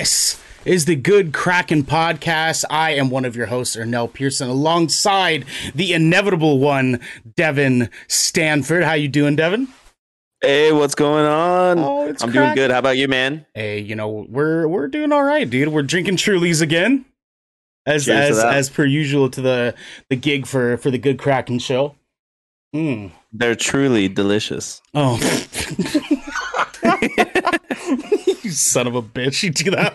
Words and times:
This 0.00 0.40
is 0.64 0.86
the 0.86 0.96
Good 0.96 1.34
Kraken 1.34 1.82
podcast. 1.82 2.64
I 2.70 2.92
am 2.92 3.10
one 3.10 3.26
of 3.26 3.36
your 3.36 3.44
hosts, 3.44 3.76
Ernell 3.76 4.10
Pearson, 4.10 4.48
alongside 4.48 5.44
the 5.74 5.92
inevitable 5.92 6.58
one, 6.58 7.00
Devin 7.36 7.90
Stanford. 8.08 8.82
How 8.82 8.94
you 8.94 9.08
doing, 9.08 9.36
Devin? 9.36 9.68
Hey, 10.40 10.72
what's 10.72 10.94
going 10.94 11.26
on? 11.26 11.80
Oh, 11.80 12.14
I'm 12.18 12.32
doing 12.32 12.54
good. 12.54 12.70
How 12.70 12.78
about 12.78 12.96
you, 12.96 13.08
man? 13.08 13.44
Hey, 13.52 13.80
you 13.80 13.94
know 13.94 14.26
we're 14.26 14.66
we're 14.66 14.88
doing 14.88 15.12
all 15.12 15.22
right, 15.22 15.50
dude. 15.50 15.68
We're 15.68 15.82
drinking 15.82 16.16
Trulies 16.16 16.62
again, 16.62 17.04
as 17.84 18.06
Cheers 18.06 18.38
as 18.38 18.42
as 18.42 18.70
per 18.70 18.86
usual 18.86 19.28
to 19.28 19.42
the 19.42 19.74
the 20.08 20.16
gig 20.16 20.46
for 20.46 20.78
for 20.78 20.90
the 20.90 20.96
Good 20.96 21.18
Kraken 21.18 21.58
show. 21.58 21.94
Mm. 22.74 23.10
They're 23.34 23.54
truly 23.54 24.08
delicious. 24.08 24.80
Oh. 24.94 25.18
you 28.44 28.50
son 28.50 28.86
of 28.86 28.94
a 28.94 29.02
bitch. 29.02 29.42
You 29.42 29.50
do 29.50 29.70
that, 29.72 29.92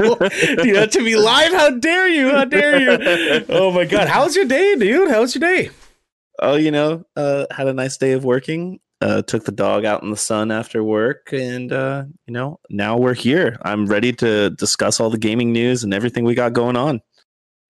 do 0.63 0.73
that 0.73 0.91
to 0.91 1.01
me 1.01 1.15
live? 1.15 1.51
How 1.51 1.71
dare 1.71 2.07
you? 2.07 2.29
How 2.31 2.45
dare 2.45 2.79
you? 2.79 3.45
Oh 3.49 3.71
my 3.71 3.85
god. 3.85 4.07
How's 4.07 4.35
your 4.35 4.45
day, 4.45 4.75
dude? 4.75 5.09
How's 5.09 5.35
your 5.35 5.39
day? 5.41 5.69
Oh, 6.39 6.55
you 6.55 6.71
know, 6.71 7.05
uh, 7.15 7.45
had 7.51 7.67
a 7.67 7.73
nice 7.73 7.97
day 7.97 8.11
of 8.11 8.25
working. 8.25 8.79
Uh, 9.01 9.21
took 9.21 9.43
the 9.45 9.51
dog 9.51 9.85
out 9.85 10.03
in 10.03 10.09
the 10.09 10.17
sun 10.17 10.51
after 10.51 10.83
work, 10.83 11.29
and 11.33 11.71
uh, 11.71 12.03
you 12.27 12.33
know, 12.33 12.59
now 12.69 12.97
we're 12.97 13.13
here. 13.13 13.57
I'm 13.61 13.85
ready 13.87 14.13
to 14.13 14.51
discuss 14.51 14.99
all 14.99 15.09
the 15.09 15.17
gaming 15.17 15.51
news 15.51 15.83
and 15.83 15.93
everything 15.93 16.23
we 16.23 16.33
got 16.33 16.53
going 16.53 16.77
on. 16.77 17.01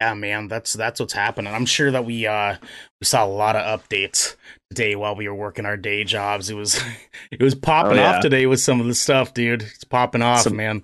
Yeah, 0.01 0.13
man, 0.13 0.47
that's 0.49 0.73
that's 0.73 0.99
what's 0.99 1.13
happening. 1.13 1.53
I'm 1.53 1.65
sure 1.65 1.89
that 1.91 2.03
we 2.05 2.27
uh 2.27 2.57
we 3.01 3.05
saw 3.05 3.25
a 3.25 3.27
lot 3.27 3.55
of 3.55 3.79
updates 3.79 4.35
today 4.69 4.95
while 4.95 5.15
we 5.15 5.27
were 5.29 5.35
working 5.35 5.65
our 5.65 5.77
day 5.77 6.03
jobs. 6.03 6.49
It 6.49 6.55
was 6.55 6.81
it 7.31 7.41
was 7.41 7.55
popping 7.55 7.99
Oh, 7.99 8.03
off 8.03 8.21
today 8.21 8.45
with 8.45 8.59
some 8.59 8.81
of 8.81 8.87
the 8.87 8.95
stuff, 8.95 9.33
dude. 9.33 9.61
It's 9.61 9.83
popping 9.85 10.21
off, 10.21 10.41
Some- 10.41 10.55
man. 10.57 10.83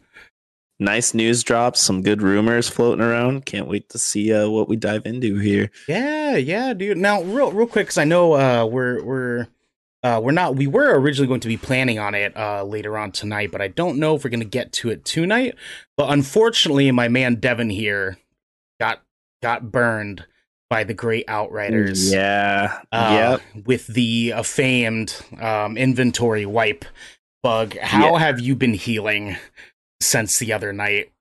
Nice 0.80 1.14
news 1.14 1.44
drops, 1.44 1.80
some 1.80 2.02
good 2.02 2.24
rumors 2.24 2.68
floating 2.68 3.06
around. 3.06 3.46
Can't 3.46 3.68
wait 3.68 3.88
to 3.90 4.00
see 4.00 4.34
uh, 4.34 4.50
what 4.50 4.68
we 4.68 4.76
dive 4.76 5.06
into 5.06 5.38
here. 5.38 5.70
Yeah, 5.88 6.38
yeah, 6.38 6.74
dude. 6.74 6.98
Now, 6.98 7.22
real 7.22 7.52
real 7.52 7.68
quick, 7.68 7.86
because 7.86 8.00
I 8.00 8.04
know 8.04 8.34
uh, 8.34 8.66
we're 8.66 9.04
we're 9.04 9.48
uh, 10.02 10.20
we're 10.24 10.32
not. 10.32 10.56
We 10.56 10.66
were 10.66 11.00
originally 11.00 11.28
going 11.28 11.42
to 11.42 11.48
be 11.48 11.58
planning 11.58 12.00
on 12.00 12.16
it 12.16 12.36
uh, 12.36 12.64
later 12.64 12.98
on 12.98 13.12
tonight, 13.12 13.52
but 13.52 13.62
I 13.62 13.68
don't 13.68 14.00
know 14.00 14.16
if 14.16 14.24
we're 14.24 14.32
going 14.32 14.40
to 14.40 14.46
get 14.48 14.72
to 14.74 14.90
it 14.90 15.06
tonight. 15.06 15.54
But 15.98 16.10
unfortunately, 16.12 16.90
my 16.92 17.08
man 17.10 17.36
Devin 17.36 17.70
here 17.70 18.18
got 18.82 19.04
got 19.44 19.72
burned 19.72 20.26
by 20.72 20.84
the 20.84 20.94
great 20.96 21.26
Outriders. 21.28 22.12
Yeah, 22.12 22.80
uh, 22.92 23.38
yep. 23.54 23.66
with 23.68 23.86
the 23.88 24.34
uh, 24.34 24.44
famed 24.44 25.16
um, 25.40 25.78
inventory 25.78 26.48
wipe 26.48 26.84
bug. 27.44 27.78
How 27.78 28.14
Yeah. 28.14 28.20
have 28.20 28.40
you 28.40 28.56
been 28.56 28.74
healing 28.74 29.38
since 30.02 30.40
the 30.40 30.52
other 30.54 30.74
night? 30.74 31.12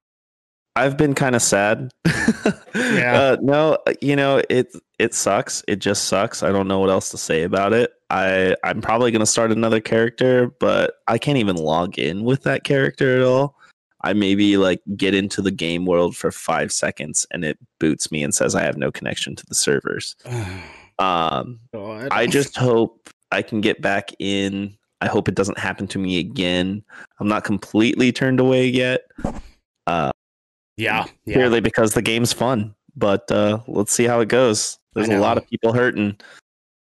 I've 0.75 0.97
been 0.97 1.15
kind 1.15 1.37
of 1.37 1.43
sad. 1.43 1.91
Yeah. 2.07 2.53
Uh, 2.73 3.37
no, 3.43 3.77
you 4.01 4.15
know 4.17 4.41
it. 4.49 4.73
It 4.99 5.13
sucks. 5.15 5.63
It 5.69 5.77
just 5.81 6.05
sucks. 6.05 6.43
I 6.43 6.51
don't 6.53 6.69
know 6.69 6.79
what 6.79 6.89
else 6.89 7.11
to 7.11 7.19
say 7.19 7.43
about 7.43 7.73
it. 7.73 7.93
I 8.09 8.57
I'm 8.65 8.81
probably 8.81 9.11
gonna 9.11 9.27
start 9.27 9.51
another 9.51 9.81
character, 9.81 10.53
but 10.61 10.95
I 11.09 11.19
can't 11.19 11.39
even 11.39 11.57
log 11.57 11.99
in 11.99 12.23
with 12.25 12.45
that 12.45 12.65
character 12.65 13.17
at 13.17 13.23
all. 13.23 13.57
I 14.03 14.13
maybe 14.13 14.57
like 14.57 14.81
get 14.97 15.15
into 15.15 15.43
the 15.43 15.51
game 15.51 15.87
world 15.87 16.17
for 16.17 16.31
five 16.31 16.73
seconds 16.73 17.27
and 17.31 17.45
it 17.45 17.59
boots 17.79 18.11
me 18.11 18.23
and 18.23 18.35
says 18.35 18.55
I 18.55 18.63
have 18.63 18.77
no 18.77 18.91
connection 18.91 19.37
to 19.37 19.47
the 19.47 19.55
servers. 19.55 20.17
Um, 21.01 21.61
God. 21.73 22.09
I 22.11 22.27
just 22.27 22.59
hope 22.59 23.09
I 23.33 23.41
can 23.41 23.63
get 23.63 23.81
back 23.81 24.11
in. 24.19 24.77
I 25.01 25.07
hope 25.07 25.29
it 25.29 25.35
doesn't 25.35 25.59
happen 25.59 25.87
to 25.89 25.99
me 25.99 26.19
again. 26.19 26.85
I'm 27.19 27.27
not 27.27 27.43
completely 27.43 28.13
turned 28.13 28.39
away 28.39 28.67
yet. 28.67 29.05
Uh, 29.87 30.13
yeah, 30.77 31.07
yeah. 31.25 31.37
purely 31.37 31.61
because 31.61 31.95
the 31.95 32.03
game's 32.03 32.35
fun. 32.35 32.75
But 32.97 33.31
uh, 33.31 33.61
let's 33.67 33.93
see 33.93 34.05
how 34.05 34.21
it 34.21 34.29
goes. 34.29 34.79
There's 34.95 35.09
a 35.09 35.19
lot 35.19 35.39
of 35.39 35.49
people 35.49 35.73
hurting. 35.73 36.19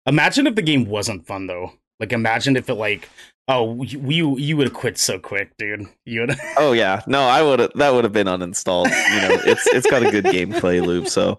Imagine 0.07 0.47
if 0.47 0.57
the 0.57 0.63
game 0.63 0.87
wasn't 0.87 1.27
fun 1.27 1.47
though. 1.47 1.73
Like 2.01 2.13
imagine 2.13 2.57
if 2.57 2.69
it 2.69 2.75
like 2.75 3.09
oh 3.49 3.83
you 3.83 4.37
you 4.39 4.57
would 4.57 4.69
have 4.69 4.75
quit 4.77 4.99
so 4.99 5.19
quick, 5.19 5.57
dude. 5.57 5.87
You 6.05 6.21
would 6.23 6.37
Oh 6.59 6.73
yeah, 6.73 7.03
no, 7.07 7.23
I 7.23 7.43
would 7.43 7.59
have. 7.61 7.73
That 7.75 7.95
would 7.95 8.05
have 8.05 8.13
been 8.13 8.27
uninstalled. 8.27 8.87
You 8.89 9.21
know, 9.29 9.43
it's 9.45 9.67
it's 9.69 9.91
got 9.91 10.03
a 10.03 10.11
good 10.11 10.25
gameplay 10.27 10.85
loop. 10.85 11.09
So 11.09 11.39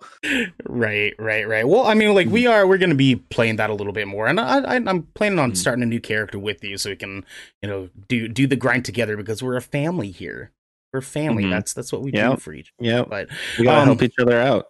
Right, 0.65 1.13
right, 1.19 1.47
right. 1.47 1.67
Well, 1.67 1.83
I 1.85 1.93
mean 1.93 2.13
like 2.13 2.27
we 2.27 2.47
are 2.47 2.67
we're 2.67 2.77
going 2.77 2.89
to 2.89 2.95
be 2.95 3.15
playing 3.15 3.57
that 3.57 3.69
a 3.69 3.73
little 3.73 3.93
bit 3.93 4.07
more. 4.07 4.27
And 4.27 4.39
I, 4.39 4.59
I 4.59 4.75
I'm 4.75 5.03
planning 5.13 5.39
on 5.39 5.51
Mm. 5.53 5.57
starting 5.57 5.83
a 5.83 5.87
new 5.87 5.99
character 5.99 6.37
with 6.39 6.63
you 6.63 6.77
so 6.77 6.89
we 6.89 6.95
can, 6.95 7.25
you 7.61 7.69
know, 7.69 7.89
do 8.07 8.27
do 8.27 8.47
the 8.47 8.55
grind 8.55 8.85
together 8.85 9.15
because 9.17 9.41
we're 9.43 9.57
a 9.57 9.61
family 9.61 10.11
here. 10.11 10.51
We're 10.93 11.01
family. 11.01 11.43
Mhm. 11.43 11.51
That's 11.51 11.73
that's 11.73 11.91
what 11.91 12.01
we 12.01 12.11
do 12.11 12.35
for 12.37 12.51
each. 12.53 12.73
yeah, 12.79 13.03
But 13.03 13.29
we 13.57 13.65
gotta 13.65 13.81
Um, 13.81 13.85
help 13.87 14.01
each 14.01 14.15
other 14.19 14.39
out. 14.39 14.67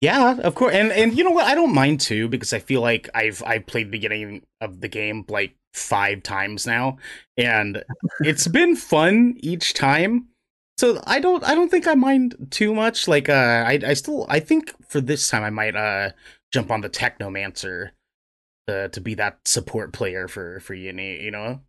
Yeah, 0.00 0.38
of 0.38 0.54
course. 0.54 0.74
And 0.74 0.92
and 0.92 1.16
you 1.16 1.24
know 1.24 1.30
what? 1.30 1.46
I 1.46 1.54
don't 1.54 1.74
mind 1.74 2.00
too 2.00 2.28
because 2.28 2.52
I 2.52 2.58
feel 2.58 2.80
like 2.82 3.08
I've 3.14 3.42
I've 3.46 3.66
played 3.66 3.86
the 3.86 3.90
beginning 3.92 4.42
of 4.60 4.80
the 4.80 4.88
game 4.88 5.24
like 5.28 5.54
five 5.74 6.22
times 6.22 6.66
now, 6.66 6.98
and 7.36 7.82
it's 8.20 8.46
been 8.46 8.76
fun 8.76 9.36
each 9.38 9.74
time. 9.74 10.28
So 10.78 11.02
I 11.06 11.20
don't 11.20 11.42
I 11.44 11.54
don't 11.54 11.70
think 11.70 11.86
I 11.86 11.94
mind 11.94 12.48
too 12.50 12.74
much. 12.74 13.08
Like 13.08 13.28
uh, 13.30 13.64
I 13.66 13.80
I 13.86 13.94
still 13.94 14.26
I 14.28 14.40
think 14.40 14.74
for 14.86 15.00
this 15.00 15.28
time 15.30 15.42
I 15.42 15.50
might 15.50 15.74
uh 15.76 16.10
jump 16.52 16.70
on 16.70 16.82
the 16.82 16.90
Technomancer 16.90 17.90
uh, 18.68 18.88
to 18.88 19.00
be 19.00 19.14
that 19.14 19.38
support 19.46 19.94
player 19.94 20.28
for 20.28 20.60
for 20.60 20.74
Uni. 20.74 21.22
You 21.22 21.30
know. 21.30 21.60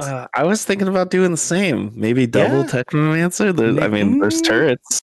Uh, 0.00 0.26
I 0.34 0.44
was 0.44 0.64
thinking 0.64 0.88
about 0.88 1.10
doing 1.10 1.30
the 1.30 1.36
same. 1.36 1.92
Maybe 1.94 2.26
double 2.26 2.60
Yeah. 2.64 2.82
Technomancer. 2.82 3.54
There's, 3.54 3.78
I 3.78 3.86
mean, 3.88 4.18
there's 4.18 4.40
Mm. 4.40 4.46
turrets. 4.46 5.02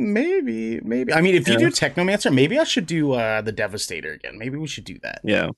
Maybe, 0.00 0.80
maybe. 0.82 1.12
I 1.12 1.20
mean, 1.20 1.34
if 1.34 1.46
you 1.46 1.54
Yeah. 1.54 1.60
do 1.60 1.66
Technomancer, 1.70 2.32
maybe 2.32 2.58
I 2.58 2.64
should 2.64 2.86
do 2.86 3.12
uh 3.12 3.40
the 3.42 3.52
Devastator 3.52 4.12
again. 4.12 4.38
Maybe 4.38 4.56
we 4.56 4.66
should 4.66 4.84
do 4.84 4.98
that. 5.02 5.20
Yeah, 5.22 5.50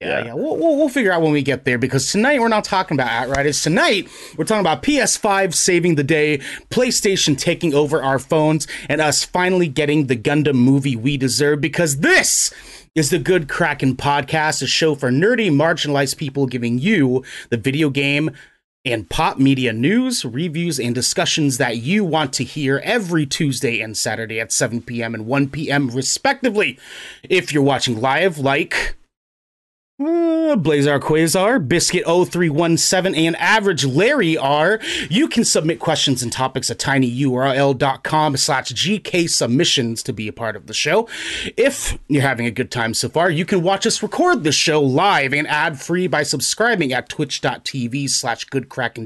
Yeah, 0.00 0.08
Yeah. 0.20 0.24
yeah. 0.26 0.34
We'll, 0.34 0.56
we'll, 0.56 0.76
we'll 0.76 0.88
figure 0.88 1.12
out 1.12 1.22
when 1.22 1.32
we 1.32 1.42
get 1.42 1.64
there 1.64 1.78
because 1.78 2.10
tonight 2.10 2.40
we're 2.40 2.48
not 2.48 2.64
talking 2.64 2.96
about 2.96 3.08
Outriders. 3.10 3.62
Tonight 3.62 4.08
we're 4.36 4.44
talking 4.44 4.60
about 4.60 4.82
PS5 4.82 5.54
saving 5.54 5.94
the 5.94 6.04
day, 6.04 6.38
PlayStation 6.70 7.38
taking 7.38 7.72
over 7.74 8.02
our 8.02 8.18
phones, 8.18 8.66
and 8.88 9.00
us 9.00 9.24
finally 9.24 9.68
getting 9.68 10.06
the 10.08 10.16
Gundam 10.16 10.56
movie 10.56 10.96
we 10.96 11.16
deserve 11.16 11.60
because 11.60 11.98
this 11.98 12.52
is 12.94 13.10
the 13.10 13.18
Good 13.18 13.48
Kraken 13.48 13.96
Podcast, 13.96 14.62
a 14.62 14.66
show 14.68 14.94
for 14.94 15.10
nerdy, 15.10 15.50
marginalized 15.50 16.16
people 16.16 16.46
giving 16.46 16.78
you 16.78 17.24
the 17.50 17.56
video 17.56 17.90
game 17.90 18.30
and 18.84 19.08
pop 19.08 19.38
media 19.38 19.72
news, 19.72 20.24
reviews, 20.24 20.78
and 20.78 20.94
discussions 20.94 21.56
that 21.58 21.78
you 21.78 22.04
want 22.04 22.32
to 22.34 22.44
hear 22.44 22.80
every 22.84 23.24
Tuesday 23.24 23.80
and 23.80 23.96
Saturday 23.96 24.38
at 24.38 24.52
7 24.52 24.82
p.m. 24.82 25.14
and 25.14 25.26
1 25.26 25.48
p.m. 25.48 25.88
respectively. 25.88 26.78
If 27.22 27.52
you're 27.52 27.62
watching 27.62 28.00
live, 28.00 28.38
like 28.38 28.96
uh, 30.00 30.56
Blazar 30.56 30.98
Quasar, 30.98 31.66
Biscuit 31.66 32.04
0317, 32.04 33.26
and 33.26 33.36
Average 33.36 33.84
Larry 33.84 34.36
are. 34.36 34.80
You 35.08 35.28
can 35.28 35.44
submit 35.44 35.78
questions 35.78 36.20
and 36.20 36.32
topics 36.32 36.68
at 36.68 36.78
tinyurl.com 36.78 38.36
slash 38.36 38.72
GK 38.72 39.28
submissions 39.30 40.02
to 40.02 40.12
be 40.12 40.26
a 40.26 40.32
part 40.32 40.56
of 40.56 40.66
the 40.66 40.74
show. 40.74 41.08
If 41.56 41.96
you're 42.08 42.22
having 42.22 42.46
a 42.46 42.50
good 42.50 42.72
time 42.72 42.92
so 42.94 43.08
far, 43.08 43.30
you 43.30 43.44
can 43.44 43.62
watch 43.62 43.86
us 43.86 44.02
record 44.02 44.42
the 44.42 44.50
show 44.50 44.82
live 44.82 45.32
and 45.32 45.46
ad 45.46 45.80
free 45.80 46.08
by 46.08 46.24
subscribing 46.24 46.92
at 46.92 47.08
twitch.tv 47.08 48.10
slash 48.10 48.46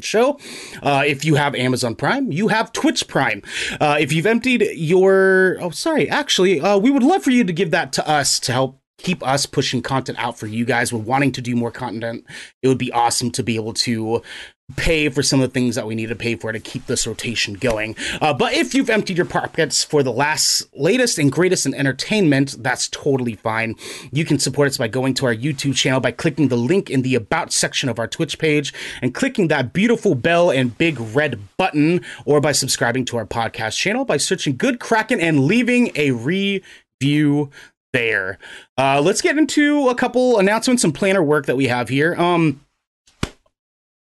show. 0.03 0.39
Uh, 0.83 1.05
if 1.07 1.25
you 1.25 1.35
have 1.35 1.55
Amazon 1.55 1.95
Prime, 1.95 2.33
you 2.33 2.49
have 2.49 2.73
Twitch 2.73 3.07
Prime. 3.09 3.43
Uh, 3.81 3.99
if 4.01 4.13
you've 4.13 4.27
emptied 4.27 4.63
your, 4.75 5.59
oh, 5.61 5.71
sorry, 5.71 6.09
actually, 6.09 6.61
uh, 6.61 6.79
we 6.79 6.91
would 6.91 7.03
love 7.03 7.23
for 7.23 7.31
you 7.31 7.45
to 7.45 7.53
give 7.53 7.71
that 7.73 7.93
to 7.93 8.09
us 8.09 8.41
to 8.41 8.53
help 8.53 8.81
keep 8.99 9.27
us 9.27 9.47
pushing 9.47 9.81
content 9.81 10.19
out 10.19 10.39
for 10.39 10.47
you 10.47 10.65
guys. 10.65 10.93
We're 10.93 10.99
wanting 10.99 11.33
to 11.33 11.41
do 11.41 11.57
more 11.57 11.71
content. 11.71 12.27
It 12.63 12.69
would 12.69 12.79
be 12.79 12.93
awesome 12.93 13.31
to 13.33 13.43
be 13.43 13.57
able 13.57 13.75
to 13.75 14.23
pay 14.77 15.09
for 15.09 15.23
some 15.23 15.41
of 15.41 15.49
the 15.49 15.53
things 15.55 15.77
that 15.77 15.87
we 15.87 15.95
need 15.95 16.11
to 16.11 16.15
pay 16.15 16.37
for 16.37 16.53
to 16.53 16.61
keep 16.61 16.85
this 16.87 17.07
rotation 17.07 17.55
going. 17.55 17.97
Uh, 18.21 18.35
but 18.35 18.53
if 18.53 18.75
you've 18.75 18.91
emptied 18.91 19.17
your 19.17 19.25
pockets 19.25 19.83
for 19.83 20.03
the 20.03 20.13
last, 20.13 20.67
latest, 20.75 21.19
and 21.19 21.33
greatest 21.33 21.65
in 21.65 21.73
entertainment, 21.73 22.55
that's 22.59 22.87
totally 22.89 23.35
fine. 23.35 23.75
You 24.13 24.27
can 24.27 24.39
support 24.39 24.69
us 24.69 24.77
by 24.77 24.89
going 24.89 25.15
to 25.15 25.27
our 25.27 25.35
YouTube 25.35 25.75
channel 25.75 26.01
by 26.01 26.11
clicking 26.11 26.49
the 26.49 26.57
link 26.57 26.91
in 26.91 27.01
the 27.01 27.15
About 27.15 27.51
section 27.51 27.89
of 27.89 27.99
our 27.99 28.07
Twitch 28.07 28.39
page 28.39 28.75
and 29.01 29.15
clicking 29.15 29.49
that 29.49 29.73
beautiful 29.73 30.15
bell 30.15 30.51
and 30.51 30.77
big 30.77 31.01
red 31.01 31.41
button, 31.57 32.05
or 32.27 32.39
by 32.39 32.53
subscribing 32.53 33.07
to 33.07 33.17
our 33.17 33.27
podcast 33.27 33.79
channel 33.79 34.05
by 34.05 34.19
searching 34.19 34.57
Good 34.57 34.81
Kraken 34.81 35.19
and 35.19 35.47
leaving 35.47 35.93
a 35.95 36.11
review 36.11 37.51
there. 37.93 38.39
Uh, 38.77 39.01
let's 39.01 39.21
get 39.21 39.39
into 39.39 39.89
a 39.89 39.95
couple 39.95 40.39
announcements 40.39 40.85
and 40.85 40.95
planner 40.95 41.23
work 41.23 41.47
that 41.47 41.57
we 41.57 41.67
have 41.69 41.89
here. 41.89 42.15
Um, 42.17 42.65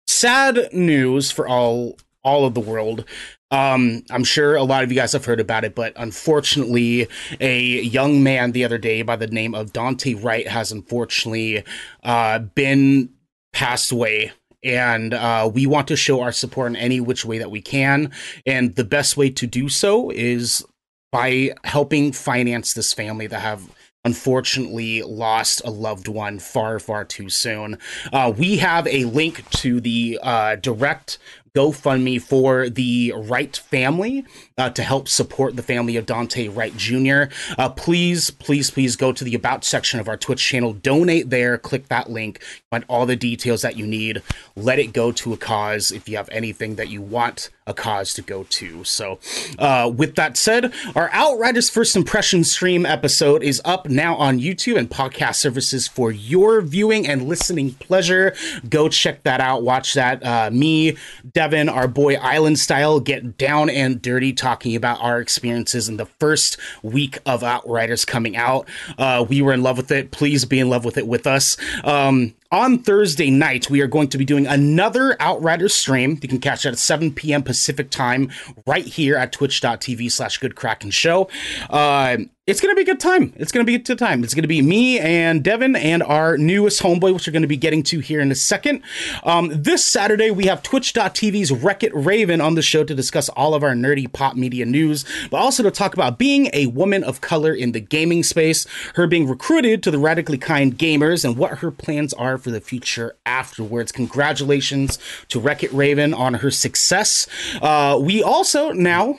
sad 0.07 0.73
news 0.73 1.31
for 1.31 1.47
all 1.47 1.97
all 2.25 2.45
of 2.45 2.55
the 2.55 2.61
world. 2.61 3.05
Um, 3.51 4.03
I'm 4.11 4.25
sure 4.25 4.57
a 4.57 4.65
lot 4.65 4.85
of 4.85 4.91
you 4.91 4.97
guys 4.97 5.13
have 5.13 5.25
heard 5.25 5.41
about 5.41 5.65
it, 5.65 5.75
but 5.75 5.95
unfortunately, 5.97 7.09
a 7.41 7.81
young 7.81 8.23
man 8.23 8.53
the 8.53 8.65
other 8.65 8.77
day 8.77 9.03
by 9.03 9.17
the 9.17 9.29
name 9.29 9.55
of 9.55 9.73
Daunte 9.73 10.23
Wright 10.23 10.47
has 10.47 10.71
unfortunately 10.71 11.65
uh, 12.03 12.41
been 12.41 13.11
passed 13.55 13.91
away 13.93 14.33
and 14.63 15.15
uh, 15.15 15.51
we 15.53 15.67
want 15.67 15.89
to 15.89 15.97
show 15.97 16.21
our 16.21 16.33
support 16.33 16.73
in 16.73 16.77
any 16.77 17.01
which 17.01 17.25
way 17.25 17.39
that 17.39 17.51
we 17.51 17.63
can. 17.63 18.11
And 18.45 18.75
the 18.75 18.85
best 18.85 19.17
way 19.17 19.31
to 19.31 19.47
do 19.47 19.69
so 19.69 20.11
is 20.11 20.65
by 21.11 21.53
helping 21.65 22.13
finance 22.13 22.75
this 22.75 22.93
family 22.93 23.27
that 23.27 23.41
have 23.41 23.69
unfortunately 24.05 25.03
lost 25.03 25.61
a 25.65 25.71
loved 25.71 26.09
one 26.09 26.39
far, 26.39 26.79
far 26.79 27.05
too 27.05 27.29
soon. 27.29 27.79
Uh, 28.13 28.33
we 28.37 28.59
have 28.59 28.87
a 28.87 29.05
link 29.05 29.49
to 29.51 29.81
the 29.81 30.19
uh, 30.23 30.57
direct 30.57 31.19
GoFundMe 31.59 32.23
for 32.23 32.69
the 32.69 33.13
Wright 33.17 33.57
family 33.57 34.25
uh, 34.57 34.71
to 34.71 34.83
help 34.85 35.09
support 35.09 35.57
the 35.57 35.63
family 35.63 35.97
of 35.97 36.07
Daunte 36.07 36.55
Wright 36.57 36.77
Jr. 36.77 37.35
Uh, 37.59 37.69
please, 37.69 38.31
please, 38.31 38.71
please 38.71 38.95
go 38.95 39.11
to 39.11 39.25
the 39.25 39.35
About 39.35 39.65
section 39.65 39.99
of 39.99 40.07
our 40.07 40.17
Twitch 40.17 40.41
channel, 40.41 40.73
donate 40.73 41.31
there, 41.31 41.59
click 41.59 41.89
that 41.89 42.11
link, 42.11 42.41
find 42.71 42.85
all 42.87 43.07
the 43.07 43.17
details 43.17 43.63
that 43.63 43.77
you 43.77 43.89
need. 43.89 44.23
Let 44.55 44.79
it 44.79 44.93
go 44.93 45.11
to 45.11 45.33
a 45.33 45.37
cause 45.37 45.91
if 45.91 46.09
you 46.09 46.17
have 46.17 46.29
anything 46.31 46.77
that 46.77 46.91
you 46.91 47.03
want 47.03 47.51
a 47.69 47.75
cause 47.75 48.15
to 48.15 48.23
go 48.23 48.45
to. 48.45 48.83
So, 48.83 49.19
uh, 49.59 49.93
with 49.95 50.15
that 50.17 50.37
said, 50.37 50.73
our 50.97 51.11
Outriders 51.13 51.69
First 51.69 51.95
Impression 51.95 52.43
stream 52.43 52.87
episode 52.87 53.43
is 53.43 53.61
up 53.65 53.89
now 53.89 54.17
on 54.17 54.41
YouTube 54.41 54.79
and 54.79 54.89
podcast 54.89 55.37
services 55.37 55.87
for 55.87 56.11
your 56.11 56.63
viewing 56.63 57.07
and 57.07 57.29
listening 57.29 57.75
pleasure. 57.75 58.35
Go 58.69 58.89
check 58.89 59.23
that 59.25 59.41
out. 59.41 59.63
Watch 59.63 59.95
that. 59.95 60.25
Uh, 60.25 60.51
me, 60.51 60.97
Devin, 61.31 61.48
our 61.69 61.89
boy 61.89 62.15
Island 62.15 62.59
Style, 62.59 63.01
get 63.01 63.39
down 63.39 63.71
and 63.71 64.01
dirty 64.01 64.33
talking 64.33 64.77
about 64.77 65.01
our 65.01 65.21
experiences 65.21 65.89
in 65.89 65.97
the 65.97 66.07
first 66.07 66.59
week 66.83 67.19
of 67.27 67.43
Outriders 67.43 68.05
coming 68.05 68.37
out. 68.37 68.69
Uh, 68.99 69.25
we 69.29 69.43
were 69.43 69.53
in 69.53 69.63
love 69.63 69.77
with 69.77 69.91
it. 69.91 70.11
Please 70.11 70.45
be 70.45 70.61
in 70.61 70.69
love 70.69 70.85
with 70.85 70.99
it 70.99 71.07
with 71.07 71.27
us. 71.27 71.57
Um, 71.85 72.35
on 72.51 72.79
Thursday 72.79 73.31
night, 73.31 73.69
we 73.69 73.81
are 73.83 73.87
going 73.87 74.09
to 74.09 74.19
be 74.19 74.25
doing 74.25 74.47
another 74.47 75.17
Outriders 75.21 75.75
stream. 75.75 76.19
You 76.23 76.29
can 76.29 76.41
catch 76.41 76.63
that 76.63 76.73
at 76.73 76.79
7 76.79 77.13
p.m. 77.13 77.43
Pacific 77.43 77.91
time 77.91 78.31
right 78.67 78.87
here 78.87 79.17
at 79.17 79.33
twitch.tv 79.33 80.11
slash 80.11 80.39
good 80.39 80.59
show. 80.91 81.29
Uh, 81.69 82.17
it's 82.49 82.63
going 82.63 82.75
to 82.75 82.77
be 82.77 82.81
a 82.81 82.95
good 82.95 82.99
time. 82.99 83.35
It's 83.37 83.53
going 83.53 83.67
to 83.67 83.71
be 83.71 83.75
a 83.75 83.79
good 83.79 83.99
time. 83.99 84.25
It's 84.25 84.33
going 84.33 84.43
to 84.43 84.49
be 84.49 84.63
me 84.63 84.99
and 84.99 85.45
Devin 85.45 85.77
and 85.77 86.03
our 86.03 86.39
newest 86.39 86.81
homeboy, 86.81 87.13
which 87.13 87.27
we're 87.27 87.33
going 87.35 87.43
to 87.43 87.47
be 87.47 87.59
getting 87.59 87.83
to 87.83 87.99
here 87.99 88.21
in 88.21 88.33
a 88.33 88.35
second. 88.35 88.83
Um, 89.23 89.51
this 89.53 89.85
Saturday, 89.85 90.31
we 90.31 90.47
have 90.47 90.63
twitch.tv's 90.63 91.53
Wreck 91.53 91.83
It 91.83 91.95
Raven 91.95 92.41
on 92.41 92.55
the 92.55 92.63
show 92.63 92.85
to 92.85 92.95
discuss 92.95 93.29
all 93.29 93.53
of 93.53 93.63
our 93.63 93.75
nerdy 93.75 94.11
pop 94.11 94.35
media 94.35 94.65
news, 94.65 95.05
but 95.31 95.37
also 95.37 95.63
to 95.63 95.71
talk 95.71 95.93
about 95.93 96.17
being 96.17 96.49
a 96.55 96.69
woman 96.69 97.05
of 97.05 97.21
color 97.21 97.53
in 97.53 97.73
the 97.73 97.81
gaming 97.81 98.23
space, 98.23 98.67
her 98.95 99.07
being 99.07 99.29
recruited 99.29 99.83
to 99.83 99.91
the 99.91 99.99
Radically 99.99 100.39
Kind 100.39 100.79
Gamers, 100.79 101.27
and 101.27 101.37
what 101.37 101.59
her 101.59 101.71
plans 101.71 102.15
are 102.15 102.38
for 102.39 102.51
the 102.51 102.61
future 102.61 103.17
afterwards. 103.27 103.93
Congratulations 103.93 104.99
to 105.29 105.41
Wreck 105.41 105.63
It 105.63 105.73
Raven 105.73 106.15
on 106.15 106.35
her 106.35 106.51
success. 106.51 107.27
Uh, 107.61 107.99
we 108.01 108.23
also 108.23 108.73
now 108.73 109.19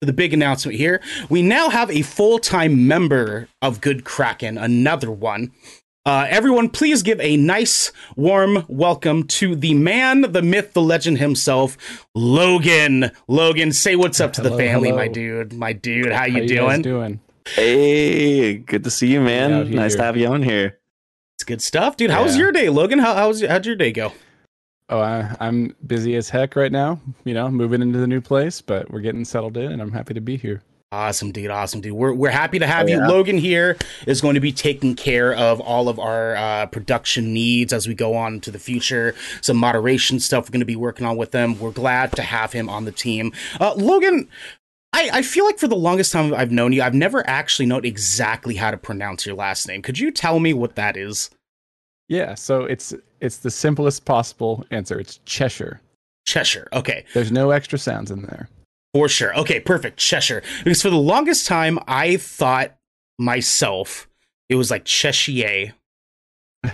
the 0.00 0.12
big 0.12 0.32
announcement 0.32 0.78
here. 0.78 1.00
We 1.28 1.42
now 1.42 1.68
have 1.68 1.90
a 1.90 2.02
full 2.02 2.38
time 2.38 2.86
member 2.86 3.48
of 3.60 3.80
Good 3.80 4.04
Kraken, 4.04 4.56
another 4.56 5.10
one. 5.10 5.52
Uh, 6.06 6.26
everyone, 6.30 6.70
please 6.70 7.02
give 7.02 7.20
a 7.20 7.36
nice, 7.36 7.92
warm 8.16 8.64
welcome 8.68 9.24
to 9.24 9.54
the 9.54 9.74
man, 9.74 10.32
the 10.32 10.40
myth, 10.40 10.72
the 10.72 10.80
legend 10.80 11.18
himself, 11.18 12.06
Logan. 12.14 13.10
Logan, 13.28 13.72
say 13.72 13.96
what's 13.96 14.18
up 14.18 14.32
to 14.32 14.42
hello, 14.42 14.56
the 14.56 14.62
family, 14.62 14.88
hello. 14.88 14.98
my 14.98 15.08
dude. 15.08 15.52
My 15.52 15.74
dude, 15.74 16.10
how 16.10 16.24
you 16.24 16.40
how 16.40 16.46
doing? 16.46 16.76
You 16.78 16.82
doing? 16.82 17.20
Hey, 17.46 18.56
good 18.56 18.84
to 18.84 18.90
see 18.90 19.08
you, 19.08 19.20
man. 19.20 19.70
Nice 19.70 19.94
to 19.96 20.02
have 20.02 20.16
you 20.16 20.28
on 20.28 20.42
here. 20.42 20.79
It's 21.40 21.44
good 21.46 21.62
stuff, 21.62 21.96
dude. 21.96 22.10
How 22.10 22.18
yeah. 22.18 22.24
was 22.26 22.36
your 22.36 22.52
day, 22.52 22.68
Logan? 22.68 22.98
How 22.98 23.14
how's 23.14 23.42
how'd 23.42 23.64
your 23.64 23.74
day 23.74 23.92
go? 23.92 24.12
Oh, 24.90 25.00
I, 25.00 25.34
am 25.40 25.74
busy 25.86 26.14
as 26.16 26.28
heck 26.28 26.54
right 26.54 26.70
now. 26.70 27.00
You 27.24 27.32
know, 27.32 27.48
moving 27.50 27.80
into 27.80 27.98
the 27.98 28.06
new 28.06 28.20
place, 28.20 28.60
but 28.60 28.90
we're 28.90 29.00
getting 29.00 29.24
settled 29.24 29.56
in, 29.56 29.72
and 29.72 29.80
I'm 29.80 29.90
happy 29.90 30.12
to 30.12 30.20
be 30.20 30.36
here. 30.36 30.60
Awesome, 30.92 31.32
dude. 31.32 31.50
Awesome, 31.50 31.80
dude. 31.80 31.92
We're, 31.92 32.12
we're 32.12 32.30
happy 32.30 32.58
to 32.58 32.66
have 32.66 32.86
oh, 32.86 32.90
you. 32.90 32.98
Yeah. 32.98 33.08
Logan 33.08 33.38
here 33.38 33.78
is 34.06 34.20
going 34.20 34.34
to 34.34 34.40
be 34.40 34.52
taking 34.52 34.94
care 34.94 35.32
of 35.32 35.60
all 35.60 35.88
of 35.88 35.98
our 35.98 36.36
uh, 36.36 36.66
production 36.66 37.32
needs 37.32 37.72
as 37.72 37.88
we 37.88 37.94
go 37.94 38.16
on 38.16 38.40
to 38.40 38.50
the 38.50 38.58
future. 38.58 39.14
Some 39.40 39.56
moderation 39.56 40.20
stuff 40.20 40.46
we're 40.46 40.52
going 40.52 40.60
to 40.60 40.66
be 40.66 40.76
working 40.76 41.06
on 41.06 41.16
with 41.16 41.30
them. 41.30 41.58
We're 41.58 41.70
glad 41.70 42.12
to 42.16 42.22
have 42.22 42.52
him 42.52 42.68
on 42.68 42.84
the 42.84 42.92
team. 42.92 43.32
Uh, 43.58 43.72
Logan, 43.76 44.28
I, 44.92 45.10
I 45.12 45.22
feel 45.22 45.44
like 45.44 45.58
for 45.58 45.68
the 45.68 45.76
longest 45.76 46.12
time 46.12 46.34
I've 46.34 46.50
known 46.50 46.72
you, 46.72 46.82
I've 46.82 46.94
never 46.94 47.26
actually 47.28 47.66
known 47.66 47.84
exactly 47.84 48.56
how 48.56 48.70
to 48.70 48.76
pronounce 48.76 49.24
your 49.24 49.36
last 49.36 49.68
name. 49.68 49.82
Could 49.82 49.98
you 49.98 50.10
tell 50.10 50.40
me 50.40 50.52
what 50.52 50.74
that 50.76 50.96
is? 50.96 51.30
Yeah, 52.08 52.34
so 52.34 52.64
it's 52.64 52.92
it's 53.20 53.38
the 53.38 53.50
simplest 53.50 54.04
possible 54.04 54.64
answer. 54.70 54.98
It's 54.98 55.20
Cheshire. 55.24 55.80
Cheshire. 56.26 56.68
Okay. 56.72 57.04
There's 57.14 57.30
no 57.30 57.50
extra 57.50 57.78
sounds 57.78 58.10
in 58.10 58.22
there. 58.22 58.48
For 58.92 59.08
sure. 59.08 59.36
Okay, 59.38 59.60
perfect. 59.60 59.98
Cheshire. 59.98 60.42
Because 60.64 60.82
for 60.82 60.90
the 60.90 60.96
longest 60.96 61.46
time 61.46 61.78
I 61.86 62.16
thought 62.16 62.74
myself 63.18 64.08
it 64.48 64.56
was 64.56 64.70
like 64.70 64.84
Cheshire 64.84 65.72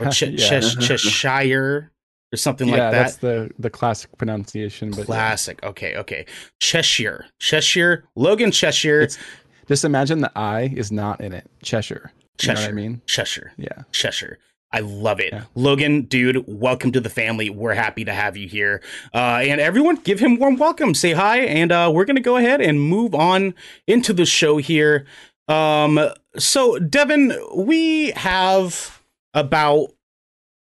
or 0.00 0.06
yeah. 0.20 0.60
Cheshire 0.60 1.90
or 2.36 2.38
something 2.38 2.68
yeah, 2.68 2.74
like 2.74 2.80
that. 2.80 2.90
that's 2.92 3.16
the 3.16 3.50
the 3.58 3.70
classic 3.70 4.16
pronunciation. 4.18 4.90
But 4.90 5.06
classic. 5.06 5.58
Yeah. 5.62 5.70
Okay, 5.70 5.96
okay. 5.96 6.26
Cheshire. 6.60 7.26
Cheshire. 7.38 8.04
Logan 8.14 8.50
Cheshire. 8.50 9.00
It's, 9.00 9.18
just 9.66 9.84
imagine 9.84 10.20
the 10.20 10.30
I 10.36 10.72
is 10.76 10.92
not 10.92 11.20
in 11.20 11.32
it. 11.32 11.50
Cheshire. 11.62 12.12
Cheshire. 12.38 12.68
I 12.68 12.72
mean? 12.72 13.00
Cheshire. 13.06 13.52
Yeah. 13.56 13.82
Cheshire. 13.90 14.38
I 14.70 14.80
love 14.80 15.20
it. 15.20 15.32
Yeah. 15.32 15.44
Logan, 15.54 16.02
dude, 16.02 16.44
welcome 16.46 16.92
to 16.92 17.00
the 17.00 17.08
family. 17.08 17.48
We're 17.50 17.74
happy 17.74 18.04
to 18.04 18.12
have 18.12 18.36
you 18.36 18.46
here. 18.46 18.82
Uh, 19.14 19.40
and 19.42 19.60
everyone, 19.60 19.96
give 19.96 20.20
him 20.20 20.38
warm 20.38 20.56
welcome. 20.56 20.94
Say 20.94 21.12
hi. 21.12 21.38
And 21.38 21.72
uh, 21.72 21.90
we're 21.92 22.04
going 22.04 22.16
to 22.16 22.22
go 22.22 22.36
ahead 22.36 22.60
and 22.60 22.80
move 22.80 23.14
on 23.14 23.54
into 23.86 24.12
the 24.12 24.26
show 24.26 24.58
here. 24.58 25.06
Um, 25.48 25.98
so, 26.36 26.78
Devin, 26.78 27.32
we 27.56 28.10
have 28.12 29.02
about 29.34 29.92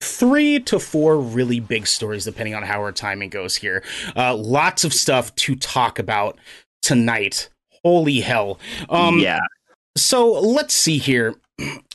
three 0.04 0.60
to 0.60 0.80
four 0.80 1.18
really 1.18 1.60
big 1.60 1.88
stories, 1.88 2.26
depending 2.26 2.54
on 2.54 2.64
how 2.64 2.80
our 2.80 2.92
timing 2.92 3.30
goes 3.30 3.56
here. 3.56 3.84
Uh, 4.16 4.36
lots 4.36 4.84
of 4.84 4.94
stuff 4.94 5.34
to 5.36 5.56
talk 5.56 6.00
about 6.00 6.38
tonight. 6.82 7.50
Holy 7.84 8.22
hell. 8.22 8.60
Um, 8.90 9.20
yeah. 9.20 9.40
So 9.96 10.32
let's 10.32 10.74
see 10.74 10.98
here. 10.98 11.36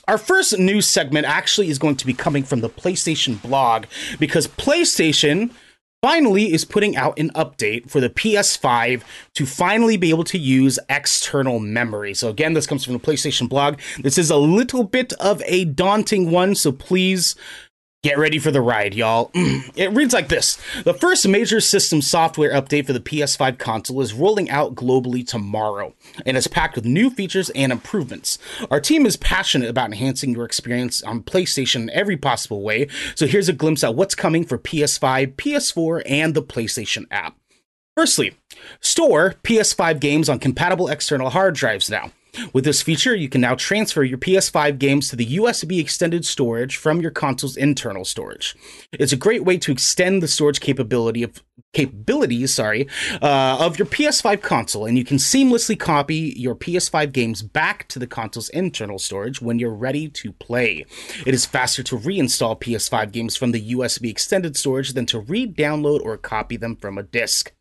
Our 0.07 0.17
first 0.17 0.57
news 0.57 0.87
segment 0.87 1.27
actually 1.27 1.69
is 1.69 1.77
going 1.77 1.97
to 1.97 2.05
be 2.05 2.13
coming 2.13 2.43
from 2.43 2.61
the 2.61 2.69
PlayStation 2.69 3.41
blog 3.41 3.85
because 4.19 4.47
PlayStation 4.47 5.51
finally 6.01 6.53
is 6.53 6.65
putting 6.65 6.95
out 6.95 7.19
an 7.19 7.29
update 7.31 7.89
for 7.89 7.99
the 7.99 8.09
PS5 8.09 9.03
to 9.35 9.45
finally 9.45 9.97
be 9.97 10.09
able 10.09 10.23
to 10.23 10.37
use 10.37 10.79
external 10.89 11.59
memory. 11.59 12.13
So 12.13 12.29
again, 12.29 12.53
this 12.53 12.65
comes 12.65 12.85
from 12.85 12.93
the 12.93 12.99
PlayStation 12.99 13.49
blog. 13.49 13.79
This 13.99 14.17
is 14.17 14.31
a 14.31 14.37
little 14.37 14.83
bit 14.83 15.13
of 15.13 15.41
a 15.45 15.65
daunting 15.65 16.31
one, 16.31 16.55
so 16.55 16.71
please 16.71 17.35
Get 18.01 18.17
ready 18.17 18.39
for 18.39 18.49
the 18.49 18.61
ride, 18.61 18.93
y'all. 18.93 19.29
it 19.33 19.91
reads 19.91 20.13
like 20.13 20.29
this 20.29 20.57
The 20.85 20.93
first 20.93 21.27
major 21.27 21.59
system 21.59 22.01
software 22.01 22.53
update 22.53 22.85
for 22.85 22.93
the 22.93 23.01
PS5 23.01 23.59
console 23.59 23.99
is 23.99 24.13
rolling 24.13 24.49
out 24.49 24.73
globally 24.73 25.27
tomorrow 25.27 25.93
and 26.25 26.37
is 26.37 26.47
packed 26.47 26.77
with 26.77 26.85
new 26.85 27.09
features 27.09 27.49
and 27.49 27.73
improvements. 27.73 28.39
Our 28.71 28.79
team 28.79 29.05
is 29.05 29.17
passionate 29.17 29.69
about 29.69 29.87
enhancing 29.87 30.31
your 30.33 30.45
experience 30.45 31.03
on 31.03 31.23
PlayStation 31.23 31.81
in 31.81 31.89
every 31.89 32.15
possible 32.15 32.61
way, 32.61 32.87
so 33.15 33.27
here's 33.27 33.49
a 33.49 33.53
glimpse 33.53 33.83
at 33.83 33.95
what's 33.95 34.15
coming 34.15 34.45
for 34.45 34.57
PS5, 34.57 35.35
PS4, 35.35 36.03
and 36.05 36.33
the 36.33 36.41
PlayStation 36.41 37.05
app. 37.11 37.35
Firstly, 37.97 38.33
store 38.79 39.35
PS5 39.43 39.99
games 39.99 40.29
on 40.29 40.39
compatible 40.39 40.87
external 40.87 41.31
hard 41.31 41.55
drives 41.55 41.89
now. 41.89 42.13
With 42.53 42.63
this 42.63 42.81
feature, 42.81 43.15
you 43.15 43.29
can 43.29 43.41
now 43.41 43.55
transfer 43.55 44.03
your 44.03 44.17
PS5 44.17 44.79
games 44.79 45.09
to 45.09 45.15
the 45.15 45.37
USB 45.37 45.79
extended 45.79 46.25
storage 46.25 46.77
from 46.77 47.01
your 47.01 47.11
console's 47.11 47.57
internal 47.57 48.05
storage. 48.05 48.55
It's 48.91 49.13
a 49.13 49.17
great 49.17 49.43
way 49.43 49.57
to 49.57 49.71
extend 49.71 50.21
the 50.21 50.27
storage 50.27 50.59
capability 50.59 51.23
of 51.23 51.41
capabilities, 51.73 52.53
sorry, 52.53 52.87
uh, 53.21 53.57
of 53.59 53.77
your 53.77 53.85
PS5 53.85 54.41
console, 54.41 54.85
and 54.85 54.97
you 54.97 55.05
can 55.05 55.17
seamlessly 55.17 55.79
copy 55.79 56.33
your 56.35 56.55
PS5 56.55 57.11
games 57.11 57.41
back 57.41 57.87
to 57.89 57.99
the 57.99 58.07
console's 58.07 58.49
internal 58.49 58.97
storage 58.97 59.41
when 59.41 59.59
you're 59.59 59.73
ready 59.73 60.09
to 60.09 60.31
play. 60.33 60.85
It 61.25 61.33
is 61.33 61.45
faster 61.45 61.83
to 61.83 61.97
reinstall 61.97 62.59
PS5 62.59 63.11
games 63.11 63.35
from 63.35 63.51
the 63.51 63.73
USB 63.73 64.09
extended 64.09 64.57
storage 64.57 64.93
than 64.93 65.05
to 65.07 65.19
re-download 65.19 66.01
or 66.01 66.17
copy 66.17 66.57
them 66.57 66.75
from 66.75 66.97
a 66.97 67.03
disk. 67.03 67.53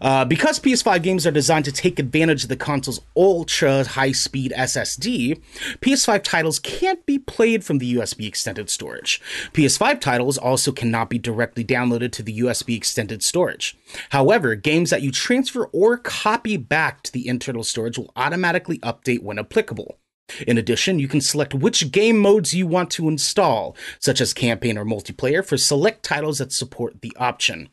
Uh, 0.00 0.24
because 0.24 0.58
PS5 0.58 1.02
games 1.02 1.26
are 1.26 1.30
designed 1.30 1.64
to 1.66 1.72
take 1.72 1.98
advantage 1.98 2.44
of 2.44 2.48
the 2.48 2.56
console's 2.56 3.00
ultra 3.16 3.84
high 3.84 4.12
speed 4.12 4.52
SSD, 4.56 5.40
PS5 5.80 6.22
titles 6.22 6.58
can't 6.58 7.04
be 7.04 7.18
played 7.18 7.64
from 7.64 7.78
the 7.78 7.94
USB 7.96 8.26
extended 8.26 8.70
storage. 8.70 9.20
PS5 9.52 10.00
titles 10.00 10.38
also 10.38 10.72
cannot 10.72 11.10
be 11.10 11.18
directly 11.18 11.64
downloaded 11.64 12.12
to 12.12 12.22
the 12.22 12.38
USB 12.40 12.76
extended 12.76 13.22
storage. 13.22 13.76
However, 14.10 14.54
games 14.54 14.90
that 14.90 15.02
you 15.02 15.12
transfer 15.12 15.66
or 15.66 15.98
copy 15.98 16.56
back 16.56 17.02
to 17.02 17.12
the 17.12 17.28
internal 17.28 17.64
storage 17.64 17.98
will 17.98 18.12
automatically 18.16 18.78
update 18.78 19.22
when 19.22 19.38
applicable. 19.38 19.98
In 20.46 20.58
addition, 20.58 20.98
you 20.98 21.06
can 21.06 21.20
select 21.20 21.54
which 21.54 21.92
game 21.92 22.18
modes 22.18 22.52
you 22.52 22.66
want 22.66 22.90
to 22.92 23.08
install, 23.08 23.76
such 24.00 24.20
as 24.20 24.34
campaign 24.34 24.76
or 24.76 24.84
multiplayer, 24.84 25.44
for 25.44 25.56
select 25.56 26.02
titles 26.02 26.38
that 26.38 26.52
support 26.52 27.00
the 27.00 27.12
option. 27.16 27.68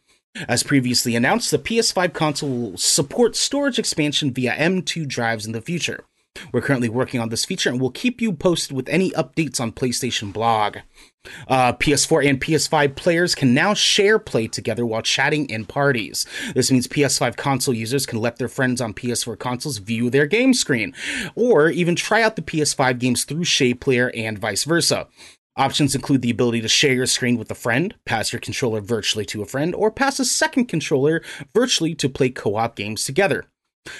As 0.47 0.63
previously 0.63 1.15
announced, 1.15 1.51
the 1.51 1.59
PS5 1.59 2.13
console 2.13 2.49
will 2.49 2.77
support 2.77 3.35
storage 3.35 3.77
expansion 3.77 4.33
via 4.33 4.55
M2 4.55 5.07
drives 5.07 5.45
in 5.45 5.51
the 5.51 5.61
future. 5.61 6.05
We're 6.51 6.61
currently 6.61 6.89
working 6.89 7.19
on 7.19 7.29
this 7.29 7.45
feature 7.45 7.69
and 7.69 7.79
we'll 7.79 7.91
keep 7.91 8.19
you 8.19 8.33
posted 8.33 8.75
with 8.75 8.89
any 8.89 9.11
updates 9.11 9.59
on 9.61 9.71
PlayStation 9.71 10.33
blog. 10.33 10.77
Uh, 11.47 11.73
PS4 11.73 12.27
and 12.27 12.41
PS5 12.41 12.95
players 12.95 13.35
can 13.35 13.53
now 13.53 13.75
share 13.75 14.17
play 14.17 14.47
together 14.47 14.85
while 14.85 15.03
chatting 15.03 15.47
in 15.49 15.65
parties. 15.65 16.25
This 16.55 16.71
means 16.71 16.87
PS5 16.87 17.37
console 17.37 17.75
users 17.75 18.07
can 18.07 18.19
let 18.19 18.37
their 18.37 18.47
friends 18.47 18.81
on 18.81 18.93
PS4 18.93 19.37
consoles 19.37 19.77
view 19.77 20.09
their 20.09 20.25
game 20.25 20.53
screen, 20.53 20.93
or 21.35 21.69
even 21.69 21.95
try 21.95 22.23
out 22.23 22.35
the 22.35 22.41
PS5 22.41 22.99
games 22.99 23.23
through 23.23 23.45
Share 23.45 23.75
Player 23.75 24.11
and 24.15 24.39
vice 24.39 24.63
versa. 24.63 25.07
Options 25.55 25.93
include 25.93 26.23
the 26.23 26.31
ability 26.31 26.61
to 26.61 26.67
share 26.67 26.93
your 26.93 27.05
screen 27.05 27.37
with 27.37 27.51
a 27.51 27.55
friend, 27.55 27.93
pass 28.05 28.33
your 28.33 28.39
controller 28.39 28.81
virtually 28.81 29.23
to 29.25 29.43
a 29.43 29.45
friend, 29.45 29.75
or 29.75 29.91
pass 29.91 30.19
a 30.19 30.25
second 30.25 30.65
controller 30.65 31.21
virtually 31.53 31.93
to 31.93 32.09
play 32.09 32.29
co 32.29 32.55
op 32.55 32.75
games 32.75 33.03
together. 33.03 33.45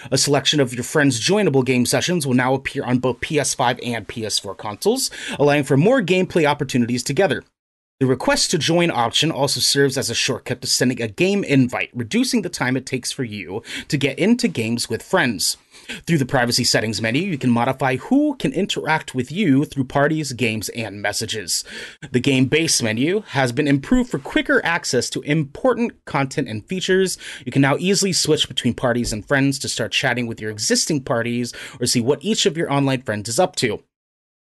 A 0.09 0.17
selection 0.17 0.59
of 0.59 0.73
your 0.73 0.83
friends' 0.83 1.19
joinable 1.19 1.63
game 1.63 1.85
sessions 1.85 2.25
will 2.25 2.33
now 2.33 2.55
appear 2.55 2.83
on 2.83 2.97
both 2.97 3.19
PS5 3.19 3.79
and 3.85 4.07
PS4 4.07 4.57
consoles, 4.57 5.11
allowing 5.37 5.63
for 5.63 5.77
more 5.77 6.01
gameplay 6.01 6.45
opportunities 6.45 7.03
together. 7.03 7.43
The 7.99 8.07
request 8.07 8.49
to 8.51 8.57
join 8.57 8.89
option 8.89 9.29
also 9.29 9.59
serves 9.59 9.95
as 9.95 10.09
a 10.09 10.15
shortcut 10.15 10.61
to 10.61 10.67
sending 10.67 11.01
a 11.01 11.07
game 11.07 11.43
invite, 11.43 11.91
reducing 11.93 12.41
the 12.41 12.49
time 12.49 12.75
it 12.75 12.87
takes 12.87 13.11
for 13.11 13.23
you 13.23 13.61
to 13.89 13.97
get 13.97 14.17
into 14.17 14.47
games 14.47 14.89
with 14.89 15.03
friends. 15.03 15.57
Through 16.05 16.17
the 16.17 16.25
privacy 16.25 16.63
settings 16.63 17.01
menu, 17.01 17.23
you 17.23 17.37
can 17.37 17.49
modify 17.49 17.97
who 17.97 18.35
can 18.35 18.53
interact 18.53 19.13
with 19.13 19.31
you 19.31 19.65
through 19.65 19.85
parties, 19.85 20.31
games, 20.33 20.69
and 20.69 21.01
messages. 21.01 21.63
The 22.11 22.19
game 22.19 22.45
base 22.45 22.81
menu 22.81 23.21
has 23.27 23.51
been 23.51 23.67
improved 23.67 24.09
for 24.09 24.19
quicker 24.19 24.63
access 24.65 25.09
to 25.11 25.21
important 25.21 26.05
content 26.05 26.47
and 26.47 26.65
features. 26.67 27.17
You 27.45 27.51
can 27.51 27.61
now 27.61 27.75
easily 27.77 28.13
switch 28.13 28.47
between 28.47 28.73
parties 28.73 29.11
and 29.11 29.27
friends 29.27 29.59
to 29.59 29.69
start 29.69 29.91
chatting 29.91 30.27
with 30.27 30.39
your 30.39 30.51
existing 30.51 31.03
parties 31.03 31.53
or 31.79 31.85
see 31.85 32.01
what 32.01 32.23
each 32.23 32.45
of 32.45 32.57
your 32.57 32.71
online 32.71 33.01
friends 33.01 33.29
is 33.29 33.39
up 33.39 33.55
to. 33.57 33.83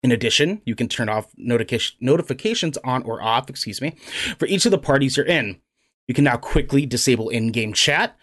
In 0.02 0.12
addition, 0.12 0.62
you 0.64 0.74
can 0.74 0.88
turn 0.88 1.08
off 1.08 1.32
notific- 1.36 1.94
notifications 2.00 2.78
on 2.84 3.02
or 3.02 3.20
off, 3.20 3.50
excuse 3.50 3.80
me, 3.80 3.96
for 4.38 4.46
each 4.46 4.64
of 4.64 4.70
the 4.70 4.78
parties 4.78 5.16
you're 5.16 5.26
in. 5.26 5.60
You 6.06 6.14
can 6.14 6.24
now 6.24 6.38
quickly 6.38 6.86
disable 6.86 7.28
in-game 7.28 7.74
chat, 7.74 8.16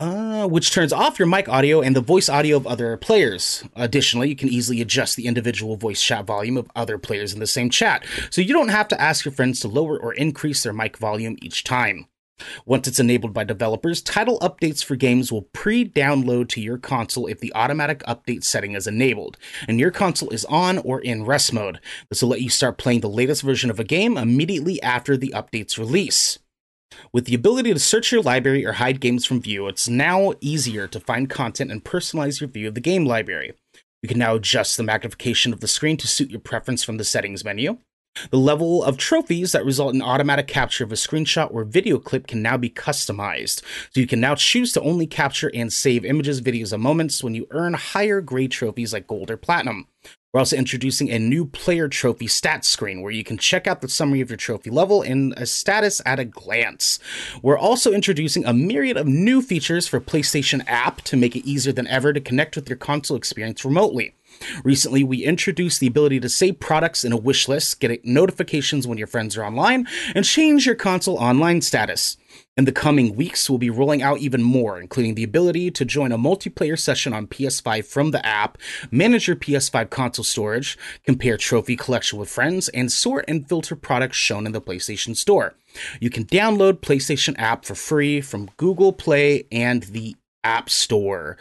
uh, 0.00 0.48
which 0.48 0.72
turns 0.72 0.92
off 0.92 1.18
your 1.18 1.28
mic 1.28 1.48
audio 1.48 1.80
and 1.82 1.94
the 1.94 2.00
voice 2.00 2.28
audio 2.28 2.56
of 2.56 2.66
other 2.66 2.96
players. 2.96 3.62
Additionally, 3.76 4.30
you 4.30 4.36
can 4.36 4.48
easily 4.48 4.80
adjust 4.80 5.14
the 5.14 5.26
individual 5.26 5.76
voice 5.76 6.02
chat 6.02 6.24
volume 6.24 6.56
of 6.56 6.70
other 6.74 6.98
players 6.98 7.32
in 7.32 7.38
the 7.38 7.46
same 7.46 7.70
chat, 7.70 8.04
so 8.30 8.40
you 8.40 8.54
don't 8.54 8.68
have 8.68 8.88
to 8.88 9.00
ask 9.00 9.24
your 9.24 9.32
friends 9.32 9.60
to 9.60 9.68
lower 9.68 9.98
or 9.98 10.14
increase 10.14 10.62
their 10.62 10.72
mic 10.72 10.96
volume 10.96 11.36
each 11.42 11.62
time. 11.62 12.06
Once 12.64 12.88
it's 12.88 12.98
enabled 12.98 13.34
by 13.34 13.44
developers, 13.44 14.00
title 14.00 14.38
updates 14.40 14.82
for 14.82 14.96
games 14.96 15.30
will 15.30 15.42
pre 15.52 15.86
download 15.86 16.48
to 16.48 16.60
your 16.60 16.78
console 16.78 17.26
if 17.26 17.38
the 17.40 17.52
automatic 17.54 18.00
update 18.04 18.42
setting 18.44 18.74
is 18.74 18.86
enabled, 18.86 19.36
and 19.68 19.78
your 19.78 19.90
console 19.90 20.30
is 20.30 20.46
on 20.46 20.78
or 20.78 21.00
in 21.00 21.26
rest 21.26 21.52
mode. 21.52 21.80
This 22.08 22.22
will 22.22 22.30
let 22.30 22.40
you 22.40 22.48
start 22.48 22.78
playing 22.78 23.02
the 23.02 23.08
latest 23.10 23.42
version 23.42 23.68
of 23.68 23.78
a 23.78 23.84
game 23.84 24.16
immediately 24.16 24.82
after 24.82 25.18
the 25.18 25.34
update's 25.36 25.78
release. 25.78 26.38
With 27.12 27.24
the 27.24 27.34
ability 27.34 27.72
to 27.72 27.78
search 27.78 28.12
your 28.12 28.22
library 28.22 28.64
or 28.64 28.72
hide 28.72 29.00
games 29.00 29.24
from 29.24 29.40
view, 29.40 29.66
it's 29.66 29.88
now 29.88 30.34
easier 30.40 30.86
to 30.88 31.00
find 31.00 31.28
content 31.28 31.70
and 31.70 31.84
personalize 31.84 32.40
your 32.40 32.48
view 32.48 32.68
of 32.68 32.74
the 32.74 32.80
game 32.80 33.04
library. 33.04 33.52
You 34.02 34.08
can 34.08 34.18
now 34.18 34.36
adjust 34.36 34.76
the 34.76 34.82
magnification 34.82 35.52
of 35.52 35.60
the 35.60 35.68
screen 35.68 35.96
to 35.98 36.08
suit 36.08 36.30
your 36.30 36.40
preference 36.40 36.82
from 36.82 36.96
the 36.96 37.04
settings 37.04 37.44
menu. 37.44 37.78
The 38.30 38.38
level 38.38 38.82
of 38.82 38.96
trophies 38.96 39.52
that 39.52 39.64
result 39.64 39.94
in 39.94 40.02
automatic 40.02 40.48
capture 40.48 40.84
of 40.84 40.90
a 40.90 40.96
screenshot 40.96 41.52
or 41.52 41.64
video 41.64 41.98
clip 41.98 42.26
can 42.26 42.42
now 42.42 42.56
be 42.56 42.68
customized. 42.68 43.62
So 43.92 44.00
you 44.00 44.06
can 44.06 44.20
now 44.20 44.34
choose 44.34 44.72
to 44.72 44.80
only 44.80 45.06
capture 45.06 45.50
and 45.54 45.72
save 45.72 46.04
images, 46.04 46.40
videos, 46.40 46.72
and 46.72 46.82
moments 46.82 47.22
when 47.22 47.34
you 47.34 47.46
earn 47.50 47.74
higher 47.74 48.20
grade 48.20 48.50
trophies 48.50 48.92
like 48.92 49.06
gold 49.06 49.30
or 49.30 49.36
platinum. 49.36 49.86
We're 50.32 50.38
also 50.38 50.56
introducing 50.56 51.10
a 51.10 51.18
new 51.18 51.44
player 51.44 51.88
trophy 51.88 52.28
stats 52.28 52.66
screen 52.66 53.02
where 53.02 53.10
you 53.10 53.24
can 53.24 53.36
check 53.36 53.66
out 53.66 53.80
the 53.80 53.88
summary 53.88 54.20
of 54.20 54.30
your 54.30 54.36
trophy 54.36 54.70
level 54.70 55.02
and 55.02 55.34
a 55.36 55.44
status 55.44 56.00
at 56.06 56.20
a 56.20 56.24
glance. 56.24 57.00
We're 57.42 57.58
also 57.58 57.90
introducing 57.90 58.44
a 58.44 58.52
myriad 58.52 58.96
of 58.96 59.08
new 59.08 59.42
features 59.42 59.88
for 59.88 60.00
PlayStation 60.00 60.62
app 60.68 61.02
to 61.02 61.16
make 61.16 61.34
it 61.34 61.44
easier 61.44 61.72
than 61.72 61.88
ever 61.88 62.12
to 62.12 62.20
connect 62.20 62.54
with 62.54 62.68
your 62.68 62.78
console 62.78 63.16
experience 63.16 63.64
remotely. 63.64 64.14
Recently, 64.64 65.04
we 65.04 65.24
introduced 65.24 65.80
the 65.80 65.86
ability 65.86 66.20
to 66.20 66.28
save 66.28 66.60
products 66.60 67.04
in 67.04 67.12
a 67.12 67.16
wish 67.16 67.48
list, 67.48 67.80
get 67.80 68.04
notifications 68.04 68.86
when 68.86 68.98
your 68.98 69.06
friends 69.06 69.36
are 69.36 69.44
online, 69.44 69.86
and 70.14 70.24
change 70.24 70.66
your 70.66 70.74
console 70.74 71.18
online 71.18 71.60
status. 71.60 72.16
In 72.56 72.64
the 72.64 72.72
coming 72.72 73.16
weeks, 73.16 73.48
we'll 73.48 73.58
be 73.58 73.70
rolling 73.70 74.02
out 74.02 74.18
even 74.18 74.42
more, 74.42 74.80
including 74.80 75.14
the 75.14 75.24
ability 75.24 75.70
to 75.72 75.84
join 75.84 76.12
a 76.12 76.18
multiplayer 76.18 76.78
session 76.78 77.12
on 77.12 77.26
PS5 77.26 77.84
from 77.84 78.10
the 78.10 78.24
app, 78.24 78.58
manage 78.90 79.26
your 79.26 79.36
PS5 79.36 79.90
console 79.90 80.24
storage, 80.24 80.78
compare 81.04 81.36
trophy 81.36 81.76
collection 81.76 82.18
with 82.18 82.28
friends, 82.28 82.68
and 82.70 82.92
sort 82.92 83.24
and 83.28 83.48
filter 83.48 83.76
products 83.76 84.16
shown 84.16 84.46
in 84.46 84.52
the 84.52 84.60
PlayStation 84.60 85.16
Store. 85.16 85.54
You 86.00 86.10
can 86.10 86.24
download 86.24 86.80
PlayStation 86.80 87.34
app 87.38 87.64
for 87.64 87.74
free 87.74 88.20
from 88.20 88.50
Google 88.56 88.92
Play 88.92 89.46
and 89.50 89.84
the 89.84 90.16
App 90.44 90.70
Store. 90.70 91.36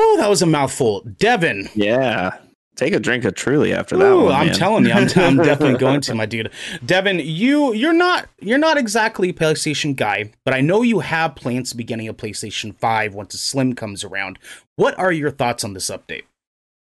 Oh, 0.00 0.16
that 0.18 0.28
was 0.28 0.42
a 0.42 0.46
mouthful. 0.46 1.00
Devin. 1.18 1.68
Yeah. 1.74 2.38
Take 2.76 2.94
a 2.94 3.00
drink 3.00 3.24
of 3.24 3.34
Truly 3.34 3.72
after 3.72 3.96
that 3.96 4.12
Ooh, 4.12 4.26
one. 4.26 4.32
I'm 4.32 4.46
man. 4.46 4.54
telling 4.54 4.86
you, 4.86 4.92
I'm, 4.92 5.08
I'm 5.16 5.36
definitely 5.36 5.78
going 5.78 6.00
to, 6.02 6.14
my 6.14 6.26
dude. 6.26 6.52
Devin, 6.86 7.18
you 7.18 7.72
you're 7.72 7.92
not 7.92 8.28
you're 8.40 8.56
not 8.56 8.78
exactly 8.78 9.30
a 9.30 9.32
PlayStation 9.32 9.96
guy, 9.96 10.30
but 10.44 10.54
I 10.54 10.60
know 10.60 10.82
you 10.82 11.00
have 11.00 11.34
plans 11.34 11.70
to 11.70 11.76
be 11.76 11.82
getting 11.82 12.06
a 12.06 12.14
PlayStation 12.14 12.72
5 12.76 13.14
once 13.14 13.32
the 13.32 13.38
Slim 13.38 13.74
comes 13.74 14.04
around. 14.04 14.38
What 14.76 14.96
are 14.96 15.10
your 15.10 15.32
thoughts 15.32 15.64
on 15.64 15.72
this 15.72 15.90
update? 15.90 16.22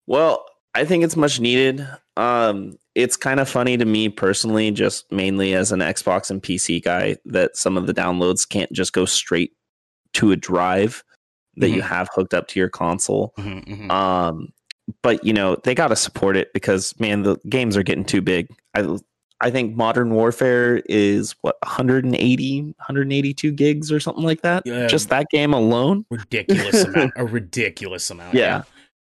Well, 0.06 0.46
I 0.76 0.86
think 0.86 1.04
it's 1.04 1.16
much 1.16 1.40
needed. 1.40 1.88
Um, 2.16 2.78
it's 2.94 3.18
kind 3.18 3.40
of 3.40 3.50
funny 3.50 3.76
to 3.78 3.86
me 3.86 4.10
personally, 4.10 4.70
just 4.70 5.12
mainly 5.12 5.56
as 5.56 5.72
an 5.72 5.80
Xbox 5.80 6.30
and 6.30 6.44
PC 6.44 6.84
guy, 6.84 7.18
that 7.26 7.58
some 7.58 7.76
of 7.76 7.88
the 7.88 7.94
downloads 7.94 8.48
can't 8.48 8.72
just 8.72 8.94
go 8.94 9.06
straight 9.06 9.54
to 10.14 10.32
a 10.32 10.36
drive 10.36 11.04
that 11.58 11.70
you 11.70 11.82
Mhm. 11.82 11.88
have 11.88 12.10
hooked 12.14 12.34
up 12.34 12.48
to 12.50 12.60
your 12.60 12.70
console. 12.70 13.34
Mhm, 13.38 13.66
mhm. 13.66 13.92
Um, 13.92 14.50
but 15.04 15.24
you 15.24 15.34
know 15.34 15.56
they 15.64 15.76
got 15.76 15.90
to 15.90 15.96
support 15.96 16.36
it 16.38 16.52
because 16.54 16.98
man, 17.00 17.24
the 17.24 17.38
games 17.50 17.76
are 17.78 17.84
getting 17.84 18.06
too 18.06 18.22
big. 18.22 18.48
I 18.76 18.98
I 19.44 19.50
think 19.50 19.76
Modern 19.76 20.12
Warfare 20.14 20.84
is 20.88 21.36
what 21.42 21.56
180, 21.64 22.62
182 22.62 23.52
gigs 23.52 23.92
or 23.92 24.00
something 24.00 24.24
like 24.24 24.42
that. 24.42 24.62
Yeah. 24.68 24.86
Just 24.86 25.10
that 25.10 25.28
game 25.32 25.52
alone. 25.54 26.06
ridiculous 26.12 26.84
amount, 26.86 27.14
a 27.16 27.26
ridiculous 27.26 28.10
amount. 28.12 28.36
Yeah. 28.36 28.64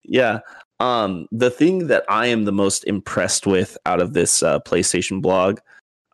Yeah. 0.03 0.39
Um, 0.79 1.27
the 1.31 1.49
thing 1.51 1.87
that 1.87 2.03
I 2.09 2.25
am 2.27 2.45
the 2.45 2.51
most 2.51 2.83
impressed 2.85 3.45
with 3.45 3.77
out 3.85 4.01
of 4.01 4.13
this 4.13 4.41
uh, 4.41 4.59
PlayStation 4.61 5.21
blog, 5.21 5.59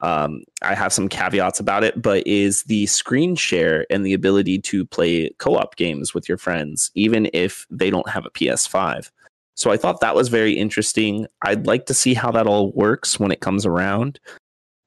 um, 0.01 0.43
I 0.63 0.73
have 0.73 0.91
some 0.91 1.07
caveats 1.07 1.59
about 1.59 1.83
it, 1.83 2.01
but 2.01 2.25
is 2.25 2.63
the 2.63 2.87
screen 2.87 3.35
share 3.35 3.85
and 3.89 4.05
the 4.05 4.13
ability 4.13 4.59
to 4.59 4.85
play 4.85 5.29
co 5.37 5.55
op 5.55 5.75
games 5.75 6.13
with 6.13 6.27
your 6.27 6.37
friends, 6.37 6.91
even 6.95 7.29
if 7.33 7.67
they 7.69 7.89
don't 7.89 8.09
have 8.09 8.25
a 8.25 8.31
PS5. 8.31 9.11
So 9.55 9.69
I 9.69 9.77
thought 9.77 9.99
that 9.99 10.15
was 10.15 10.29
very 10.29 10.53
interesting. 10.53 11.27
I'd 11.43 11.67
like 11.67 11.85
to 11.85 11.93
see 11.93 12.15
how 12.15 12.31
that 12.31 12.47
all 12.47 12.71
works 12.71 13.19
when 13.19 13.31
it 13.31 13.41
comes 13.41 13.65
around. 13.65 14.19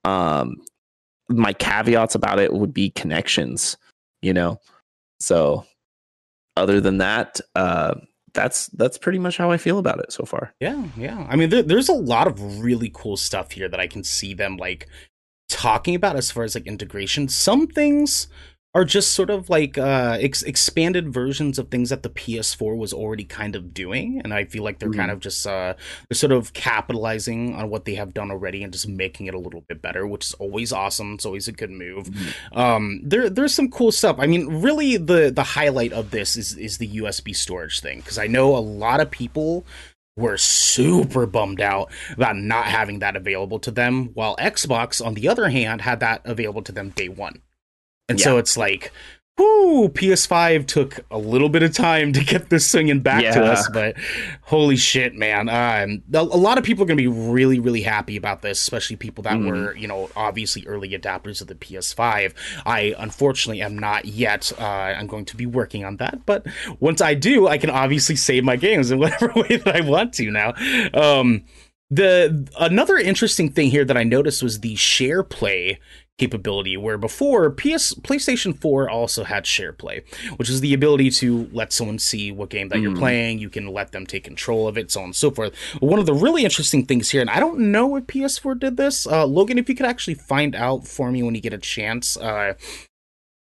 Um, 0.04 0.56
my 1.28 1.52
caveats 1.52 2.14
about 2.14 2.40
it 2.40 2.52
would 2.52 2.74
be 2.74 2.90
connections, 2.90 3.76
you 4.20 4.32
know. 4.32 4.60
So 5.20 5.64
other 6.56 6.80
than 6.80 6.98
that, 6.98 7.40
uh, 7.54 7.94
that's 8.34 8.66
that's 8.68 8.98
pretty 8.98 9.18
much 9.18 9.36
how 9.36 9.50
I 9.50 9.56
feel 9.56 9.78
about 9.78 10.00
it 10.00 10.12
so 10.12 10.24
far. 10.24 10.54
Yeah, 10.60 10.84
yeah. 10.96 11.26
I 11.28 11.36
mean, 11.36 11.48
there, 11.48 11.62
there's 11.62 11.88
a 11.88 11.94
lot 11.94 12.26
of 12.26 12.60
really 12.60 12.90
cool 12.92 13.16
stuff 13.16 13.52
here 13.52 13.68
that 13.68 13.80
I 13.80 13.86
can 13.86 14.04
see 14.04 14.34
them 14.34 14.56
like 14.56 14.88
talking 15.48 15.94
about 15.94 16.16
as 16.16 16.30
far 16.30 16.44
as 16.44 16.54
like 16.54 16.66
integration. 16.66 17.28
Some 17.28 17.66
things 17.66 18.28
are 18.74 18.84
just 18.84 19.12
sort 19.12 19.30
of 19.30 19.48
like 19.48 19.78
uh 19.78 20.18
ex- 20.20 20.42
expanded 20.42 21.12
versions 21.12 21.58
of 21.58 21.68
things 21.68 21.90
that 21.90 22.02
the 22.02 22.10
PS4 22.10 22.76
was 22.76 22.92
already 22.92 23.24
kind 23.24 23.54
of 23.54 23.72
doing, 23.72 24.20
and 24.22 24.34
I 24.34 24.44
feel 24.44 24.64
like 24.64 24.78
they're 24.80 24.90
kind 24.90 25.10
of 25.10 25.20
just 25.20 25.46
uh 25.46 25.74
they're 26.08 26.16
sort 26.16 26.32
of 26.32 26.52
capitalizing 26.52 27.54
on 27.54 27.70
what 27.70 27.84
they 27.84 27.94
have 27.94 28.12
done 28.12 28.30
already 28.30 28.64
and 28.64 28.72
just 28.72 28.88
making 28.88 29.26
it 29.26 29.34
a 29.34 29.38
little 29.38 29.62
bit 29.68 29.80
better, 29.80 30.06
which 30.06 30.26
is 30.26 30.34
always 30.34 30.72
awesome. 30.72 31.14
It's 31.14 31.26
always 31.26 31.46
a 31.46 31.52
good 31.52 31.70
move. 31.70 32.10
Um, 32.52 33.00
there 33.04 33.30
there's 33.30 33.54
some 33.54 33.70
cool 33.70 33.92
stuff. 33.92 34.16
I 34.18 34.26
mean, 34.26 34.60
really 34.62 34.96
the 34.96 35.30
the 35.30 35.44
highlight 35.44 35.92
of 35.92 36.10
this 36.10 36.36
is 36.36 36.56
is 36.56 36.78
the 36.78 36.88
USB 36.88 37.34
storage 37.34 37.80
thing 37.80 37.98
because 37.98 38.18
I 38.18 38.26
know 38.26 38.56
a 38.56 38.58
lot 38.58 39.00
of 39.00 39.10
people 39.10 39.64
were 40.16 40.36
super 40.36 41.26
bummed 41.26 41.60
out 41.60 41.90
about 42.12 42.36
not 42.36 42.66
having 42.66 43.00
that 43.00 43.16
available 43.16 43.58
to 43.60 43.70
them, 43.70 44.10
while 44.14 44.36
Xbox, 44.36 45.04
on 45.04 45.14
the 45.14 45.28
other 45.28 45.48
hand, 45.48 45.80
had 45.80 46.00
that 46.00 46.22
available 46.24 46.62
to 46.62 46.72
them 46.72 46.90
day 46.90 47.08
one. 47.08 47.42
And 48.08 48.20
so 48.20 48.38
it's 48.38 48.56
like 48.56 48.92
whoo, 49.36 49.88
PS5 49.88 50.64
took 50.68 51.00
a 51.10 51.18
little 51.18 51.48
bit 51.48 51.64
of 51.64 51.72
time 51.74 52.12
to 52.12 52.22
get 52.22 52.50
this 52.50 52.70
swinging 52.70 53.00
back 53.00 53.20
to 53.34 53.44
us, 53.44 53.68
but 53.72 53.96
holy 54.42 54.76
shit, 54.76 55.12
man. 55.16 55.48
Um, 55.48 56.04
a, 56.12 56.18
a 56.20 56.38
lot 56.38 56.56
of 56.56 56.62
people 56.62 56.84
are 56.84 56.86
going 56.86 56.98
to 56.98 57.02
be 57.02 57.08
really, 57.08 57.58
really 57.58 57.82
happy 57.82 58.16
about 58.16 58.42
this, 58.42 58.62
especially 58.62 58.94
people 58.94 59.22
that 59.24 59.34
Mhm. 59.34 59.48
were, 59.50 59.76
you 59.76 59.88
know, 59.88 60.08
obviously 60.14 60.64
early 60.68 60.90
adapters 60.90 61.40
of 61.40 61.48
the 61.48 61.56
PS5. 61.56 62.32
I 62.64 62.94
unfortunately 62.96 63.60
am 63.60 63.76
not 63.76 64.04
yet. 64.04 64.52
Uh, 64.56 64.62
I'm 64.64 65.08
going 65.08 65.24
to 65.24 65.36
be 65.36 65.46
working 65.46 65.84
on 65.84 65.96
that, 65.96 66.24
but 66.26 66.46
once 66.78 67.00
I 67.00 67.14
do, 67.14 67.48
I 67.48 67.58
can 67.58 67.70
obviously 67.70 68.14
save 68.14 68.44
my 68.44 68.54
games 68.54 68.92
in 68.92 68.98
whatever 69.00 69.32
way 69.34 69.56
that 69.56 69.74
I 69.74 69.80
want 69.80 70.12
to 70.14 70.30
now. 70.30 70.54
Um, 70.94 71.42
the 71.90 72.48
another 72.60 72.96
interesting 72.98 73.50
thing 73.50 73.70
here 73.70 73.84
that 73.84 73.96
I 73.96 74.04
noticed 74.04 74.42
was 74.44 74.60
the 74.60 74.76
share 74.76 75.22
play 75.24 75.80
capability 76.18 76.76
where 76.76 76.96
before 76.96 77.50
PS 77.50 77.92
PlayStation 77.94 78.56
4 78.56 78.88
also 78.88 79.24
had 79.24 79.46
share 79.46 79.72
play 79.72 80.04
which 80.36 80.48
is 80.48 80.60
the 80.60 80.72
ability 80.72 81.10
to 81.10 81.48
let 81.52 81.72
someone 81.72 81.98
see 81.98 82.30
what 82.30 82.50
game 82.50 82.68
that 82.68 82.80
you're 82.80 82.92
Mhm. 82.92 82.98
playing. 82.98 83.38
You 83.40 83.50
can 83.50 83.66
let 83.66 83.90
them 83.90 84.06
take 84.06 84.22
control 84.22 84.68
of 84.68 84.78
it 84.78 84.92
so 84.92 85.00
on 85.00 85.06
and 85.06 85.16
so 85.16 85.30
forth. 85.32 85.54
One 85.80 85.98
of 85.98 86.06
the 86.06 86.14
really 86.14 86.44
interesting 86.44 86.86
things 86.86 87.10
here 87.10 87.20
and 87.20 87.30
I 87.30 87.40
don't 87.40 87.58
know 87.72 87.96
if 87.96 88.06
PS4 88.06 88.54
did 88.54 88.76
this 88.76 89.06
uh 89.06 89.26
Logan 89.26 89.58
if 89.58 89.68
you 89.68 89.74
could 89.74 89.86
actually 89.86 90.14
find 90.14 90.54
out 90.54 90.86
for 90.86 91.10
me 91.10 91.22
when 91.24 91.34
you 91.34 91.40
get 91.40 91.52
a 91.52 91.58
chance 91.58 92.16
uh 92.16 92.54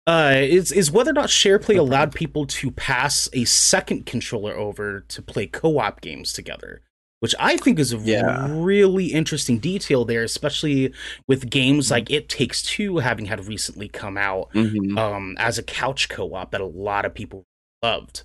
uh, 0.08 0.34
is 0.36 0.72
is 0.72 0.92
whether 0.92 1.12
or 1.12 1.14
not 1.14 1.30
SharePlay 1.30 1.78
allowed 1.78 2.14
people 2.14 2.46
to 2.48 2.72
pass 2.72 3.30
a 3.34 3.46
second 3.46 4.06
controller 4.08 4.54
over 4.56 5.02
to 5.02 5.22
play 5.22 5.46
co-op 5.46 6.02
games 6.02 6.34
together, 6.34 6.82
which 7.22 7.36
I 7.40 7.56
think 7.56 7.78
is 7.80 7.94
a 7.94 7.98
Yeah. 7.98 8.48
really 8.50 9.08
interesting 9.14 9.60
detail 9.60 10.06
there, 10.06 10.24
especially 10.24 10.92
with 11.28 11.50
games 11.52 11.90
like 11.92 12.10
It 12.10 12.28
Takes 12.28 12.62
Two 12.64 12.98
having 12.98 13.26
had 13.28 13.46
recently 13.48 13.88
come 13.88 14.18
out 14.18 14.52
Mhm. 14.54 14.98
um, 14.98 15.36
as 15.40 15.58
a 15.60 15.64
couch 15.64 16.10
co-op 16.10 16.50
that 16.52 16.62
a 16.62 16.66
lot 16.66 17.06
of 17.06 17.14
people 17.14 17.46
loved. 17.84 18.24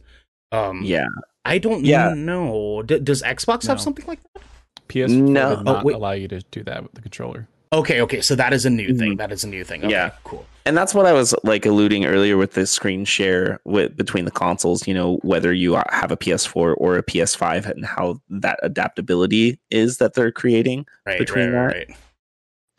Um, 0.50 0.82
Yeah. 0.82 1.06
I 1.44 1.58
don't 1.58 1.84
Yeah. 1.84 2.14
know. 2.14 2.82
D- 2.82 2.98
does 2.98 3.22
Xbox 3.22 3.66
have 3.66 3.80
something 3.80 4.06
like 4.06 4.20
that? 4.34 4.42
PS4 4.88 5.20
No. 5.30 5.56
did 5.56 5.64
not 5.66 5.84
Oh, 5.84 5.90
allow 5.94 6.12
you 6.12 6.28
to 6.28 6.40
do 6.50 6.62
that 6.64 6.82
with 6.82 6.92
the 6.92 7.02
controller. 7.02 7.48
Okay, 7.76 8.00
okay, 8.00 8.20
so 8.20 8.34
that 8.34 8.52
is 8.52 8.64
a 8.64 8.70
new 8.70 8.94
thing. 8.94 9.12
Mhm. 9.14 9.18
That 9.18 9.32
is 9.32 9.44
a 9.44 9.48
new 9.48 9.64
thing. 9.64 9.82
Okay, 9.84 9.90
Yeah. 9.92 10.10
cool. 10.24 10.44
and 10.64 10.76
that's 10.76 10.94
what 10.94 11.06
I 11.06 11.12
was 11.12 11.32
like 11.44 11.64
alluding 11.66 12.06
earlier 12.06 12.36
with 12.36 12.54
the 12.54 12.66
screen 12.66 13.04
share 13.04 13.60
with 13.64 13.96
between 13.96 14.24
the 14.24 14.32
consoles. 14.32 14.86
You 14.88 14.94
know, 14.94 15.16
whether 15.22 15.52
you 15.52 15.74
have 15.90 16.10
a 16.10 16.16
PS4 16.16 16.74
or 16.74 16.96
a 16.96 17.02
PS5, 17.04 17.66
and 17.66 17.84
how 17.86 18.20
that 18.30 18.58
adaptability 18.62 19.60
is 19.70 19.98
that 19.98 20.14
they're 20.14 20.32
creating. 20.32 20.86
Right, 21.06 21.18
Between 21.20 21.50
right, 21.52 21.68
that- 21.68 21.88
right. 21.88 21.96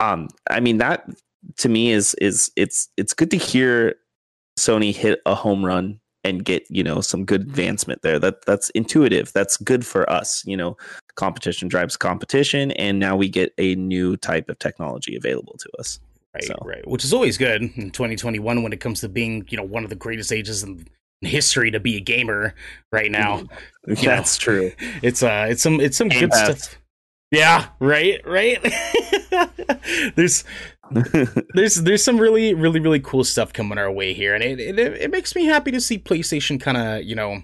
Um, 0.00 0.28
I 0.50 0.60
mean 0.60 0.78
that 0.78 1.08
to 1.58 1.68
me 1.68 1.90
is 1.92 2.14
is 2.20 2.50
it's 2.56 2.88
it's 2.96 3.14
good 3.14 3.30
to 3.30 3.36
hear 3.38 3.94
Sony 4.58 4.94
hit 4.94 5.20
a 5.24 5.34
home 5.34 5.64
run 5.64 6.00
and 6.24 6.44
get 6.44 6.64
you 6.68 6.82
know 6.82 7.00
some 7.00 7.24
good 7.24 7.42
advancement 7.42 8.02
there. 8.02 8.18
That 8.18 8.44
that's 8.46 8.70
intuitive. 8.70 9.32
That's 9.32 9.56
good 9.56 9.86
for 9.86 10.08
us. 10.10 10.44
You 10.46 10.56
know, 10.56 10.76
competition 11.14 11.68
drives 11.68 11.96
competition, 11.96 12.72
and 12.72 12.98
now 12.98 13.16
we 13.16 13.28
get 13.28 13.52
a 13.58 13.74
new 13.76 14.16
type 14.16 14.48
of 14.48 14.58
technology 14.58 15.16
available 15.16 15.56
to 15.58 15.68
us. 15.78 16.00
Right, 16.34 16.44
So- 16.44 16.58
right. 16.64 16.86
Which 16.86 17.04
is 17.04 17.12
always 17.12 17.38
good 17.38 17.62
in 17.62 17.90
2021 17.90 18.62
when 18.62 18.72
it 18.72 18.80
comes 18.80 19.00
to 19.00 19.08
being, 19.08 19.46
you 19.48 19.56
know, 19.56 19.62
one 19.62 19.82
of 19.82 19.90
the 19.90 19.96
greatest 19.96 20.30
ages 20.30 20.62
in 20.62 20.86
history 21.22 21.70
to 21.70 21.80
be 21.80 21.96
a 21.96 22.00
gamer 22.00 22.54
right 22.92 23.10
now. 23.10 23.42
Know. 23.86 23.94
That's 23.94 24.36
true. 24.36 24.72
It's 25.02 25.22
uh 25.22 25.46
it's 25.48 25.62
some 25.62 25.80
it's 25.80 25.96
some 25.96 26.08
Game 26.08 26.28
good 26.28 26.34
stuff. 26.34 26.78
Yeah, 27.30 27.66
right, 27.80 28.20
right. 28.26 28.58
there's 30.16 30.44
there's 31.54 31.76
there's 31.76 32.02
some 32.04 32.18
really 32.18 32.54
really 32.54 32.80
really 32.80 33.00
cool 33.00 33.24
stuff 33.24 33.52
coming 33.52 33.78
our 33.78 33.90
way 33.90 34.12
here 34.14 34.34
and 34.34 34.42
it 34.42 34.58
it, 34.60 34.78
it 34.78 35.10
makes 35.10 35.34
me 35.34 35.44
happy 35.44 35.70
to 35.70 35.80
see 35.80 35.98
PlayStation 35.98 36.60
kind 36.60 36.76
of, 36.76 37.04
you 37.04 37.14
know, 37.14 37.42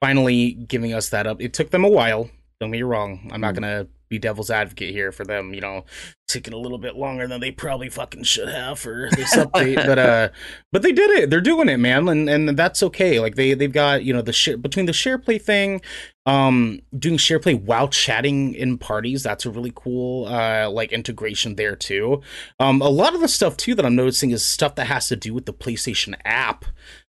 finally 0.00 0.52
giving 0.52 0.92
us 0.92 1.08
that 1.10 1.26
up. 1.26 1.40
It 1.40 1.52
took 1.54 1.70
them 1.70 1.84
a 1.84 1.88
while. 1.88 2.28
Don't 2.60 2.70
get 2.70 2.78
me 2.78 2.82
wrong. 2.82 3.28
I'm 3.32 3.40
not 3.40 3.54
Mm. 3.54 3.60
going 3.60 3.84
to 3.84 3.88
be 4.12 4.18
devil's 4.18 4.50
advocate 4.50 4.90
here 4.92 5.10
for 5.10 5.24
them, 5.24 5.54
you 5.54 5.60
know, 5.60 5.84
taking 6.28 6.54
a 6.54 6.58
little 6.58 6.78
bit 6.78 6.96
longer 6.96 7.26
than 7.26 7.40
they 7.40 7.50
probably 7.50 7.88
fucking 7.88 8.22
should 8.22 8.48
have 8.48 8.78
for 8.78 9.10
this 9.10 9.36
update, 9.36 9.84
but 9.84 9.98
uh 9.98 10.28
but 10.70 10.82
they 10.82 10.92
did 10.92 11.10
it. 11.10 11.30
They're 11.30 11.40
doing 11.40 11.68
it, 11.68 11.78
man, 11.78 12.08
and 12.08 12.28
and 12.28 12.56
that's 12.56 12.82
okay. 12.82 13.18
Like 13.20 13.34
they 13.34 13.54
they've 13.54 13.72
got, 13.72 14.04
you 14.04 14.12
know, 14.12 14.22
the 14.22 14.32
share 14.32 14.56
between 14.56 14.86
the 14.86 14.92
share 14.92 15.18
play 15.18 15.38
thing, 15.38 15.80
um 16.26 16.80
doing 16.96 17.16
share 17.16 17.38
play 17.40 17.54
while 17.54 17.88
chatting 17.88 18.54
in 18.54 18.78
parties, 18.78 19.22
that's 19.22 19.44
a 19.46 19.50
really 19.50 19.72
cool 19.74 20.26
uh 20.26 20.68
like 20.70 20.92
integration 20.92 21.56
there 21.56 21.74
too. 21.76 22.20
Um 22.60 22.80
a 22.82 22.88
lot 22.88 23.14
of 23.14 23.20
the 23.20 23.28
stuff 23.28 23.56
too 23.56 23.74
that 23.74 23.84
I'm 23.86 23.96
noticing 23.96 24.30
is 24.30 24.44
stuff 24.44 24.74
that 24.76 24.86
has 24.86 25.08
to 25.08 25.16
do 25.16 25.34
with 25.34 25.46
the 25.46 25.52
PlayStation 25.54 26.14
app. 26.24 26.64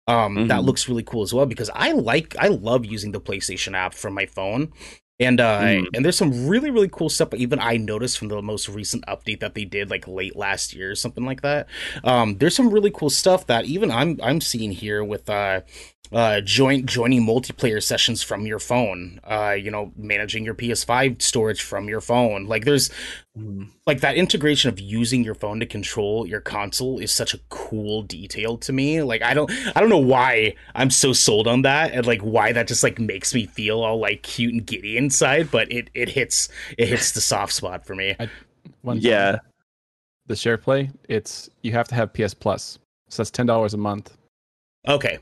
Um 0.07 0.47
that 0.47 0.61
Mhm. 0.61 0.65
looks 0.65 0.87
really 0.89 1.03
cool 1.03 1.23
as 1.23 1.33
well 1.33 1.45
because 1.45 1.69
I 1.75 1.91
like 1.91 2.35
I 2.39 2.47
love 2.47 2.85
using 2.85 3.11
the 3.11 3.21
PlayStation 3.21 3.75
app 3.75 3.93
from 3.93 4.13
my 4.13 4.25
phone. 4.25 4.71
And 5.19 5.41
uh 5.41 5.59
Mm. 5.59 5.87
and 5.93 6.05
there's 6.05 6.15
some 6.17 6.47
really 6.47 6.71
really 6.71 6.87
cool 6.89 7.09
stuff 7.09 7.33
even 7.33 7.59
I 7.59 7.75
noticed 7.77 8.17
from 8.17 8.29
the 8.29 8.41
most 8.41 8.69
recent 8.69 9.05
update 9.07 9.41
that 9.41 9.53
they 9.53 9.65
did 9.65 9.89
like 9.89 10.07
late 10.07 10.35
last 10.35 10.73
year 10.73 10.91
or 10.91 10.95
something 10.95 11.25
like 11.25 11.41
that. 11.41 11.67
Um 12.05 12.37
there's 12.37 12.55
some 12.55 12.69
really 12.69 12.91
cool 12.91 13.09
stuff 13.09 13.45
that 13.47 13.65
even 13.65 13.91
I'm 13.91 14.17
I'm 14.23 14.39
seeing 14.39 14.71
here 14.71 15.03
with 15.03 15.29
uh 15.29 15.61
uh 16.11 16.41
joint 16.41 16.85
joining 16.85 17.25
multiplayer 17.25 17.81
sessions 17.81 18.23
from 18.23 18.45
your 18.45 18.59
phone. 18.59 19.19
Uh 19.23 19.51
you 19.51 19.71
know, 19.71 19.91
managing 19.95 20.43
your 20.43 20.55
PS5 20.55 21.21
storage 21.21 21.61
from 21.61 21.87
your 21.87 22.01
phone. 22.01 22.45
Like 22.45 22.65
there's 22.65 22.89
like 23.85 24.01
that 24.01 24.15
integration 24.15 24.69
of 24.69 24.79
using 24.79 25.23
your 25.23 25.35
phone 25.35 25.59
to 25.59 25.65
control 25.65 26.27
your 26.27 26.41
console 26.41 26.99
is 26.99 27.11
such 27.11 27.33
a 27.33 27.39
cool 27.49 28.01
detail 28.01 28.57
to 28.57 28.73
me 28.73 29.01
like 29.01 29.21
i 29.21 29.33
don't 29.33 29.49
i 29.75 29.79
don't 29.79 29.87
know 29.87 29.97
why 29.97 30.53
i'm 30.75 30.89
so 30.89 31.13
sold 31.13 31.47
on 31.47 31.61
that 31.61 31.93
and 31.93 32.05
like 32.05 32.19
why 32.19 32.51
that 32.51 32.67
just 32.67 32.83
like 32.83 32.99
makes 32.99 33.33
me 33.33 33.45
feel 33.45 33.81
all 33.81 33.97
like 33.97 34.23
cute 34.23 34.53
and 34.53 34.65
giddy 34.65 34.97
inside 34.97 35.49
but 35.51 35.71
it 35.71 35.89
it 35.93 36.09
hits 36.09 36.49
it 36.77 36.89
hits 36.89 37.13
the 37.13 37.21
soft 37.21 37.53
spot 37.53 37.85
for 37.85 37.95
me 37.95 38.13
One 38.81 38.97
yeah. 38.99 39.39
the 40.27 40.35
share 40.35 40.57
play, 40.57 40.91
it's 41.07 41.49
you 41.61 41.71
have 41.73 41.87
to 41.89 41.95
have 41.95 42.13
PS 42.13 42.33
Plus. 42.33 42.79
So 43.09 43.21
that's 43.21 43.31
ten 43.31 43.45
dollars 43.45 43.73
a 43.73 43.77
month. 43.77 44.15
okay 44.87 45.19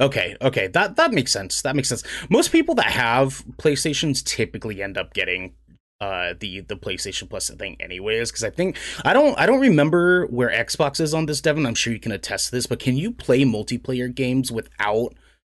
okay 0.00 0.36
okay 0.40 0.66
that 0.68 0.96
that 0.96 1.12
makes 1.12 1.32
sense 1.32 1.62
that 1.62 1.76
makes 1.76 1.88
sense 1.88 2.02
most 2.28 2.50
people 2.50 2.74
that 2.74 2.86
have 2.86 3.44
playstations 3.58 4.24
typically 4.24 4.82
end 4.82 4.98
up 4.98 5.14
getting 5.14 5.54
uh 6.00 6.34
the 6.40 6.60
the 6.60 6.74
PlayStation 6.74 7.28
Plus 7.30 7.48
thing 7.50 7.76
anyways 7.80 8.30
because 8.30 8.42
I 8.42 8.50
think 8.50 8.76
I 9.04 9.12
don't 9.12 9.38
I 9.38 9.46
don't 9.46 9.60
remember 9.60 10.26
where 10.26 10.50
Xbox 10.50 11.00
is 11.00 11.14
on 11.14 11.26
this 11.26 11.40
Devin 11.40 11.64
I'm 11.64 11.76
sure 11.76 11.92
you 11.92 12.00
can 12.00 12.12
attest 12.12 12.46
to 12.46 12.52
this 12.52 12.66
but 12.66 12.80
can 12.80 12.96
you 12.96 13.12
play 13.12 13.42
multiplayer 13.42 14.12
games 14.12 14.50
without 14.50 15.14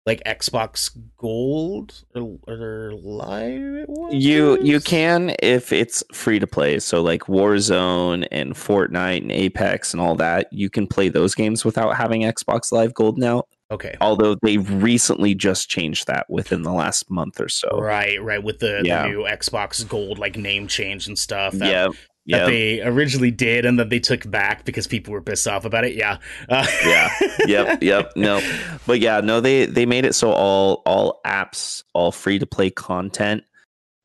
like 0.07 0.23
Xbox 0.25 0.97
Gold 1.17 2.05
or, 2.15 2.39
or 2.47 2.93
Live? 2.95 3.89
You 4.11 4.63
you 4.63 4.81
can 4.81 5.35
if 5.43 5.73
it's 5.73 6.05
free 6.13 6.39
to 6.39 6.47
play. 6.47 6.79
So 6.79 7.03
like 7.03 7.23
Warzone 7.23 8.27
and 8.31 8.55
Fortnite 8.55 9.23
and 9.23 9.33
Apex 9.33 9.93
and 9.93 10.01
all 10.01 10.15
that, 10.17 10.53
you 10.53 10.71
can 10.71 10.87
play 10.87 11.09
those 11.09 11.35
games 11.35 11.65
without 11.65 11.97
having 11.97 12.23
Xbox 12.23 12.71
Live 12.71 12.95
Gold 12.95 13.19
now. 13.19 13.45
Okay 13.71 13.95
Although 14.01 14.37
they've 14.43 14.83
recently 14.83 15.35
just 15.35 15.69
changed 15.69 16.07
that 16.07 16.27
within 16.29 16.63
the 16.63 16.73
last 16.73 17.11
month 17.11 17.41
or 17.41 17.49
so. 17.49 17.69
right 17.81 18.23
right 18.23 18.43
with 18.43 18.59
the, 18.61 18.83
Yeah. 18.85 19.03
the 19.03 19.09
new 19.09 19.23
Xbox 19.25 19.87
Gold 19.89 20.19
like 20.19 20.37
name 20.37 20.67
change 20.69 21.07
and 21.09 21.19
stuff 21.19 21.53
that, 21.55 21.69
Yeah. 21.71 21.87
that 21.89 21.95
Yeah. 22.27 22.47
they 22.47 22.83
originally 22.83 23.31
did 23.31 23.65
and 23.65 23.79
then 23.79 23.89
they 23.89 23.99
took 24.01 24.29
back 24.31 24.65
because 24.65 24.87
people 24.87 25.13
were 25.13 25.23
pissed 25.23 25.47
off 25.49 25.65
about 25.65 25.85
it 25.85 25.95
yeah 25.95 26.19
uh, 26.49 26.67
Yeah. 26.85 27.09
yep, 27.47 27.79
yep, 27.83 28.13
no. 28.17 28.41
But 28.87 29.01
yeah, 29.01 29.21
no, 29.21 29.41
they 29.41 29.67
they 29.67 29.87
made 29.87 30.05
it 30.05 30.15
so 30.15 30.31
all 30.33 30.83
all 30.87 31.21
apps, 31.27 31.83
all 31.95 32.13
free 32.13 32.39
to 32.39 32.47
play 32.47 32.71
content 32.71 33.43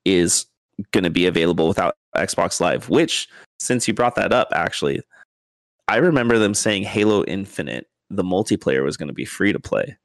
is 0.05 0.45
going 0.91 1.03
to 1.03 1.09
be 1.11 1.27
available 1.27 1.67
without 1.67 1.95
Xbox 2.15 2.59
Live, 2.59 2.89
which 2.89 3.27
since 3.59 3.87
you 3.87 3.93
brought 3.93 4.15
that 4.15 4.33
up 4.33 4.47
actually, 4.53 5.01
I 5.87 5.97
remember 5.97 6.39
them 6.39 6.53
saying 6.55 6.83
Halo 6.83 7.23
Infinite, 7.25 7.87
the 8.15 8.23
multiplayer 8.23 8.83
was 8.83 8.97
going 8.97 9.07
to 9.07 9.13
be 9.13 9.25
free 9.25 9.53
to 9.53 9.59
play. 9.59 9.97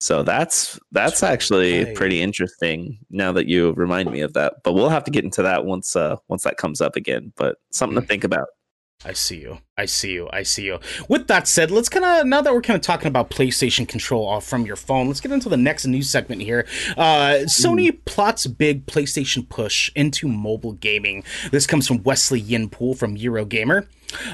So 0.00 0.22
that's 0.24 0.80
that's 0.90 1.22
actually 1.22 1.84
Right. 1.84 1.94
pretty 1.94 2.20
interesting 2.20 2.98
now 3.10 3.30
that 3.32 3.46
you 3.46 3.72
remind 3.74 4.10
me 4.10 4.20
of 4.20 4.32
that. 4.32 4.54
But 4.64 4.72
we'll 4.72 4.88
have 4.88 5.04
to 5.04 5.12
get 5.12 5.22
into 5.24 5.42
that 5.42 5.64
once 5.64 5.94
uh 5.94 6.16
once 6.28 6.42
that 6.42 6.56
comes 6.56 6.80
up 6.80 6.96
again, 6.96 7.32
but 7.36 7.58
something 7.70 8.00
to 8.00 8.06
think 8.06 8.24
about. 8.24 8.48
I 9.04 9.12
see 9.12 9.40
you. 9.40 9.58
I 9.82 9.86
see 9.86 10.12
you. 10.12 10.28
I 10.32 10.44
see 10.44 10.66
you. 10.66 10.78
With 11.08 11.26
that 11.26 11.48
said, 11.48 11.72
let's 11.72 11.88
kind 11.88 12.04
of 12.04 12.24
now 12.24 12.40
that 12.40 12.54
we're 12.54 12.62
kind 12.62 12.76
of 12.76 12.82
talking 12.82 13.08
about 13.08 13.30
PlayStation 13.30 13.88
control 13.88 14.24
off 14.28 14.46
from 14.46 14.64
your 14.64 14.76
phone, 14.76 15.08
let's 15.08 15.20
get 15.20 15.32
into 15.32 15.48
the 15.48 15.56
next 15.56 15.86
news 15.86 16.08
segment 16.08 16.40
here. 16.40 16.68
Uh, 16.96 17.40
Sony 17.46 17.98
plots 18.04 18.46
big 18.46 18.86
PlayStation 18.86 19.48
push 19.48 19.90
into 19.96 20.28
mobile 20.28 20.74
gaming. 20.74 21.24
This 21.50 21.66
comes 21.66 21.88
from 21.88 22.00
Wesley 22.04 22.38
Yin-Poole 22.38 22.94
from 22.94 23.18
Eurogamer. 23.18 23.88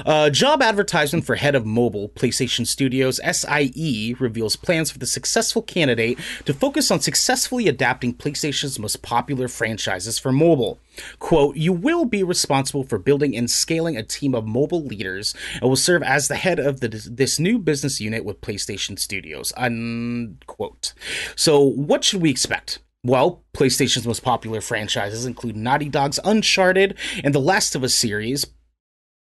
Uh, 0.05 0.29
job 0.29 0.61
advertisement 0.61 1.25
for 1.25 1.35
head 1.35 1.55
of 1.55 1.65
mobile 1.65 2.09
PlayStation 2.09 2.67
Studios 2.67 3.19
SIE 3.23 4.13
reveals 4.19 4.55
plans 4.55 4.91
for 4.91 4.99
the 4.99 5.05
successful 5.05 5.61
candidate 5.61 6.19
to 6.45 6.53
focus 6.53 6.91
on 6.91 6.99
successfully 6.99 7.67
adapting 7.67 8.13
PlayStation's 8.13 8.77
most 8.77 9.01
popular 9.01 9.47
franchises 9.47 10.19
for 10.19 10.31
mobile. 10.31 10.79
Quote, 11.19 11.55
you 11.55 11.71
will 11.71 12.03
be 12.05 12.23
responsible 12.23 12.83
for 12.83 12.97
building 12.97 13.35
and 13.35 13.49
scaling 13.49 13.95
a 13.95 14.03
team 14.03 14.35
of 14.35 14.45
mobile 14.45 14.83
leaders 14.83 15.33
and 15.53 15.63
will 15.63 15.75
serve 15.75 16.03
as 16.03 16.27
the 16.27 16.35
head 16.35 16.59
of 16.59 16.79
the, 16.79 16.87
this 16.89 17.39
new 17.39 17.59
business 17.59 17.99
unit 17.99 18.25
with 18.25 18.41
PlayStation 18.41 18.97
Studios. 18.97 19.53
Unquote. 19.57 20.93
So, 21.35 21.61
what 21.61 22.03
should 22.03 22.21
we 22.21 22.29
expect? 22.29 22.79
Well, 23.03 23.43
PlayStation's 23.53 24.05
most 24.05 24.23
popular 24.23 24.61
franchises 24.61 25.25
include 25.25 25.55
Naughty 25.55 25.87
Dog's 25.87 26.19
Uncharted 26.23 26.97
and 27.23 27.33
the 27.33 27.39
Last 27.39 27.75
of 27.75 27.83
Us 27.83 27.95
series, 27.95 28.45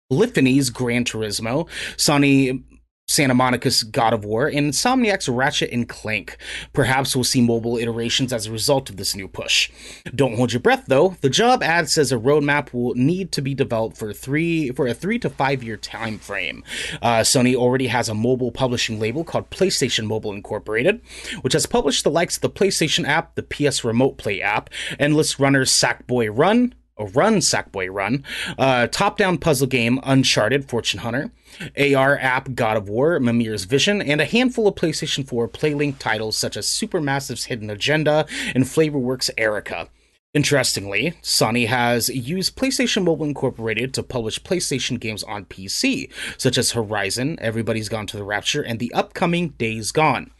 Polyphony's 0.09 0.69
Gran 0.69 1.03
Turismo, 1.03 1.67
Sony 1.97 2.63
Santa 3.07 3.35
Monica's 3.35 3.83
God 3.83 4.13
of 4.13 4.25
War, 4.25 4.47
and 4.47 4.71
Insomniac's 4.71 5.29
Ratchet 5.29 5.71
and 5.71 5.87
Clank. 5.87 6.37
Perhaps 6.73 7.15
we'll 7.15 7.23
see 7.23 7.39
mobile 7.39 7.77
iterations 7.77 8.33
as 8.33 8.47
a 8.47 8.51
result 8.51 8.89
of 8.89 8.97
this 8.97 9.15
new 9.15 9.27
push. 9.27 9.71
Don't 10.15 10.35
hold 10.35 10.53
your 10.53 10.59
breath 10.59 10.85
though. 10.87 11.15
The 11.21 11.29
job 11.29 11.61
ad 11.61 11.87
says 11.87 12.11
a 12.11 12.17
roadmap 12.17 12.73
will 12.73 12.95
need 12.95 13.31
to 13.33 13.41
be 13.41 13.53
developed 13.53 13.95
for 13.95 14.11
three 14.11 14.71
for 14.71 14.87
a 14.87 14.93
three 14.93 15.19
to 15.19 15.29
five 15.29 15.63
year 15.63 15.77
time 15.77 16.17
frame. 16.17 16.63
Uh, 17.01 17.19
Sony 17.19 17.55
already 17.55 17.87
has 17.87 18.09
a 18.09 18.15
mobile 18.15 18.51
publishing 18.51 18.99
label 18.99 19.23
called 19.23 19.51
PlayStation 19.51 20.07
Mobile 20.07 20.33
Incorporated, 20.33 20.99
which 21.41 21.53
has 21.53 21.67
published 21.67 22.03
the 22.03 22.11
likes 22.11 22.37
of 22.37 22.41
the 22.41 22.49
PlayStation 22.49 23.07
app, 23.07 23.35
the 23.35 23.43
PS 23.43 23.83
Remote 23.83 24.17
Play 24.17 24.41
app, 24.41 24.71
Endless 24.99 25.39
Runner 25.39 25.63
Sackboy 25.63 26.29
Run, 26.35 26.73
a 26.97 27.05
run 27.05 27.37
Sackboy 27.37 27.91
Run, 27.91 28.23
uh, 28.57 28.87
top 28.87 29.17
down 29.17 29.37
puzzle 29.37 29.67
game 29.67 29.99
Uncharted 30.03 30.69
Fortune 30.69 31.01
Hunter, 31.01 31.31
AR 31.77 32.17
app 32.17 32.53
God 32.53 32.77
of 32.77 32.89
War 32.89 33.19
Mimir's 33.19 33.65
Vision, 33.65 34.01
and 34.01 34.21
a 34.21 34.25
handful 34.25 34.67
of 34.67 34.75
PlayStation 34.75 35.27
4 35.27 35.47
PlayLink 35.49 35.97
titles 35.99 36.37
such 36.37 36.57
as 36.57 36.67
Supermassive's 36.67 37.45
Hidden 37.45 37.69
Agenda 37.69 38.25
and 38.53 38.65
Flavorworks 38.65 39.29
Erica. 39.37 39.89
Interestingly, 40.33 41.13
Sony 41.23 41.65
has 41.67 42.09
used 42.09 42.57
PlayStation 42.57 43.05
Mobile 43.05 43.25
Incorporated 43.25 43.93
to 43.93 44.03
publish 44.03 44.43
PlayStation 44.43 44.99
games 44.99 45.23
on 45.23 45.45
PC, 45.45 46.11
such 46.37 46.57
as 46.57 46.71
Horizon, 46.71 47.37
Everybody's 47.39 47.87
Gone 47.87 48.05
to 48.07 48.17
the 48.17 48.25
Rapture, 48.25 48.61
and 48.61 48.77
the 48.77 48.93
upcoming 48.93 49.49
Days 49.51 49.93
Gone. 49.93 50.31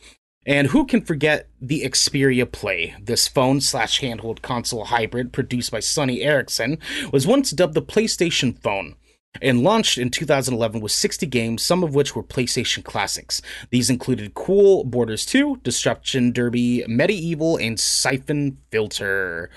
And 0.45 0.67
who 0.67 0.85
can 0.85 1.01
forget 1.01 1.49
the 1.59 1.81
Xperia 1.83 2.49
Play? 2.51 2.95
This 3.01 3.27
phone 3.27 3.61
slash 3.61 4.01
handheld 4.01 4.41
console 4.41 4.85
hybrid 4.85 5.33
produced 5.33 5.71
by 5.71 5.79
Sony 5.79 6.23
Ericsson 6.23 6.77
was 7.11 7.25
once 7.25 7.51
dubbed 7.51 7.73
the 7.73 7.81
PlayStation 7.81 8.61
phone 8.61 8.95
and 9.41 9.63
launched 9.63 9.97
in 9.97 10.09
2011 10.09 10.81
with 10.81 10.91
60 10.91 11.25
games, 11.25 11.63
some 11.63 11.83
of 11.83 11.95
which 11.95 12.15
were 12.15 12.23
PlayStation 12.23 12.83
classics. 12.83 13.41
These 13.69 13.89
included 13.89 14.33
Cool 14.33 14.83
Borders 14.83 15.25
2, 15.25 15.61
Destruction 15.63 16.31
Derby, 16.31 16.83
MediEvil, 16.87 17.65
and 17.65 17.79
Syphon 17.79 18.57
Filter. 18.71 19.49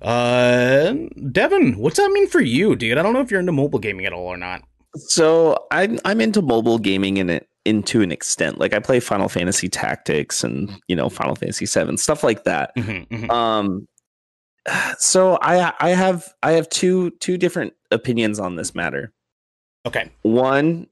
Uh, 0.00 0.94
Devin, 1.30 1.78
what's 1.78 1.98
that 1.98 2.10
mean 2.10 2.28
for 2.28 2.40
you, 2.40 2.74
dude? 2.74 2.98
I 2.98 3.02
don't 3.02 3.12
know 3.12 3.20
if 3.20 3.30
you're 3.30 3.40
into 3.40 3.52
mobile 3.52 3.78
gaming 3.78 4.06
at 4.06 4.12
all 4.12 4.26
or 4.26 4.36
not. 4.36 4.62
So 4.94 5.66
I'm 5.70 5.98
I'm 6.04 6.20
into 6.20 6.42
mobile 6.42 6.78
gaming 6.78 7.16
in 7.16 7.30
it 7.30 7.48
into 7.64 8.02
an 8.02 8.12
extent. 8.12 8.58
Like 8.58 8.74
I 8.74 8.78
play 8.78 9.00
Final 9.00 9.28
Fantasy 9.28 9.68
Tactics 9.68 10.42
and 10.44 10.80
you 10.88 10.96
know 10.96 11.08
Final 11.08 11.34
Fantasy 11.34 11.66
Seven 11.66 11.96
stuff 11.96 12.22
like 12.22 12.44
that. 12.44 12.74
Mm-hmm, 12.76 13.14
mm-hmm. 13.14 13.30
Um, 13.30 13.88
so 14.98 15.38
I 15.42 15.72
I 15.80 15.90
have 15.90 16.32
I 16.42 16.52
have 16.52 16.68
two 16.68 17.10
two 17.20 17.36
different 17.36 17.74
opinions 17.90 18.38
on 18.38 18.56
this 18.56 18.74
matter. 18.74 19.12
Okay. 19.86 20.10
One 20.22 20.86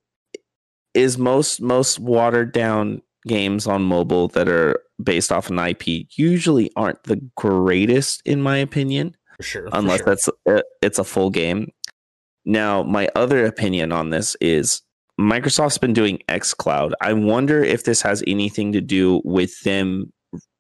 is 0.95 1.19
most 1.19 1.61
most 1.61 1.99
watered 1.99 2.53
down 2.53 3.03
games 3.27 3.67
on 3.67 3.83
mobile 3.83 4.29
that 4.29 4.49
are 4.49 4.83
based 5.03 5.31
off 5.31 5.51
an 5.51 5.59
IP 5.59 6.07
usually 6.17 6.71
aren't 6.75 7.03
the 7.05 7.21
greatest 7.37 8.23
in 8.25 8.43
my 8.43 8.57
opinion. 8.57 9.17
For 9.37 9.43
sure. 9.43 9.69
Unless 9.73 10.01
for 10.01 10.05
sure. 10.05 10.15
that's 10.15 10.29
a, 10.47 10.63
it's 10.83 10.99
a 10.99 11.05
full 11.05 11.31
game. 11.31 11.71
Now, 12.45 12.83
my 12.83 13.09
other 13.15 13.45
opinion 13.45 13.93
on 13.93 14.11
this 14.11 14.37
is 14.41 14.83
Microsoft's 15.21 15.79
been 15.79 15.93
doing 15.93 16.19
xCloud. 16.29 16.93
I 17.01 17.13
wonder 17.13 17.63
if 17.63 17.85
this 17.85 18.03
has 18.03 18.23
anything 18.27 18.73
to 18.73 18.81
do 18.81 19.21
with 19.25 19.61
them 19.63 20.13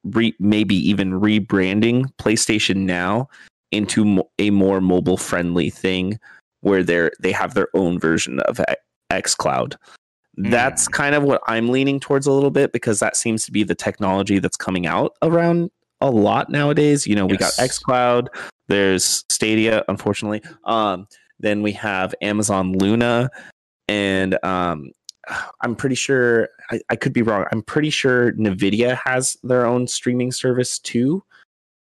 re- 0.05 0.37
maybe 0.38 0.77
even 0.77 1.12
rebranding 1.12 2.05
PlayStation 2.18 2.79
Now 2.79 3.29
into 3.70 4.05
mo- 4.05 4.31
a 4.38 4.51
more 4.51 4.81
mobile 4.81 5.16
friendly 5.16 5.70
thing 5.70 6.18
where 6.61 6.83
they're 6.83 7.12
they 7.20 7.33
have 7.33 7.55
their 7.55 7.68
own 7.75 7.99
version 7.99 8.40
of 8.40 8.61
xCloud. 9.11 9.77
Mm. 10.38 10.51
That's 10.51 10.88
kind 10.88 11.14
of 11.14 11.23
what 11.23 11.42
I'm 11.46 11.68
leaning 11.68 12.01
towards 12.01 12.27
a 12.27 12.33
little 12.33 12.51
bit 12.51 12.73
because 12.73 13.01
that 13.01 13.16
seems 13.16 13.44
to 13.46 13.53
be 13.53 13.62
the 13.62 13.75
technology 13.75 14.38
that's 14.38 14.57
coming 14.57 14.87
out 14.87 15.16
around 15.23 15.70
a 16.01 16.11
lot 16.11 16.51
nowadays. 16.51 17.07
You 17.07 17.14
know, 17.14 17.29
yes. 17.29 17.31
we 17.31 17.37
got 17.37 17.53
xCloud, 17.53 18.29
there's 18.68 19.25
Stadia, 19.29 19.85
unfortunately. 19.88 20.42
Um, 20.64 21.07
then 21.40 21.62
we 21.62 21.73
have 21.73 22.14
Amazon 22.20 22.73
Luna, 22.73 23.31
and 23.90 24.42
um, 24.44 24.92
I'm 25.62 25.74
pretty 25.74 25.96
sure 25.96 26.48
I, 26.70 26.81
I, 26.90 26.96
could 26.96 27.12
be 27.12 27.22
wrong. 27.22 27.44
I'm 27.50 27.61
pretty 27.61 27.90
sure 27.90 28.33
Nvidia 28.35 28.96
has 29.05 29.37
their 29.42 29.66
own 29.66 29.88
streaming 29.88 30.31
service 30.31 30.79
too. 30.79 31.24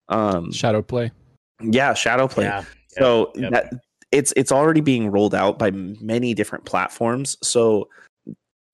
Um, 0.08 0.52
Shadow 0.52 0.82
Play. 0.82 1.10
Yeah, 1.60 1.94
Shadow 1.94 2.28
Play. 2.28 2.44
Yeah, 2.44 2.64
so 2.90 3.32
yep. 3.34 3.50
that 3.50 3.72
it's 4.12 4.32
it's 4.36 4.52
already 4.52 4.80
being 4.80 5.10
rolled 5.10 5.34
out 5.34 5.58
by 5.58 5.72
many 5.72 6.32
different 6.32 6.64
platforms. 6.64 7.36
So 7.42 7.88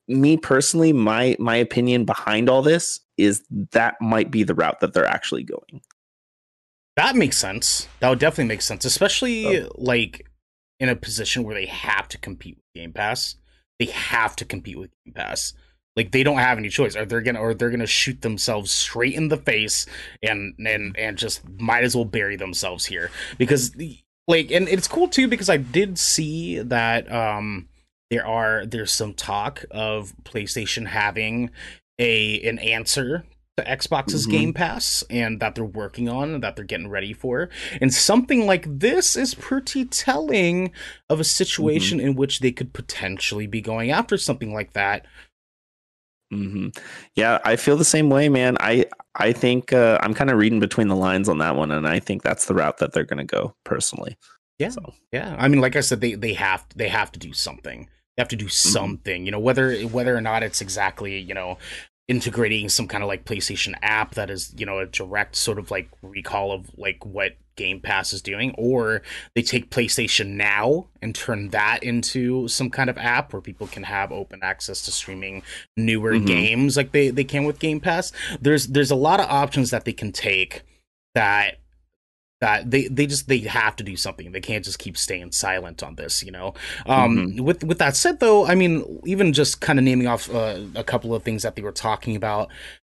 me 0.09 0.37
personally, 0.37 0.93
my 0.93 1.35
my 1.39 1.57
opinion 1.57 2.05
behind 2.05 2.51
all 2.51 2.61
this 2.61 3.01
is 3.17 3.43
that 3.71 3.95
might 4.03 4.31
be 4.31 4.43
the 4.43 4.55
route 4.55 4.81
that 4.81 4.93
they're 4.93 5.07
actually 5.07 5.45
going. 5.45 5.81
That 6.97 7.17
makes 7.17 7.39
sense. 7.39 7.89
That 8.01 8.11
would 8.11 8.19
definitely 8.19 8.49
make 8.49 8.61
sense, 8.61 8.85
especially 8.85 9.63
oh. 9.63 9.73
like 9.77 10.27
in 10.83 10.89
a 10.89 10.97
position 10.97 11.45
where 11.45 11.55
they 11.55 11.67
have 11.67 12.09
to 12.09 12.19
compete 12.19 12.57
with 12.57 12.75
Game 12.75 12.93
Pass. 12.93 13.37
They 13.79 13.87
have 13.87 14.35
to 14.37 14.45
compete 14.45 14.77
with 14.77 14.91
Game 15.05 15.15
Pass. 15.15 15.55
Like 15.95 16.11
they 16.11 16.25
don't 16.25 16.39
have 16.39 16.59
any 16.59 16.71
choice. 16.71 16.97
Or 16.97 17.05
they're 17.05 17.21
gonna 17.21 17.39
or 17.39 17.55
they're 17.55 17.71
gonna 17.71 17.87
shoot 17.87 18.21
themselves 18.23 18.73
straight 18.73 19.15
in 19.15 19.29
the 19.29 19.37
face 19.37 19.87
and 20.23 20.55
and 20.59 20.97
and 20.99 21.17
just 21.17 21.49
might 21.61 21.85
as 21.85 21.95
well 21.95 22.05
bury 22.05 22.35
themselves 22.35 22.85
here. 22.85 23.13
Because 23.39 23.77
like 24.27 24.51
and 24.51 24.69
it's 24.69 24.89
cool 24.89 25.07
too 25.07 25.29
because 25.29 25.49
I 25.49 25.57
did 25.57 25.99
see 25.99 26.59
that 26.59 27.11
um 27.13 27.69
there 28.11 28.27
are 28.27 28.67
there's 28.67 28.91
some 28.91 29.15
talk 29.15 29.65
of 29.71 30.15
PlayStation 30.25 30.89
having 30.89 31.51
a 32.01 32.41
an 32.43 32.59
answer 32.59 33.25
the 33.57 33.63
Xbox's 33.65 34.23
mm-hmm. 34.23 34.31
Game 34.31 34.53
Pass 34.55 35.05
and 35.11 35.41
that 35.41 35.55
they're 35.55 35.65
working 35.65 36.09
on 36.09 36.35
and 36.35 36.43
that 36.43 36.57
they're 36.57 36.65
getting 36.65 36.89
ready 36.89 37.13
for. 37.13 37.51
And 37.81 37.93
something 37.93 38.47
like 38.47 38.67
this 38.79 39.17
is 39.17 39.35
pretty 39.35 39.85
telling 39.85 40.73
of 41.11 41.21
a 41.21 41.25
situation 41.25 41.99
mm-hmm. 41.99 42.09
in 42.09 42.17
which 42.17 42.41
they 42.41 42.53
could 42.53 42.73
potentially 42.73 43.47
be 43.47 43.61
going 43.61 43.91
after 43.91 44.17
something 44.17 44.55
like 44.55 44.73
that. 44.73 45.07
Mm-hmm. 46.33 46.69
Yeah, 47.15 47.41
I 47.45 47.57
feel 47.57 47.77
the 47.77 47.85
same 47.85 48.09
way, 48.09 48.31
man. 48.31 48.57
I 48.59 48.87
I 49.15 49.33
think 49.33 49.75
uh, 49.75 49.99
I'm 50.01 50.15
kind 50.15 50.31
of 50.31 50.39
reading 50.39 50.61
between 50.61 50.89
the 50.89 50.97
lines 50.97 51.29
on 51.29 51.39
that 51.39 51.57
one, 51.57 51.71
and 51.71 51.87
I 51.87 51.99
think 51.99 52.23
that's 52.23 52.47
the 52.47 52.55
route 52.55 52.79
that 52.79 52.95
they're 52.95 53.05
going 53.05 53.19
to 53.19 53.25
go 53.25 53.55
personally. 53.65 54.17
Yeah, 54.59 54.71
so. 54.71 54.95
yeah. 55.13 55.37
I 55.39 55.49
mean, 55.49 55.61
like 55.61 55.77
I 55.77 55.81
said, 55.81 56.01
they 56.01 56.15
they 56.15 56.33
have 56.33 56.65
they 56.75 56.89
have 56.89 57.13
to 57.13 57.19
do 57.19 57.35
something. 57.35 57.87
They 58.17 58.21
have 58.21 58.29
to 58.29 58.37
do 58.37 58.47
mm-hmm. 58.47 58.71
something. 58.71 59.27
You 59.27 59.33
know, 59.33 59.41
whether 59.41 59.77
whether 59.83 60.17
or 60.17 60.23
not 60.23 60.43
it's 60.43 60.63
exactly 60.63 61.19
you 61.19 61.35
know 61.35 61.59
integrating 62.13 62.69
some 62.69 62.87
kind 62.87 63.03
of 63.03 63.09
like 63.09 63.25
PlayStation 63.25 63.73
app 63.81 64.17
that 64.17 64.29
is, 64.29 64.53
you 64.55 64.67
know, 64.67 64.79
a 64.81 64.85
direct 64.85 65.35
sort 65.35 65.59
of 65.59 65.71
like 65.71 65.89
recall 66.03 66.53
of 66.53 66.71
like 66.77 67.07
what 67.07 67.37
Game 67.57 67.81
Pass 67.81 68.13
is 68.13 68.21
doing, 68.21 68.55
or 68.59 69.01
they 69.35 69.41
take 69.41 69.71
PlayStation 69.71 70.35
Now 70.35 70.89
and 71.01 71.15
turn 71.15 71.49
that 71.51 71.83
into 71.83 72.49
some 72.49 72.69
kind 72.69 72.91
of 72.91 72.99
app 72.99 73.33
where 73.33 73.41
people 73.41 73.67
can 73.67 73.85
have 73.85 74.13
open 74.13 74.41
access 74.43 74.83
to 74.83 74.93
streaming 74.93 75.43
newer 75.75 76.13
mm-hmm. 76.13 76.27
games 76.27 76.77
like 76.77 76.93
they, 76.93 77.09
they 77.09 77.25
can 77.25 77.45
with 77.45 77.59
Game 77.59 77.81
Pass. 77.81 78.13
There's 78.39 78.67
there's 78.67 78.91
a 78.91 78.95
lot 78.95 79.19
of 79.19 79.31
options 79.31 79.71
that 79.71 79.87
they 79.87 79.95
can 79.95 80.13
take 80.13 80.65
that 81.15 81.61
that 82.43 82.69
they 82.73 82.89
they 82.89 83.07
just 83.07 83.29
they 83.29 83.39
have 83.39 83.77
to 83.77 83.85
do 83.85 83.97
something. 83.97 84.33
They 84.33 84.41
can't 84.41 84.65
just 84.65 84.81
keep 84.81 84.99
staying 84.99 85.31
silent 85.31 85.81
on 85.85 85.95
this, 85.95 86.25
you 86.25 86.33
know. 86.33 86.55
Um, 86.87 87.17
mm-hmm. 87.17 87.45
With 87.45 87.63
with 87.63 87.79
that 87.79 87.95
said, 87.95 88.19
though, 88.19 88.45
I 88.45 88.57
mean, 88.57 89.01
even 89.07 89.33
just 89.33 89.61
kind 89.61 89.79
of 89.79 89.85
naming 89.85 90.09
off 90.09 90.29
uh, 90.29 90.59
a 90.75 90.83
couple 90.83 91.15
of 91.15 91.23
things 91.23 91.45
that 91.45 91.55
they 91.55 91.63
were 91.63 91.71
talking 91.71 92.17
about. 92.17 92.49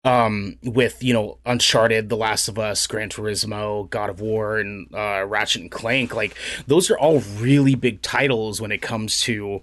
Um, 0.04 0.56
with 0.64 1.00
you 1.02 1.14
know 1.14 1.38
Uncharted, 1.46 2.08
The 2.08 2.16
Last 2.16 2.48
of 2.48 2.58
Us, 2.58 2.84
Gran 2.88 3.08
Turismo, 3.08 3.88
God 3.88 4.10
of 4.10 4.20
War, 4.20 4.58
and 4.58 4.92
uh, 4.92 5.24
Ratchet 5.24 5.62
and 5.62 5.70
Clank, 5.70 6.12
like 6.12 6.36
those 6.66 6.90
are 6.90 6.98
all 6.98 7.20
really 7.38 7.76
big 7.76 8.02
titles 8.02 8.60
when 8.60 8.72
it 8.72 8.82
comes 8.82 9.20
to 9.22 9.62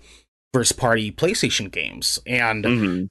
first 0.54 0.78
party 0.78 1.12
PlayStation 1.12 1.69
games. 1.69 2.19
And 2.26 2.63
mm-hmm 2.63 3.04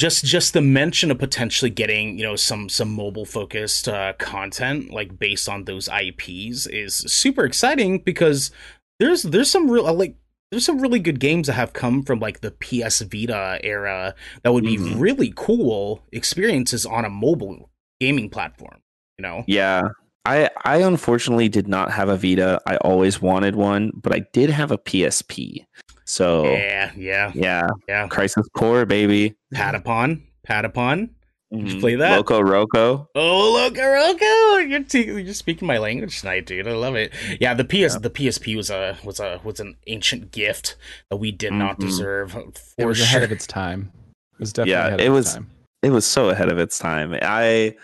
just 0.00 0.24
just 0.24 0.54
the 0.54 0.62
mention 0.62 1.10
of 1.10 1.18
potentially 1.18 1.70
getting 1.70 2.16
you 2.16 2.24
know 2.24 2.34
some 2.34 2.70
some 2.70 2.90
mobile 2.90 3.26
focused 3.26 3.86
uh, 3.86 4.14
content 4.14 4.90
like 4.90 5.18
based 5.18 5.46
on 5.46 5.64
those 5.64 5.88
IPs 5.88 6.66
is 6.66 6.94
super 6.96 7.44
exciting 7.44 7.98
because 7.98 8.50
there's 8.98 9.24
there's 9.24 9.50
some 9.50 9.70
real 9.70 9.92
like 9.92 10.16
there's 10.50 10.64
some 10.64 10.80
really 10.80 11.00
good 11.00 11.20
games 11.20 11.48
that 11.48 11.52
have 11.52 11.74
come 11.74 12.02
from 12.02 12.18
like 12.18 12.40
the 12.40 12.50
PS 12.50 13.02
Vita 13.02 13.60
era 13.62 14.14
that 14.42 14.54
would 14.54 14.64
be 14.64 14.78
mm-hmm. 14.78 14.98
really 14.98 15.34
cool 15.36 16.02
experiences 16.12 16.86
on 16.86 17.04
a 17.04 17.10
mobile 17.10 17.70
gaming 18.00 18.30
platform. 18.30 18.80
You 19.18 19.22
know? 19.22 19.44
Yeah. 19.46 19.88
I 20.24 20.48
I 20.64 20.78
unfortunately 20.78 21.50
did 21.50 21.68
not 21.68 21.92
have 21.92 22.08
a 22.08 22.16
Vita. 22.16 22.60
I 22.66 22.76
always 22.78 23.20
wanted 23.20 23.54
one, 23.54 23.92
but 23.94 24.14
I 24.14 24.20
did 24.32 24.48
have 24.48 24.70
a 24.70 24.78
PSP. 24.78 25.66
So 26.10 26.42
Yeah, 26.44 26.90
yeah, 26.96 27.30
yeah, 27.36 27.68
yeah. 27.88 28.08
Crisis 28.08 28.44
Core, 28.56 28.84
baby. 28.84 29.36
Patapon, 29.54 30.22
Patapon. 30.46 31.10
Did 31.52 31.68
you 31.68 31.74
Mhm. 31.76 31.80
play 31.80 31.94
that? 31.96 32.16
Loco 32.16 32.40
Roco. 32.40 33.06
Oh, 33.14 33.52
Loco 33.52 33.80
Roco! 33.80 34.68
You're 34.68 34.82
te- 34.82 35.04
you're 35.22 35.34
speaking 35.34 35.66
my 35.68 35.78
language 35.78 36.20
tonight, 36.20 36.46
dude. 36.46 36.66
I 36.66 36.72
love 36.72 36.96
it. 36.96 37.12
Yeah, 37.40 37.54
the 37.54 37.64
PS 37.64 37.96
the 37.96 38.10
PSP 38.10 38.56
was 38.56 38.70
a 38.70 38.98
was 39.04 39.20
a 39.20 39.40
was 39.44 39.60
an 39.60 39.76
ancient 39.86 40.32
gift 40.32 40.74
that 41.10 41.16
we 41.18 41.30
did 41.30 41.52
not 41.52 41.76
Mhm. 41.78 41.80
deserve. 41.86 42.36
It 42.76 42.84
was 42.86 42.98
sure. 42.98 43.06
ahead 43.06 43.22
of 43.22 43.30
its 43.30 43.46
time. 43.46 43.92
It 44.34 44.40
was 44.40 44.52
definitely 44.52 44.72
Yeah, 44.72 44.86
ahead 44.88 45.00
it 45.00 45.06
of 45.06 45.12
was- 45.14 45.26
its 45.26 45.34
time. 45.34 45.50
It 45.82 45.90
was 45.90 46.04
so 46.06 46.28
ahead 46.28 46.48
of 46.50 46.58
its 46.58 46.76
time. 46.78 47.16
I 47.22 47.76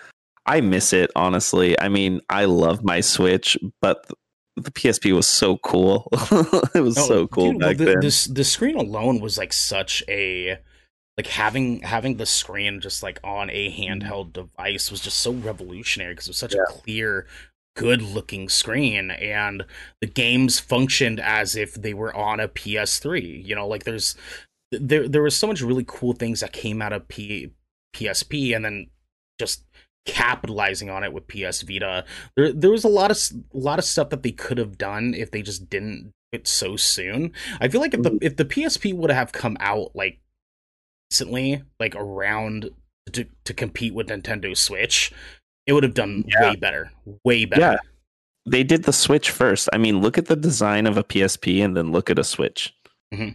I 0.46 0.60
miss 0.60 0.92
it 0.92 1.10
honestly. 1.16 1.78
I 1.80 1.88
mean, 1.88 2.20
I 2.28 2.44
love 2.46 2.82
my 2.84 3.00
Switch, 3.00 3.56
but 3.80 4.04
the 4.56 4.70
PSP 4.70 5.14
was 5.14 5.26
so 5.26 5.58
cool. 5.58 6.08
it 6.74 6.82
was 6.82 6.96
Oh, 6.98 7.06
so 7.06 7.26
cool 7.26 7.52
dude, 7.52 7.60
well, 7.60 7.70
back 7.70 7.76
the, 7.78 7.84
then. 7.84 8.00
This 8.00 8.24
the 8.24 8.44
screen 8.44 8.76
alone 8.76 9.20
was 9.20 9.38
like 9.38 9.52
such 9.52 10.02
a 10.08 10.58
like 11.16 11.26
having 11.26 11.82
having 11.82 12.16
the 12.16 12.26
screen 12.26 12.80
just 12.80 13.02
like 13.02 13.18
on 13.24 13.50
a 13.50 13.72
handheld 13.72 14.32
device 14.32 14.90
was 14.90 15.00
just 15.00 15.18
so 15.18 15.32
revolutionary 15.32 16.12
because 16.12 16.26
it 16.26 16.30
was 16.30 16.38
such 16.38 16.54
a 16.54 16.64
clear 16.68 17.26
good 17.74 18.00
looking 18.00 18.48
screen 18.48 19.10
and 19.10 19.64
the 20.00 20.06
games 20.06 20.58
functioned 20.58 21.20
as 21.20 21.54
if 21.54 21.74
they 21.74 21.92
were 21.92 22.14
on 22.14 22.40
a 22.40 22.48
PS3 22.48 23.44
you 23.44 23.54
know 23.54 23.66
like 23.66 23.84
there's 23.84 24.14
there 24.72 25.06
there 25.08 25.22
was 25.22 25.36
so 25.36 25.46
much 25.46 25.60
really 25.60 25.84
cool 25.86 26.12
things 26.14 26.40
that 26.40 26.52
came 26.52 26.80
out 26.80 26.92
of 26.92 27.06
P, 27.08 27.52
PSP 27.94 28.56
and 28.56 28.64
then 28.64 28.86
just 29.38 29.64
capitalizing 30.06 30.88
on 30.88 31.02
it 31.04 31.12
with 31.12 31.26
PS 31.28 31.62
Vita 31.62 32.04
there 32.36 32.52
there 32.52 32.70
was 32.70 32.84
a 32.84 32.88
lot 32.88 33.10
of 33.10 33.18
a 33.52 33.58
lot 33.58 33.78
of 33.78 33.84
stuff 33.84 34.08
that 34.10 34.22
they 34.22 34.32
could 34.32 34.56
have 34.58 34.78
done 34.78 35.12
if 35.14 35.30
they 35.32 35.42
just 35.42 35.68
didn't 35.68 36.04
do 36.04 36.38
it 36.38 36.48
so 36.48 36.76
soon. 36.76 37.32
I 37.60 37.68
feel 37.68 37.80
like 37.80 37.94
if 37.94 38.02
the 38.02 38.18
if 38.22 38.36
the 38.36 38.44
PSP 38.44 38.92
would 38.94 39.10
have 39.10 39.32
come 39.32 39.56
out 39.60 39.94
like 39.94 40.18
recently, 41.10 41.62
like 41.78 41.94
around 41.94 42.70
to 43.12 43.26
to 43.44 43.54
compete 43.54 43.94
with 43.94 44.08
Nintendo 44.08 44.56
Switch, 44.56 45.12
it 45.66 45.72
would 45.72 45.84
have 45.84 45.94
done 45.94 46.24
Yeah. 46.26 46.50
way 46.50 46.56
better, 46.56 46.92
way 47.24 47.44
better. 47.44 47.60
Yeah. 47.62 47.76
they 48.48 48.62
did 48.64 48.84
the 48.84 48.92
Switch 48.92 49.30
first. 49.30 49.68
I 49.72 49.78
mean, 49.78 50.00
look 50.00 50.18
at 50.18 50.26
the 50.26 50.36
design 50.36 50.86
of 50.86 50.96
a 50.96 51.02
PSP 51.04 51.64
and 51.64 51.76
then 51.76 51.90
look 51.92 52.10
at 52.10 52.18
a 52.18 52.24
Switch. 52.24 52.72
Mhm. 53.14 53.34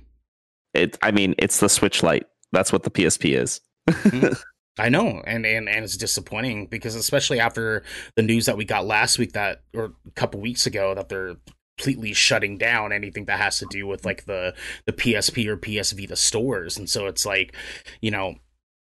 It. 0.74 0.98
I 1.02 1.12
mean, 1.12 1.36
it's 1.38 1.60
the 1.60 1.70
Switch 1.70 2.02
Lite. 2.04 2.28
That's 2.54 2.72
what 2.72 2.84
the 2.84 2.92
PSP 2.92 3.36
is. 3.36 3.62
I 4.80 4.90
know, 4.90 5.22
and, 5.26 5.46
and 5.46 5.68
and 5.68 5.84
it's 5.84 5.98
disappointing 5.98 6.68
because 6.68 6.96
especially 6.96 7.40
after 7.40 7.84
the 8.16 8.22
news 8.22 8.46
that 8.46 8.58
we 8.58 8.64
got 8.64 8.86
last 8.86 9.20
week 9.20 9.34
that 9.34 9.64
or 9.76 9.94
a 10.08 10.12
couple 10.12 10.40
weeks 10.40 10.66
ago 10.66 10.96
that 10.96 11.10
they're 11.10 11.36
completely 11.78 12.14
shutting 12.14 12.58
down 12.58 12.94
anything 12.94 13.26
that 13.26 13.40
has 13.40 13.58
to 13.60 13.66
do 13.70 13.86
with 13.86 14.06
like 14.06 14.26
the 14.26 14.54
the 14.86 14.94
PSP 14.94 15.48
or 15.48 15.58
PS 15.58 15.92
Vita 15.92 16.16
stores, 16.16 16.78
and 16.78 16.90
so 16.90 17.08
it's 17.08 17.26
like, 17.26 17.54
you 18.02 18.12
know, 18.12 18.36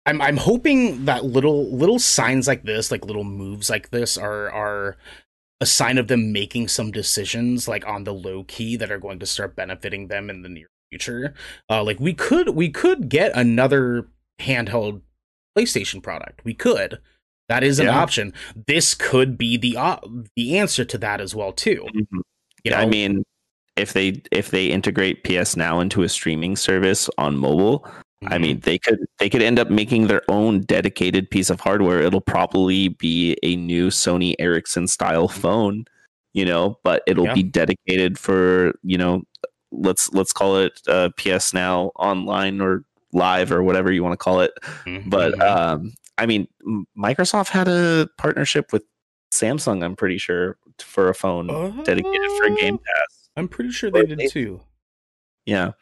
I'm 0.06 0.22
I'm 0.22 0.36
hoping 0.36 1.04
that 1.06 1.24
little 1.24 1.70
little 1.74 1.98
signs 1.98 2.46
like 2.46 2.62
this, 2.62 2.90
like 2.90 3.04
little 3.04 3.24
moves 3.24 3.68
like 3.68 3.90
this, 3.90 4.16
are 4.16 4.50
are 4.50 4.96
a 5.60 5.66
sign 5.66 5.98
of 5.98 6.08
them 6.08 6.32
making 6.32 6.68
some 6.68 6.90
decisions 6.90 7.66
like 7.68 7.86
on 7.86 8.04
the 8.04 8.14
low 8.14 8.44
key 8.44 8.76
that 8.76 8.90
are 8.90 8.98
going 8.98 9.18
to 9.20 9.26
start 9.26 9.56
benefiting 9.56 10.08
them 10.08 10.28
in 10.28 10.42
the 10.42 10.48
near 10.48 10.66
future. 10.90 11.34
Uh, 11.70 11.82
like 11.82 11.98
we 11.98 12.14
could 12.14 12.50
we 12.50 12.68
could 12.68 13.08
get 13.08 13.32
another 13.34 14.08
handheld 14.40 15.02
PlayStation 15.56 16.02
product. 16.02 16.44
We 16.44 16.54
could. 16.54 16.98
That 17.48 17.62
is 17.62 17.78
an 17.78 17.86
Yeah. 17.86 17.98
option. 17.98 18.32
This 18.66 18.94
could 18.94 19.36
be 19.36 19.56
the 19.56 19.76
op- 19.76 20.04
the 20.36 20.58
answer 20.58 20.84
to 20.84 20.98
that 20.98 21.20
as 21.20 21.34
well 21.34 21.52
too. 21.52 21.86
You 21.92 22.06
Yeah, 22.64 22.80
I 22.80 22.86
mean, 22.86 23.24
if 23.76 23.92
they 23.92 24.22
if 24.30 24.50
they 24.50 24.66
integrate 24.66 25.24
PS 25.24 25.56
Now 25.56 25.80
into 25.80 26.02
a 26.02 26.08
streaming 26.08 26.56
service 26.56 27.10
on 27.18 27.36
mobile, 27.36 27.84
I 28.26 28.38
Mhm. 28.38 28.40
mean, 28.40 28.60
they 28.60 28.78
could 28.78 29.00
they 29.18 29.28
could 29.28 29.42
end 29.42 29.58
up 29.58 29.68
making 29.68 30.06
their 30.06 30.22
own 30.30 30.60
dedicated 30.60 31.28
piece 31.30 31.50
of 31.50 31.60
hardware. 31.60 32.00
It'll 32.00 32.20
probably 32.20 32.88
be 32.88 33.36
a 33.42 33.56
new 33.56 33.88
Sony 33.88 34.34
Ericsson 34.38 34.86
style 34.86 35.26
phone, 35.28 35.84
you 36.32 36.44
know, 36.44 36.78
but 36.84 37.02
it'll 37.06 37.26
Yeah. 37.26 37.34
be 37.34 37.42
dedicated 37.42 38.18
for 38.18 38.72
you 38.84 38.96
know, 38.96 39.24
let's 39.72 40.12
let's 40.12 40.32
call 40.32 40.56
it 40.58 40.80
uh, 40.86 41.08
PS 41.16 41.52
Now 41.52 41.90
online 41.96 42.60
or 42.60 42.84
live 43.12 43.52
or 43.52 43.62
whatever 43.62 43.92
you 43.92 44.02
want 44.02 44.12
to 44.12 44.16
call 44.16 44.40
it. 44.40 44.52
Mhm. 44.86 45.10
But 45.10 45.34
Mhm. 45.34 45.42
um, 45.42 45.92
I 46.18 46.26
mean, 46.26 46.46
Microsoft 46.96 47.48
had 47.48 47.68
a 47.68 48.08
partnership 48.18 48.72
with 48.72 48.84
Samsung. 49.32 49.84
I'm 49.84 49.96
pretty 49.96 50.18
sure 50.18 50.56
for 50.78 51.08
a 51.08 51.14
phone 51.14 51.46
dedicated 51.84 52.30
for 52.38 52.50
Game 52.56 52.78
Pass. 52.78 53.28
I'm 53.36 53.48
pretty 53.48 53.70
sure 53.70 53.90
they 53.90 54.04
did 54.04 54.30
too. 54.30 54.60
Yeah. 55.46 55.72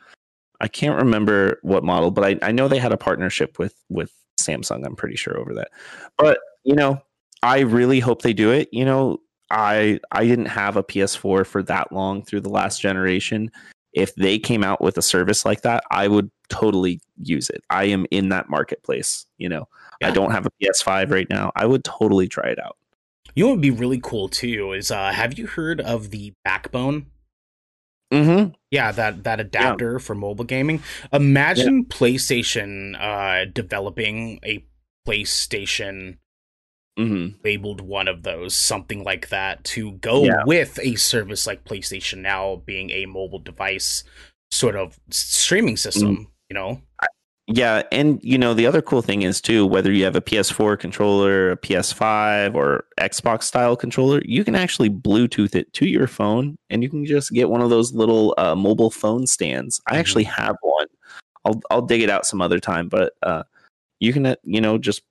I 0.61 0.69
can't 0.69 0.97
remember 0.97 1.59
what 1.63 1.85
model, 1.85 2.11
but 2.11 2.25
I, 2.25 2.39
I 2.43 2.53
know 2.53 2.69
they 2.69 2.79
had 2.79 2.93
a 2.93 2.97
partnership 2.97 3.59
with 3.59 3.75
with 3.89 4.13
Samsung, 4.41 4.87
I'm 4.87 4.97
pretty 4.97 5.17
sure 5.17 5.37
over 5.39 5.53
that. 5.55 5.71
But, 6.17 6.39
you 6.65 6.75
know, 6.75 7.03
I 7.43 7.61
really 7.61 8.01
hope 8.01 8.23
they 8.23 8.33
do 8.33 8.51
it. 8.51 8.69
You 8.73 8.85
know, 8.85 9.19
I 9.51 10.01
I 10.13 10.27
didn't 10.27 10.47
have 10.47 10.77
a 10.77 10.83
PS4 10.83 11.45
for 11.47 11.63
that 11.65 11.93
long 11.93 12.23
through 12.23 12.41
the 12.41 12.49
last 12.51 12.81
generation. 12.81 13.51
If 13.93 14.15
they 14.15 14.39
came 14.39 14.63
out 14.63 14.81
with 14.81 14.97
a 14.99 15.03
service 15.03 15.45
like 15.45 15.63
that, 15.63 15.85
I 15.91 16.09
would 16.09 16.31
totally 16.49 17.01
use 17.17 17.51
it. 17.51 17.63
I 17.71 17.85
am 17.85 18.07
in 18.11 18.29
that 18.29 18.49
marketplace, 18.49 19.27
you 19.39 19.49
know. 19.49 19.69
I 20.03 20.11
don't 20.11 20.31
have 20.31 20.47
a 20.47 20.51
PS5 20.63 21.11
right 21.11 21.29
now. 21.29 21.53
I 21.57 21.67
would 21.67 21.85
totally 21.85 22.27
try 22.27 22.49
it 22.49 22.59
out. 22.59 22.77
You 23.35 23.45
know 23.45 23.49
what 23.49 23.57
would 23.57 23.63
be 23.63 23.71
really 23.71 24.01
cool 24.03 24.29
too 24.29 24.73
is 24.73 24.91
uh 24.91 25.13
have 25.13 25.39
you 25.39 25.47
heard 25.47 25.81
of 25.81 26.11
the 26.11 26.35
backbone? 26.45 27.07
Mm-hmm. 28.13 28.55
Yeah, 28.71 28.91
that 28.93 29.25
that 29.25 29.39
adapter 29.41 29.99
for 29.99 30.15
mobile 30.15 30.45
gaming. 30.45 30.83
Imagine 31.13 31.85
PlayStation 31.85 33.01
uh 33.01 33.45
developing 33.53 34.41
a 34.45 34.65
PlayStation 35.07 36.19
Mhm. 36.99 37.35
labeled 37.45 37.81
one 37.81 38.09
of 38.09 38.25
those, 38.25 38.55
something 38.55 39.05
like 39.05 39.29
that, 39.29 39.63
to 39.65 39.93
go 39.93 40.25
Yeah. 40.25 40.45
with 40.45 40.79
a 40.83 40.97
service 40.97 41.47
like 41.47 41.65
PlayStation 41.65 42.19
Now 42.19 42.63
being 42.67 42.91
a 42.91 43.07
mobile 43.07 43.39
device 43.39 44.05
sort 44.51 44.77
of 44.77 44.99
streaming 45.11 45.77
system, 45.77 46.27
you 46.51 46.55
know? 46.55 46.83
Yeah, 47.53 47.83
and 47.91 48.21
you 48.23 48.39
know 48.39 48.55
the 48.55 48.67
other 48.67 48.81
cool 48.81 49.03
thing 49.03 49.23
is 49.23 49.41
too 49.41 49.67
whether 49.67 49.91
you 49.91 50.05
have 50.05 50.15
a 50.15 50.21
PS4 50.21 50.77
controller, 50.77 51.51
a 51.51 51.57
PS5, 51.57 52.55
or 52.55 52.85
Xbox 53.01 53.43
style 53.45 53.77
controller, 53.77 54.23
you 54.25 54.45
can 54.45 54.55
actually 54.55 54.89
Bluetooth 54.89 55.57
it 55.57 55.73
to 55.73 55.87
your 55.89 56.07
phone, 56.07 56.57
and 56.69 56.83
you 56.83 56.89
can 56.89 57.05
just 57.05 57.33
get 57.33 57.51
one 57.51 57.61
of 57.61 57.71
those 57.71 57.93
little 57.93 58.35
uh, 58.39 58.55
mobile 58.55 58.91
phone 58.91 59.27
stands. 59.27 59.81
I 59.89 59.97
actually 59.97 60.25
have 60.25 60.57
one. 60.63 60.87
I'll 61.45 61.61
I'll 61.71 61.83
dig 61.83 62.03
it 62.03 62.11
out 62.11 62.25
some 62.25 62.41
other 62.41 62.61
time, 62.61 62.89
but 62.89 63.15
uh, 63.25 63.43
you 63.99 64.13
can 64.13 64.27
uh, 64.27 64.37
you 64.45 64.61
know 64.61 64.79
just 64.79 65.03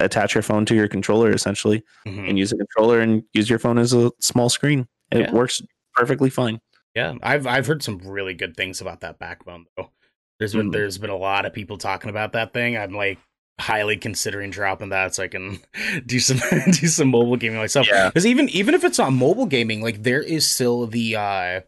attach 0.00 0.34
your 0.34 0.42
phone 0.42 0.64
to 0.66 0.74
your 0.74 0.88
controller 0.88 1.30
essentially, 1.32 1.82
Mhm. 2.06 2.28
and 2.28 2.38
use 2.38 2.52
a 2.52 2.56
controller 2.56 3.00
and 3.00 3.22
use 3.32 3.48
your 3.48 3.58
phone 3.58 3.78
as 3.78 3.92
a 3.92 4.10
small 4.20 4.48
screen. 4.48 4.86
It 5.10 5.20
Yeah. 5.20 5.32
works 5.32 5.62
perfectly 5.94 6.30
fine. 6.30 6.60
Yeah, 6.94 7.14
I've 7.22 7.46
I've 7.46 7.66
heard 7.66 7.82
some 7.82 7.98
really 7.98 8.34
good 8.34 8.56
things 8.56 8.80
about 8.80 9.00
that 9.00 9.18
backbone 9.18 9.66
though. 9.76 9.90
There's 10.38 10.52
been 10.54 10.68
Mm. 10.70 10.72
there's 10.72 10.98
been 10.98 11.10
a 11.10 11.16
lot 11.16 11.46
of 11.46 11.52
people 11.52 11.78
talking 11.78 12.10
about 12.10 12.32
that 12.32 12.52
thing. 12.52 12.76
I'm 12.76 12.92
like 12.94 13.18
highly 13.58 13.96
considering 13.96 14.50
dropping 14.50 14.90
that 14.90 15.14
so 15.14 15.22
I 15.22 15.28
can 15.28 15.60
do 16.06 16.20
some 16.20 16.38
do 16.72 16.86
some 16.86 17.08
mobile 17.08 17.36
gaming 17.36 17.56
myself. 17.58 17.86
Yeah. 17.88 18.08
Because 18.10 18.26
even 18.26 18.48
even 18.50 18.74
if 18.74 18.84
it's 18.84 18.98
not 18.98 19.12
mobile 19.12 19.46
gaming, 19.46 19.80
like 19.82 20.02
there 20.02 20.22
is 20.22 20.46
still 20.46 20.86
the 20.86 21.16
uh 21.16 21.60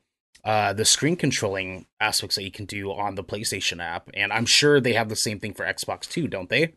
uh 0.45 0.73
the 0.75 0.85
screen 0.85 1.17
controlling 1.17 1.87
aspects 2.01 2.37
that 2.37 2.45
you 2.45 2.51
can 2.51 2.67
do 2.67 2.93
on 2.93 3.15
the 3.15 3.25
PlayStation 3.25 3.83
app, 3.83 4.11
and 4.15 4.33
I'm 4.33 4.47
sure 4.47 4.81
they 4.81 4.93
have 4.93 5.09
the 5.09 5.17
same 5.17 5.41
thing 5.41 5.55
for 5.55 5.65
Xbox 5.65 6.09
too, 6.09 6.29
don't 6.29 6.49
they? 6.51 6.75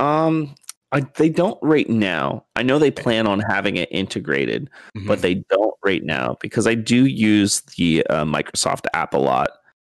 Um, 0.00 0.54
I, 0.94 1.00
they 1.16 1.28
don't 1.28 1.58
right 1.62 1.88
now. 1.90 2.44
I 2.56 2.62
know 2.62 2.78
they 2.78 2.90
plan 2.90 3.26
on 3.26 3.40
having 3.40 3.76
it 3.76 3.88
integrated. 3.90 4.70
Mm-hmm. 4.96 5.08
but 5.08 5.20
they 5.22 5.34
don't 5.50 5.74
right 5.84 6.02
now 6.02 6.36
because 6.40 6.66
I 6.66 6.74
do 6.74 7.04
use 7.06 7.60
the 7.76 8.06
uh, 8.06 8.24
Microsoft 8.24 8.86
app 8.94 9.12
a 9.14 9.18
lot 9.18 9.50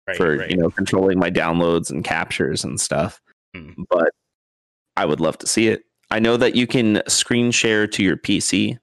Right, 0.07 0.17
for 0.17 0.37
right. 0.39 0.51
you 0.51 0.57
know 0.57 0.71
controlling 0.71 1.19
my 1.19 1.31
downloads 1.31 1.91
and 1.91 2.03
captures 2.05 2.65
and 2.65 2.81
stuff. 2.81 3.21
Hmm. 3.55 3.71
But 3.91 4.11
I 4.97 5.05
would 5.05 5.21
love 5.21 5.39
to 5.39 5.47
see 5.47 5.69
it. 5.69 5.85
I 6.11 6.19
know 6.21 6.37
that 6.37 6.55
you 6.57 6.67
can 6.67 7.03
screen 7.09 7.51
share 7.51 7.87
to 7.87 8.03
your 8.03 8.17
PC. 8.17 8.79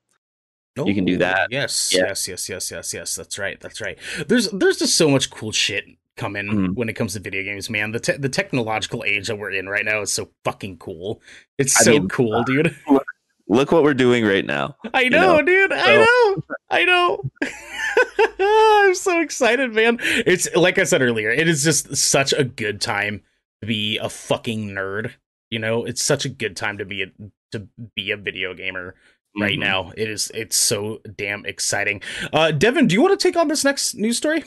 you 0.77 0.93
can 0.95 1.05
do 1.05 1.15
Oh, 1.15 1.19
that. 1.19 1.47
Yes, 1.51 1.91
Yeah. 1.93 2.05
yes, 2.07 2.27
yes, 2.27 2.47
yes, 2.49 2.71
yes, 2.71 2.93
yes. 2.93 3.15
That's 3.15 3.37
right. 3.39 3.59
That's 3.59 3.81
right. 3.81 3.97
There's 4.27 4.49
there's 4.51 4.77
just 4.77 4.95
so 4.95 5.09
much 5.09 5.29
cool 5.31 5.51
shit 5.51 5.85
coming 6.17 6.47
Mhm. 6.47 6.75
when 6.75 6.89
it 6.89 6.93
comes 6.93 7.13
to 7.13 7.19
video 7.19 7.43
games, 7.43 7.69
man. 7.69 7.91
The 7.91 7.99
te- 7.99 8.17
the 8.17 8.29
technological 8.29 9.03
age 9.05 9.27
that 9.27 9.37
we're 9.37 9.51
in 9.51 9.69
right 9.69 9.85
now 9.85 10.01
is 10.01 10.11
so 10.11 10.29
fucking 10.43 10.77
cool. 10.77 11.21
It's 11.57 11.79
I 11.79 11.83
so 11.85 11.91
mean, 11.91 12.09
cool, 12.09 12.43
dude. 12.43 12.75
Look 13.49 13.71
what 13.71 13.83
we're 13.83 13.93
doing 13.93 14.25
right 14.25 14.45
now. 14.45 14.75
I 14.93 15.07
know, 15.07 15.37
know, 15.37 15.41
dude. 15.41 15.71
I 15.71 15.95
know. 15.95 16.43
I 16.69 16.83
know. 16.83 17.23
I'm 18.39 18.93
so 18.95 19.21
excited, 19.21 19.73
man. 19.73 19.99
It's 20.01 20.53
like 20.55 20.77
I 20.77 20.83
said 20.83 21.01
earlier, 21.01 21.29
it 21.29 21.47
is 21.47 21.63
just 21.63 21.95
such 21.95 22.33
a 22.33 22.43
good 22.43 22.81
time 22.81 23.21
to 23.61 23.67
be 23.67 23.97
a 23.99 24.09
fucking 24.09 24.69
nerd. 24.71 25.11
You 25.49 25.59
know, 25.59 25.85
it's 25.85 26.03
such 26.03 26.25
a 26.25 26.29
good 26.29 26.55
time 26.57 26.77
to 26.79 26.85
be 26.85 27.03
a 27.03 27.07
to 27.53 27.67
be 27.95 28.11
a 28.11 28.17
video 28.17 28.53
gamer 28.53 28.95
right 29.39 29.57
Mhm. 29.57 29.59
now. 29.61 29.93
It 29.95 30.09
is 30.09 30.29
it's 30.33 30.57
so 30.57 31.01
damn 31.15 31.45
exciting. 31.45 32.01
Uh 32.33 32.51
Devin, 32.51 32.87
do 32.87 32.95
you 32.95 33.01
want 33.01 33.17
to 33.17 33.27
take 33.27 33.37
on 33.37 33.47
this 33.47 33.63
next 33.63 33.95
news 33.95 34.17
story? 34.17 34.43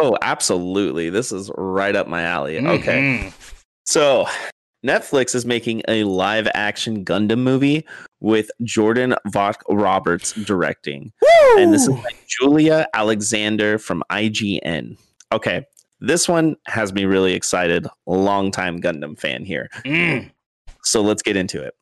Oh, 0.00 0.16
absolutely. 0.22 1.10
This 1.10 1.30
is 1.30 1.50
right 1.56 1.94
up 1.94 2.06
my 2.06 2.22
alley. 2.22 2.58
Okay. 2.58 3.00
Mhm. 3.00 3.32
So, 3.84 4.26
Netflix 4.86 5.34
is 5.34 5.44
making 5.44 5.82
a 5.88 6.04
live 6.04 6.48
action 6.54 7.04
Gundam 7.04 7.40
movie 7.40 7.86
with 8.20 8.50
Jordan 8.62 9.14
Vogt 9.26 9.62
Roberts 9.68 10.32
directing. 10.32 11.12
And 11.58 11.74
this 11.74 11.82
is 11.82 11.88
by 11.88 12.10
Julia 12.26 12.86
Alexander 12.94 13.78
from 13.78 14.02
IGN. 14.10 14.96
Okay. 15.32 15.66
This 16.00 16.26
one 16.28 16.56
has 16.66 16.94
me 16.94 17.04
really 17.04 17.34
excited. 17.34 17.86
Longtime 18.06 18.80
Gundam 18.80 19.18
fan 19.18 19.44
here. 19.44 19.68
Mm. 19.84 20.30
So 20.82 21.02
let's 21.02 21.20
get 21.20 21.36
into 21.36 21.62
it. 21.62 21.74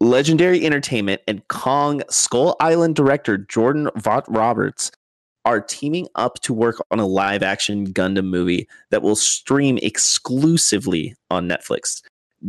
Legendary 0.00 0.64
Entertainment 0.64 1.20
and 1.28 1.46
Kong 1.48 2.02
Skull 2.08 2.56
Island 2.60 2.94
director 2.96 3.36
Jordan 3.36 3.90
Vogt 3.96 4.26
Roberts 4.28 4.90
are 5.48 5.62
teaming 5.62 6.06
up 6.14 6.38
to 6.40 6.52
work 6.52 6.76
on 6.90 7.00
a 7.00 7.06
live 7.06 7.42
action 7.42 7.90
Gundam 7.94 8.26
movie 8.26 8.68
that 8.90 9.00
will 9.00 9.16
stream 9.16 9.78
exclusively 9.80 11.16
on 11.30 11.48
Netflix. 11.48 12.02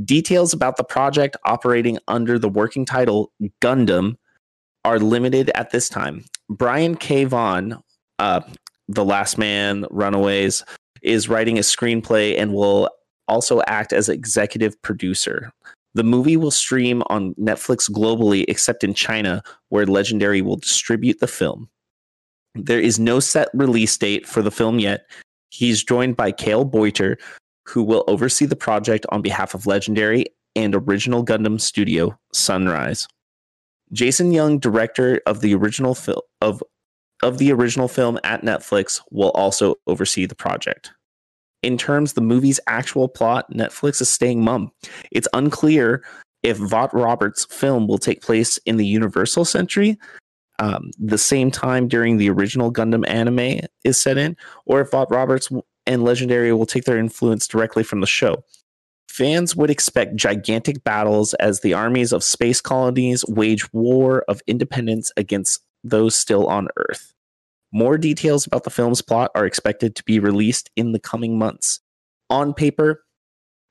Details 0.03 0.51
about 0.51 0.75
the 0.75 0.83
project 0.83 1.38
operating 1.45 1.97
under 2.09 2.38
the 2.38 2.49
working 2.49 2.83
title 2.83 3.31
Gundam 3.62 4.17
are 4.83 4.99
limited 4.99 5.49
at 5.55 5.71
this 5.71 5.88
time. 5.88 6.25
Brian 6.49 6.97
K. 6.97 7.23
Vaughan, 7.23 7.81
uh, 8.19 8.41
The 8.89 9.05
Last 9.05 9.38
Man, 9.38 9.85
Runaways, 9.91 10.65
is 11.01 11.29
writing 11.29 11.57
a 11.57 11.62
screenplay 11.62 12.38
and 12.38 12.53
will 12.53 12.89
also 13.29 13.62
act 13.65 13.93
as 13.93 14.09
executive 14.09 14.79
producer. 14.81 15.53
The 15.93 16.03
movie 16.03 16.35
will 16.35 16.51
stream 16.51 17.01
on 17.07 17.33
Netflix 17.35 17.89
globally, 17.89 18.43
except 18.49 18.83
in 18.83 18.93
China, 18.93 19.41
where 19.69 19.85
Legendary 19.85 20.41
will 20.41 20.57
distribute 20.57 21.21
the 21.21 21.27
film. 21.27 21.69
There 22.55 22.79
is 22.79 22.99
no 22.99 23.19
set 23.19 23.49
release 23.53 23.97
date 23.97 24.27
for 24.27 24.41
the 24.41 24.51
film 24.51 24.79
yet. 24.79 25.09
He's 25.49 25.83
joined 25.83 26.15
by 26.15 26.31
Cale 26.31 26.65
Boyter, 26.65 27.17
who 27.67 27.83
will 27.83 28.03
oversee 28.07 28.45
the 28.45 28.55
project 28.55 29.05
on 29.09 29.21
behalf 29.21 29.53
of 29.53 29.67
Legendary 29.67 30.25
and 30.55 30.75
original 30.75 31.23
Gundam 31.23 31.59
studio 31.62 32.17
Sunrise. 32.33 33.07
Jason 33.91 34.31
Young, 34.31 34.59
director 34.59 35.21
of 35.25 35.41
the 35.41 35.55
original 35.55 35.95
film 35.95 36.21
of 36.41 36.63
of 37.21 37.38
the 37.38 37.51
original 37.51 37.89
film 37.89 38.17
at 38.23 38.43
Netflix, 38.43 39.01
will 39.12 39.31
also 39.31 39.75
oversee 39.88 40.25
the 40.25 40.35
project. 40.35 40.91
In 41.62 41.77
terms 41.77 42.12
of 42.12 42.15
the 42.15 42.21
movie's 42.21 42.62
actual 42.67 43.09
plot, 43.09 43.51
Netflix 43.51 44.01
is 44.01 44.07
staying 44.07 44.41
mum. 44.41 44.71
It's 45.12 45.27
unclear 45.33 46.01
if 46.43 46.55
Vogt-Roberts' 46.55 47.45
film 47.45 47.88
will 47.88 47.97
take 47.97 48.21
place 48.21 48.57
in 48.59 48.77
the 48.77 48.85
Universal 48.85 49.43
Century, 49.43 49.97
um, 50.60 50.91
the 51.00 51.17
same 51.17 51.50
time 51.50 51.88
during 51.88 52.17
the 52.17 52.30
original 52.30 52.72
Gundam 52.72 53.08
anime 53.08 53.62
is 53.84 54.00
set 54.00 54.17
in, 54.17 54.38
or 54.65 54.82
if 54.82 54.91
Vogt-Roberts 54.91 55.50
and 55.86 56.04
Legendary 56.04 56.54
will 56.54 56.65
take 56.65 56.84
their 56.84 56.98
influence 56.98 57.48
directly 57.48 57.84
from 57.84 58.02
the 58.02 58.08
show. 58.08 58.43
Fans 59.08 59.56
would 59.56 59.69
expect 59.69 60.15
gigantic 60.15 60.84
battles 60.84 61.34
as 61.36 61.62
the 61.62 61.74
armies 61.74 62.13
of 62.13 62.24
space 62.24 62.62
colonies 62.62 63.26
wage 63.28 63.72
war 63.74 64.24
of 64.28 64.41
independence 64.48 65.12
against 65.17 65.62
those 65.84 66.15
still 66.15 66.48
on 66.48 66.67
Earth. 66.78 67.13
More 67.72 67.98
details 67.98 68.45
about 68.45 68.63
the 68.63 68.69
film's 68.69 69.02
plot 69.02 69.32
are 69.36 69.45
expected 69.45 69.95
to 69.95 70.04
be 70.04 70.19
released 70.19 70.69
in 70.76 70.91
the 70.91 71.00
coming 71.00 71.38
months. 71.38 71.82
On 72.30 72.54
paper, 72.54 73.04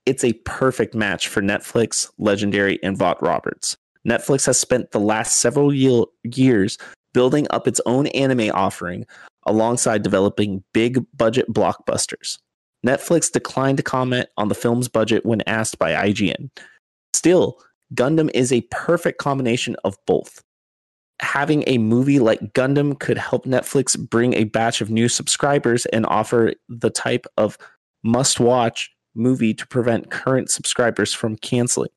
it's 0.06 0.24
a 0.24 0.32
perfect 0.44 0.94
match 0.94 1.28
for 1.28 1.42
Netflix, 1.42 2.10
Legendary, 2.18 2.78
and 2.82 2.96
Vogt-Roberts. 2.96 3.76
Netflix 4.06 4.46
has 4.46 4.58
spent 4.58 4.90
the 4.90 5.00
last 5.00 5.38
several 5.38 5.72
ye- 5.72 6.04
years 6.24 6.78
building 7.14 7.46
up 7.50 7.66
its 7.66 7.80
own 7.86 8.06
anime 8.08 8.50
offering 8.52 9.06
alongside 9.46 10.02
developing 10.02 10.62
big 10.72 11.04
budget 11.16 11.50
blockbusters. 11.52 12.38
Netflix 12.86 13.30
declined 13.30 13.76
to 13.78 13.82
comment 13.82 14.28
on 14.36 14.48
the 14.48 14.54
film's 14.54 14.88
budget 14.88 15.26
when 15.26 15.42
asked 15.46 15.78
by 15.78 15.92
IGN. 15.92 16.50
Still, 17.12 17.58
Gundam 17.94 18.30
is 18.34 18.52
a 18.52 18.60
perfect 18.70 19.18
combination 19.18 19.74
of 19.84 19.96
both. 20.06 20.42
Having 21.20 21.64
a 21.66 21.78
movie 21.78 22.20
like 22.20 22.52
Gundam 22.52 22.98
could 22.98 23.18
help 23.18 23.44
Netflix 23.44 23.98
bring 23.98 24.34
a 24.34 24.44
batch 24.44 24.80
of 24.80 24.90
new 24.90 25.08
subscribers 25.08 25.86
and 25.86 26.06
offer 26.06 26.52
the 26.68 26.90
type 26.90 27.26
of 27.36 27.58
must 28.04 28.38
watch 28.38 28.90
movie 29.16 29.52
to 29.54 29.66
prevent 29.66 30.10
current 30.10 30.50
subscribers 30.50 31.12
from 31.12 31.36
canceling. 31.36 31.90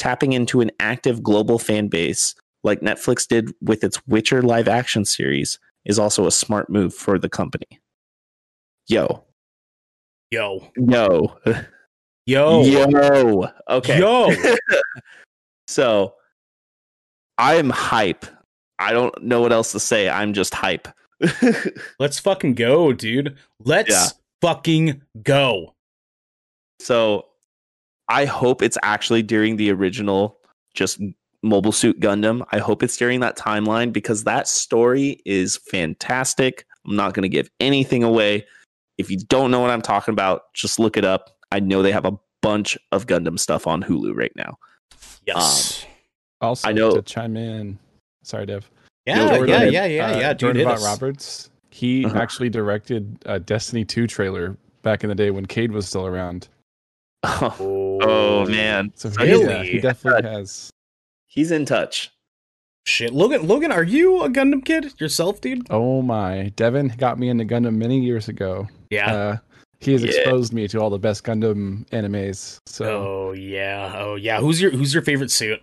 Tapping 0.00 0.32
into 0.32 0.62
an 0.62 0.70
active 0.80 1.22
global 1.22 1.58
fan 1.58 1.88
base 1.88 2.34
like 2.64 2.80
Netflix 2.80 3.28
did 3.28 3.52
with 3.60 3.84
its 3.84 4.00
Witcher 4.06 4.40
live 4.40 4.66
action 4.66 5.04
series 5.04 5.58
is 5.84 5.98
also 5.98 6.26
a 6.26 6.30
smart 6.32 6.70
move 6.70 6.94
for 6.94 7.18
the 7.18 7.28
company. 7.28 7.66
Yo, 8.88 9.22
Yo. 10.30 10.70
yo, 10.76 11.36
Yo. 12.26 12.62
yo. 12.64 13.48
Okay. 13.68 13.98
Yo. 13.98 14.30
So 15.68 16.14
I 17.38 17.54
am 17.56 17.70
hype. 17.70 18.24
I 18.78 18.92
don't 18.92 19.22
know 19.22 19.40
what 19.42 19.52
else 19.52 19.70
to 19.72 19.80
say. 19.80 20.08
I'm 20.08 20.32
just 20.32 20.54
hype. 20.54 20.88
Let's 22.00 22.18
fucking 22.18 22.54
go, 22.54 22.92
dude. 22.92 23.36
Let's 23.64 23.90
Yeah. 23.90 24.06
fucking 24.40 25.02
go. 25.22 25.74
so 26.80 27.26
I 28.10 28.24
hope 28.26 28.60
it's 28.60 28.76
actually 28.82 29.22
during 29.22 29.56
the 29.56 29.70
original 29.70 30.36
just 30.74 31.00
Mobile 31.42 31.72
Suit 31.72 32.00
Gundam. 32.00 32.44
I 32.52 32.58
hope 32.58 32.82
it's 32.82 32.96
during 32.96 33.20
that 33.20 33.38
timeline 33.38 33.92
because 33.92 34.24
that 34.24 34.48
story 34.48 35.22
is 35.24 35.56
fantastic. 35.56 36.66
I'm 36.86 36.96
not 36.96 37.14
going 37.14 37.22
to 37.22 37.28
give 37.28 37.48
anything 37.60 38.02
away. 38.02 38.44
If 38.98 39.10
you 39.10 39.18
don't 39.28 39.50
know 39.50 39.60
what 39.60 39.70
I'm 39.70 39.80
talking 39.80 40.12
about, 40.12 40.52
just 40.54 40.78
look 40.78 40.96
it 40.96 41.04
up. 41.04 41.30
I 41.52 41.60
know 41.60 41.82
they 41.82 41.92
have 41.92 42.04
a 42.04 42.18
bunch 42.42 42.76
of 42.92 43.06
Gundam 43.06 43.38
stuff 43.38 43.66
on 43.66 43.82
Hulu 43.82 44.14
right 44.14 44.32
now. 44.36 44.58
Yes. 45.26 45.86
Also, 46.40 46.68
I 46.68 46.72
know- 46.72 46.94
to 46.94 47.02
chime 47.02 47.36
in. 47.36 47.78
Sorry, 48.22 48.44
Dev. 48.46 48.70
yeah, 49.06 49.28
Jordan- 49.36 49.48
yeah, 49.48 49.62
yeah, 49.64 49.84
yeah, 49.86 50.06
uh, 50.06 50.18
yeah, 50.18 50.28
dude. 50.32 50.38
Jordan 50.40 50.58
hit 50.60 50.64
Vogt 50.68 50.78
us. 50.78 50.84
Roberts. 50.84 51.50
He 51.70 52.04
Uh-huh. 52.04 52.18
actually 52.18 52.50
directed 52.50 53.18
a 53.24 53.38
Destiny 53.40 53.84
2 53.84 54.06
trailer 54.06 54.56
back 54.82 55.04
in 55.04 55.08
the 55.08 55.14
day 55.14 55.30
when 55.30 55.46
Cayde 55.46 55.72
was 55.72 55.86
still 55.86 56.06
around. 56.06 56.48
Oh, 57.22 57.98
oh, 58.02 58.46
man. 58.46 58.92
So 58.94 59.10
So 59.10 59.24
he, 59.24 59.40
yeah, 59.42 59.62
he 59.62 59.78
definitely 59.78 60.28
has. 60.30 60.70
He's 61.26 61.50
in 61.50 61.64
touch. 61.66 62.10
Shit, 62.86 63.12
Logan, 63.12 63.46
Logan, 63.46 63.70
are 63.72 63.82
you 63.84 64.22
a 64.22 64.30
Gundam 64.30 64.64
kid 64.64 64.94
yourself, 64.98 65.40
dude? 65.40 65.66
Oh 65.70 66.00
my! 66.00 66.50
Devin 66.56 66.94
got 66.96 67.18
me 67.18 67.28
into 67.28 67.44
Gundam 67.44 67.76
many 67.76 68.00
years 68.00 68.28
ago. 68.28 68.66
Yeah. 68.88 69.12
Uh, 69.14 69.36
he 69.80 69.92
has 69.92 70.02
Yeah. 70.02 70.10
exposed 70.12 70.52
me 70.54 70.66
to 70.68 70.78
all 70.80 70.88
the 70.90 70.98
best 70.98 71.22
Gundam 71.22 71.86
animes. 71.90 72.56
So, 72.66 72.84
oh 72.86 73.32
yeah. 73.32 73.92
Oh 73.96 74.14
yeah. 74.16 74.40
Who's 74.40 74.60
your 74.60 74.70
Who's 74.70 74.94
your 74.94 75.02
favorite 75.02 75.30
suit? 75.30 75.60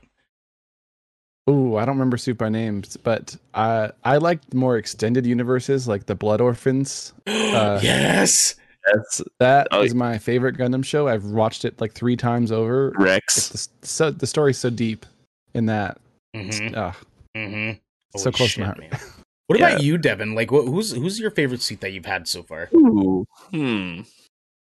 oh, 1.47 1.75
I 1.77 1.85
don't 1.85 1.95
remember 1.95 2.17
suit 2.17 2.37
by 2.37 2.49
names, 2.49 2.97
but 2.97 3.35
I 3.55 3.91
I 4.03 4.17
like 4.17 4.53
more 4.53 4.77
extended 4.77 5.25
universes 5.25 5.87
like 5.87 6.05
the 6.05 6.15
Blood 6.15 6.39
Orphans. 6.39 7.13
Uh, 7.27 7.79
yes. 7.81 8.55
That's 8.93 9.21
That 9.39 9.67
is 9.73 9.93
Oh, 9.93 9.97
my 9.97 10.17
favorite 10.17 10.57
Gundam 10.57 10.83
show. 10.83 11.07
I've 11.07 11.25
watched 11.25 11.65
it 11.65 11.79
like 11.81 11.93
three 11.93 12.15
times 12.15 12.51
over. 12.51 12.89
It's 12.89 12.97
Rex. 12.99 13.49
the, 13.49 13.87
so, 13.87 14.11
the 14.11 14.27
story's 14.27 14.57
so 14.57 14.69
deep 14.69 15.05
in 15.53 15.65
that. 15.67 15.97
Mm-hmm. 16.35 16.75
Uh, 16.77 16.91
Mm-hmm. 17.35 17.77
So 18.17 18.31
close 18.31 18.53
to 18.55 18.61
my 18.61 18.65
heart. 18.67 18.83
What 19.47 19.59
Yeah. 19.59 19.69
about 19.69 19.83
you, 19.83 19.97
Devin? 19.97 20.35
Like, 20.35 20.51
what, 20.51 20.65
who's 20.65 20.91
who's 20.91 21.19
your 21.19 21.31
favorite 21.31 21.61
suit 21.61 21.79
that 21.79 21.93
you've 21.93 22.05
had 22.05 22.27
so 22.27 22.43
far? 22.43 22.67
Ooh. 22.73 23.25
Hmm. 23.51 24.01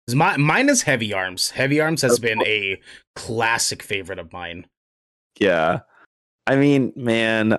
'Cause 0.07 0.13
My, 0.13 0.37
mine 0.37 0.69
is 0.69 0.83
Heavy 0.83 1.11
Arms. 1.11 1.49
Heavy 1.49 1.79
Arms 1.79 2.03
has 2.03 2.17
Of 2.17 2.21
been 2.21 2.39
a 2.45 2.79
classic 3.15 3.81
favorite 3.81 4.19
of 4.19 4.31
mine. 4.31 4.67
Yeah. 5.39 5.79
I 6.45 6.55
mean, 6.57 6.93
man, 6.95 7.57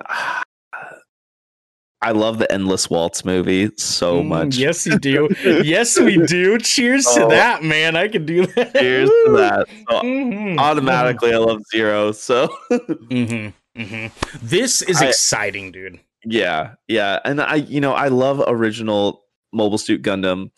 I 2.01 2.11
love 2.11 2.37
the 2.37 2.51
Endless 2.51 2.89
Waltz 2.89 3.25
movie 3.25 3.71
so 3.77 4.21
Mm, 4.21 4.27
much. 4.27 4.55
Yes, 4.57 4.85
you 4.85 4.99
do. 4.99 5.29
yes, 5.63 5.99
we 5.99 6.17
do. 6.27 6.59
Cheers 6.59 7.05
to 7.15 7.25
Oh. 7.25 7.29
that, 7.29 7.63
man. 7.63 7.95
I 7.95 8.07
can 8.07 8.25
do 8.25 8.45
that. 8.45 8.73
Cheers 8.75 9.09
to 9.09 9.31
that. 9.37 9.65
So 9.89 10.01
Mhm. 10.03 10.59
automatically, 10.59 11.33
I 11.33 11.37
love 11.37 11.61
Zero. 11.71 12.11
So 12.11 12.47
Mhm, 12.71 13.51
mhm. 13.75 14.11
This 14.41 14.81
is 14.83 15.01
I- 15.01 15.07
exciting, 15.07 15.71
dude. 15.71 15.99
yeah, 16.25 16.75
yeah, 16.87 17.19
and 17.25 17.41
I, 17.41 17.55
you 17.55 17.81
know, 17.81 17.93
I 17.93 18.09
love 18.09 18.43
original 18.47 19.23
Mobile 19.51 19.77
Suit 19.79 20.03
Gundam. 20.03 20.51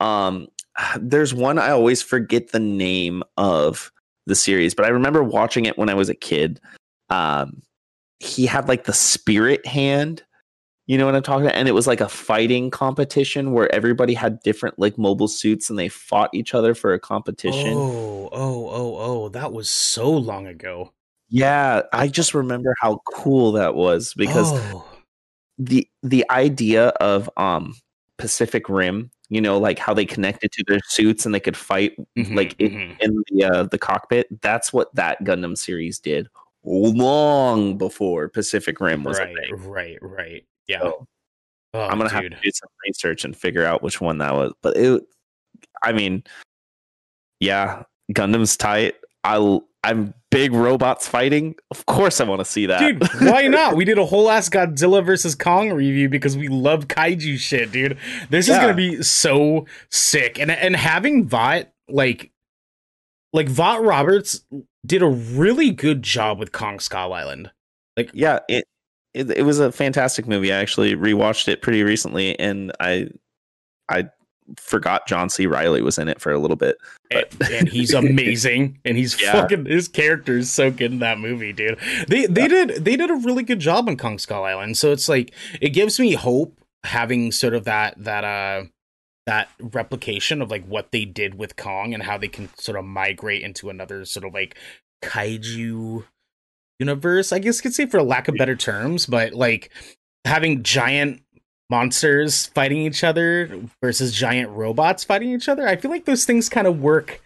Um, 0.00 0.48
there's 1.00 1.32
one 1.32 1.58
I 1.58 1.70
always 1.70 2.02
forget 2.02 2.52
the 2.52 2.60
name 2.60 3.22
of 3.38 3.90
the 4.26 4.34
series, 4.34 4.74
but 4.74 4.84
I 4.84 4.88
remember 4.88 5.22
watching 5.22 5.64
it 5.64 5.78
when 5.78 5.88
I 5.88 5.94
was 5.94 6.08
a 6.10 6.14
kid. 6.14 6.60
Um, 7.08 7.62
he 8.20 8.44
had 8.46 8.68
like 8.68 8.84
the 8.84 8.92
spirit 8.92 9.66
hand. 9.66 10.22
You 10.86 10.98
know 10.98 11.06
what 11.06 11.14
I'm 11.14 11.22
talking 11.22 11.46
about? 11.46 11.54
And 11.54 11.68
it 11.68 11.72
was 11.72 11.86
like 11.86 12.00
a 12.00 12.08
fighting 12.08 12.70
competition 12.70 13.52
where 13.52 13.72
everybody 13.72 14.14
had 14.14 14.40
different 14.40 14.78
like 14.78 14.98
mobile 14.98 15.28
suits 15.28 15.70
and 15.70 15.78
they 15.78 15.88
fought 15.88 16.30
each 16.34 16.54
other 16.54 16.74
for 16.74 16.92
a 16.92 16.98
competition. 16.98 17.78
Oh, 17.78 18.28
oh, 18.32 18.68
oh, 18.68 18.96
oh. 18.98 19.28
That 19.28 19.52
was 19.52 19.70
so 19.70 20.10
long 20.10 20.46
ago. 20.46 20.92
Yeah, 21.28 21.82
I 21.92 22.08
just 22.08 22.34
remember 22.34 22.74
how 22.80 23.00
cool 23.14 23.52
that 23.52 23.74
was 23.74 24.12
because 24.14 24.52
Oh. 24.52 24.84
the 25.58 25.88
the 26.02 26.28
idea 26.30 26.88
of 26.88 27.30
um 27.36 27.74
Pacific 28.18 28.68
Rim 28.68 29.10
you 29.28 29.40
know, 29.40 29.56
like 29.56 29.78
how 29.78 29.94
they 29.94 30.04
connected 30.04 30.52
to 30.52 30.62
their 30.68 30.80
suits 30.88 31.24
and 31.24 31.34
they 31.34 31.40
could 31.40 31.56
fight 31.56 31.96
Mhm, 32.18 32.36
like 32.36 32.54
in, 32.60 32.70
mhm. 32.70 33.00
in 33.00 33.22
the 33.30 33.44
uh, 33.44 33.62
the 33.62 33.78
cockpit. 33.78 34.26
That's 34.42 34.74
what 34.74 34.94
that 34.94 35.24
Gundam 35.24 35.56
series 35.56 35.98
did 35.98 36.28
long 36.64 37.78
before 37.78 38.28
Pacific 38.28 38.78
Rim 38.78 39.04
was 39.04 39.18
right, 39.18 39.30
a 39.30 39.34
thing. 39.34 39.70
right, 39.70 39.98
right. 40.02 40.44
Yeah. 40.72 40.80
So 40.80 41.06
oh, 41.74 41.80
I'm 41.80 41.98
gonna 41.98 42.04
dude. 42.04 42.32
have 42.32 42.40
to 42.40 42.44
do 42.44 42.50
some 42.52 42.68
research 42.86 43.24
and 43.24 43.36
figure 43.36 43.64
out 43.64 43.82
which 43.82 44.00
one 44.00 44.18
that 44.18 44.34
was. 44.34 44.52
But 44.62 44.76
it, 44.76 45.02
I 45.82 45.92
mean, 45.92 46.24
yeah, 47.40 47.84
Gundam's 48.12 48.56
tight. 48.56 48.94
I 49.24 49.60
I'm 49.84 50.14
big 50.30 50.52
robots 50.52 51.08
fighting. 51.08 51.56
Of 51.70 51.86
course, 51.86 52.20
I 52.20 52.24
want 52.24 52.40
to 52.40 52.44
see 52.44 52.66
that. 52.66 52.78
Dude, 52.78 53.02
why 53.20 53.48
not? 53.48 53.76
We 53.76 53.84
did 53.84 53.98
a 53.98 54.04
whole 54.04 54.30
ass 54.30 54.48
Godzilla 54.48 55.04
versus 55.04 55.34
Kong 55.34 55.72
review 55.72 56.08
because 56.08 56.36
we 56.36 56.48
love 56.48 56.88
kaiju 56.88 57.38
shit, 57.38 57.72
dude. 57.72 57.98
This 58.30 58.48
is 58.48 58.56
gonna 58.56 58.74
be 58.74 59.02
so 59.02 59.66
sick. 59.90 60.38
And 60.38 60.50
and 60.50 60.76
having 60.76 61.26
Vogt 61.26 61.66
like 61.88 62.30
like 63.32 63.48
Vogt-Roberts 63.48 64.44
did 64.84 65.02
a 65.02 65.08
really 65.08 65.70
good 65.70 66.02
job 66.02 66.38
with 66.38 66.52
Kong 66.52 66.78
Skull 66.78 67.12
Island. 67.12 67.50
Like 67.96 68.10
yeah, 68.14 68.40
it, 68.48 68.64
it 69.14 69.30
it 69.30 69.42
was 69.42 69.58
a 69.58 69.72
fantastic 69.72 70.26
movie. 70.26 70.52
I 70.52 70.56
actually 70.56 70.94
rewatched 70.94 71.48
it 71.48 71.62
pretty 71.62 71.82
recently, 71.82 72.38
and 72.38 72.72
I 72.80 73.08
I 73.88 74.08
forgot 74.58 75.06
John 75.06 75.30
C. 75.30 75.46
Reilly 75.46 75.82
was 75.82 75.98
in 75.98 76.08
it 76.08 76.20
for 76.20 76.32
a 76.32 76.38
little 76.38 76.56
bit. 76.56 76.76
and, 77.10 77.24
and 77.52 77.68
he's 77.68 77.94
amazing 77.94 78.78
and 78.84 78.96
he's 78.96 79.20
Yeah. 79.22 79.32
fucking 79.32 79.66
his 79.66 79.86
character 79.88 80.36
is 80.36 80.52
so 80.52 80.70
good 80.70 80.92
in 80.92 80.98
that 80.98 81.18
movie 81.18 81.52
dude 81.52 81.78
they 82.08 82.26
they 82.26 82.48
did 82.48 82.84
they 82.84 82.96
did 82.96 83.08
a 83.10 83.14
really 83.14 83.44
good 83.44 83.60
job 83.60 83.88
on 83.88 83.96
kong 83.96 84.18
skull 84.18 84.44
island 84.44 84.76
so 84.76 84.90
it's 84.92 85.08
like 85.08 85.32
it 85.60 85.70
gives 85.70 86.00
me 86.00 86.14
hope 86.14 86.58
having 86.84 87.30
sort 87.30 87.54
of 87.54 87.64
that 87.64 87.94
that 87.96 88.24
uh 88.24 88.64
that 89.26 89.48
replication 89.60 90.42
of 90.42 90.50
like 90.50 90.66
what 90.66 90.90
they 90.90 91.04
did 91.04 91.36
with 91.36 91.54
kong 91.56 91.94
and 91.94 92.02
how 92.02 92.18
they 92.18 92.28
can 92.28 92.48
sort 92.58 92.76
of 92.76 92.84
migrate 92.84 93.42
into 93.42 93.70
another 93.70 94.04
sort 94.04 94.26
of 94.26 94.34
like 94.34 94.56
kaiju 95.02 96.04
universe 96.82 97.32
i 97.32 97.38
guess 97.38 97.56
you 97.58 97.62
could 97.62 97.74
say 97.74 97.86
for 97.86 98.02
lack 98.02 98.28
of 98.28 98.34
better 98.36 98.56
terms 98.56 99.06
but 99.06 99.32
like 99.32 99.70
having 100.24 100.62
giant 100.62 101.22
monsters 101.70 102.46
fighting 102.48 102.78
each 102.78 103.02
other 103.02 103.50
versus 103.82 104.12
giant 104.12 104.50
robots 104.50 105.04
fighting 105.04 105.30
each 105.30 105.48
other. 105.48 105.66
I 105.66 105.76
feel 105.76 105.90
like 105.90 106.04
those 106.04 106.26
things 106.26 106.50
kind 106.50 106.66
of 106.66 106.80
work. 106.82 107.22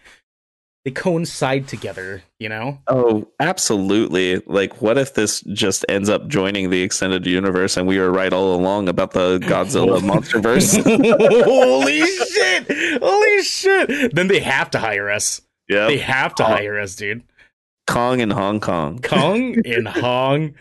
They 0.85 0.91
coincide 0.91 1.67
together, 1.67 2.23
you 2.39 2.47
know. 2.47 2.79
Oh, 2.87 3.27
absolutely! 3.41 4.37
Like, 4.45 4.81
what 4.81 4.97
if 4.97 5.15
this 5.15 5.41
just 5.51 5.83
ends 5.89 6.07
up 6.09 6.29
joining 6.29 6.69
the 6.69 6.81
extended 6.81 7.25
universe, 7.25 7.75
and 7.75 7.85
we 7.87 7.99
were 7.99 8.09
right 8.09 8.31
all 8.31 8.55
along 8.55 8.87
about 8.87 9.11
the 9.11 9.37
Godzilla 9.39 9.99
MonsterVerse? 10.11 11.43
Holy 11.43 11.99
shit! 12.05 13.01
Holy 13.03 13.41
shit! 13.43 14.15
Then 14.15 14.27
they 14.29 14.39
have 14.39 14.71
to 14.71 14.79
hire 14.79 15.09
us. 15.11 15.41
yeah, 15.67 15.87
They 15.87 15.97
have 15.97 16.33
to 16.35 16.43
Oh. 16.45 16.47
hire 16.47 16.79
us, 16.79 16.95
dude. 16.95 17.21
Kong 17.87 18.19
in 18.19 18.29
Hong 18.29 18.59
Kong. 18.59 18.99
Kong 18.99 19.55
in 19.65 19.85
Hong 19.85 20.53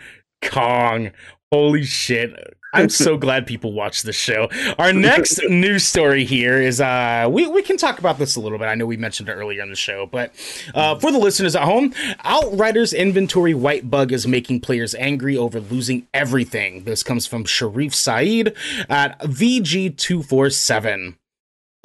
Kong. 0.43 1.11
Holy 1.53 1.85
shit. 1.85 2.33
I'm 2.72 2.89
so 2.89 3.16
glad 3.27 3.47
people 3.47 3.72
watch 3.72 4.03
this 4.03 4.16
show. 4.16 4.49
Our 4.79 4.93
next 4.93 5.41
news 5.49 5.85
story 5.85 6.24
here 6.24 6.61
is 6.61 6.81
uh 6.81 7.29
we, 7.31 7.47
we 7.47 7.62
can 7.62 7.77
talk 7.77 7.99
about 7.99 8.18
this 8.18 8.37
a 8.37 8.41
little 8.41 8.59
bit. 8.59 8.66
I 8.66 8.74
know 8.74 8.87
we 8.87 8.97
mentioned 8.97 9.29
it 9.29 9.33
earlier 9.33 9.62
in 9.62 9.70
the 9.70 9.77
show, 9.77 10.07
but 10.07 10.33
uh, 10.74 10.97
for 10.97 11.12
the 11.12 11.18
listeners 11.18 11.55
at 11.57 11.62
home, 11.62 11.95
Outriders 12.24 12.93
inventory 12.93 13.55
white 13.55 13.91
bug 13.91 14.12
is 14.12 14.27
making 14.27 14.61
players 14.61 14.95
angry 14.95 15.37
over 15.37 15.61
losing 15.61 16.07
everything. 16.12 16.85
This 16.85 17.03
comes 17.03 17.27
from 17.27 17.45
Sherif 17.45 17.95
Saed 17.95 18.55
at 18.89 19.18
VG247. 19.20 21.16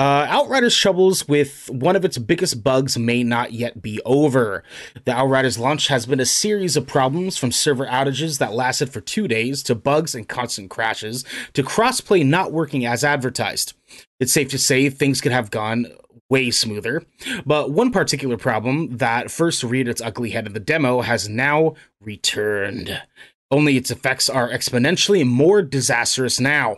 Uh, 0.01 0.25
Outriders 0.29 0.75
troubles 0.75 1.27
with 1.27 1.69
one 1.69 1.95
of 1.95 2.03
its 2.03 2.17
biggest 2.17 2.63
bugs 2.63 2.97
may 2.97 3.23
not 3.23 3.53
yet 3.53 3.83
be 3.83 4.01
over. 4.03 4.63
The 5.05 5.11
Outriders 5.11 5.59
launch 5.59 5.89
has 5.89 6.07
been 6.07 6.19
a 6.19 6.25
series 6.25 6.75
of 6.75 6.87
problems 6.87 7.37
from 7.37 7.51
server 7.51 7.85
outages 7.85 8.39
that 8.39 8.55
lasted 8.55 8.89
for 8.89 8.99
two 8.99 9.27
days 9.27 9.61
to 9.61 9.75
bugs 9.75 10.15
and 10.15 10.27
constant 10.27 10.71
crashes 10.71 11.23
to 11.53 11.61
crossplay 11.61 12.25
not 12.25 12.51
working 12.51 12.83
as 12.83 13.03
advertised. 13.03 13.73
It's 14.19 14.33
safe 14.33 14.49
to 14.49 14.57
say 14.57 14.89
things 14.89 15.21
could 15.21 15.33
have 15.33 15.51
gone 15.51 15.85
way 16.31 16.49
smoother, 16.49 17.03
but 17.45 17.69
one 17.69 17.91
particular 17.91 18.37
problem 18.37 18.97
that 18.97 19.29
first 19.29 19.63
reared 19.63 19.87
its 19.87 20.01
ugly 20.01 20.31
head 20.31 20.47
in 20.47 20.53
the 20.53 20.59
demo 20.59 21.01
has 21.01 21.29
now 21.29 21.75
returned. 22.01 23.03
Only 23.51 23.77
its 23.77 23.91
effects 23.91 24.31
are 24.31 24.49
exponentially 24.49 25.27
more 25.27 25.61
disastrous 25.61 26.39
now 26.39 26.77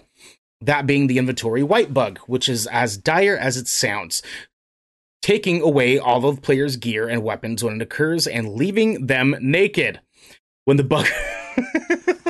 that 0.65 0.85
being 0.85 1.07
the 1.07 1.17
inventory 1.17 1.63
white 1.63 1.93
bug, 1.93 2.19
which 2.27 2.47
is 2.49 2.67
as 2.67 2.97
dire 2.97 3.37
as 3.37 3.57
it 3.57 3.67
sounds, 3.67 4.21
taking 5.21 5.61
away 5.61 5.97
all 5.97 6.25
of 6.25 6.41
players' 6.41 6.75
gear 6.77 7.07
and 7.07 7.23
weapons 7.23 7.63
when 7.63 7.75
it 7.75 7.81
occurs 7.81 8.27
and 8.27 8.53
leaving 8.53 9.07
them 9.07 9.35
naked. 9.39 9.99
When 10.65 10.77
the 10.77 10.83
bug. 10.83 11.07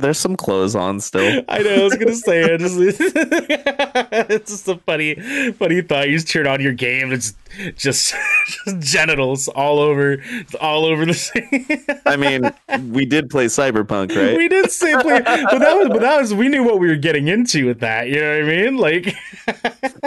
There's 0.00 0.18
some 0.18 0.36
clothes 0.36 0.74
on 0.74 1.00
still. 1.00 1.42
I 1.48 1.62
know. 1.62 1.74
I 1.74 1.84
was 1.84 1.96
gonna 1.96 2.14
say 2.14 2.42
it. 2.42 2.58
Just, 2.58 2.76
it's 4.12 4.50
just 4.50 4.68
a 4.68 4.76
funny, 4.78 5.14
funny 5.52 5.82
thought. 5.82 6.08
You 6.08 6.16
just 6.16 6.28
turn 6.28 6.46
on 6.46 6.60
your 6.60 6.72
game. 6.72 7.12
It's 7.12 7.34
just, 7.76 8.14
just 8.66 8.78
genitals 8.80 9.48
all 9.48 9.78
over, 9.78 10.22
all 10.60 10.84
over 10.84 11.04
the 11.04 11.14
scene. 11.14 11.66
I 12.06 12.16
mean, 12.16 12.50
we 12.92 13.04
did 13.04 13.30
play 13.30 13.46
Cyberpunk, 13.46 14.16
right? 14.16 14.36
We 14.36 14.48
did 14.48 14.70
say 14.70 14.92
play, 15.00 15.20
but 15.20 15.58
that 15.58 15.76
was, 15.76 15.88
but 15.88 16.00
that 16.00 16.20
was, 16.20 16.34
we 16.34 16.48
knew 16.48 16.64
what 16.64 16.78
we 16.78 16.88
were 16.88 16.96
getting 16.96 17.28
into 17.28 17.66
with 17.66 17.80
that. 17.80 18.08
You 18.08 18.20
know 18.20 18.40
what 18.40 18.44
I 18.44 18.56
mean? 18.56 18.76
Like, 18.76 19.14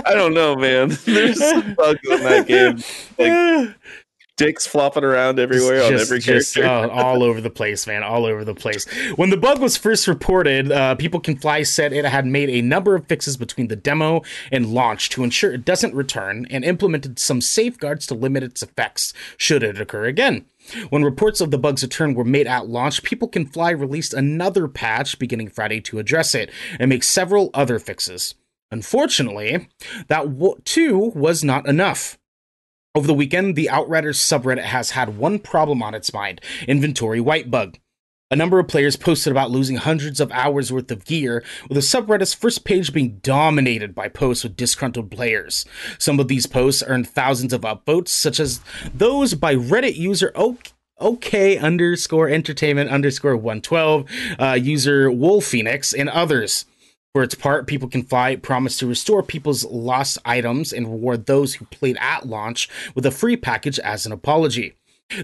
I 0.05 0.13
don't 0.13 0.33
know, 0.33 0.55
man. 0.55 0.97
There's 1.05 1.39
some 1.39 1.73
bugs 1.75 1.99
in 2.09 2.23
that 2.23 2.47
game. 2.47 2.77
Like 3.17 3.75
dicks 4.37 4.65
flopping 4.65 5.03
around 5.03 5.39
everywhere 5.39 5.83
on 5.83 5.93
every 5.93 6.19
just, 6.19 6.55
character. 6.55 6.91
uh, 6.91 6.93
all 7.03 7.23
over 7.23 7.39
the 7.39 7.49
place, 7.49 7.85
man, 7.85 8.03
all 8.03 8.25
over 8.25 8.43
the 8.43 8.55
place. 8.55 8.85
When 9.15 9.29
the 9.29 9.37
bug 9.37 9.59
was 9.61 9.77
first 9.77 10.07
reported, 10.07 10.71
uh, 10.71 10.95
People 10.95 11.19
Can 11.19 11.37
Fly 11.37 11.63
said 11.63 11.93
it 11.93 12.05
had 12.05 12.25
made 12.25 12.49
a 12.49 12.61
number 12.61 12.95
of 12.95 13.07
fixes 13.07 13.37
between 13.37 13.67
the 13.67 13.75
demo 13.75 14.21
and 14.51 14.73
launch 14.73 15.09
to 15.11 15.23
ensure 15.23 15.53
it 15.53 15.65
doesn't 15.65 15.93
return, 15.93 16.47
and 16.49 16.65
implemented 16.65 17.19
some 17.19 17.41
safeguards 17.41 18.07
to 18.07 18.15
limit 18.15 18.43
its 18.43 18.63
effects 18.63 19.13
should 19.37 19.63
it 19.63 19.79
occur 19.79 20.05
again. 20.05 20.45
When 20.89 21.03
reports 21.03 21.41
of 21.41 21.51
the 21.51 21.57
bug's 21.57 21.83
return 21.83 22.13
were 22.13 22.23
made 22.23 22.47
at 22.47 22.67
launch, 22.67 23.03
People 23.03 23.27
Can 23.27 23.45
Fly 23.45 23.71
released 23.71 24.13
another 24.13 24.67
patch 24.67 25.19
beginning 25.19 25.49
Friday 25.49 25.81
to 25.81 25.99
address 25.99 26.33
it 26.33 26.49
and 26.79 26.89
make 26.89 27.03
several 27.03 27.49
other 27.53 27.79
fixes. 27.79 28.35
Unfortunately, 28.71 29.69
that 30.07 30.23
w- 30.25 30.59
too 30.63 31.11
was 31.13 31.43
not 31.43 31.67
enough. 31.67 32.17
Over 32.95 33.07
the 33.07 33.15
weekend, 33.15 33.55
the 33.55 33.71
Outriders 33.71 34.19
subreddit 34.19 34.65
has 34.65 34.91
had 34.91 35.17
one 35.17 35.39
problem 35.39 35.81
on 35.81 35.95
its 35.95 36.13
mind 36.13 36.39
inventory 36.67 37.19
white 37.19 37.49
bug. 37.49 37.79
A 38.29 38.35
number 38.35 38.59
of 38.59 38.67
players 38.67 38.95
posted 38.97 39.31
about 39.31 39.49
losing 39.49 39.77
hundreds 39.77 40.19
of 40.19 40.31
hours 40.31 40.71
worth 40.71 40.91
of 40.91 41.03
gear, 41.03 41.43
with 41.67 41.75
the 41.75 41.81
subreddit's 41.81 42.35
first 42.35 42.65
page 42.65 42.93
being 42.93 43.17
dominated 43.23 43.95
by 43.95 44.09
posts 44.09 44.43
with 44.43 44.55
disgruntled 44.55 45.09
players. 45.09 45.65
Some 45.97 46.19
of 46.19 46.27
these 46.27 46.45
posts 46.45 46.83
earned 46.85 47.09
thousands 47.09 47.51
of 47.51 47.61
upvotes, 47.61 48.09
such 48.09 48.39
as 48.39 48.61
those 48.93 49.33
by 49.33 49.55
Reddit 49.55 49.95
user 49.95 50.31
OK. 50.35 50.69
OK 50.99 51.57
underscore 51.57 52.29
entertainment 52.29 52.91
underscore 52.91 53.35
112, 53.35 54.05
uh, 54.39 54.53
user 54.53 55.11
Wool 55.11 55.41
Phoenix, 55.41 55.93
and 55.93 56.09
others. 56.09 56.65
For 57.13 57.21
its 57.21 57.35
part, 57.35 57.67
People 57.67 57.89
Can 57.89 58.01
Fly 58.01 58.35
promised 58.35 58.79
to 58.79 58.87
restore 58.87 59.21
people's 59.21 59.63
lost 59.65 60.17
items 60.25 60.73
and 60.73 60.87
reward 60.87 61.27
those 61.27 61.53
who 61.53 61.65
played 61.65 61.95
at 61.99 62.25
launch 62.25 62.67
with 62.95 63.05
a 63.05 63.11
free 63.11 63.37
package 63.37 63.77
as 63.77 64.07
an 64.07 64.11
apology. 64.11 64.73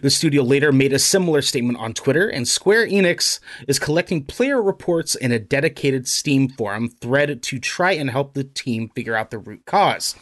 The 0.03 0.11
studio 0.11 0.43
later 0.43 0.71
made 0.71 0.93
a 0.93 0.99
similar 0.99 1.41
statement 1.41 1.79
on 1.79 1.95
Twitter, 1.95 2.27
and 2.27 2.47
Square 2.47 2.89
Enix 2.89 3.39
is 3.67 3.79
collecting 3.79 4.23
player 4.23 4.61
reports 4.61 5.15
in 5.15 5.31
a 5.31 5.39
dedicated 5.39 6.07
Steam 6.07 6.47
forum 6.49 6.89
thread 6.89 7.41
to 7.41 7.59
try 7.59 7.93
and 7.93 8.11
help 8.11 8.35
the 8.35 8.43
team 8.43 8.89
figure 8.89 9.15
out 9.15 9.31
the 9.31 9.39
root 9.39 9.65
cause. 9.65 10.15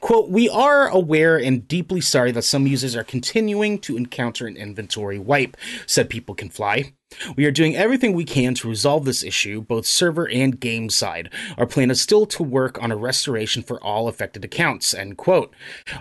Quote, 0.00 0.28
We 0.28 0.48
are 0.48 0.88
aware 0.88 1.36
and 1.36 1.68
deeply 1.68 2.00
sorry 2.00 2.32
that 2.32 2.42
some 2.42 2.66
users 2.66 2.96
are 2.96 3.04
continuing 3.04 3.78
to 3.80 3.96
encounter 3.96 4.48
an 4.48 4.56
inventory 4.56 5.20
wipe, 5.20 5.56
said 5.86 6.10
People 6.10 6.34
Can 6.34 6.48
Fly. 6.48 6.94
We 7.36 7.44
are 7.44 7.50
doing 7.50 7.76
everything 7.76 8.12
we 8.12 8.24
can 8.24 8.54
to 8.54 8.68
resolve 8.68 9.04
this 9.04 9.22
issue, 9.22 9.60
both 9.62 9.86
server 9.86 10.28
and 10.28 10.58
game 10.58 10.90
side. 10.90 11.30
Our 11.56 11.66
plan 11.66 11.90
is 11.90 12.00
still 12.00 12.26
to 12.26 12.42
work 12.42 12.82
on 12.82 12.92
a 12.92 12.96
restoration 12.96 13.62
for 13.62 13.82
all 13.82 14.08
affected 14.08 14.44
accounts. 14.44 14.94
End 14.94 15.16
quote. 15.16 15.54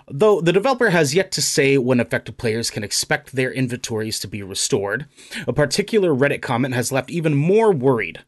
Though 0.07 0.41
the 0.41 0.53
developer 0.53 0.89
has 0.89 1.16
yet 1.16 1.32
to 1.34 1.41
say 1.41 1.78
when 1.78 1.99
affected 1.99 2.38
players 2.38 2.70
can 2.70 2.84
expect 2.84 3.34
their 3.34 3.51
inventories 3.51 4.20
to 4.20 4.28
be 4.28 4.43
restored, 4.43 5.05
a 5.47 5.53
particular 5.53 6.14
Reddit 6.14 6.41
comment 6.41 6.74
has 6.74 6.91
left 6.91 7.09
even 7.09 7.36
more 7.36 7.72
worried. 7.72 8.24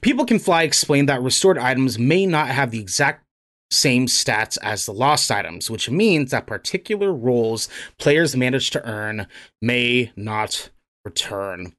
People 0.00 0.24
Can 0.24 0.38
Fly 0.38 0.62
explained 0.62 1.08
that 1.08 1.22
restored 1.22 1.58
items 1.58 1.98
may 1.98 2.26
not 2.26 2.48
have 2.48 2.70
the 2.70 2.80
exact 2.80 3.24
same 3.70 4.06
stats 4.06 4.56
as 4.62 4.86
the 4.86 4.92
lost 4.92 5.30
items, 5.30 5.70
which 5.70 5.90
means 5.90 6.30
that 6.30 6.46
particular 6.46 7.12
rolls 7.12 7.68
players 7.98 8.36
manage 8.36 8.70
to 8.70 8.84
earn 8.84 9.26
may 9.60 10.12
not 10.16 10.70
return. 11.06 11.72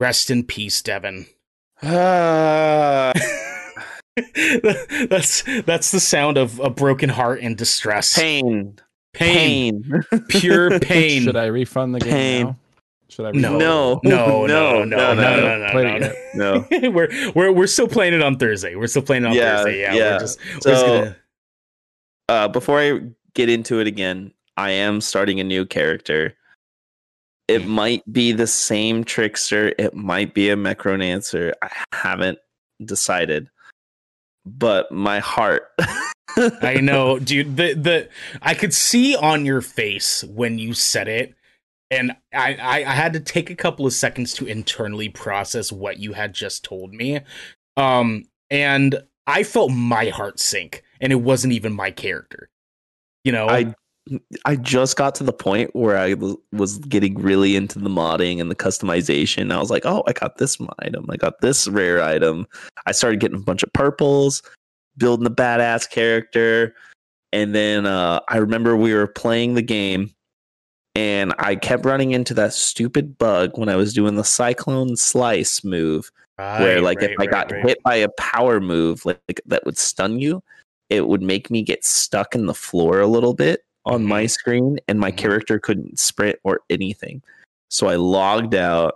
Rest 0.00 0.30
in 0.30 0.42
peace, 0.44 0.82
Devin. 0.82 1.26
Ah. 1.82 3.12
that's 5.08 5.42
that's 5.64 5.90
the 5.92 6.00
sound 6.00 6.36
of 6.38 6.58
a 6.58 6.70
broken 6.70 7.08
heart 7.08 7.40
and 7.40 7.56
distress. 7.56 8.18
Pain. 8.18 8.78
pain, 9.12 9.82
Pain. 10.10 10.24
pure 10.28 10.80
pain. 10.80 11.22
Should 11.22 11.36
I 11.36 11.46
refund 11.46 11.94
the 11.94 12.00
game 12.00 12.46
now? 12.48 12.56
Should 13.08 13.26
I? 13.26 13.30
No, 13.38 13.58
no, 13.58 14.00
No. 14.02 14.46
no, 14.46 14.46
no, 14.46 14.84
no, 14.84 14.84
No, 14.84 15.14
no, 15.14 15.14
no, 15.14 15.58
no. 15.58 15.72
no, 15.82 15.98
no, 15.98 16.12
no. 16.34 16.66
No. 16.70 16.90
we're 16.90 17.08
we're 17.34 17.52
we're 17.52 17.66
still 17.66 17.88
playing 17.88 18.14
it 18.14 18.22
on 18.22 18.38
Thursday. 18.38 18.74
We're 18.74 18.86
still 18.86 19.02
playing 19.02 19.24
it 19.24 19.28
on 19.28 19.34
Yeah, 19.34 19.56
Thursday. 19.58 19.80
Yeah, 19.82 19.94
yeah. 19.94 20.12
we're 20.14 20.18
just 20.18 20.38
we're 20.40 20.52
just 20.72 20.80
So- 20.80 20.86
gonna. 20.98 21.16
uh, 22.28 22.48
before 22.48 22.80
I 22.80 23.00
get 23.34 23.48
into 23.50 23.80
it 23.80 23.86
again, 23.86 24.32
I 24.56 24.70
am 24.70 25.00
starting 25.00 25.40
a 25.40 25.44
new 25.44 25.64
character. 25.66 26.34
It 27.48 27.66
might 27.66 28.02
be 28.10 28.32
the 28.32 28.46
same 28.46 29.04
trickster. 29.04 29.74
It 29.78 29.94
might 29.94 30.34
be 30.34 30.50
a 30.50 30.56
Necronancer. 30.56 31.52
I 31.62 31.70
haven't 31.92 32.38
decided. 32.84 33.48
But 34.44 34.90
my 34.92 35.18
heart. 35.18 35.70
I 36.62 36.80
know, 36.80 37.18
dude. 37.18 37.56
The 37.56 37.74
the 37.74 38.08
I 38.40 38.54
could 38.54 38.72
see 38.72 39.14
on 39.14 39.44
your 39.44 39.60
face 39.60 40.24
when 40.24 40.58
you 40.58 40.72
said 40.72 41.06
it, 41.06 41.34
and 41.90 42.12
I, 42.32 42.54
I 42.54 42.76
I 42.78 42.94
had 42.94 43.12
to 43.12 43.20
take 43.20 43.50
a 43.50 43.54
couple 43.54 43.86
of 43.86 43.92
seconds 43.92 44.32
to 44.34 44.46
internally 44.46 45.10
process 45.10 45.70
what 45.70 45.98
you 45.98 46.14
had 46.14 46.32
just 46.32 46.64
told 46.64 46.94
me. 46.94 47.20
Um, 47.76 48.24
and 48.50 49.02
I 49.26 49.42
felt 49.42 49.70
my 49.70 50.06
heart 50.06 50.40
sink, 50.40 50.82
and 51.00 51.12
it 51.12 51.16
wasn't 51.16 51.52
even 51.52 51.72
my 51.72 51.90
character. 51.90 52.48
You 53.24 53.32
know, 53.32 53.48
I 53.48 53.74
I 54.44 54.56
just 54.56 54.96
got 54.96 55.14
to 55.16 55.24
the 55.24 55.32
point 55.32 55.74
where 55.74 55.96
I 55.96 56.16
was 56.50 56.78
getting 56.78 57.14
really 57.14 57.54
into 57.54 57.78
the 57.78 57.88
modding 57.88 58.40
and 58.40 58.50
the 58.50 58.56
customization. 58.56 59.52
I 59.52 59.58
was 59.58 59.70
like, 59.70 59.86
oh, 59.86 60.02
I 60.06 60.12
got 60.12 60.38
this 60.38 60.58
item. 60.80 61.06
I 61.08 61.16
got 61.16 61.40
this 61.40 61.68
rare 61.68 62.02
item. 62.02 62.46
I 62.86 62.92
started 62.92 63.20
getting 63.20 63.38
a 63.38 63.42
bunch 63.42 63.62
of 63.62 63.72
purples, 63.72 64.42
building 64.96 65.26
a 65.26 65.30
badass 65.30 65.88
character. 65.88 66.74
And 67.32 67.54
then 67.54 67.86
uh, 67.86 68.20
I 68.28 68.38
remember 68.38 68.76
we 68.76 68.92
were 68.92 69.06
playing 69.06 69.54
the 69.54 69.62
game 69.62 70.12
and 70.94 71.32
I 71.38 71.54
kept 71.54 71.84
running 71.84 72.10
into 72.10 72.34
that 72.34 72.52
stupid 72.52 73.16
bug 73.16 73.56
when 73.56 73.68
I 73.68 73.76
was 73.76 73.94
doing 73.94 74.16
the 74.16 74.24
cyclone 74.24 74.96
slice 74.96 75.64
move 75.64 76.10
where 76.36 76.76
Right, 76.76 76.82
like 76.82 77.02
if 77.02 77.12
I 77.12 77.22
right, 77.22 77.30
got 77.30 77.52
right. 77.52 77.64
hit 77.64 77.82
by 77.84 77.94
a 77.94 78.08
power 78.18 78.60
move 78.60 79.04
like, 79.06 79.20
like 79.28 79.40
that 79.46 79.64
would 79.64 79.78
stun 79.78 80.18
you, 80.18 80.42
it 80.90 81.06
would 81.06 81.22
make 81.22 81.50
me 81.50 81.62
get 81.62 81.84
stuck 81.84 82.34
in 82.34 82.46
the 82.46 82.54
floor 82.54 83.00
a 83.00 83.06
little 83.06 83.32
bit 83.32 83.62
on 83.84 84.04
my 84.04 84.26
screen 84.26 84.78
and 84.88 84.98
my 85.00 85.10
Mhm. 85.10 85.16
character 85.18 85.58
couldn't 85.58 85.98
sprint 85.98 86.38
or 86.44 86.60
anything. 86.70 87.22
So 87.70 87.88
I 87.88 87.96
logged 87.96 88.54
out 88.54 88.94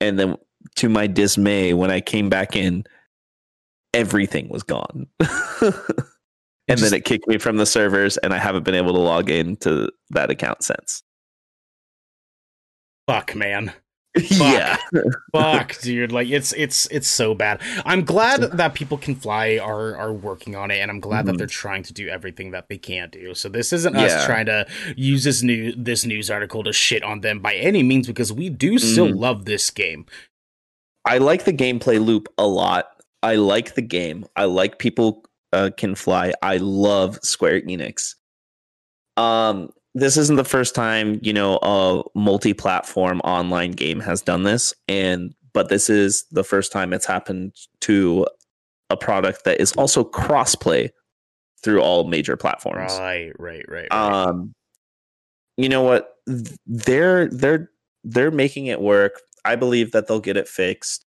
and 0.00 0.18
then 0.18 0.36
to 0.76 0.88
my 0.88 1.06
dismay 1.06 1.74
when 1.74 1.90
I 1.90 2.00
came 2.00 2.28
back 2.28 2.54
in 2.54 2.84
everything 3.94 4.48
was 4.48 4.62
gone. 4.62 5.06
and 5.20 5.72
just- 6.68 6.82
then 6.82 6.94
it 6.94 7.04
kicked 7.04 7.26
me 7.26 7.38
from 7.38 7.56
the 7.56 7.66
servers 7.66 8.16
and 8.18 8.32
I 8.32 8.38
haven't 8.38 8.62
been 8.64 8.74
able 8.74 8.92
to 8.92 8.98
log 9.00 9.30
into 9.30 9.90
that 10.10 10.30
account 10.30 10.62
since. 10.62 11.02
fuck, 13.08 13.34
man. 13.34 13.72
Yeah. 14.16 14.76
Fuck, 15.32 15.80
dude. 15.80 16.12
Like 16.12 16.28
it's 16.28 16.52
it's 16.52 16.86
it's 16.86 17.08
so 17.08 17.34
bad. 17.34 17.60
I'm 17.86 18.04
glad 18.04 18.42
that 18.42 18.74
people 18.74 18.98
can 18.98 19.14
fly 19.14 19.58
are 19.58 19.96
are 19.96 20.12
working 20.12 20.54
on 20.54 20.70
it, 20.70 20.78
and 20.80 20.90
I'm 20.90 21.00
glad 21.00 21.26
that 21.26 21.34
Mhm. 21.34 21.38
they're 21.38 21.46
trying 21.46 21.82
to 21.84 21.92
do 21.92 22.08
everything 22.08 22.50
that 22.50 22.68
they 22.68 22.76
can 22.78 23.08
do. 23.10 23.34
So 23.34 23.48
this 23.48 23.72
isn't 23.72 23.96
us 23.96 24.26
trying 24.26 24.46
to 24.46 24.66
use 24.96 25.24
this 25.24 25.42
new 25.42 25.72
this 25.76 26.04
news 26.04 26.30
article 26.30 26.62
to 26.64 26.72
shit 26.72 27.02
on 27.02 27.20
them 27.22 27.38
by 27.40 27.54
any 27.54 27.82
means, 27.82 28.06
because 28.06 28.32
we 28.32 28.50
do 28.50 28.78
still 28.78 29.08
Mm. 29.08 29.18
love 29.18 29.44
this 29.46 29.70
game. 29.70 30.04
I 31.06 31.18
like 31.18 31.44
the 31.44 31.52
gameplay 31.52 32.04
loop 32.04 32.28
a 32.38 32.46
lot. 32.46 32.88
I 33.22 33.36
like 33.36 33.74
the 33.74 33.82
game. 33.82 34.26
I 34.36 34.44
like 34.44 34.78
people 34.78 35.24
uh, 35.54 35.70
can 35.76 35.94
fly. 35.94 36.32
I 36.42 36.56
love 36.58 37.18
Square 37.22 37.62
Enix. 37.62 38.14
Um, 39.16 39.70
this 39.94 40.16
isn't 40.16 40.36
the 40.36 40.44
first 40.44 40.74
time 40.74 41.18
you 41.22 41.32
know 41.32 41.58
a 41.62 42.02
multi-platform 42.18 43.20
online 43.20 43.72
game 43.72 44.00
has 44.00 44.22
done 44.22 44.42
this, 44.44 44.74
and 44.88 45.34
but 45.52 45.68
this 45.68 45.90
is 45.90 46.24
the 46.30 46.44
first 46.44 46.72
time 46.72 46.92
it's 46.92 47.06
happened 47.06 47.54
to 47.80 48.26
a 48.90 48.96
product 48.96 49.44
that 49.44 49.60
is 49.60 49.72
also 49.72 50.04
cross-play 50.04 50.90
through 51.62 51.80
all 51.80 52.04
major 52.04 52.36
platforms 52.36 52.92
Right, 52.98 53.32
right, 53.38 53.64
right. 53.68 53.86
right. 53.90 53.92
um 53.92 54.52
you 55.56 55.68
know 55.68 55.82
what 55.82 56.16
they're 56.66 57.28
they're 57.28 57.70
they're 58.04 58.30
making 58.30 58.66
it 58.66 58.80
work 58.80 59.20
i 59.44 59.54
believe 59.56 59.92
that 59.92 60.06
they'll 60.08 60.20
get 60.20 60.36
it 60.36 60.48
fixed 60.48 61.04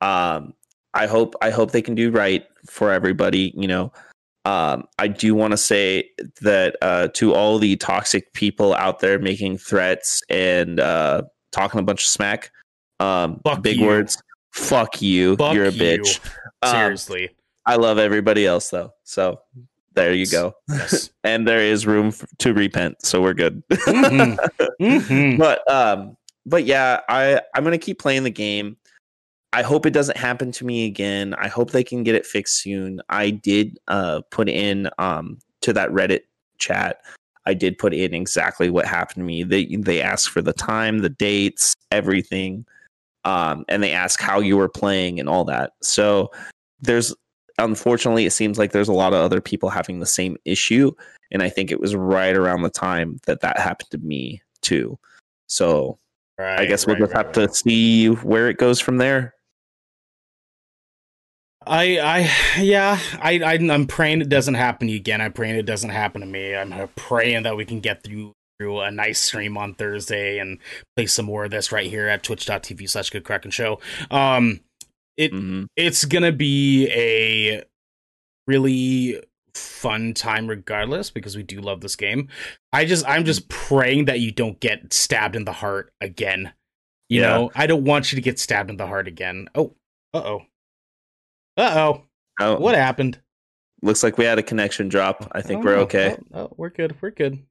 um 0.00 0.54
i 0.94 1.06
hope 1.06 1.34
i 1.42 1.50
hope 1.50 1.70
they 1.72 1.82
can 1.82 1.94
do 1.94 2.10
right 2.10 2.44
for 2.68 2.90
everybody 2.90 3.52
you 3.56 3.68
know 3.68 3.92
um 4.44 4.84
i 4.98 5.06
do 5.06 5.34
want 5.34 5.52
to 5.52 5.56
say 5.56 6.08
that 6.40 6.76
uh 6.82 7.08
to 7.14 7.32
all 7.34 7.58
the 7.58 7.76
toxic 7.76 8.32
people 8.32 8.74
out 8.74 8.98
there 9.00 9.18
making 9.18 9.56
threats 9.56 10.22
and 10.28 10.80
uh 10.80 11.22
talking 11.52 11.78
a 11.78 11.82
bunch 11.82 12.02
of 12.02 12.08
smack 12.08 12.50
um 13.00 13.40
Fuck 13.44 13.62
big 13.62 13.78
you. 13.78 13.86
words 13.86 14.20
fuck 14.52 15.00
you 15.00 15.36
Fuck 15.36 15.54
you're 15.54 15.66
a 15.66 15.70
you. 15.70 15.80
bitch 16.00 16.20
Um, 16.62 16.70
Seriously. 16.72 17.30
i 17.66 17.76
love 17.76 17.98
everybody 17.98 18.46
else 18.46 18.70
though 18.70 18.92
so 19.04 19.40
there 19.94 20.12
you 20.14 20.26
go 20.26 20.54
yes. 20.68 21.10
and 21.24 21.46
there 21.46 21.60
is 21.60 21.86
room 21.86 22.08
f- 22.08 22.24
to 22.38 22.52
repent 22.54 23.04
so 23.04 23.20
we're 23.22 23.34
good 23.34 23.62
Mhm. 23.70 24.36
Mhm. 24.80 25.38
but 25.38 25.70
um 25.70 26.16
but 26.46 26.64
yeah 26.64 27.00
i 27.08 27.40
i'm 27.54 27.62
gonna 27.64 27.78
keep 27.78 27.98
playing 28.00 28.24
the 28.24 28.30
game 28.30 28.76
i 29.52 29.62
hope 29.62 29.86
it 29.86 29.92
doesn't 29.92 30.16
happen 30.16 30.50
to 30.52 30.64
me 30.64 30.86
again. 30.86 31.34
I 31.34 31.48
hope 31.48 31.70
they 31.70 31.84
can 31.84 32.02
get 32.02 32.14
it 32.14 32.26
fixed 32.26 32.62
soon. 32.62 33.00
I 33.08 33.30
did 33.30 33.78
uh 33.88 34.22
put 34.30 34.48
in 34.48 34.88
um 34.98 35.38
to 35.62 35.72
that 35.72 35.90
reddit 35.90 36.22
chat 36.58 37.02
i 37.46 37.54
did 37.54 37.76
put 37.78 37.92
in 37.92 38.14
exactly 38.14 38.70
what 38.70 38.86
happened 38.86 39.16
to 39.16 39.22
me. 39.22 39.42
They 39.42 39.66
they 39.76 40.00
asked 40.00 40.30
for 40.30 40.42
the 40.42 40.52
time 40.52 40.98
the 40.98 41.08
dates 41.08 41.74
everything 41.90 42.64
um 43.24 43.64
and 43.68 43.82
they 43.82 43.92
asked 43.92 44.20
how 44.20 44.40
you 44.40 44.56
were 44.56 44.68
playing 44.68 45.20
and 45.20 45.28
all 45.28 45.44
that. 45.44 45.72
So 45.82 46.30
there's 46.80 47.14
unfortunately 47.58 48.24
it 48.26 48.32
seems 48.32 48.58
like 48.58 48.72
there's 48.72 48.88
a 48.88 48.92
lot 48.92 49.12
of 49.12 49.20
other 49.20 49.40
people 49.40 49.70
having 49.70 50.00
the 50.00 50.06
same 50.06 50.36
issue 50.46 50.90
and 51.30 51.42
i 51.42 51.48
think 51.50 51.70
it 51.70 51.80
was 51.80 51.94
right 51.94 52.34
around 52.36 52.62
the 52.62 52.70
time 52.70 53.20
that 53.26 53.40
that 53.42 53.58
happened 53.58 53.90
to 53.90 53.98
me 53.98 54.40
too. 54.62 54.98
So 55.48 55.98
Right, 56.38 56.60
i 56.60 56.64
guess 56.64 56.86
we'll 56.86 56.96
right, 56.96 57.02
just 57.02 57.14
right, 57.14 57.26
have 57.26 57.32
to 57.32 57.52
see 57.54 58.06
where 58.08 58.48
it 58.48 58.56
goes 58.58 58.80
from 58.80 58.96
there 58.98 59.34
I, 61.66 61.98
I, 61.98 62.60
yeah, 62.60 62.98
I, 63.20 63.38
I, 63.40 63.52
I'm 63.54 63.86
praying 63.86 64.20
it 64.20 64.28
doesn't 64.28 64.54
happen 64.54 64.88
again. 64.88 65.20
I'm 65.20 65.32
praying 65.32 65.56
it 65.56 65.66
doesn't 65.66 65.90
happen 65.90 66.20
to 66.20 66.26
me. 66.26 66.54
I'm 66.54 66.72
uh, 66.72 66.86
praying 66.96 67.42
that 67.44 67.56
we 67.56 67.64
can 67.64 67.80
get 67.80 68.02
through 68.02 68.32
through 68.58 68.80
a 68.80 68.90
nice 68.90 69.18
stream 69.20 69.56
on 69.56 69.74
Thursday 69.74 70.38
and 70.38 70.58
play 70.96 71.06
some 71.06 71.26
more 71.26 71.44
of 71.46 71.50
this 71.50 71.72
right 71.72 71.88
here 71.88 72.06
at 72.06 72.22
twitch.tv 72.22 72.88
slash 72.88 73.10
good 73.10 73.24
kraken 73.24 73.50
show. 73.50 73.80
Um, 74.10 74.60
it, 75.16 75.32
Mhm. 75.32 75.66
it's 75.76 76.04
gonna 76.04 76.32
be 76.32 76.88
a 76.90 77.64
really 78.46 79.20
fun 79.54 80.14
time 80.14 80.46
regardless 80.48 81.10
because 81.10 81.36
we 81.36 81.42
do 81.42 81.60
love 81.60 81.80
this 81.80 81.96
game. 81.96 82.28
I 82.72 82.84
just, 82.84 83.06
I'm 83.06 83.24
just 83.24 83.48
praying 83.48 84.06
that 84.06 84.20
you 84.20 84.30
don't 84.30 84.58
get 84.60 84.92
stabbed 84.92 85.36
in 85.36 85.44
the 85.44 85.52
heart 85.52 85.92
again. 86.00 86.52
You 87.08 87.20
Yeah. 87.20 87.26
know, 87.28 87.50
I 87.54 87.66
don't 87.66 87.84
want 87.84 88.12
you 88.12 88.16
to 88.16 88.22
get 88.22 88.38
stabbed 88.38 88.70
in 88.70 88.76
the 88.76 88.86
heart 88.86 89.08
again. 89.08 89.48
Oh, 89.54 89.74
uh 90.14 90.18
oh. 90.24 90.42
Uh 91.56 92.00
oh. 92.40 92.56
What 92.58 92.74
happened? 92.74 93.20
looks 93.84 94.02
like 94.04 94.16
we 94.16 94.24
had 94.24 94.38
a 94.38 94.42
connection 94.44 94.88
drop 94.88 95.28
i 95.32 95.42
think 95.42 95.60
Oh, 95.60 95.64
we're 95.64 95.74
no. 95.76 95.82
okay 95.82 96.16
Oh, 96.32 96.40
oh, 96.42 96.52
we're 96.56 96.70
good. 96.70 96.94
We're 97.02 97.10
good. 97.10 97.42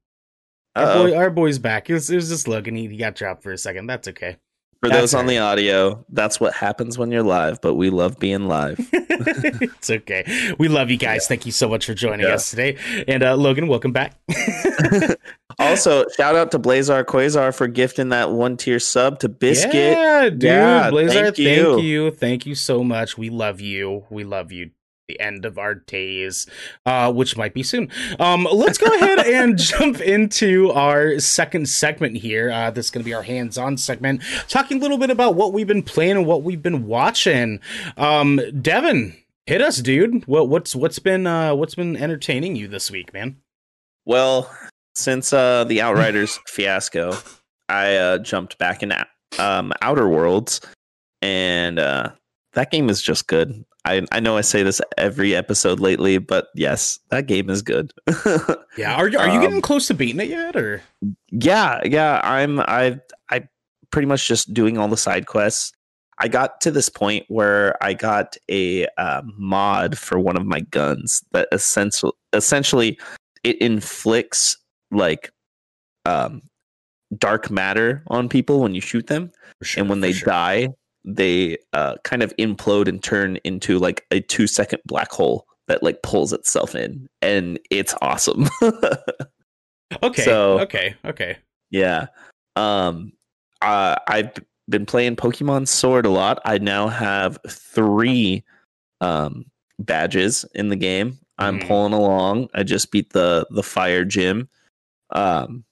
Our, 0.74 0.86
boy, 0.94 1.14
our 1.14 1.28
boy's 1.30 1.58
back. 1.58 1.90
It 1.90 1.94
was, 1.94 2.08
it 2.08 2.16
was 2.16 2.30
just. 2.30 2.46
He, 2.46 2.88
he 2.88 2.96
got 2.96 3.14
dropped 3.14 3.42
for 3.42 3.52
a 3.52 3.58
second. 3.58 3.86
That's 3.86 4.08
okay. 4.08 4.38
For 4.82 4.88
that's 4.88 5.00
those 5.00 5.14
on 5.14 5.26
the 5.26 5.38
audio 5.38 6.04
that's 6.10 6.40
what 6.40 6.52
happens 6.54 6.98
when 6.98 7.12
you're 7.12 7.22
live 7.22 7.60
but 7.60 7.74
we 7.74 7.88
love 7.88 8.18
being 8.18 8.48
live 8.48 8.76
it's 8.92 9.90
okay. 9.90 10.24
We 10.58 10.68
love 10.68 10.90
you 10.90 10.96
guys. 10.96 11.26
Thank 11.26 11.46
you 11.46 11.52
so 11.52 11.68
much 11.68 11.86
for 11.86 11.94
joining 11.94 12.26
Yeah. 12.26 12.34
us 12.34 12.50
today. 12.50 12.76
And 13.06 13.22
uh, 13.22 13.36
Logan, 13.36 13.68
welcome 13.68 13.92
back. 13.92 14.18
also 15.58 16.04
shout 16.16 16.34
out 16.34 16.50
to 16.52 16.58
blazar 16.58 17.04
quasar 17.04 17.54
for 17.54 17.68
gifting 17.68 18.08
that 18.10 18.32
one 18.32 18.56
tier 18.56 18.78
sub 18.78 19.18
to 19.20 19.28
biscuit 19.28 19.74
Yeah, 19.74 20.28
dude. 20.30 20.42
Yeah, 20.42 20.90
Blazer, 20.90 21.12
thank 21.12 21.36
thank 21.36 21.38
you. 21.38 21.80
you. 21.80 22.10
Thank 22.10 22.46
you 22.46 22.54
so 22.54 22.82
much. 22.82 23.16
We 23.18 23.30
love 23.30 23.60
you. 23.60 24.04
We 24.10 24.24
love 24.24 24.50
you. 24.52 24.70
The 25.12 25.20
end 25.20 25.44
of 25.44 25.58
our 25.58 25.74
days, 25.74 26.46
uh, 26.86 27.12
which 27.12 27.36
might 27.36 27.52
be 27.52 27.62
soon. 27.62 27.90
Um, 28.18 28.48
let's 28.50 28.78
go 28.78 28.86
ahead 28.86 29.18
and 29.26 29.58
jump 29.58 30.00
into 30.00 30.70
our 30.70 31.18
second 31.18 31.68
segment 31.68 32.16
here. 32.16 32.50
Uh, 32.50 32.70
this 32.70 32.86
is 32.86 32.90
going 32.90 33.02
to 33.02 33.04
be 33.04 33.12
our 33.12 33.22
hands-on 33.22 33.76
segment, 33.76 34.22
talking 34.48 34.78
a 34.78 34.80
little 34.80 34.96
bit 34.96 35.10
about 35.10 35.34
what 35.34 35.52
we've 35.52 35.66
been 35.66 35.82
playing 35.82 36.12
and 36.12 36.26
what 36.26 36.42
we've 36.42 36.62
been 36.62 36.86
watching. 36.86 37.60
Um, 37.98 38.40
Devin, 38.62 39.14
hit 39.44 39.60
us, 39.60 39.78
dude. 39.78 40.26
What 40.26 40.48
what's 40.48 40.74
what's 40.74 40.98
been 40.98 41.26
uh, 41.26 41.54
what's 41.54 41.74
been 41.74 41.94
entertaining 41.94 42.56
you 42.56 42.68
this 42.68 42.90
week, 42.90 43.12
man? 43.12 43.36
Well, 44.06 44.50
since 44.94 45.34
uh, 45.34 45.64
the 45.64 45.82
Outriders 45.82 46.38
fiasco, 46.46 47.18
I 47.68 47.96
uh, 47.96 48.18
jumped 48.18 48.56
back 48.56 48.82
in 48.82 48.94
um, 49.38 49.74
Outer 49.82 50.08
Worlds, 50.08 50.62
and 51.20 51.78
uh, 51.78 52.12
that 52.54 52.70
game 52.70 52.88
is 52.88 53.00
just 53.02 53.26
good. 53.26 53.64
I 53.84 54.06
I 54.12 54.20
know 54.20 54.36
I 54.36 54.42
say 54.42 54.62
this 54.62 54.80
every 54.96 55.34
episode 55.34 55.80
lately, 55.80 56.18
but 56.18 56.48
yes, 56.54 57.00
that 57.10 57.26
game 57.26 57.50
is 57.50 57.62
good. 57.62 57.92
Yeah, 58.78 58.94
are 58.94 59.06
you 59.06 59.18
are 59.18 59.28
you 59.28 59.34
Um, 59.34 59.42
getting 59.42 59.60
close 59.60 59.86
to 59.88 59.94
beating 59.94 60.20
it 60.20 60.28
yet, 60.30 60.56
or 60.56 60.80
yeah, 61.30 61.80
yeah, 61.84 62.22
I'm 62.24 62.58
I 62.60 62.98
I 63.30 63.46
pretty 63.90 64.06
much 64.06 64.26
just 64.26 64.54
doing 64.54 64.78
all 64.78 64.88
the 64.88 64.96
side 64.96 65.26
quests. 65.26 65.72
I 66.18 66.28
got 66.28 66.60
to 66.62 66.70
this 66.70 66.88
point 66.88 67.26
where 67.28 67.76
I 67.84 67.92
got 67.92 68.36
a 68.50 68.86
uh, 68.96 69.20
mod 69.36 69.98
for 69.98 70.18
one 70.18 70.38
of 70.38 70.46
my 70.46 70.60
guns 70.60 71.22
that 71.32 71.48
essentially 71.52 72.12
essentially 72.32 72.98
it 73.44 73.60
inflicts 73.60 74.56
like 74.90 75.30
um 76.06 76.40
dark 77.18 77.50
matter 77.50 78.02
on 78.06 78.28
people 78.28 78.60
when 78.60 78.74
you 78.74 78.80
shoot 78.80 79.06
them 79.08 79.30
sure, 79.62 79.82
and 79.82 79.90
when 79.90 80.00
they 80.00 80.12
sure. 80.12 80.26
die 80.26 80.68
they 81.04 81.58
uh, 81.72 81.96
kind 82.04 82.22
of 82.22 82.34
implode 82.36 82.88
and 82.88 83.02
turn 83.02 83.36
into 83.44 83.78
like 83.78 84.06
a 84.10 84.20
two 84.20 84.46
second 84.46 84.80
black 84.86 85.10
hole 85.10 85.46
that 85.68 85.82
like 85.82 86.02
pulls 86.02 86.32
itself 86.32 86.74
in 86.74 87.08
and 87.20 87.58
it's 87.70 87.94
awesome. 88.02 88.48
Okay, 90.02 90.22
so- 90.24 90.58
okay, 90.60 90.94
okay. 91.04 91.36
yeah 91.70 92.06
um 92.56 93.12
uh, 93.60 93.96
i've 94.08 94.32
been 94.68 94.86
playing 94.86 95.16
pokemon 95.16 95.68
sword 95.68 96.06
a 96.06 96.10
lot. 96.10 96.40
I 96.46 96.56
now 96.58 96.88
have 96.88 97.38
three 97.48 98.42
um 99.02 99.44
badges 99.78 100.44
in 100.54 100.68
the 100.70 100.76
game. 100.76 101.18
I'm 101.38 101.58
Mhm. 101.58 101.66
pulling 101.66 101.92
along. 101.92 102.48
I 102.54 102.62
just 102.62 102.90
beat 102.90 103.10
the 103.12 103.46
the 103.50 103.62
fire 103.62 104.04
gym. 104.04 104.48
Um 105.10 105.64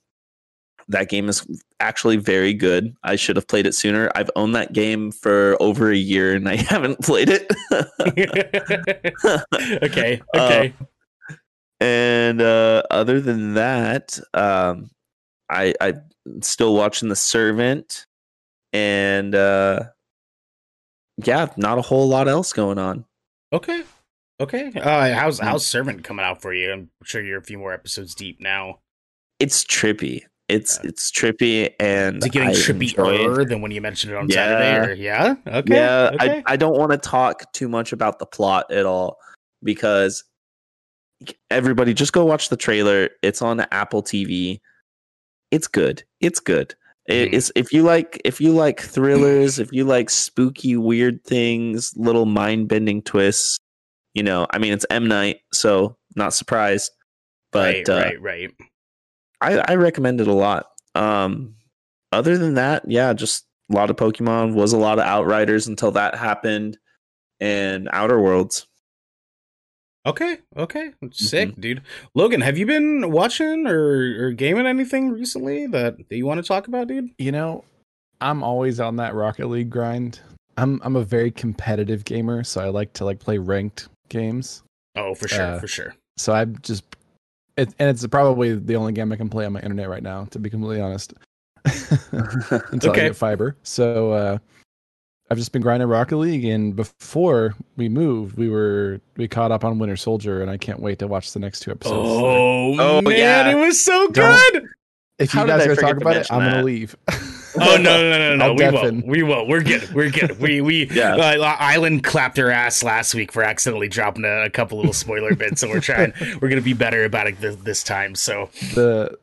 that 0.91 1.09
game 1.09 1.29
is 1.29 1.47
actually 1.81 2.17
very 2.17 2.53
good. 2.53 2.95
I 3.03 3.17
should 3.17 3.37
have 3.37 3.47
played 3.49 3.67
it 3.67 3.75
sooner. 3.75 4.11
I've 4.15 4.31
owned 4.37 4.55
that 4.57 4.73
game 4.73 5.13
for 5.13 5.57
over 5.61 5.91
a 5.91 5.97
year 5.97 6.35
and 6.35 6.49
I 6.49 6.57
haven't 6.57 7.01
played 7.01 7.29
it. 7.31 7.51
okay, 9.83 10.21
okay. 10.37 10.73
and 11.81 12.43
uh, 12.43 12.83
other 12.91 13.21
than 13.21 13.55
that, 13.55 14.19
um, 14.35 14.91
I 15.49 15.75
I'm 15.81 16.03
still 16.43 16.75
watching 16.75 17.09
The 17.09 17.17
Servant, 17.17 18.07
and 18.73 19.35
uh, 19.35 19.85
yeah, 21.25 21.49
not 21.57 21.79
a 21.79 21.83
whole 21.83 22.09
lot 22.09 22.29
else 22.29 22.53
going 22.53 22.79
on. 22.79 23.05
Okay. 23.53 23.83
Okay. 24.41 24.73
Uh 24.75 25.15
how's 25.15 25.39
Hmm. 25.39 25.47
how's 25.47 25.67
Servant 25.67 26.03
coming 26.03 26.25
out 26.25 26.41
for 26.41 26.55
you? 26.55 26.73
I'm 26.73 26.91
sure 27.05 27.23
you're 27.23 27.39
a 27.39 27.43
few 27.43 27.59
more 27.59 27.75
episodes 27.75 28.15
deep 28.15 28.41
now. 28.41 28.79
It's 29.39 29.65
trippy. 29.65 30.23
It's 30.51 30.79
Yeah. 30.83 30.89
it's 30.91 31.11
trippy, 31.11 31.73
and 31.81 32.19
Is 32.19 32.27
it 32.27 32.33
getting 32.33 32.49
I 32.51 32.53
trippier 32.53 33.49
than 33.49 33.61
when 33.61 33.71
you 33.71 33.81
mentioned 33.81 34.13
it 34.13 34.17
on 34.17 34.29
Yeah. 34.29 34.35
Saturday? 34.35 34.93
Or 34.93 34.95
yeah? 34.95 35.35
Okay. 35.47 35.75
yeah, 35.75 36.11
okay. 36.15 36.43
I, 36.47 36.53
I 36.53 36.57
don't 36.57 36.77
want 36.77 36.93
to 36.93 36.99
talk 36.99 37.51
too 37.53 37.69
much 37.69 37.93
about 37.93 38.19
the 38.19 38.27
plot 38.27 38.71
at 38.73 38.85
all 38.87 39.17
because 39.63 40.25
everybody 41.51 41.95
just 41.95 42.13
go 42.13 42.25
watch 42.25 42.49
the 42.49 42.57
trailer. 42.57 43.11
It's 43.23 43.43
on 43.43 43.61
Apple 43.71 44.03
TV. 44.03 44.61
It's 45.51 45.67
good. 45.69 46.03
It's 46.21 46.41
good. 46.41 46.75
It- 47.07 47.31
Mhm. 47.31 47.35
It's 47.35 47.53
if 47.57 47.73
you 47.73 47.83
like 47.83 48.21
if 48.25 48.41
you 48.41 48.53
like 48.53 48.81
thrillers, 48.81 49.59
if 49.59 49.73
you 49.73 49.85
like 49.85 50.11
spooky 50.11 50.77
weird 50.77 51.25
things, 51.25 51.93
little 51.97 52.27
mind-bending 52.27 53.03
twists, 53.03 53.59
you 54.15 54.23
know, 54.23 54.47
I 54.51 54.59
mean 54.59 54.73
it's 54.73 54.87
M 54.91 55.09
Night, 55.09 55.39
so 55.53 55.97
not 56.17 56.35
surprised. 56.35 56.93
But 57.53 57.75
right, 57.75 57.89
uh, 57.89 57.95
right, 57.97 58.21
right. 58.23 58.51
I, 59.41 59.59
I 59.59 59.75
recommend 59.77 60.21
it 60.21 60.27
a 60.29 60.33
lot. 60.35 60.67
Um, 60.95 61.55
other 62.13 62.37
than 62.37 62.55
that, 62.55 62.83
yeah, 62.91 63.13
just 63.13 63.47
a 63.71 63.75
lot 63.75 63.91
of 63.91 63.97
Pokemon. 63.97 64.55
Was 64.55 64.73
a 64.73 64.79
lot 64.79 64.99
of 64.99 65.05
Outriders 65.05 65.67
until 65.67 65.93
that 65.93 66.15
happened, 66.17 66.79
and 67.41 67.89
Outer 67.93 68.21
Worlds. 68.21 68.67
Okay, 70.07 70.39
okay. 70.57 70.93
Sick, 71.13 71.51
Mm-hmm. 71.51 71.61
dude. 71.61 71.83
Logan, 72.15 72.41
have 72.41 72.57
you 72.57 72.65
been 72.65 73.11
watching 73.11 73.67
or, 73.67 74.27
or 74.29 74.31
gaming 74.33 74.67
anything 74.67 75.11
recently 75.11 75.67
that, 75.67 75.97
that 76.09 76.17
you 76.17 76.25
want 76.25 76.41
to 76.43 76.47
talk 76.49 76.69
about, 76.69 76.89
dude? 76.89 77.11
You 77.19 77.33
know, 77.33 77.65
I'm 78.21 78.43
always 78.43 78.81
on 78.81 78.97
that 78.97 79.15
Rocket 79.15 79.49
League 79.49 79.69
grind. 79.71 80.21
I'm 80.57 80.81
I'm 80.85 80.97
a 80.97 81.05
very 81.05 81.31
competitive 81.31 82.05
gamer, 82.05 82.45
so 82.45 82.61
I 82.63 82.69
like 82.71 82.93
to 82.95 83.05
like 83.05 83.19
play 83.21 83.39
ranked 83.39 83.89
games. 84.09 84.63
Oh, 84.97 85.15
for 85.15 85.29
sure, 85.29 85.43
Uh, 85.43 85.59
for 85.61 85.69
sure. 85.69 85.95
So 86.17 86.33
I'm 86.33 86.59
just 86.63 86.83
it, 87.57 87.75
and 87.79 87.89
it's 87.91 88.07
probably 88.07 88.55
the 88.55 88.77
only 88.77 88.93
game 88.93 89.13
I 89.13 89.17
can 89.17 89.29
play 89.29 89.45
on 89.47 89.53
my 89.53 89.61
internet 89.61 89.89
right 89.89 90.03
now, 90.03 90.25
to 90.27 90.39
be 90.39 90.51
completely 90.51 90.81
honest. 90.81 91.15
Until 92.13 92.91
Okay. 92.91 93.03
I 93.03 93.09
get 93.09 93.17
fiber. 93.17 93.57
So 93.63 94.13
uh 94.13 94.39
I've 95.31 95.39
just 95.39 95.53
been 95.53 95.63
grinding 95.63 95.89
Rocket 95.89 96.17
League 96.17 96.45
and 96.45 96.75
before 96.75 97.55
we 97.77 97.89
moved, 97.89 98.37
we 98.37 98.49
were 98.49 99.01
we 99.17 99.29
caught 99.29 99.53
up 99.53 99.65
on 99.65 99.79
Winter 99.79 99.97
Soldier 99.97 100.43
and 100.43 100.51
I 100.51 100.57
can't 100.57 100.81
wait 100.81 100.99
to 101.01 101.07
watch 101.07 101.33
the 101.33 101.39
next 101.39 101.61
two 101.61 101.71
episodes. 101.71 101.97
Oh, 102.03 102.81
Oh, 102.81 103.03
man, 103.03 103.17
yeah. 103.17 103.51
it 103.51 103.55
was 103.55 103.81
so 103.85 104.09
Don't- 104.09 104.53
good. 104.53 104.67
if 105.19 105.33
you 105.35 105.41
how 105.41 105.47
did 105.47 105.53
guys 105.53 105.61
I 105.61 105.65
are 105.71 105.75
gonna 105.77 105.81
talk 105.93 106.01
about 106.01 106.13
it, 106.13 106.17
mention 106.17 106.37
I'm 106.37 106.51
gonna 106.51 106.63
leave. 106.65 106.97
Oh 107.61 107.77
no, 107.77 108.11
no, 108.11 108.19
no, 108.19 108.37
no! 108.37 108.45
I'll 108.45 108.55
We 108.57 108.71
won't. 108.71 109.07
We 109.07 109.23
won't. 109.23 109.49
We're 109.49 109.63
good. 109.63 109.93
We're 109.93 110.11
good. 110.11 110.39
We 110.39 110.61
we 110.61 110.87
Yeah. 110.93 111.17
uh, 111.17 111.57
Island 111.59 112.05
clapped 112.05 112.37
her 112.37 112.51
ass 112.51 112.83
last 112.83 113.15
week 113.15 113.33
for 113.33 113.43
accidentally 113.43 113.89
dropping 113.89 114.25
a, 114.25 114.45
a 114.45 114.51
couple 114.51 114.79
little 114.79 114.93
spoiler 114.93 115.35
bits, 115.35 115.61
so 115.61 115.69
we're 115.69 115.81
trying. 115.81 116.13
We're 116.41 116.49
gonna 116.49 116.61
be 116.61 116.75
better 116.75 117.05
about 117.05 117.27
it 117.27 117.41
this, 117.41 117.57
this 117.57 117.83
time. 117.83 118.15
So 118.15 118.51
the 118.75 119.19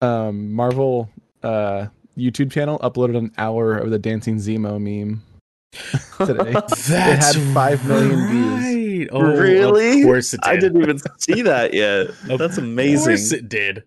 um 0.00 0.52
Marvel 0.52 1.10
uh 1.42 1.86
YouTube 2.16 2.50
channel 2.50 2.78
uploaded 2.78 3.16
an 3.18 3.32
hour 3.36 3.76
of 3.76 3.90
the 3.90 3.98
dancing 3.98 4.36
Zemo 4.36 4.80
meme 4.80 5.22
today. 6.24 6.52
that's 6.52 6.88
it 6.88 6.98
had 6.98 7.36
5 7.54 7.86
million 7.86 8.28
views. 8.28 9.08
Oh, 9.12 9.20
Really? 9.20 10.00
Of 10.00 10.06
course 10.06 10.32
it 10.32 10.40
did. 10.40 10.48
I 10.50 10.56
didn't 10.56 10.82
even 10.82 10.98
see 11.18 11.42
that 11.42 11.74
yet. 11.74 12.08
That's 12.24 12.56
amazing. 12.56 12.62
Of 12.62 12.66
That's 12.68 13.04
course 13.04 13.32
amazing. 13.32 13.38
it 13.40 13.48
did. 13.50 13.84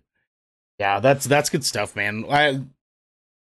Yeah, 0.78 1.00
that's 1.00 1.26
that's 1.26 1.50
good 1.50 1.64
stuff, 1.64 1.94
man. 1.96 2.24
I, 2.30 2.60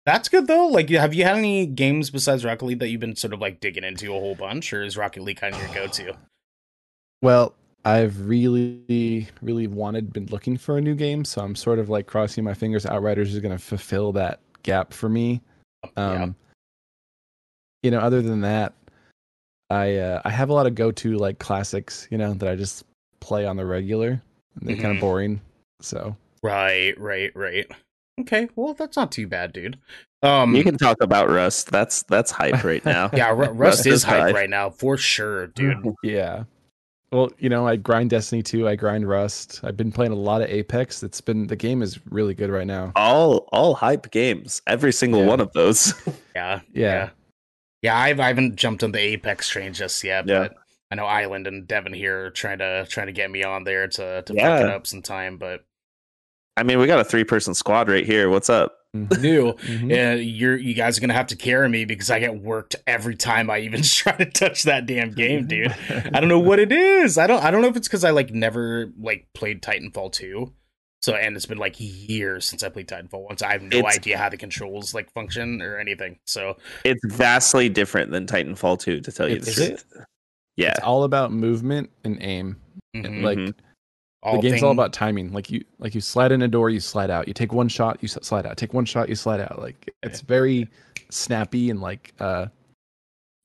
that's 0.05 0.29
good 0.29 0.47
though. 0.47 0.67
Like, 0.67 0.89
have 0.89 1.13
you 1.13 1.23
had 1.23 1.37
any 1.37 1.65
games 1.65 2.09
besides 2.09 2.45
Rocket 2.45 2.65
League 2.65 2.79
that 2.79 2.89
you've 2.89 3.01
been 3.01 3.15
sort 3.15 3.33
of 3.33 3.41
like 3.41 3.59
digging 3.59 3.83
into 3.83 4.11
a 4.15 4.19
whole 4.19 4.35
bunch, 4.35 4.71
or 4.73 4.83
is 4.83 4.95
Rocket 4.97 5.23
League 5.23 5.37
kind 5.37 5.53
of 5.55 5.61
your 5.61 5.73
go-to? 5.73 6.15
Well, 7.21 7.55
I've 7.85 8.27
really, 8.27 9.27
really 9.41 9.65
wanted, 9.65 10.13
been 10.13 10.27
looking 10.27 10.57
for 10.57 10.77
a 10.77 10.81
new 10.81 10.93
game, 10.93 11.25
so 11.25 11.41
I'm 11.41 11.55
sort 11.55 11.79
of 11.79 11.89
like 11.89 12.05
crossing 12.05 12.43
my 12.43 12.53
fingers. 12.53 12.85
Outriders 12.85 13.33
is 13.33 13.39
going 13.39 13.57
to 13.57 13.63
fulfill 13.63 14.11
that 14.11 14.41
gap 14.61 14.93
for 14.93 15.09
me. 15.09 15.41
Um, 15.95 16.13
yeah. 16.13 16.27
You 17.83 17.91
know, 17.91 17.99
other 17.99 18.21
than 18.21 18.41
that, 18.41 18.73
I 19.71 19.95
uh, 19.95 20.21
I 20.23 20.29
have 20.29 20.49
a 20.49 20.53
lot 20.53 20.67
of 20.67 20.75
go-to 20.75 21.17
like 21.17 21.39
classics, 21.39 22.07
you 22.11 22.17
know, 22.19 22.33
that 22.35 22.47
I 22.47 22.55
just 22.55 22.83
play 23.21 23.45
on 23.45 23.57
the 23.57 23.65
regular. 23.65 24.21
And 24.59 24.69
they're 24.69 24.75
kind 24.75 24.89
Mhm. 24.89 24.97
of 24.97 24.99
boring, 25.01 25.41
so 25.81 26.15
Right, 26.43 26.93
right, 26.99 27.31
right. 27.35 27.65
Okay, 28.21 28.47
well, 28.55 28.73
that's 28.73 28.95
not 28.95 29.11
too 29.11 29.27
bad, 29.27 29.51
dude. 29.53 29.77
Um, 30.23 30.55
You 30.55 30.63
can 30.63 30.77
talk 30.77 30.97
about 31.01 31.29
Rust. 31.29 31.69
That's 31.69 32.03
that's 32.03 32.31
hype 32.31 32.63
right 32.63 32.83
now. 32.85 33.09
yeah, 33.13 33.29
Ru- 33.29 33.37
Rust 33.47 33.53
Rust 33.59 33.79
is 33.87 33.93
is 33.93 34.03
hype 34.03 34.21
hype. 34.21 34.35
right 34.35 34.49
now 34.49 34.69
for 34.69 34.97
sure, 34.97 35.47
dude. 35.55 35.77
yeah. 36.03 36.43
Well, 37.11 37.29
you 37.37 37.49
know, 37.49 37.67
I 37.67 37.75
grind 37.75 38.09
Destiny 38.09 38.41
2, 38.41 38.67
I 38.67 38.75
grind 38.75 39.07
Rust. 39.07 39.61
I've 39.63 39.77
been 39.77 39.91
playing 39.91 40.11
a 40.11 40.15
lot 40.15 40.41
of 40.41 40.49
Apex. 40.49 41.03
It's 41.03 41.21
been 41.21 41.47
the 41.47 41.55
game 41.55 41.81
is 41.81 41.99
really 42.09 42.33
good 42.33 42.49
right 42.49 42.65
now. 42.67 42.91
all 42.95 43.47
all 43.51 43.75
hype 43.75 44.11
games. 44.11 44.61
Every 44.65 44.91
single 44.91 45.21
Yeah. 45.21 45.27
one 45.27 45.39
of 45.41 45.51
those. 45.53 45.93
Yeah, 46.35 46.61
Yeah. 46.73 47.09
yeah. 47.81 47.97
I've 47.97 48.19
I 48.19 48.27
haven't 48.27 48.55
jumped 48.55 48.83
on 48.83 48.91
the 48.91 48.99
Apex 48.99 49.47
train 49.49 49.73
just 49.73 50.03
yet, 50.03 50.27
Yeah. 50.27 50.39
but 50.39 50.55
I 50.91 50.95
know 50.95 51.05
Island 51.05 51.47
and 51.47 51.67
Devin 51.67 51.93
here 51.93 52.25
are 52.25 52.29
trying 52.31 52.57
to 52.59 52.85
trying 52.89 53.07
to 53.07 53.13
get 53.13 53.29
me 53.31 53.43
on 53.43 53.63
there 53.65 53.87
to 53.87 54.21
to 54.23 54.33
fuck 54.33 54.35
Yeah. 54.35 54.59
it 54.61 54.69
up 54.69 54.87
sometime, 54.87 55.37
but 55.37 55.63
I 56.57 56.63
mean, 56.63 56.79
we 56.79 56.87
got 56.87 56.99
a 56.99 57.03
three 57.03 57.23
person 57.23 57.53
squad 57.53 57.89
right 57.89 58.05
here. 58.05 58.29
What's 58.29 58.49
up? 58.49 58.77
Mhm. 58.95 59.21
new. 59.21 59.53
Mhm. 59.53 59.89
Yeah, 59.89 60.13
you're 60.13 60.55
you 60.55 60.73
guys 60.73 60.97
are 60.97 61.01
gonna 61.01 61.13
have 61.13 61.27
to 61.27 61.35
carry 61.35 61.67
me 61.67 61.83
because 61.83 62.09
I 62.09 62.19
get 62.19 62.41
worked 62.41 62.77
every 62.87 63.15
time 63.15 63.49
I 63.49 63.59
even 63.59 63.81
try 63.83 64.13
to 64.15 64.25
touch 64.25 64.63
that 64.63 64.85
damn 64.85 65.11
game, 65.11 65.47
dude. 65.47 65.75
I 65.89 66.19
don't 66.19 66.29
know 66.29 66.39
what 66.39 66.59
it 66.59 66.71
is. 66.71 67.17
I 67.17 67.27
don't 67.27 67.43
I 67.43 67.51
don't 67.51 67.61
know 67.61 67.67
if 67.67 67.75
it's 67.75 67.87
because 67.89 68.05
I 68.05 68.11
like 68.11 68.31
never 68.33 68.91
like 68.99 69.27
played 69.33 69.61
Titanfall 69.61 70.13
2. 70.13 70.53
So 71.01 71.13
and 71.13 71.35
it's 71.35 71.45
been 71.45 71.57
like 71.57 71.75
years 71.77 72.47
since 72.47 72.63
I 72.63 72.69
played 72.69 72.87
Titanfall 72.87 73.27
once. 73.27 73.41
I 73.41 73.51
have 73.51 73.61
no 73.61 73.77
It's- 73.79 73.95
idea 73.97 74.17
how 74.17 74.29
the 74.29 74.37
controls 74.37 74.93
like 74.93 75.11
function 75.11 75.61
or 75.61 75.77
anything. 75.77 76.17
So 76.25 76.55
It's 76.85 77.01
vastly 77.13 77.67
different 77.67 78.11
than 78.11 78.25
Titanfall 78.27 78.79
2, 78.79 79.01
to 79.01 79.11
tell 79.11 79.27
you 79.27 79.39
the 79.39 79.49
Is 79.49 79.55
truth. 79.55 79.85
Yeah. 80.55 80.69
It's 80.71 80.79
all 80.79 81.03
about 81.03 81.33
movement 81.33 81.89
and 82.05 82.17
aim. 82.21 82.55
mhm. 82.95 83.21
Like 83.23 83.37
Mhm. 83.39 83.47
All 83.49 83.64
the 84.33 84.41
game's 84.41 84.63
all 84.63 84.71
about 84.71 84.93
timing. 84.93 85.31
Like 85.31 85.51
you, 85.51 85.63
like 85.79 85.95
you 85.95 86.01
slide 86.01 86.31
in 86.31 86.41
a 86.41 86.47
door, 86.47 86.69
you 86.69 86.79
slide 86.79 87.09
out. 87.09 87.27
You 87.27 87.33
take 87.33 87.53
one 87.53 87.67
shot, 87.67 87.99
you 88.01 88.07
slide 88.07 88.45
out. 88.45 88.57
Take 88.57 88.73
one 88.73 88.85
shot, 88.85 89.09
you 89.09 89.15
slide 89.15 89.39
out. 89.39 89.59
Like 89.59 89.93
it's 90.03 90.21
very 90.21 90.69
snappy 91.09 91.69
and 91.69 91.81
like 91.81 92.13
uh, 92.19 92.47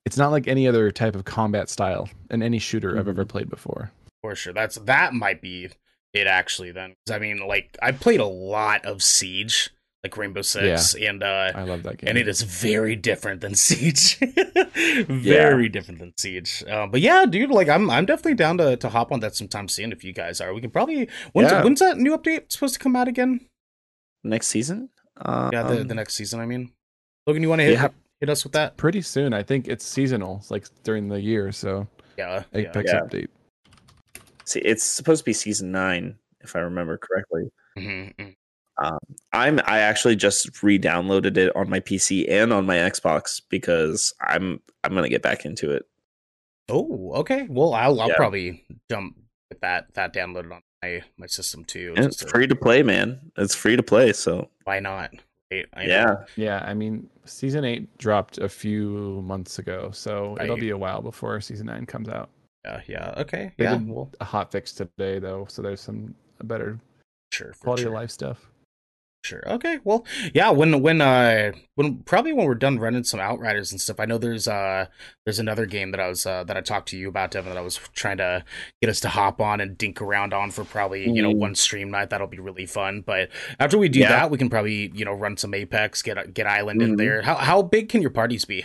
it's 0.06 0.16
not 0.16 0.30
like 0.30 0.48
any 0.48 0.66
other 0.66 0.90
type 0.90 1.14
of 1.14 1.24
combat 1.24 1.68
style 1.68 2.08
in 2.30 2.42
any 2.42 2.58
shooter 2.58 2.98
I've 2.98 3.08
ever 3.08 3.24
played 3.24 3.50
before. 3.50 3.90
for 4.22 4.34
sure. 4.34 4.52
That's 4.52 4.76
that 4.76 5.14
might 5.14 5.40
be 5.40 5.70
it 6.12 6.26
actually 6.26 6.72
Then 6.72 6.94
I 7.10 7.18
mean, 7.18 7.46
like 7.46 7.76
I 7.82 7.92
played 7.92 8.20
a 8.20 8.26
lot 8.26 8.84
of 8.84 9.02
Siege 9.02 9.70
like 10.02 10.16
Rainbow 10.16 10.42
Six, 10.42 10.94
and 10.94 11.22
uh, 11.22 11.52
I 11.54 11.62
love 11.64 11.82
that 11.82 11.98
game. 11.98 12.08
and 12.08 12.18
it 12.18 12.26
is 12.26 12.40
very 12.42 12.96
different 12.96 13.40
than 13.42 13.54
Siege. 13.54 14.16
very 15.08 15.68
different 15.68 16.00
than 16.00 16.12
Siege. 16.16 16.64
Uh, 16.68 16.86
but 16.86 17.00
yeah, 17.00 17.26
dude, 17.26 17.50
like 17.50 17.68
I'm 17.68 17.90
I'm 17.90 18.06
definitely 18.06 18.34
down 18.34 18.58
to, 18.58 18.76
to 18.76 18.88
hop 18.88 19.12
on 19.12 19.20
that 19.20 19.34
sometime 19.36 19.68
soon 19.68 19.92
if 19.92 20.02
you 20.04 20.12
guys 20.12 20.40
are. 20.40 20.54
We 20.54 20.60
can 20.60 20.70
probably 20.70 21.08
when's 21.32 21.50
Yeah. 21.50 21.62
when's 21.62 21.80
that 21.80 21.98
new 21.98 22.16
update 22.16 22.50
supposed 22.52 22.74
to 22.74 22.80
come 22.80 22.96
out 22.96 23.08
again? 23.08 23.46
Next 24.24 24.48
season? 24.48 24.88
Um, 25.16 25.50
Yeah, 25.52 25.62
the, 25.64 25.84
the 25.84 25.94
next 25.94 26.14
season. 26.14 26.40
I 26.40 26.46
mean, 26.46 26.72
Logan, 27.26 27.42
you 27.42 27.48
want 27.48 27.60
to 27.60 27.64
hit 27.64 27.72
Yeah. 27.74 27.88
hit 28.20 28.30
us 28.30 28.44
with 28.44 28.52
that? 28.54 28.76
pretty 28.76 29.02
soon. 29.02 29.32
I 29.34 29.42
think 29.42 29.68
it's 29.68 29.84
seasonal. 29.84 30.36
It's 30.38 30.50
like 30.50 30.66
during 30.82 31.08
the 31.08 31.20
year, 31.20 31.52
so 31.52 31.86
Yeah, 32.16 32.44
yeah. 32.52 32.60
Apex 32.68 32.90
Yeah. 32.92 33.00
update. 33.00 33.28
See, 34.46 34.60
it's 34.60 34.82
supposed 34.82 35.20
to 35.20 35.24
be 35.24 35.32
season 35.32 35.70
nine, 35.70 36.16
if 36.40 36.56
I 36.56 36.60
remember 36.60 36.98
correctly. 36.98 37.50
Mhm, 37.78 38.34
mhm. 38.80 38.98
I'm 39.32 39.60
I 39.66 39.78
actually 39.80 40.16
just 40.16 40.62
re-downloaded 40.62 41.36
it 41.36 41.54
on 41.56 41.68
my 41.70 41.80
PC 41.80 42.28
and 42.30 42.52
on 42.52 42.66
my 42.66 42.76
Xbox 42.76 43.40
because 43.48 44.12
I'm 44.20 44.60
I'm 44.84 44.94
gonna 44.94 45.08
get 45.08 45.22
back 45.22 45.44
into 45.44 45.70
it. 45.70 45.86
Oh, 46.68 47.12
okay. 47.16 47.46
Well, 47.48 47.74
I'll 47.74 48.00
I'll 48.00 48.08
Yeah. 48.08 48.16
probably 48.16 48.64
jump 48.90 49.16
with 49.48 49.60
that 49.60 49.92
that 49.94 50.12
downloaded 50.14 50.52
on 50.52 50.62
my 50.82 51.02
my 51.18 51.26
system 51.26 51.64
too. 51.64 51.94
And 51.96 52.06
it's 52.06 52.16
to- 52.18 52.28
free 52.28 52.46
to 52.46 52.56
play, 52.56 52.82
man. 52.82 53.20
It's 53.36 53.54
free 53.54 53.76
to 53.76 53.82
play, 53.82 54.12
so 54.12 54.48
why 54.64 54.80
not? 54.80 55.10
Right, 55.52 55.66
I 55.74 55.86
know. 55.86 55.92
yeah. 55.92 56.14
Yeah, 56.36 56.64
I 56.64 56.74
mean, 56.74 57.10
season 57.24 57.64
eight 57.64 57.98
dropped 57.98 58.38
a 58.38 58.48
few 58.48 59.20
months 59.22 59.58
ago, 59.58 59.90
so 59.92 60.38
it'll 60.40 60.56
be 60.56 60.70
a 60.70 60.78
while 60.78 61.02
before 61.02 61.40
season 61.40 61.66
nine 61.66 61.86
comes 61.86 62.08
out. 62.08 62.30
yeah, 62.64 62.80
yeah. 62.86 63.14
Okay, 63.16 63.50
They 63.58 63.64
yeah. 63.64 63.76
did 63.78 63.88
Well, 63.88 64.12
a 64.20 64.24
hot 64.24 64.52
fix 64.52 64.70
today, 64.72 65.18
though, 65.18 65.46
so 65.48 65.60
there's 65.60 65.80
some 65.80 66.14
better 66.44 66.78
sure. 67.32 67.52
quality 67.60 67.82
sure. 67.82 67.90
of 67.90 67.94
life 67.94 68.10
stuff. 68.12 68.48
Sure. 69.22 69.42
Okay. 69.46 69.78
Well, 69.84 70.06
yeah. 70.32 70.48
When 70.50 70.80
when 70.80 71.02
uh 71.02 71.52
when 71.74 71.98
probably 72.04 72.32
when 72.32 72.46
we're 72.46 72.54
done 72.54 72.78
running 72.78 73.04
some 73.04 73.20
outriders 73.20 73.70
and 73.70 73.78
stuff, 73.80 74.00
I 74.00 74.06
know 74.06 74.16
there's 74.16 74.48
uh 74.48 74.86
there's 75.26 75.38
another 75.38 75.66
game 75.66 75.90
that 75.90 76.00
I 76.00 76.08
was 76.08 76.24
uh, 76.24 76.42
that 76.44 76.56
I 76.56 76.62
talked 76.62 76.88
to 76.88 76.96
you 76.96 77.08
about, 77.10 77.30
Devin, 77.32 77.52
that 77.52 77.58
I 77.58 77.62
was 77.62 77.76
trying 77.92 78.16
to 78.16 78.44
get 78.80 78.88
us 78.88 78.98
to 79.00 79.10
hop 79.10 79.38
on 79.40 79.60
and 79.60 79.76
dink 79.76 80.00
around 80.00 80.32
on 80.32 80.50
for 80.50 80.64
probably 80.64 81.08
you 81.10 81.20
know 81.22 81.32
Mhm. 81.32 81.36
one 81.36 81.54
stream 81.54 81.90
night. 81.90 82.08
That'll 82.08 82.26
be 82.28 82.38
really 82.38 82.64
fun. 82.64 83.02
But 83.02 83.28
after 83.58 83.76
we 83.76 83.90
do 83.90 84.00
Yeah. 84.00 84.08
that, 84.08 84.30
we 84.30 84.38
can 84.38 84.48
probably 84.48 84.90
you 84.94 85.04
know 85.04 85.12
run 85.12 85.36
some 85.36 85.52
Apex, 85.52 86.00
get 86.00 86.32
get 86.32 86.46
Island 86.46 86.80
in 86.80 86.94
Mhm. 86.94 86.98
there. 86.98 87.22
How 87.22 87.34
how 87.34 87.60
big 87.60 87.90
can 87.90 88.00
your 88.00 88.10
parties 88.10 88.46
be? 88.46 88.64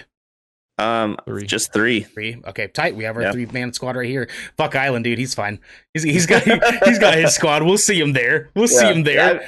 Um, 0.78 1.16
Three. 1.26 1.46
just 1.46 1.72
three. 1.72 2.02
Three. 2.02 2.42
Okay, 2.48 2.68
tight. 2.68 2.96
We 2.98 3.06
have 3.06 3.16
our 3.16 3.22
Yeah. 3.24 3.32
three 3.32 3.46
man 3.46 3.72
squad 3.72 3.96
right 3.96 4.10
here. 4.10 4.28
Fuck 4.58 4.76
Island, 4.76 5.06
dude. 5.06 5.18
He's 5.18 5.34
fine. 5.34 5.60
He's 5.94 6.04
he's 6.04 6.26
got 6.26 6.44
he's 6.86 7.00
got 7.00 7.16
his 7.16 7.34
squad. 7.34 7.64
We'll 7.64 7.78
see 7.78 8.00
him 8.00 8.12
there. 8.14 8.50
We'll 8.56 8.68
see 8.68 8.86
him 8.86 9.04
there. 9.04 9.46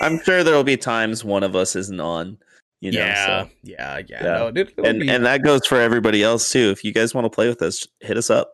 I'm 0.00 0.22
sure 0.22 0.42
there 0.42 0.54
will 0.54 0.64
be 0.64 0.76
times 0.78 1.22
one 1.24 1.42
of 1.42 1.54
us 1.54 1.76
isn't 1.76 2.00
on. 2.00 2.38
You 2.80 2.92
know, 2.92 2.98
yeah, 2.98 3.42
so. 3.44 3.50
yeah, 3.62 3.98
yeah, 3.98 4.24
Yeah. 4.24 4.38
No, 4.38 4.50
dude, 4.50 4.72
and 4.84 5.00
be- 5.00 5.08
and 5.10 5.24
that 5.26 5.42
goes 5.42 5.66
for 5.66 5.80
everybody 5.80 6.22
else 6.22 6.50
too. 6.50 6.70
If 6.70 6.84
you 6.84 6.92
guys 6.92 7.14
want 7.14 7.24
to 7.26 7.30
play 7.30 7.48
with 7.48 7.62
us, 7.62 7.86
hit 8.00 8.16
us 8.18 8.28
up. 8.30 8.52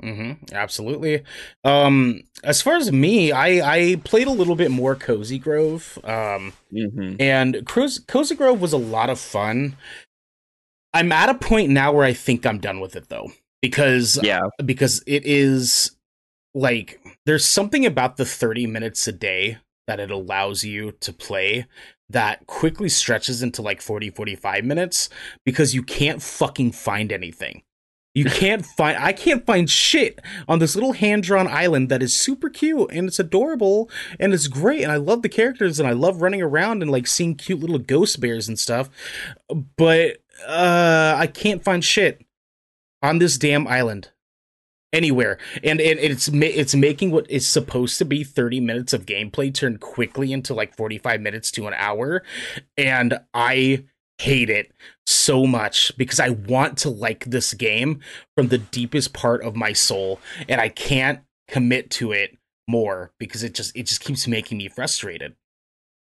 hmm 0.00 0.32
absolutely. 0.52 1.22
Um, 1.64 2.22
as 2.42 2.62
far 2.62 2.76
as 2.76 2.90
me, 2.90 3.30
I 3.32 3.46
I 3.90 3.96
played 4.04 4.26
a 4.26 4.30
little 4.30 4.56
bit 4.56 4.70
more 4.70 4.94
Cozy 4.94 5.38
Grove. 5.38 5.98
Um, 6.04 6.54
hmm 6.70 7.16
and 7.20 7.66
Cozy 7.66 8.34
Grove 8.34 8.60
was 8.62 8.72
a 8.72 8.78
lot 8.78 9.10
of 9.10 9.18
fun. 9.20 9.76
I'm 10.94 11.12
at 11.12 11.28
a 11.28 11.34
point 11.34 11.70
now 11.70 11.92
where 11.92 12.04
I 12.04 12.12
think 12.12 12.44
I'm 12.46 12.58
done 12.58 12.80
with 12.80 12.96
it 12.96 13.08
though, 13.08 13.32
because 13.60 14.18
Yeah, 14.22 14.42
because 14.64 15.02
it 15.06 15.24
is 15.24 15.92
like 16.54 17.00
there's 17.24 17.44
something 17.44 17.86
about 17.86 18.16
the 18.16 18.24
30 18.24 18.66
minutes 18.66 19.06
a 19.08 19.12
day 19.12 19.58
that 19.86 20.00
it 20.00 20.10
allows 20.10 20.64
you 20.64 20.92
to 21.00 21.12
play 21.12 21.66
that 22.10 22.46
quickly 22.46 22.88
stretches 22.88 23.42
into 23.42 23.62
like 23.62 23.80
40 23.80 24.10
45 24.10 24.64
minutes 24.64 25.08
because 25.44 25.74
you 25.74 25.82
can't 25.82 26.22
fucking 26.22 26.72
find 26.72 27.10
anything. 27.10 27.62
You 28.14 28.24
can't 28.26 28.64
find 28.66 28.98
i 28.98 29.14
can't 29.14 29.46
find 29.46 29.70
shit 29.70 30.20
on 30.46 30.58
this 30.58 30.74
little 30.74 30.92
hand-drawn 30.92 31.48
island 31.48 31.88
that 31.88 32.02
is 32.02 32.12
super 32.12 32.50
cute 32.50 32.90
and 32.92 33.08
it's 33.08 33.18
adorable 33.18 33.88
and 34.20 34.34
it's 34.34 34.48
great 34.48 34.82
and 34.82 34.92
i 34.92 34.96
love 34.96 35.22
the 35.22 35.30
characters 35.30 35.80
and 35.80 35.88
i 35.88 35.92
love 35.92 36.20
running 36.20 36.42
around 36.42 36.82
and 36.82 36.90
like 36.90 37.06
seeing 37.06 37.34
cute 37.34 37.60
little 37.60 37.78
ghost 37.78 38.20
bears 38.20 38.48
and 38.48 38.58
stuff 38.58 38.90
but 39.78 40.18
uh 40.46 41.14
i 41.18 41.26
can't 41.26 41.62
find 41.62 41.84
shit 41.84 42.24
on 43.02 43.18
this 43.18 43.36
damn 43.36 43.66
island. 43.66 44.10
Anywhere. 44.92 45.38
And, 45.64 45.80
and 45.80 45.98
it's 45.98 46.28
it's 46.28 46.74
making 46.74 47.12
what 47.12 47.30
is 47.30 47.48
supposed 47.48 47.96
to 47.98 48.04
be 48.04 48.24
30 48.24 48.60
minutes 48.60 48.92
of 48.92 49.06
gameplay 49.06 49.52
turn 49.52 49.78
quickly 49.78 50.32
into 50.32 50.52
like 50.52 50.76
45 50.76 51.20
minutes 51.20 51.50
to 51.52 51.66
an 51.66 51.74
hour. 51.76 52.22
And 52.76 53.18
i 53.34 53.84
hate 54.18 54.50
it 54.50 54.70
so 55.06 55.46
much 55.46 55.90
because 55.96 56.20
i 56.20 56.28
want 56.28 56.78
to 56.78 56.90
like 56.90 57.24
this 57.24 57.54
game 57.54 57.98
from 58.36 58.48
the 58.48 58.58
deepest 58.58 59.14
part 59.14 59.42
of 59.42 59.56
my 59.56 59.72
soul. 59.72 60.20
And 60.46 60.60
i 60.60 60.68
can't 60.68 61.20
commit 61.48 61.90
to 61.92 62.12
it 62.12 62.36
more 62.68 63.12
because 63.18 63.42
it 63.42 63.54
just 63.54 63.74
it 63.74 63.86
just 63.86 64.02
keeps 64.02 64.28
making 64.28 64.58
me 64.58 64.68
frustrated 64.68 65.34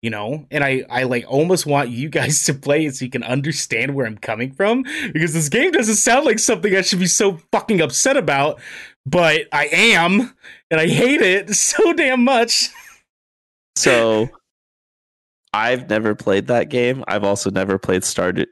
you 0.02 0.10
know 0.10 0.45
and 0.52 0.64
i 0.64 0.84
i 0.89 1.04
like 1.04 1.26
almost 1.28 1.66
want 1.66 1.89
you 1.89 2.08
guys 2.10 2.43
to 2.45 2.54
play 2.54 2.86
it 2.86 2.95
so 2.95 3.06
you 3.06 3.12
can 3.12 3.24
understand 3.24 3.95
where 3.95 4.06
i'm 4.06 4.18
coming 4.18 4.52
from 4.52 4.84
because 5.12 5.34
this 5.34 5.50
game 5.50 5.72
doesn't 5.72 5.95
sound 5.95 6.26
like 6.26 6.39
something 6.39 6.76
i 6.76 6.82
should 6.82 7.00
be 7.00 7.08
so 7.08 7.38
fucking 7.52 7.82
upset 7.82 8.16
about 8.18 8.60
but 9.06 9.41
i 9.52 9.66
am 9.72 10.34
and 10.70 10.80
i 10.80 10.88
hate 10.88 11.22
it 11.22 11.50
so 11.56 11.93
damn 11.93 12.24
much 12.24 12.70
So 13.76 14.30
I've 15.54 15.89
never 15.89 16.14
played 16.14 16.48
that 16.48 16.70
game. 16.70 17.04
I've 17.08 17.24
also 17.24 17.50
never 17.50 17.78
played 17.80 18.02
Stardew 18.04 18.45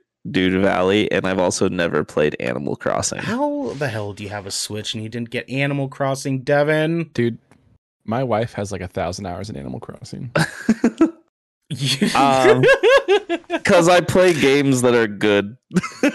Valley, 0.62 1.12
and 1.12 1.28
I've 1.28 1.40
also 1.40 1.68
never 1.70 2.04
played 2.04 2.36
Animal 2.40 2.76
Crossing. 2.76 3.20
how 3.20 3.74
the 3.74 3.88
hell 3.88 4.14
do 4.14 4.24
you 4.24 4.30
have 4.30 4.46
a 4.48 4.52
switch 4.52 4.94
and 4.94 5.04
you 5.04 5.10
didn't 5.10 5.30
get 5.30 5.48
animal 5.50 5.88
crossing 5.90 6.40
devin 6.42 7.10
Dude, 7.14 7.38
my 8.06 8.24
wife 8.24 8.54
has 8.54 8.72
like 8.72 8.82
a 8.82 8.88
thousand 8.88 9.26
hours 9.28 9.50
in 9.50 9.58
Animal 9.58 9.80
Crossing. 9.80 10.32
Um, 12.16 12.64
Because 13.50 13.90
I 13.90 14.02
play 14.02 14.34
games 14.40 14.84
that 14.84 14.94
are 14.94 15.08
good. 15.08 15.58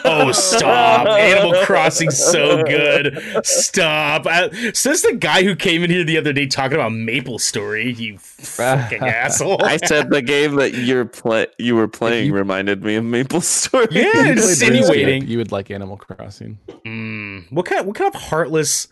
Oh, 0.04 0.30
stop. 0.30 1.08
Animal 1.08 1.64
Crossing's 1.64 2.16
so 2.16 2.62
good. 2.62 3.18
Stop. 3.44 4.26
I, 4.26 4.70
says 4.72 5.02
the 5.02 5.14
guy 5.14 5.42
who 5.42 5.56
came 5.56 5.82
in 5.82 5.90
here 5.90 6.04
the 6.04 6.16
other 6.16 6.32
day 6.32 6.46
talking 6.46 6.76
about 6.76 6.92
Maple 6.92 7.40
Story, 7.40 7.92
you 7.92 8.18
fucking 8.18 9.02
asshole. 9.02 9.64
I 9.64 9.78
said 9.78 10.10
the 10.10 10.22
game 10.22 10.54
that 10.56 10.74
you're 10.74 11.04
play 11.06 11.48
you 11.58 11.74
were 11.74 11.88
playing 11.88 12.26
you- 12.26 12.34
reminded 12.34 12.84
me 12.84 12.94
of 12.94 13.04
Maple 13.04 13.40
Story. 13.40 13.88
Yeah, 13.90 14.04
you 14.04 14.12
played 14.12 14.38
insinuating. 14.38 15.26
You 15.26 15.38
would 15.38 15.50
like 15.50 15.70
Animal 15.72 15.96
Crossing. 15.96 16.58
Mm, 16.86 17.50
what 17.50 17.66
kind 17.66 17.84
what 17.86 17.96
kind 17.96 18.14
of 18.14 18.20
heartless 18.20 18.86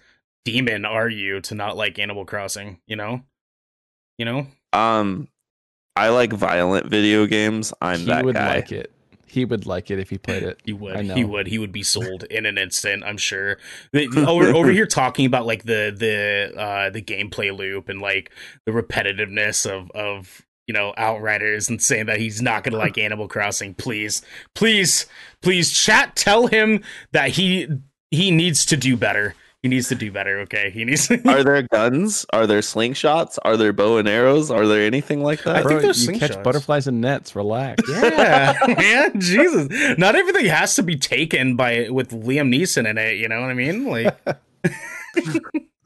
demon 0.45 0.85
are 0.85 1.09
you 1.09 1.41
to 1.43 1.55
not 1.55 1.77
like 1.77 1.99
Animal 2.01 2.25
Crossing, 2.25 2.81
you 2.89 2.97
know? 2.97 3.23
You 4.17 4.25
know? 4.25 4.47
Um, 4.73 5.29
I 5.99 6.11
like 6.11 6.33
violent 6.33 6.87
video 6.87 7.27
games. 7.27 7.73
I'm 7.81 8.01
he 8.01 8.07
that 8.07 8.25
would 8.25 8.35
guy. 8.37 8.55
like 8.55 8.73
it. 8.73 8.93
He 9.27 9.45
would 9.45 9.67
like 9.67 9.91
it 9.91 9.99
if 9.99 10.09
he 10.09 10.17
played 10.17 10.43
it. 10.43 10.59
He 10.65 10.73
would. 10.73 10.97
I 10.97 11.03
know. 11.03 11.15
He 11.15 11.25
would. 11.25 11.47
He 11.49 11.59
would 11.59 11.73
be 11.73 11.83
sold 11.95 12.23
in 12.25 12.47
an 12.47 12.57
instant. 12.57 13.05
I'm 13.05 13.19
sure. 13.19 13.59
The- 13.93 14.09
over 14.27 14.47
over 14.49 14.71
here 14.71 14.87
talking 14.87 15.27
about 15.27 15.45
like 15.45 15.65
the 15.65 15.95
the 15.95 16.59
uh 16.59 16.91
the 16.91 17.03
gameplay 17.03 17.57
loop 17.57 17.89
and 17.89 18.01
like 18.01 18.31
the 18.65 18.73
repetitiveness 18.73 19.69
of 19.69 19.91
of 19.91 20.43
you 20.67 20.73
know 20.75 20.95
Outriders 20.97 21.69
and 21.69 21.83
saying 21.83 22.07
that 22.07 22.19
he's 22.21 22.41
not 22.41 22.63
gonna 22.65 22.79
like 22.79 22.97
Animal 22.97 23.29
Crossing. 23.29 23.75
Please, 23.75 24.23
please, 24.55 25.07
please, 25.43 25.73
chat. 25.73 26.15
Tell 26.15 26.47
him 26.47 26.83
that 27.13 27.31
he 27.31 27.69
he 28.11 28.31
needs 28.31 28.65
to 28.67 28.77
do 28.77 28.97
better. 28.97 29.35
He 29.63 29.69
needs 29.69 29.89
to 29.89 29.97
do 29.97 30.13
better. 30.13 30.39
Okay, 30.41 30.71
he 30.71 30.85
needs. 30.85 31.09
To- 31.09 31.21
Are 31.29 31.43
there 31.45 31.63
guns? 31.63 32.25
Are 32.33 32.47
there 32.47 32.61
slingshots? 32.61 33.39
Are 33.43 33.57
there 33.57 33.73
bow 33.73 33.97
and 33.99 34.09
arrows? 34.09 34.53
Are 34.53 34.69
there 34.69 34.87
anything 34.87 35.23
like 35.25 35.43
that? 35.43 35.57
I 35.57 35.63
that? 35.63 35.69
think 35.69 35.81
Bro, 35.81 35.83
there's 35.83 36.07
you 36.07 36.19
catch 36.19 36.41
butterflies 36.45 36.87
and 36.87 37.01
nets. 37.01 37.35
Relax. 37.35 37.83
yeah, 37.89 38.57
man, 38.69 39.21
Jesus. 39.21 39.99
Not 39.99 40.15
everything 40.15 40.45
has 40.47 40.77
to 40.77 40.83
be 40.85 40.97
taken 40.97 41.57
by 41.57 41.89
with 41.91 42.11
Liam 42.11 42.55
Neeson 42.55 42.89
in 42.89 42.99
it. 42.99 43.17
You 43.17 43.29
know 43.29 43.41
what 43.41 43.51
I 43.51 43.55
mean? 43.55 43.85
Like. 43.87 44.17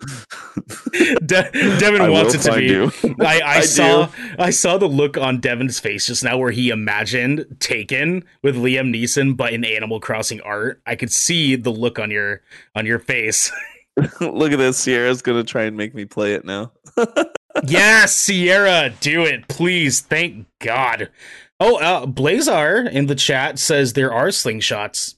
De- 1.24 1.50
Devin 1.78 2.00
I 2.02 2.08
wants 2.08 2.34
it 2.34 2.38
to 2.42 2.54
be. 2.56 3.24
I, 3.24 3.40
I, 3.40 3.42
I 3.58 3.60
saw 3.62 4.06
do. 4.06 4.12
I 4.38 4.50
saw 4.50 4.76
the 4.78 4.88
look 4.88 5.16
on 5.16 5.40
Devin's 5.40 5.78
face 5.80 6.06
just 6.06 6.24
now 6.24 6.38
where 6.38 6.50
he 6.50 6.70
imagined 6.70 7.56
Taken 7.60 8.24
with 8.42 8.56
Liam 8.56 8.94
Neeson, 8.94 9.36
but 9.36 9.52
in 9.52 9.64
Animal 9.64 10.00
Crossing 10.00 10.40
art. 10.42 10.80
I 10.86 10.96
could 10.96 11.12
see 11.12 11.56
the 11.56 11.70
look 11.70 11.98
on 11.98 12.10
your 12.10 12.42
on 12.74 12.86
your 12.86 12.98
face. 12.98 13.50
Look 14.20 14.52
at 14.52 14.58
this. 14.58 14.78
Sierra's 14.78 15.20
gonna 15.20 15.44
try 15.44 15.64
and 15.64 15.76
make 15.76 15.94
me 15.94 16.06
play 16.06 16.32
it 16.32 16.46
now. 16.46 16.72
yes, 17.66 18.14
Sierra, 18.16 18.90
do 19.00 19.22
it, 19.26 19.46
please. 19.48 20.00
Thank 20.00 20.46
God. 20.60 21.10
Oh, 21.60 21.76
uh, 21.76 22.06
Blazar 22.06 22.90
in 22.90 23.04
the 23.06 23.14
chat 23.14 23.58
says 23.58 23.92
there 23.92 24.10
are 24.10 24.28
slingshots. 24.28 25.16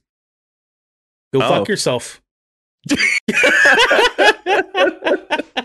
Go 1.33 1.41
Oh. 1.41 1.49
fuck 1.49 1.69
yourself. 1.69 2.21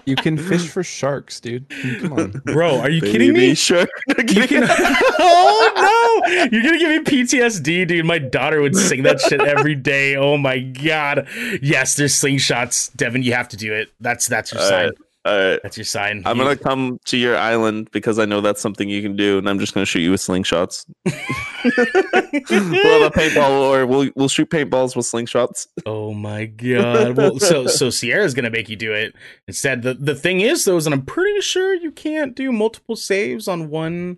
You 0.06 0.16
can 0.16 0.38
fish 0.38 0.68
for 0.74 0.84
sharks, 0.84 1.40
dude. 1.40 1.70
Come 2.02 2.14
on. 2.14 2.32
Bro, 2.46 2.80
are 2.80 2.90
you 2.90 3.02
kidding 3.02 3.34
me? 3.34 3.54
shark. 3.56 3.90
You 4.30 4.48
can- 4.48 4.64
oh 4.70 6.24
no! 6.28 6.34
You're 6.52 6.64
gonna 6.64 6.78
give 6.80 6.90
me 6.90 7.00
PTSD, 7.00 7.88
dude. 7.88 8.06
My 8.06 8.18
daughter 8.20 8.62
would 8.62 8.76
sing 8.76 9.04
that 9.04 9.20
shit 9.22 9.42
every 9.42 9.76
day. 9.76 10.16
Oh 10.16 10.38
my 10.38 10.60
god. 10.60 11.28
Yes, 11.62 11.96
there's 11.96 12.14
slingshots. 12.14 12.96
Devin, 12.96 13.24
you 13.24 13.34
have 13.34 13.50
to 13.50 13.58
do 13.58 13.74
it. 13.74 13.90
That's 14.00 14.28
that's 14.28 14.52
your 14.52 14.62
All 14.62 14.68
sign. 14.70 14.86
right. 14.88 14.94
All 15.30 15.38
right. 15.38 15.60
That's 15.62 15.78
your 15.78 15.84
sign. 15.86 16.24
I'm 16.26 16.38
You- 16.38 16.44
gonna 16.44 16.56
come 16.58 17.00
to 17.06 17.18
your 17.18 17.38
island 17.38 17.90
because 17.92 18.18
I 18.18 18.26
know 18.26 18.42
that's 18.42 18.62
something 18.62 18.90
you 18.90 19.02
can 19.02 19.16
do, 19.16 19.38
and 19.38 19.48
I'm 19.50 19.60
just 19.60 19.74
gonna 19.74 19.86
shoot 19.86 20.00
you 20.00 20.12
with 20.12 20.22
slingshots. 20.22 20.86
we'll 21.06 23.02
have 23.02 23.12
a 23.12 23.16
paintball, 23.16 23.62
or 23.62 23.86
we'll 23.86 24.10
we'll 24.16 24.28
shoot 24.28 24.50
paintballs 24.50 24.96
with 24.96 25.06
slingshots. 25.06 25.68
Oh 25.86 26.14
my 26.14 26.46
god. 26.46 27.16
Well, 27.18 27.40
so 27.40 27.68
so 27.68 27.90
Sierra's 27.90 28.34
gonna 28.34 28.50
make 28.50 28.70
you 28.70 28.76
do 28.76 28.92
it 28.94 29.14
instead. 29.48 29.82
The 29.84 29.94
the 29.94 30.16
thing 30.16 30.42
is 30.42 30.66
though, 30.66 30.78
is 30.78 30.86
and 30.88 30.94
I'm 30.96 31.06
pretty 31.06 31.42
sure 31.42 31.74
you 31.76 31.92
can't 31.92 32.36
do 32.36 32.52
multiple 32.52 32.96
saves 32.96 33.48
on 33.48 33.70
one 33.70 34.18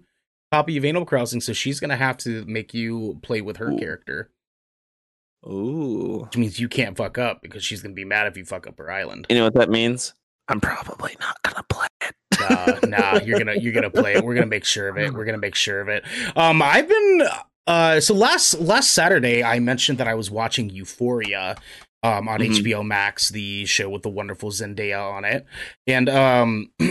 copy 0.52 0.78
of 0.78 0.86
Animal 0.86 1.06
Crossing, 1.06 1.42
so 1.42 1.54
she's 1.54 1.80
gonna 1.80 1.98
have 1.98 2.18
to 2.20 2.46
make 2.46 2.74
you 2.74 3.20
play 3.22 3.42
with 3.42 3.58
her 3.58 3.72
Ooh. 3.72 3.78
character. 3.78 4.30
Ooh. 5.46 6.22
Which 6.26 6.38
means 6.38 6.60
you 6.60 6.70
can't 6.70 6.96
fuck 6.96 7.18
up 7.18 7.42
because 7.42 7.64
she's 7.64 7.82
gonna 7.82 7.96
be 7.96 8.06
mad 8.06 8.28
if 8.28 8.38
you 8.38 8.46
fuck 8.46 8.68
up 8.68 8.78
her 8.78 8.92
island. 8.92 9.26
You 9.30 9.38
know 9.38 9.46
what 9.46 9.56
that 9.56 9.70
means? 9.70 10.14
I'm 10.52 10.60
probably 10.60 11.16
not 11.20 11.42
gonna 11.44 11.64
play 11.70 11.88
it. 12.02 12.16
nah, 12.90 12.98
nah, 13.14 13.20
you're 13.22 13.40
gonna 13.40 13.56
you're 13.56 13.74
gonna 13.74 13.90
play 13.90 14.16
it. 14.16 14.24
We're 14.24 14.36
gonna 14.36 14.46
make 14.48 14.66
sure 14.66 14.90
of 14.90 14.98
it. 14.98 15.14
We're 15.14 15.26
gonna 15.26 15.38
make 15.38 15.56
sure 15.56 15.80
of 15.80 15.88
it. 15.88 16.04
Um, 16.36 16.62
I've 16.62 16.88
been 16.90 17.22
uh, 17.68 18.00
so 18.02 18.14
last 18.14 18.60
last 18.60 18.92
Saturday 18.92 19.44
I 19.44 19.60
mentioned 19.60 19.98
that 20.00 20.08
I 20.08 20.14
was 20.16 20.30
watching 20.30 20.70
Euphoria, 20.70 21.56
um, 22.04 22.28
on 22.28 22.40
Mhm. 22.42 22.58
HBO 22.58 22.86
Max, 22.86 23.30
the 23.30 23.66
show 23.66 23.90
with 23.90 24.02
the 24.04 24.10
wonderful 24.10 24.52
Zendaya 24.52 25.12
on 25.12 25.26
it, 25.26 25.46
and 25.88 26.10
um. 26.10 26.72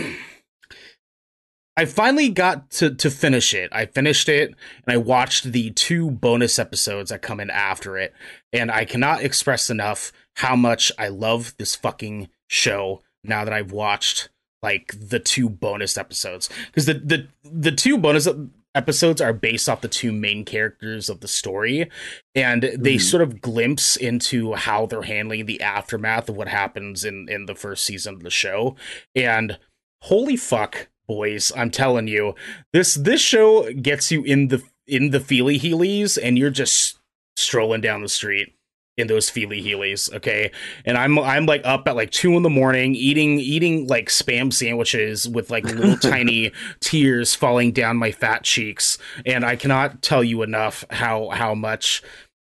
I 1.77 1.85
finally 1.85 2.29
got 2.29 2.69
to 2.71 2.93
to 2.95 3.09
finish 3.09 3.53
it. 3.53 3.69
I 3.71 3.85
finished 3.85 4.27
it 4.27 4.49
and 4.85 4.93
I 4.93 4.97
watched 4.97 5.51
the 5.51 5.71
two 5.71 6.11
bonus 6.11 6.59
episodes 6.59 7.09
that 7.11 7.21
come 7.21 7.39
in 7.39 7.49
after 7.49 7.97
it. 7.97 8.13
And 8.51 8.69
I 8.69 8.83
cannot 8.83 9.23
express 9.23 9.69
enough 9.69 10.11
how 10.35 10.55
much 10.57 10.91
I 10.99 11.07
love 11.07 11.55
this 11.57 11.73
fucking 11.75 12.27
show 12.49 13.01
now 13.23 13.43
that 13.45 13.53
I've 13.53 13.71
watched 13.71 14.29
like 14.63 14.93
the 14.99 15.19
two 15.19 15.49
bonus 15.49 15.97
episodes. 15.97 16.49
Because 16.67 16.85
the 16.85 16.93
the 16.95 17.27
the 17.43 17.71
two 17.71 17.97
bonus 17.97 18.27
episodes 18.73 19.19
are 19.19 19.33
based 19.33 19.67
off 19.67 19.81
the 19.81 19.87
two 19.87 20.11
main 20.13 20.45
characters 20.45 21.09
of 21.09 21.19
the 21.19 21.27
story 21.27 21.89
and 22.35 22.63
they 22.63 22.95
Mhm. 22.95 23.01
sort 23.01 23.21
of 23.21 23.41
glimpse 23.41 23.97
into 23.97 24.53
how 24.53 24.85
they're 24.85 25.01
handling 25.01 25.45
the 25.45 25.59
aftermath 25.61 26.29
of 26.29 26.37
what 26.37 26.47
happens 26.47 27.03
in 27.03 27.27
in 27.27 27.47
the 27.47 27.55
first 27.55 27.83
season 27.83 28.13
of 28.13 28.23
the 28.23 28.29
show. 28.29 28.75
And 29.15 29.57
holy 30.03 30.37
fuck 30.37 30.87
boys 31.07 31.51
i'm 31.57 31.69
telling 31.69 32.07
you 32.07 32.33
this 32.73 32.93
this 32.95 33.19
show 33.21 33.71
gets 33.73 34.11
you 34.11 34.23
in 34.23 34.47
the 34.47 34.63
in 34.87 35.09
the 35.09 35.19
feely 35.19 35.59
heelies 35.59 36.17
and 36.21 36.37
you're 36.37 36.49
just 36.49 36.97
strolling 37.35 37.81
down 37.81 38.01
the 38.01 38.07
street 38.07 38.55
in 38.97 39.07
those 39.07 39.29
feely 39.29 39.61
heelys 39.61 40.13
okay? 40.13 40.51
And 40.85 40.97
i'm 40.97 41.17
i'm 41.19 41.45
like 41.45 41.61
up 41.63 41.87
at 41.87 41.95
like 41.95 42.11
two 42.11 42.35
in 42.35 42.43
the 42.43 42.49
morning 42.49 42.95
eating 42.95 43.39
eating 43.39 43.87
like 43.87 44.07
spam 44.09 44.51
sandwiches 44.51 45.27
with 45.27 45.49
like 45.49 45.63
little 45.63 45.97
tiny 46.11 46.51
tears 46.79 47.33
falling 47.33 47.71
down 47.71 47.97
my 47.97 48.11
fat 48.11 48.43
cheeks. 48.43 48.97
And 49.25 49.45
i 49.45 49.55
cannot 49.55 50.01
tell 50.01 50.23
you 50.23 50.43
enough 50.43 50.85
how 50.89 51.29
how 51.29 51.55
much 51.55 52.03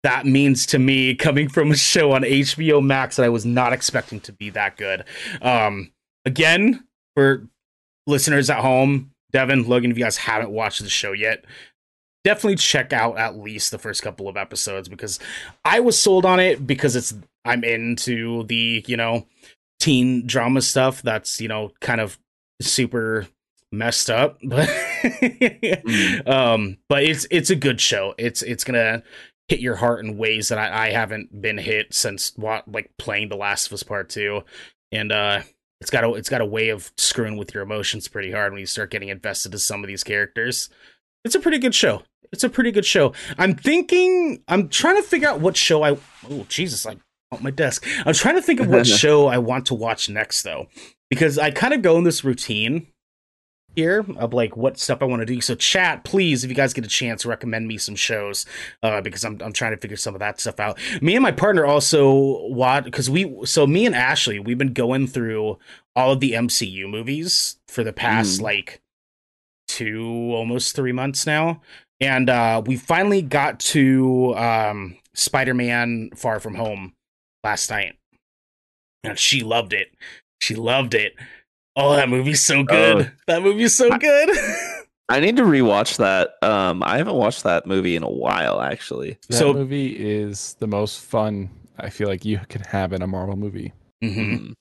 that 0.03 0.25
means 0.25 0.65
to 0.67 0.79
me 0.79 1.13
coming 1.13 1.47
from 1.47 1.71
a 1.71 1.75
show 1.75 2.13
on 2.13 2.23
hbo 2.23 2.83
max 2.83 3.17
that 3.17 3.25
i 3.25 3.29
was 3.29 3.45
not 3.45 3.73
expecting 3.73 4.19
to 4.21 4.31
be 4.33 4.49
that 4.51 4.77
good. 4.77 5.03
Um 5.41 5.91
again 6.25 6.85
for 7.15 7.47
listeners 8.07 8.49
at 8.49 8.59
home 8.59 9.11
devin 9.31 9.67
logan 9.67 9.91
if 9.91 9.97
you 9.97 10.03
guys 10.03 10.17
haven't 10.17 10.49
watched 10.49 10.81
the 10.81 10.89
show 10.89 11.11
yet 11.11 11.45
definitely 12.23 12.55
check 12.57 12.93
out 12.93 13.17
at 13.17 13.37
least 13.37 13.71
the 13.71 13.79
first 13.79 14.01
couple 14.01 14.27
of 14.27 14.37
episodes 14.37 14.87
because 14.87 15.19
I 15.65 15.79
was 15.79 15.99
sold 15.99 16.25
on 16.25 16.39
it 16.39 16.65
because 16.65 16.95
it's 16.95 17.13
I'm 17.45 17.63
into 17.63 18.43
the, 18.43 18.83
you 18.87 18.97
know, 18.97 19.27
teen 19.79 20.27
drama 20.27 20.61
stuff 20.61 21.01
that's, 21.01 21.41
you 21.41 21.47
know, 21.47 21.71
kind 21.81 22.01
of 22.01 22.19
super 22.61 23.27
messed 23.71 24.09
up. 24.09 24.39
But 24.47 24.69
um 26.27 26.77
but 26.87 27.03
it's 27.03 27.25
it's 27.31 27.49
a 27.49 27.55
good 27.55 27.81
show. 27.81 28.13
It's 28.19 28.43
it's 28.43 28.63
gonna 28.63 29.01
hit 29.47 29.59
your 29.59 29.75
heart 29.75 30.05
in 30.05 30.17
ways 30.17 30.49
that 30.49 30.59
I, 30.59 30.87
I 30.87 30.91
haven't 30.91 31.41
been 31.41 31.57
hit 31.57 31.93
since 31.93 32.33
what 32.37 32.71
like 32.71 32.91
playing 32.99 33.29
The 33.29 33.35
Last 33.35 33.67
of 33.67 33.73
Us 33.73 33.83
Part 33.83 34.09
Two. 34.09 34.43
And 34.91 35.11
uh 35.11 35.41
it's 35.79 35.89
got 35.89 36.03
a 36.03 36.13
it's 36.13 36.29
got 36.29 36.41
a 36.41 36.45
way 36.45 36.69
of 36.69 36.91
screwing 36.97 37.37
with 37.37 37.53
your 37.55 37.63
emotions 37.63 38.07
pretty 38.07 38.31
hard 38.31 38.53
when 38.53 38.59
you 38.59 38.67
start 38.67 38.91
getting 38.91 39.09
invested 39.09 39.53
in 39.53 39.59
some 39.59 39.83
of 39.83 39.87
these 39.87 40.03
characters. 40.03 40.69
It's 41.25 41.35
a 41.35 41.39
pretty 41.39 41.57
good 41.57 41.73
show. 41.73 42.03
It's 42.31 42.43
a 42.43 42.49
pretty 42.49 42.71
good 42.71 42.85
show. 42.85 43.13
I'm 43.37 43.55
thinking. 43.55 44.41
I'm 44.47 44.69
trying 44.69 44.95
to 44.97 45.03
figure 45.03 45.27
out 45.29 45.41
what 45.41 45.57
show 45.57 45.83
I. 45.83 45.97
Oh 46.29 46.45
Jesus! 46.47 46.85
I 46.85 46.95
on 47.31 47.43
my 47.43 47.51
desk. 47.51 47.85
I'm 48.05 48.13
trying 48.13 48.35
to 48.35 48.41
think 48.41 48.59
of 48.59 48.67
what 48.67 48.85
show 48.87 49.27
I 49.27 49.37
want 49.37 49.65
to 49.67 49.73
watch 49.73 50.09
next 50.09 50.43
though, 50.43 50.67
because 51.09 51.37
I 51.37 51.51
kind 51.51 51.73
of 51.73 51.81
go 51.81 51.97
in 51.97 52.03
this 52.03 52.23
routine 52.23 52.87
here 53.75 54.05
of 54.17 54.33
like 54.33 54.57
what 54.57 54.77
stuff 54.77 55.01
I 55.01 55.05
want 55.05 55.21
to 55.21 55.25
do. 55.25 55.39
So 55.39 55.55
chat, 55.55 56.03
please, 56.03 56.43
if 56.43 56.49
you 56.49 56.55
guys 56.55 56.73
get 56.73 56.83
a 56.85 56.89
chance, 56.89 57.25
recommend 57.25 57.69
me 57.69 57.77
some 57.77 57.95
shows 57.95 58.45
uh, 58.83 58.99
because 59.01 59.23
I'm 59.25 59.37
I'm 59.41 59.53
trying 59.53 59.71
to 59.71 59.77
figure 59.77 59.97
some 59.97 60.13
of 60.15 60.19
that 60.19 60.39
stuff 60.39 60.59
out. 60.59 60.77
Me 61.01 61.15
and 61.15 61.23
my 61.23 61.31
partner 61.31 61.65
also 61.65 62.47
watch 62.47 62.83
because 62.85 63.09
we 63.09 63.33
so 63.45 63.65
me 63.67 63.85
and 63.85 63.95
Ashley 63.95 64.39
we've 64.39 64.57
been 64.57 64.73
going 64.73 65.07
through 65.07 65.57
all 65.95 66.11
of 66.11 66.19
the 66.21 66.31
MCU 66.33 66.89
movies 66.89 67.57
for 67.67 67.83
the 67.83 67.93
past 67.93 68.39
Mm. 68.39 68.43
like 68.43 68.81
two 69.67 70.31
almost 70.33 70.75
three 70.75 70.91
months 70.91 71.25
now 71.25 71.61
and 72.01 72.29
uh 72.29 72.61
we 72.65 72.75
finally 72.75 73.21
got 73.21 73.59
to 73.59 74.35
um 74.35 74.97
spider-man 75.13 76.09
far 76.15 76.39
from 76.41 76.55
home 76.55 76.93
last 77.43 77.69
night 77.69 77.95
and 79.03 79.17
she 79.17 79.41
loved 79.43 79.71
it 79.73 79.93
she 80.41 80.55
loved 80.55 80.93
it 80.93 81.13
oh 81.75 81.95
that 81.95 82.09
movie's 82.09 82.41
so 82.41 82.63
good 82.63 83.05
Oh. 83.07 83.11
that 83.27 83.41
movie's 83.43 83.75
so 83.75 83.89
I- 83.91 83.97
good 83.97 84.29
I 85.09 85.19
need 85.19 85.35
to 85.37 85.43
rewatch 85.43 85.97
that. 85.97 86.35
Um, 86.41 86.81
I 86.83 86.97
haven't 86.97 87.15
watched 87.15 87.43
that 87.43 87.67
movie 87.67 87.97
in 87.97 88.03
a 88.03 88.09
while, 88.09 88.61
actually. 88.61 89.17
That 89.27 89.35
So- 89.35 89.51
movie 89.51 89.87
is 89.89 90.55
the 90.59 90.67
most 90.67 91.01
fun 91.01 91.49
I 91.77 91.89
feel 91.89 92.07
like 92.07 92.23
you 92.23 92.39
can 92.47 92.61
have 92.61 92.93
in 92.93 93.01
a 93.01 93.07
Marvel 93.07 93.35
movie. 93.35 93.73
mm-hmm 94.01 94.21
Mhm. 94.21 94.53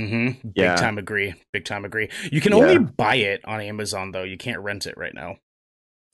mm-hmm 0.00 0.48
big 0.48 0.52
Yeah. 0.56 0.74
time 0.74 0.98
agree 0.98 1.34
big 1.52 1.64
time 1.64 1.84
agree 1.84 2.08
you 2.32 2.40
can 2.40 2.52
Yeah. 2.52 2.58
only 2.58 2.78
buy 2.78 3.16
it 3.16 3.40
on 3.44 3.60
amazon 3.60 4.10
though 4.10 4.24
you 4.24 4.36
can't 4.36 4.58
rent 4.60 4.84
it 4.86 4.96
right 4.98 5.14
now 5.14 5.36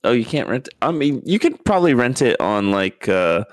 Oh, 0.04 0.12
you 0.12 0.24
can't 0.24 0.48
rent. 0.48 0.68
I 0.82 0.90
mean, 0.92 1.22
you 1.24 1.38
could 1.38 1.64
probably 1.64 1.94
rent 1.94 2.20
it 2.22 2.38
on 2.40 2.70
like 2.70 3.08
uh, 3.08 3.44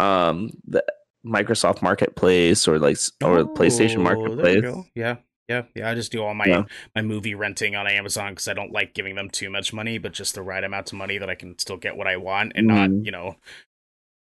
um, 0.00 0.50
the 0.66 0.82
Microsoft 1.26 1.82
Marketplace 1.82 2.66
or 2.66 2.78
like 2.78 2.96
s- 2.96 3.12
or 3.22 3.44
PlayStation 3.44 3.98
Oh, 4.06 4.34
there 4.34 4.54
you 4.56 4.62
Marketplace. 4.62 4.62
go. 4.62 4.86
yeah 4.94 5.16
yeah 5.48 5.62
yeah 5.74 5.90
i 5.90 5.94
just 5.94 6.10
do 6.10 6.22
all 6.22 6.32
my 6.32 6.46
Yeah. 6.46 6.62
my 6.94 7.02
movie 7.02 7.34
renting 7.34 7.76
on 7.76 7.86
amazon 7.86 8.32
because 8.32 8.48
i 8.48 8.54
don't 8.54 8.72
like 8.72 8.94
giving 8.94 9.14
them 9.14 9.28
too 9.28 9.50
much 9.50 9.74
money 9.74 9.98
but 9.98 10.12
just 10.12 10.34
the 10.34 10.40
right 10.40 10.64
amount 10.64 10.90
of 10.90 10.96
money 10.96 11.18
that 11.18 11.28
i 11.28 11.34
can 11.34 11.58
still 11.58 11.76
get 11.76 11.98
what 11.98 12.06
i 12.06 12.16
want 12.16 12.52
and 12.54 12.66
not 12.66 12.88
Mhm. 12.88 13.04
you 13.04 13.10
know 13.10 13.36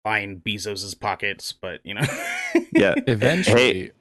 line 0.04 0.42
bezos's 0.46 0.94
pockets 0.96 1.54
but 1.54 1.80
you 1.86 1.94
know 1.94 2.02
Yeah. 2.76 2.96
Eventually, 3.08 3.92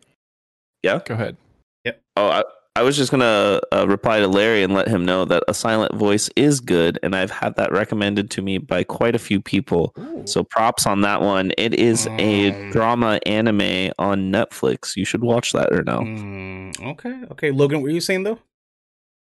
Yeah. 0.82 0.98
Go 1.04 1.14
ahead. 1.14 1.36
Yep. 1.84 2.00
Oh, 2.16 2.26
I, 2.28 2.42
I 2.74 2.82
was 2.82 2.96
just 2.96 3.10
gonna 3.10 3.60
uh, 3.70 3.86
reply 3.86 4.20
to 4.20 4.26
Larry 4.28 4.62
and 4.62 4.72
let 4.72 4.88
him 4.88 5.04
know 5.04 5.26
that 5.26 5.44
a 5.46 5.52
silent 5.52 5.94
voice 5.94 6.30
is 6.36 6.58
good, 6.60 6.98
and 7.02 7.14
I've 7.14 7.30
had 7.30 7.54
that 7.56 7.70
recommended 7.70 8.30
to 8.30 8.42
me 8.42 8.56
by 8.56 8.82
quite 8.82 9.14
a 9.14 9.18
few 9.18 9.42
people. 9.42 9.94
So 10.24 10.42
props 10.42 10.86
on 10.86 11.02
that 11.02 11.20
one. 11.20 11.52
It 11.58 11.74
is 11.74 12.06
Um. 12.06 12.18
a 12.18 12.70
drama 12.70 13.20
anime 13.26 13.92
on 13.98 14.32
Netflix. 14.32 14.96
You 14.96 15.04
should 15.04 15.22
watch 15.22 15.52
that 15.52 15.70
or 15.70 15.82
no? 15.82 16.00
Mm, 16.00 16.80
okay 16.92 17.14
okay 17.30 17.50
logan 17.50 17.78
what 17.80 17.84
were 17.84 17.90
you 17.90 18.00
saying 18.00 18.22
though 18.22 18.38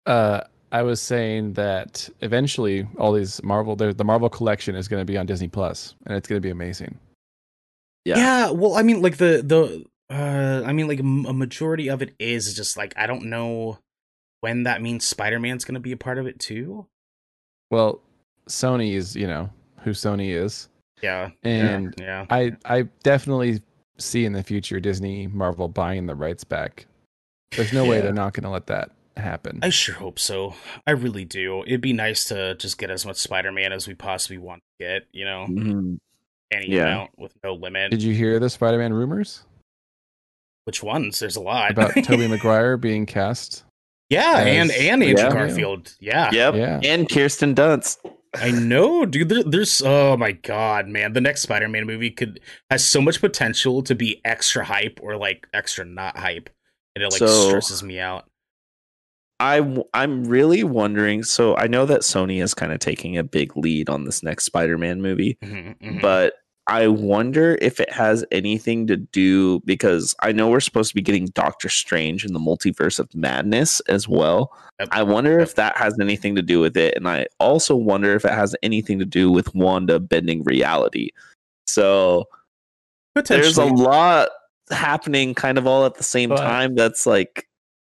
Uh, 0.08 0.42
I 0.72 0.82
was 0.82 1.00
saying 1.00 1.54
that 1.54 2.10
eventually 2.22 2.88
all 2.98 3.14
these 3.14 3.42
Marvel, 3.44 3.76
the 3.76 3.94
the 3.94 4.04
Marvel 4.04 4.30
collection 4.30 4.76
is 4.76 4.88
going 4.88 5.02
to 5.02 5.06
be 5.06 5.18
on 5.18 5.26
Disney 5.28 5.48
Plus, 5.48 5.94
and 6.08 6.18
it's 6.18 6.28
going 6.28 6.42
to 6.42 6.46
be 6.46 6.50
amazing. 6.52 6.98
Yeah. 8.04 8.18
yeah 8.18 8.50
well 8.52 8.76
i 8.76 8.84
mean 8.84 9.02
like 9.02 9.18
the 9.18 9.44
the 9.46 9.84
uh 10.10 10.64
i 10.66 10.72
mean 10.74 10.88
like 10.88 11.00
a 11.00 11.04
majority 11.04 11.90
of 11.90 12.02
it 12.02 12.14
is 12.20 12.54
just 12.54 12.78
like 12.78 12.94
i 12.98 13.06
don't 13.08 13.24
know 13.26 13.78
when 14.42 14.64
that 14.64 14.82
means 14.82 15.06
spider-man's 15.06 15.66
gonna 15.66 15.80
be 15.80 15.92
a 15.92 15.98
part 15.98 16.18
of 16.18 16.28
it 16.28 16.40
too 16.40 16.86
Well, 17.70 18.02
Sony 18.48 18.94
is, 18.94 19.14
you 19.16 19.28
know, 19.28 19.50
who 19.84 19.92
Sony 19.92 20.30
is, 20.34 20.70
yeah 21.02 21.32
and 21.44 21.94
yeah 22.00 22.26
I 22.30 22.56
I 22.64 22.84
definitely 23.04 23.62
see 23.98 24.24
in 24.26 24.32
the 24.34 24.44
future 24.44 24.80
Disney 24.80 25.28
Marvel 25.28 25.68
buying 25.68 26.06
the 26.06 26.16
rights 26.16 26.44
back. 26.46 26.86
There's 27.52 27.74
no 27.74 27.84
way 27.86 28.00
they're 28.00 28.14
not 28.14 28.34
going 28.34 28.44
to 28.44 28.50
let 28.50 28.68
that 28.68 28.92
happen. 29.18 29.60
I 29.64 29.70
sure 29.70 29.96
hope 29.96 30.20
so. 30.20 30.54
I 30.86 30.92
really 30.92 31.26
do. 31.26 31.64
It'd 31.66 31.82
be 31.82 31.94
nice 31.94 32.26
to 32.26 32.56
just 32.56 32.78
get 32.78 32.90
as 32.92 33.06
much 33.06 33.18
Spider-Man 33.18 33.74
as 33.74 33.88
we 33.88 33.96
possibly 33.96 34.38
want 34.38 34.62
to 34.80 34.86
get. 34.86 35.08
You 35.12 35.26
know, 35.26 35.46
Mhm. 35.50 35.98
any 36.52 36.68
Yeah. 36.70 36.84
amount 36.84 37.12
with 37.18 37.34
no 37.44 37.54
limit. 37.56 37.90
Did 37.92 38.04
you 38.04 38.14
hear 38.14 38.40
the 38.40 38.50
Spider-Man 38.50 38.94
rumors? 38.94 39.44
Which 40.68 40.84
ones? 40.84 41.20
There's 41.20 41.38
a 41.38 41.42
lot. 41.42 41.72
about 41.72 41.94
Tobey 42.04 42.28
Maguire 42.28 42.76
being 42.78 43.06
cast. 43.06 43.64
yeah, 44.10 44.34
As- 44.40 44.48
and 44.48 44.72
and 44.72 45.02
Andrew 45.04 45.24
Yeah. 45.24 45.32
Garfield. 45.32 45.96
Yeah. 46.02 46.30
Yep. 46.32 46.56
Yeah. 46.56 46.80
And 46.84 47.10
Kirsten 47.10 47.56
Dunst. 47.56 47.98
I 48.36 48.52
know, 48.52 49.06
dude. 49.06 49.30
There, 49.30 49.44
there's 49.44 49.82
oh 49.82 50.18
my 50.18 50.34
god, 50.34 50.88
man. 50.90 51.14
The 51.14 51.22
next 51.22 51.42
Spider-Man 51.44 51.86
movie 51.88 52.12
could 52.12 52.42
has 52.70 52.86
so 52.86 53.02
much 53.02 53.22
potential 53.22 53.82
to 53.84 53.96
be 53.96 54.20
extra 54.26 54.66
hype 54.66 55.00
or 55.02 55.16
like 55.16 55.48
extra 55.54 55.86
not 55.86 56.18
hype, 56.18 56.50
and 56.96 57.04
it 57.04 57.12
like 57.12 57.20
So- 57.20 57.48
stresses 57.48 57.82
me 57.82 58.00
out. 58.00 58.26
I 59.40 59.84
I'm 59.94 60.26
really 60.26 60.64
wondering. 60.64 61.24
So 61.24 61.56
I 61.56 61.68
know 61.68 61.86
that 61.86 62.02
Sony 62.02 62.42
is 62.44 62.54
kind 62.54 62.72
of 62.74 62.80
taking 62.80 63.18
a 63.18 63.24
big 63.24 63.56
lead 63.56 63.88
on 63.90 64.04
this 64.04 64.22
next 64.24 64.46
Spider-Man 64.46 65.02
movie, 65.02 65.38
Mhm, 65.44 65.78
mhm. 65.80 66.02
but 66.02 66.34
I 66.70 66.88
wonder 66.88 67.58
if 67.62 67.80
it 67.80 67.90
has 67.94 68.26
anything 68.32 68.88
to 68.88 68.98
do 68.98 69.62
because 69.62 70.14
I 70.22 70.34
know 70.34 70.50
we're 70.50 70.60
supposed 70.60 70.90
to 70.90 70.96
be 70.96 71.02
getting 71.02 71.28
Doctor 71.28 71.70
Strange 71.70 72.26
in 72.26 72.34
the 72.34 72.40
multiverse 72.40 73.00
of 73.00 73.14
madness 73.16 73.80
as 73.88 74.08
well. 74.08 74.52
Yep. 74.80 74.90
I 74.92 75.04
wonder 75.04 75.40
if 75.40 75.56
that 75.56 75.78
has 75.78 75.98
anything 76.00 76.36
to 76.36 76.42
do 76.42 76.60
with 76.60 76.76
it, 76.76 76.96
and 76.98 77.08
I 77.08 77.28
also 77.40 77.76
wonder 77.76 78.14
if 78.16 78.26
it 78.26 78.34
has 78.34 78.54
anything 78.64 79.00
to 79.00 79.06
do 79.06 79.32
with 79.32 79.56
Wanda 79.56 79.98
bending 80.00 80.44
reality. 80.44 81.12
So 81.68 82.26
there's 83.16 83.58
a 83.58 83.66
lot 83.66 84.30
happening 84.70 85.34
kind 85.34 85.58
of 85.58 85.66
all 85.66 85.86
at 85.86 85.96
the 85.96 86.04
same 86.04 86.30
But- 86.30 86.38
time. 86.42 86.76
That's 86.76 87.06
like 87.06 87.48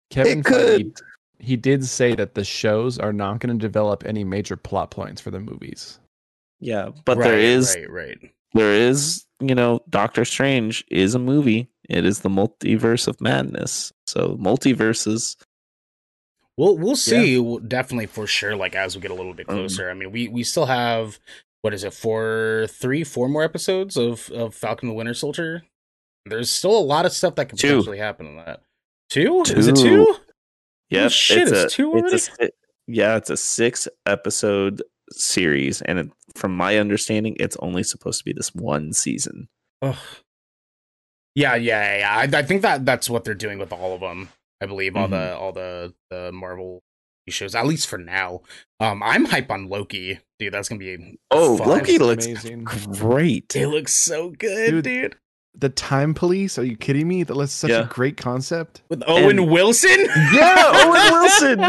Kevin 0.10 0.40
It 0.40 0.46
could. 0.46 0.82
Feige, 0.96 1.02
he 1.40 1.56
did 1.58 1.86
say 1.86 2.16
that 2.16 2.34
the 2.34 2.44
shows 2.46 2.98
are 2.98 3.14
not 3.14 3.40
going 3.40 3.58
to 3.58 3.62
develop 3.62 4.04
any 4.06 4.24
major 4.24 4.56
plot 4.56 4.90
points 4.92 5.20
for 5.22 5.32
the 5.32 5.40
movies. 5.40 6.00
yeah, 6.62 6.90
but 7.06 7.18
right, 7.18 7.28
there 7.30 7.40
is 7.40 7.76
right, 7.78 7.90
right. 7.92 8.32
There 8.54 8.74
is 8.74 9.26
you 9.40 9.56
know 9.56 9.80
doctor 9.90 10.26
strange 10.26 10.84
is 10.90 11.16
a 11.16 11.20
movie 11.20 11.70
it 11.90 12.06
is 12.06 12.20
the 12.22 12.30
multiverse 12.30 13.08
of 13.08 13.20
madness 13.22 13.92
so 14.08 14.36
multiverses 14.42 15.36
We'll 16.58 16.78
we'll 16.78 16.98
see 16.98 17.40
We'll- 17.40 17.60
definitely 17.60 18.08
for 18.08 18.28
sure. 18.28 18.54
Like 18.54 18.76
as 18.76 18.94
we 18.94 19.02
get 19.02 19.12
a 19.12 19.14
little 19.14 19.34
bit 19.34 19.48
Um, 19.48 19.56
closer. 19.56 19.90
I 19.90 19.94
mean, 19.94 20.12
we 20.12 20.28
we 20.28 20.44
still 20.44 20.66
have 20.66 21.18
what 21.62 21.74
is 21.74 21.86
it? 21.86 21.94
Four, 21.94 22.68
three, 22.70 23.06
four 23.06 23.30
more 23.30 23.44
episodes 23.44 23.96
of 23.96 24.30
of 24.32 24.54
Falcon 24.56 24.90
the 24.90 24.94
Winter 24.94 25.14
Soldier. 25.14 25.64
There's 26.26 26.52
still 26.52 26.78
a 26.78 26.82
lot 26.84 27.06
of 27.06 27.14
stuff 27.14 27.36
that 27.36 27.46
could 27.48 27.60
Two. 27.60 27.68
potentially 27.70 28.00
happen 28.00 28.26
in 28.28 28.36
that. 28.38 28.62
Two? 29.10 29.44
Is 29.44 29.68
it 29.68 29.76
Two. 29.78 30.06
two? 30.06 30.16
yeah 30.90 31.08
shit, 31.08 31.44
it's, 31.44 31.52
it's 31.52 31.74
a, 31.74 31.78
two 31.78 31.94
it's 31.96 32.30
a 32.42 32.50
yeah 32.88 33.16
it's 33.16 33.30
a 33.30 33.38
six 33.38 33.88
episode 34.06 34.82
series 35.12 35.82
and 35.84 35.98
it, 36.00 36.10
from 36.36 36.56
my 36.56 36.78
understanding 36.78 37.36
it's 37.40 37.58
only 37.60 37.84
supposed 37.84 38.20
to 38.20 38.26
be 38.26 38.34
this 38.34 38.54
one 38.54 38.94
season 38.94 39.48
Ugh. 39.82 39.96
Yeah, 41.36 41.56
yeah, 41.56 41.96
yeah. 41.96 41.98
yeah. 42.26 42.38
I, 42.38 42.40
I 42.40 42.44
think 42.44 42.64
that 42.64 42.86
that's 42.86 43.10
what 43.10 43.24
they're 43.24 43.34
doing 43.34 43.60
with 43.60 43.72
all 43.72 43.94
of 43.94 44.02
them. 44.02 44.30
I 44.62 44.66
believe 44.66 44.96
all 44.98 45.08
the 45.08 45.16
Mm-hmm. 45.16 45.42
all 45.42 45.52
the 45.54 45.94
the 46.10 46.32
Marvel 46.34 46.82
shows, 47.30 47.54
at 47.54 47.68
least 47.68 47.88
for 47.88 48.00
now. 48.00 48.42
Um, 48.80 49.04
I'm 49.04 49.26
hype 49.26 49.52
on 49.52 49.70
Loki, 49.70 50.20
dude. 50.40 50.52
That's 50.54 50.68
gonna 50.68 50.80
be 50.80 51.20
oh 51.32 51.58
fun. 51.58 51.68
loki 51.70 51.98
looks 52.00 52.26
amazing. 52.26 52.64
great 52.64 53.56
It 53.56 53.68
looks 53.68 53.94
so 53.94 54.32
good, 54.32 54.72
Dude. 54.72 54.84
dude. 54.84 55.16
The 55.56 55.70
Time 55.70 56.14
Police? 56.14 56.58
Are 56.58 56.64
you 56.64 56.78
kidding 56.78 57.08
me? 57.08 57.24
That 57.24 57.36
was 57.36 57.52
such 57.52 57.72
Yeah. 57.72 57.82
a 57.82 57.88
great 57.88 58.16
concept. 58.18 58.82
With 58.90 59.04
Owen 59.08 59.40
And- 59.40 59.50
Wilson. 59.52 60.08
yeah 60.34 60.72
owen 60.74 61.12
wilson 61.12 61.60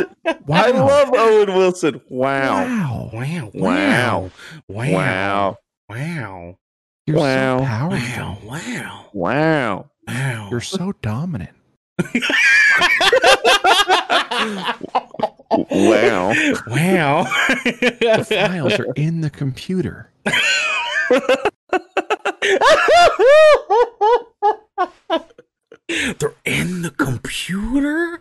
Wow. 0.46 0.62
i 0.62 0.70
love 0.70 1.10
owen 1.12 1.54
wilson 1.56 2.00
wow 2.08 2.64
Wow. 2.64 3.10
Wow! 3.12 3.50
Wow. 3.54 4.30
Wow! 4.68 4.90
wow 4.92 5.56
Wow! 5.88 6.58
You're 7.06 7.16
Wow. 7.16 7.58
so 7.58 7.62
Wow! 7.62 7.66
powerful. 7.66 8.48
Wow! 8.48 9.06
wow 9.12 9.90
Wow! 10.06 10.48
You're 10.50 10.60
so 10.60 10.92
dominant. 11.02 11.50
wow 15.50 16.32
wow! 16.68 17.24
The 17.54 18.26
files 18.28 18.72
are 18.78 18.92
in 18.96 19.20
the 19.20 19.30
computer. 19.30 20.10
They're 26.18 26.34
in 26.44 26.82
the 26.82 26.90
computer. 26.96 28.20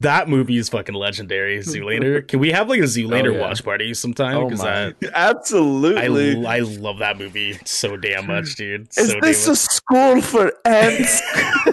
That 0.00 0.28
movie 0.28 0.56
is 0.58 0.68
fucking 0.68 0.94
legendary. 0.94 1.58
Zoolander. 1.58 2.26
Can 2.26 2.40
we 2.40 2.50
have 2.52 2.68
like 2.68 2.80
a 2.80 2.84
oh, 2.84 2.86
Zoolander 2.86 3.30
Oh, 3.30 3.34
yeah. 3.34 3.40
watch 3.40 3.64
party 3.64 3.94
sometime? 3.94 4.36
Oh, 4.36 4.44
Because 4.44 4.62
my. 4.62 4.88
I, 4.88 4.94
absolutely 5.14 6.44
I 6.46 6.58
love 6.60 6.98
that 6.98 7.18
movie 7.18 7.58
so 7.64 7.96
damn 7.96 8.26
much, 8.26 8.54
dude. 8.56 8.88
Is 8.96 9.10
so 9.10 9.20
this 9.20 9.44
damn 9.44 9.52
a 9.52 9.56
school 9.56 10.22
for 10.22 10.52
ants? 10.64 11.20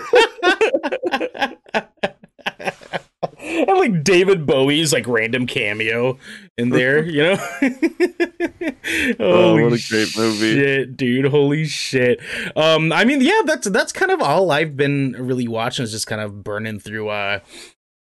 and 3.68 3.78
like 3.78 4.04
David 4.04 4.46
Bowie's 4.46 4.94
like 4.94 5.08
random 5.08 5.48
cameo 5.48 6.18
in 6.58 6.70
there, 6.70 7.04
you 7.04 7.24
know? 7.24 7.38
Oh, 9.20 9.54
what 9.54 9.74
a 9.74 9.84
great 9.90 10.16
movie. 10.16 10.54
Shit, 10.54 10.98
dude. 10.98 11.26
Holy 11.26 11.66
shit. 11.66 12.20
Um, 12.56 12.92
I 12.92 13.04
mean, 13.04 13.22
yeah, 13.22 13.42
that's 13.46 13.68
that's 13.70 13.92
kind 13.92 14.12
of 14.12 14.22
all 14.22 14.52
I've 14.52 14.78
been 14.78 15.16
really 15.18 15.48
watching 15.48 15.84
is 15.84 15.92
just 15.92 16.08
kind 16.08 16.22
of 16.22 16.44
burning 16.44 16.80
through 16.80 17.10
uh 17.10 17.40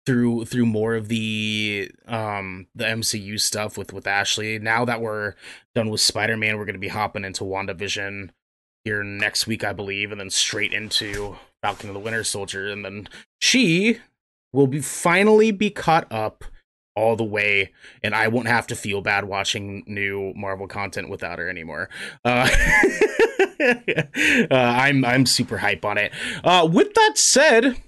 through 0.06 0.46
through 0.46 0.66
more 0.66 0.96
of 0.96 1.08
the 1.08 1.92
um 2.08 2.68
the 2.76 2.86
MCU 2.86 3.40
stuff 3.40 3.78
with 3.78 3.92
with 3.92 4.08
Ashley. 4.08 4.60
Now 4.60 4.86
that 4.86 5.02
we're 5.02 5.34
done 5.74 5.90
with 5.90 6.02
Spider-Man, 6.02 6.58
we're 6.58 6.66
gonna 6.66 6.78
be 6.78 6.90
hopping 6.90 7.26
into 7.26 7.44
WandaVision 7.44 8.30
here 8.84 9.04
next 9.04 9.48
week, 9.48 9.64
I 9.64 9.74
believe, 9.74 10.12
and 10.12 10.22
then 10.22 10.30
straight 10.30 10.74
into 10.74 11.38
Falcon 11.62 11.90
and 11.90 11.96
the 11.96 12.00
Winter 12.00 12.24
Soldier, 12.24 12.68
and 12.68 12.86
then 12.86 13.10
she 13.42 14.00
will 14.58 14.68
be 14.68 14.82
finally 14.82 15.52
be 15.52 15.70
caught 15.70 16.12
up 16.12 16.44
all 16.96 17.16
the 17.16 17.24
way 17.24 17.72
and 18.02 18.16
I 18.16 18.28
won't 18.28 18.48
have 18.48 18.66
to 18.68 18.76
feel 18.76 19.02
bad 19.02 19.26
watching 19.26 19.84
new 19.86 20.34
Marvel 20.36 20.68
content 20.68 21.10
without 21.10 21.38
her 21.38 21.48
anymore. 21.48 21.90
Uh, 22.26 22.50
uh, 23.62 24.48
I'm 24.52 25.06
I'm 25.06 25.28
super 25.28 25.60
hype 25.60 25.86
on 25.86 26.00
it. 26.00 26.12
Uh, 26.44 26.68
with 26.70 26.96
that 26.96 27.20
said, 27.20 27.80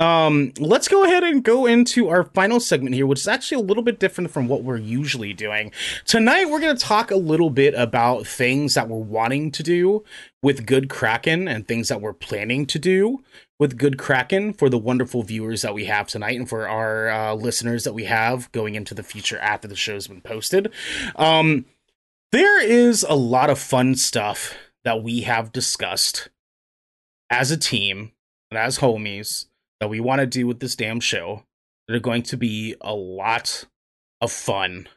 um, 0.00 0.52
let's 0.58 0.86
go 0.86 1.02
ahead 1.02 1.24
and 1.24 1.42
go 1.42 1.64
into 1.64 2.10
our 2.10 2.24
final 2.24 2.60
segment 2.60 2.94
here, 2.94 3.06
which 3.06 3.20
is 3.20 3.28
actually 3.28 3.62
a 3.62 3.66
little 3.66 3.82
bit 3.82 3.98
different 3.98 4.30
from 4.30 4.48
what 4.48 4.62
we're 4.62 4.76
usually 4.76 5.32
doing. 5.32 5.72
Tonight, 6.04 6.50
we're 6.50 6.60
going 6.60 6.76
to 6.76 6.84
talk 6.84 7.10
a 7.10 7.16
little 7.16 7.50
bit 7.50 7.74
about 7.74 8.26
things 8.26 8.74
that 8.74 8.88
we're 8.88 8.98
wanting 8.98 9.50
to 9.52 9.62
do 9.62 10.04
with 10.42 10.66
Good 10.66 10.88
Kraken 10.88 11.48
and 11.48 11.66
things 11.66 11.88
that 11.88 12.00
we're 12.00 12.12
planning 12.12 12.66
to 12.66 12.78
do 12.78 13.24
with 13.58 13.76
Good 13.76 13.98
Kraken 13.98 14.52
for 14.52 14.68
the 14.68 14.78
wonderful 14.78 15.22
viewers 15.22 15.62
that 15.62 15.74
we 15.74 15.86
have 15.86 16.06
tonight 16.06 16.38
and 16.38 16.48
for 16.48 16.68
our 16.68 17.08
uh, 17.08 17.34
listeners 17.34 17.84
that 17.84 17.94
we 17.94 18.04
have 18.04 18.50
going 18.52 18.74
into 18.74 18.94
the 18.94 19.02
future 19.02 19.38
after 19.38 19.66
the 19.66 19.76
show's 19.76 20.06
been 20.06 20.20
posted. 20.20 20.72
Um, 21.16 21.64
there 22.30 22.62
is 22.62 23.04
a 23.08 23.14
lot 23.14 23.50
of 23.50 23.58
fun 23.58 23.94
stuff 23.94 24.54
that 24.84 25.02
we 25.02 25.22
have 25.22 25.52
discussed 25.52 26.28
as 27.30 27.50
a 27.50 27.56
team 27.56 28.12
and 28.50 28.58
as 28.58 28.78
homies 28.78 29.46
that 29.80 29.88
we 29.88 30.00
want 30.00 30.20
to 30.20 30.26
do 30.26 30.46
with 30.46 30.60
this 30.60 30.76
damn 30.76 31.00
show 31.00 31.44
that 31.86 31.94
are 31.94 32.00
going 32.00 32.22
to 32.22 32.36
be 32.36 32.76
a 32.80 32.94
lot 32.94 33.64
of 34.20 34.32
fun 34.32 34.88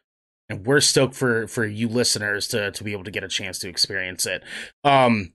and 0.49 0.65
we're 0.65 0.81
stoked 0.81 1.15
for 1.15 1.47
for 1.47 1.65
you 1.65 1.87
listeners 1.87 2.47
to 2.47 2.71
to 2.71 2.83
be 2.83 2.91
able 2.91 3.03
to 3.03 3.11
get 3.11 3.23
a 3.23 3.27
chance 3.27 3.59
to 3.59 3.69
experience 3.69 4.25
it 4.25 4.43
um 4.83 5.33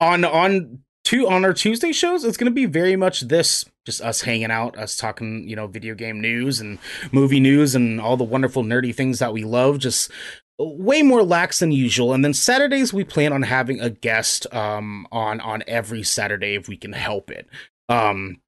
on 0.00 0.24
on 0.24 0.78
two 1.08 1.26
on 1.26 1.42
our 1.42 1.54
tuesday 1.54 1.90
shows 1.90 2.22
it's 2.22 2.36
going 2.36 2.50
to 2.50 2.54
be 2.54 2.66
very 2.66 2.94
much 2.94 3.22
this 3.22 3.64
just 3.86 4.02
us 4.02 4.20
hanging 4.20 4.50
out 4.50 4.76
us 4.76 4.94
talking 4.94 5.48
you 5.48 5.56
know 5.56 5.66
video 5.66 5.94
game 5.94 6.20
news 6.20 6.60
and 6.60 6.78
movie 7.12 7.40
news 7.40 7.74
and 7.74 7.98
all 7.98 8.18
the 8.18 8.24
wonderful 8.24 8.62
nerdy 8.62 8.94
things 8.94 9.18
that 9.18 9.32
we 9.32 9.42
love 9.42 9.78
just 9.78 10.10
way 10.58 11.02
more 11.02 11.22
lax 11.22 11.60
than 11.60 11.70
usual. 11.70 12.12
And 12.12 12.24
then 12.24 12.34
saturdays 12.34 12.92
we 12.92 13.04
plan 13.04 13.32
on 13.32 13.42
having 13.42 13.80
a 13.80 13.88
guest 13.88 14.52
um 14.52 15.06
on 15.10 15.40
on 15.40 15.62
every 15.66 16.02
saturday 16.02 16.56
if 16.56 16.68
we 16.68 16.76
can 16.76 16.92
help 16.92 17.30
it. 17.30 17.48
Um 17.88 18.42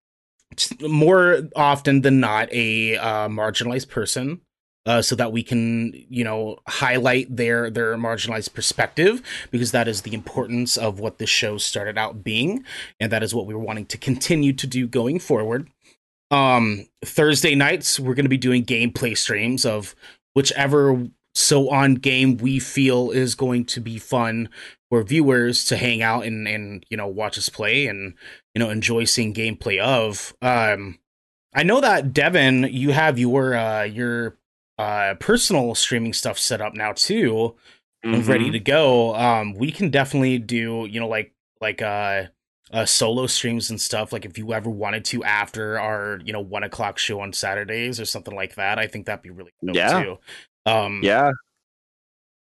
more 0.83 1.49
often 1.57 2.03
than 2.03 2.21
not 2.21 2.53
a 2.53 2.97
uh, 2.97 3.29
marginalized 3.29 3.89
person 3.89 4.41
uh, 4.87 5.03
so 5.03 5.15
that 5.15 5.33
we 5.33 5.43
can 5.43 5.93
you 6.09 6.25
know 6.25 6.59
highlight 6.67 7.35
their 7.35 7.71
their 7.71 7.97
marginalized 7.97 8.55
perspective 8.55 9.23
because 9.51 9.73
that 9.73 9.89
is 9.89 10.03
the 10.03 10.15
importance 10.15 10.77
of 10.77 10.99
what 10.99 11.19
this 11.19 11.31
show 11.31 11.59
started 11.59 11.99
out 11.99 12.25
being 12.25 12.65
and 12.99 13.13
that 13.13 13.23
is 13.23 13.35
what 13.35 13.47
we 13.47 13.55
were 13.55 13.61
wanting 13.61 13.87
to 13.87 13.99
continue 13.99 14.53
to 14.53 14.67
do 14.67 14.87
going 14.87 15.19
forward. 15.19 15.69
Um 16.31 16.87
thursday 17.05 17.55
nights 17.55 17.99
we're 18.01 18.15
going 18.15 18.25
to 18.25 18.31
be 18.31 18.39
doing 18.39 18.65
gameplay 18.65 19.17
streams 19.17 19.67
of 19.67 19.95
whichever 20.35 21.09
so 21.35 21.71
on 21.71 21.95
game 21.95 22.37
we 22.37 22.59
feel 22.59 23.11
is 23.11 23.35
going 23.35 23.65
to 23.65 23.81
be 23.81 23.99
fun 23.99 24.49
for 24.89 25.03
viewers 25.03 25.65
to 25.67 25.77
hang 25.77 26.03
out 26.03 26.25
and 26.25 26.49
and 26.49 26.87
you 26.89 26.97
know 26.97 27.07
watch 27.07 27.37
us 27.37 27.49
play 27.49 27.87
and 27.87 28.15
you 28.55 28.59
know 28.59 28.71
enjoy 28.71 29.05
seeing 29.05 29.35
gameplay 29.35 29.79
of. 29.79 30.35
Um 30.43 30.99
i 31.53 31.65
know 31.65 31.81
that 31.81 32.13
devin 32.13 32.63
you 32.71 32.93
have 32.93 33.19
your 33.19 33.55
uh 33.55 33.83
your 33.83 34.37
uh 34.81 35.15
personal 35.21 35.75
streaming 35.75 36.13
stuff 36.13 36.39
set 36.39 36.61
up 36.61 36.75
now 36.75 36.93
too 36.93 37.57
and 38.13 38.27
Mm-hmm. 38.27 38.29
ready 38.29 38.51
to 38.51 38.61
go 38.61 39.15
um 39.17 39.55
we 39.55 39.73
can 39.73 39.91
definitely 39.91 40.39
do 40.39 40.87
you 40.91 41.01
know 41.01 41.09
like 41.09 41.35
like 41.61 41.83
uh 41.83 42.25
uh, 42.73 42.85
solo 42.87 43.27
streams 43.27 43.71
and 43.71 43.81
stuff. 43.81 44.13
Like 44.13 44.25
if 44.25 44.39
you 44.39 44.53
ever 44.53 44.71
wanted 44.71 45.05
to 45.07 45.25
after 45.25 45.79
our 45.81 46.21
you 46.25 46.33
know 46.33 46.41
one 46.41 46.63
o'clock 46.65 46.99
show 46.99 47.21
on 47.21 47.33
Saturdays 47.33 48.01
or 48.01 48.05
something 48.05 48.35
like 48.35 48.57
that, 48.57 48.79
I 48.79 48.87
think 48.87 49.07
that'd 49.07 49.23
be 49.23 49.31
really 49.31 49.53
cool 49.61 49.75
Yeah. 49.75 49.91
too. 50.05 50.19
Um, 50.67 51.03
Yeah, 51.05 51.33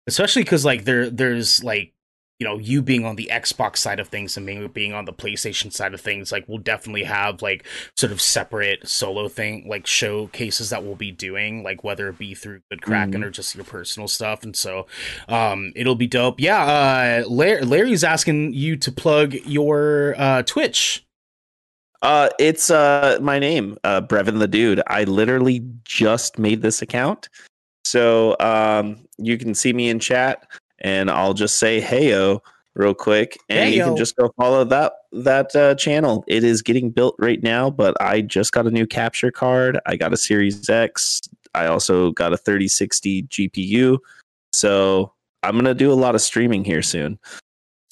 especially 0.07 0.43
because 0.43 0.64
like 0.64 0.85
there 0.85 1.11
there's 1.11 1.62
like 1.62 1.93
you 2.43 2.49
know 2.49 2.59
you 2.59 2.82
being 2.82 3.07
on 3.07 3.14
the 3.14 3.28
xbox 3.30 3.76
side 3.76 4.01
of 4.01 4.09
things 4.09 4.36
and 4.36 4.45
me 4.45 4.66
being 4.66 4.93
on 4.93 5.05
the 5.05 5.12
playstation 5.12 5.72
side 5.72 5.95
of 5.95 6.01
things 6.01 6.32
like 6.32 6.45
we'll 6.49 6.59
definitely 6.59 7.05
have 7.05 7.40
like 7.40 7.64
sort 7.97 8.11
of 8.11 8.20
separate 8.20 8.84
solo 8.88 9.28
thing 9.28 9.64
like 9.68 9.86
showcases 9.86 10.70
that 10.70 10.82
we'll 10.82 10.97
be 10.97 11.12
doing 11.12 11.62
like 11.62 11.84
whether 11.84 12.09
it 12.09 12.18
be 12.18 12.34
through 12.34 12.61
good 12.68 12.82
kraken 12.82 13.20
Mhm. 13.20 13.26
or 13.26 13.30
just 13.30 13.55
your 13.55 13.62
personal 13.64 14.09
stuff. 14.09 14.43
And 14.43 14.57
so 14.57 14.88
um 15.28 15.72
it'll 15.76 15.95
be 15.95 16.09
dope. 16.09 16.40
Yeah 16.40 16.64
uh 16.64 17.28
larry, 17.28 17.62
larry's 17.62 18.03
asking 18.03 18.55
you 18.55 18.76
to 18.78 18.90
plug 18.90 19.34
your 19.47 20.16
uh 20.18 20.43
twitch. 20.43 21.05
Uh, 22.03 22.28
it's 22.40 22.70
uh 22.72 23.18
my 23.22 23.38
name, 23.38 23.78
uh 23.84 24.01
Brevin 24.01 24.40
the 24.40 24.49
Dude. 24.49 24.82
I 24.88 25.05
literally 25.05 25.64
just 25.84 26.40
made 26.40 26.61
this 26.61 26.82
account, 26.82 27.28
so 27.84 28.34
um 28.40 29.07
you 29.18 29.38
can 29.38 29.55
see 29.55 29.72
me 29.72 29.88
in 29.88 30.01
chat, 30.01 30.45
and 30.83 31.11
I'll 31.11 31.33
just 31.33 31.59
say 31.59 31.80
heyo 31.80 32.41
real 32.74 32.95
quick, 32.95 33.39
and 33.49 33.72
you 33.74 33.83
can 33.83 33.97
just 33.97 34.16
go 34.16 34.33
follow 34.37 34.64
that 34.64 34.93
that 35.12 35.57
uh, 35.57 35.74
channel. 35.76 36.24
It 36.26 36.45
is 36.45 36.61
getting 36.61 36.91
built 36.91 37.14
right 37.18 37.43
now, 37.43 37.70
but 37.70 38.01
I 38.01 38.20
just 38.20 38.53
got 38.53 38.66
a 38.66 38.70
new 38.70 38.87
capture 38.87 39.30
card. 39.30 39.78
I 39.87 39.97
got 39.97 40.12
a 40.12 40.16
Series 40.16 40.68
X. 40.68 41.22
I 41.55 41.66
also 41.66 42.11
got 42.12 42.33
a 42.33 42.37
3060 42.37 43.24
GPU. 43.24 43.99
So 44.53 45.12
I'm 45.43 45.57
gonna 45.57 45.74
do 45.74 45.93
a 45.93 45.95
lot 45.95 46.14
of 46.14 46.20
streaming 46.20 46.64
here 46.64 46.83
soon. 46.83 47.18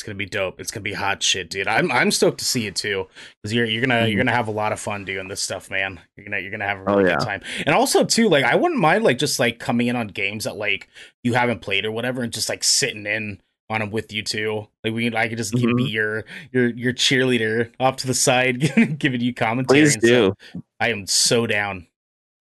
It's 0.01 0.07
gonna 0.07 0.17
be 0.17 0.25
dope. 0.25 0.59
It's 0.63 0.71
gonna 0.71 0.81
be 0.83 0.95
hot 0.95 1.23
shit, 1.23 1.51
dude. 1.51 1.69
I'm 1.69 1.93
I'm 1.93 2.11
stoked 2.11 2.39
to 2.39 2.45
see 2.47 2.67
it 2.67 2.75
too, 2.75 3.07
because 3.43 3.53
you're 3.53 3.67
you're 3.67 3.83
gonna 3.83 4.07
you're 4.07 4.17
gonna 4.17 4.35
have 4.35 4.49
a 4.49 4.51
lot 4.51 4.73
of 4.73 4.81
fun 4.81 5.05
doing 5.05 5.29
this 5.29 5.43
stuff, 5.43 5.71
man. 5.71 6.01
You're 6.17 6.25
gonna 6.25 6.39
you're 6.39 6.51
gonna 6.51 6.65
have 6.67 6.79
a 6.79 6.85
Oh, 6.89 6.97
really 6.97 7.11
yeah. 7.11 7.19
good 7.19 7.25
time. 7.27 7.43
And 7.67 7.75
also 7.75 8.03
too, 8.05 8.31
like 8.31 8.43
I 8.47 8.55
wouldn't 8.55 8.81
mind 8.81 9.05
like 9.05 9.19
just 9.19 9.39
like 9.39 9.59
coming 9.59 9.89
in 9.89 9.97
on 9.97 10.07
games 10.07 10.45
that 10.45 10.57
like 10.57 10.89
you 11.23 11.35
haven't 11.35 11.61
played 11.61 11.85
or 11.85 11.93
whatever, 11.93 12.23
and 12.23 12.33
just 12.33 12.49
like 12.49 12.65
sitting 12.65 13.05
in 13.05 13.43
on 13.69 13.81
them 13.81 13.91
with 13.91 14.11
you 14.11 14.23
too. 14.23 14.69
Like 14.83 14.95
we 14.95 15.15
I 15.15 15.29
could 15.29 15.37
just 15.37 15.53
give 15.53 15.77
be 15.77 15.85
your 15.91 16.25
your 16.51 16.71
your 16.71 16.95
cheerleader 16.95 17.71
off 17.79 17.97
to 17.97 18.07
the 18.07 18.15
side, 18.15 18.97
giving 18.99 19.21
you 19.21 19.35
commentary. 19.35 19.81
Please 19.83 19.97
and 19.97 20.03
stuff. 20.03 20.35
do 20.55 20.63
I 20.81 20.89
am 20.89 21.07
so 21.07 21.47
down. 21.47 21.89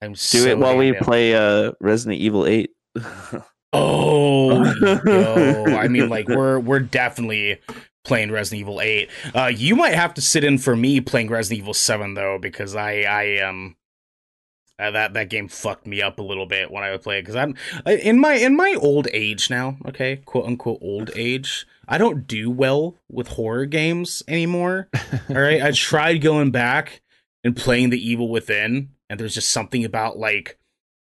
I'm 0.02 0.14
do 0.14 0.16
so 0.16 0.38
it 0.46 0.58
while 0.58 0.78
we 0.78 0.94
down. 0.94 1.04
play 1.04 1.36
uh 1.36 1.74
Resident 1.82 2.22
Evil 2.22 2.46
8. 2.46 2.70
Oh, 3.74 4.64
yo. 5.06 5.66
I 5.78 5.88
mean, 5.88 6.10
like 6.10 6.28
we're 6.28 6.60
we're 6.60 6.80
definitely 6.80 7.60
playing 8.04 8.32
Resident 8.32 8.62
Evil 8.62 8.82
Eight. 8.82 9.10
Uh, 9.36 9.52
you 9.54 9.76
might 9.76 9.94
have 9.94 10.14
to 10.16 10.22
sit 10.22 10.44
in 10.44 10.58
for 10.58 10.76
me 10.76 11.02
playing 11.02 11.30
Resident 11.30 11.60
Evil 11.60 11.74
Seven 11.74 12.14
though, 12.14 12.38
because 12.40 12.76
I 12.76 13.02
I 13.02 13.38
um 13.42 13.76
uh, 14.80 14.92
that 14.92 15.14
that 15.14 15.30
game 15.30 15.48
fucked 15.48 15.86
me 15.86 16.02
up 16.02 16.20
a 16.20 16.24
little 16.24 16.46
bit 16.46 16.72
when 16.72 16.84
I 16.84 16.92
would 16.92 17.02
play 17.02 17.20
it 17.20 17.24
because 17.24 17.36
I'm 17.36 17.56
in 17.86 18.20
my 18.20 18.36
in 18.36 18.56
my 18.56 18.76
old 18.80 19.08
age 19.14 19.50
now. 19.50 19.78
Okay, 19.86 20.18
quote 20.18 20.46
unquote 20.46 20.80
old 20.82 21.12
age. 21.16 21.68
I 21.88 21.98
don't 21.98 22.28
do 22.28 22.50
well 22.50 22.96
with 23.10 23.30
horror 23.30 23.66
games 23.66 24.24
anymore. 24.28 24.88
All 25.30 25.36
right, 25.36 25.62
I 25.62 25.72
tried 25.72 26.20
going 26.20 26.52
back 26.52 27.02
and 27.44 27.56
playing 27.56 27.90
The 27.90 28.10
Evil 28.10 28.30
Within, 28.30 28.90
and 29.10 29.20
there's 29.20 29.34
just 29.34 29.52
something 29.52 29.84
about 29.84 30.18
like 30.18 30.59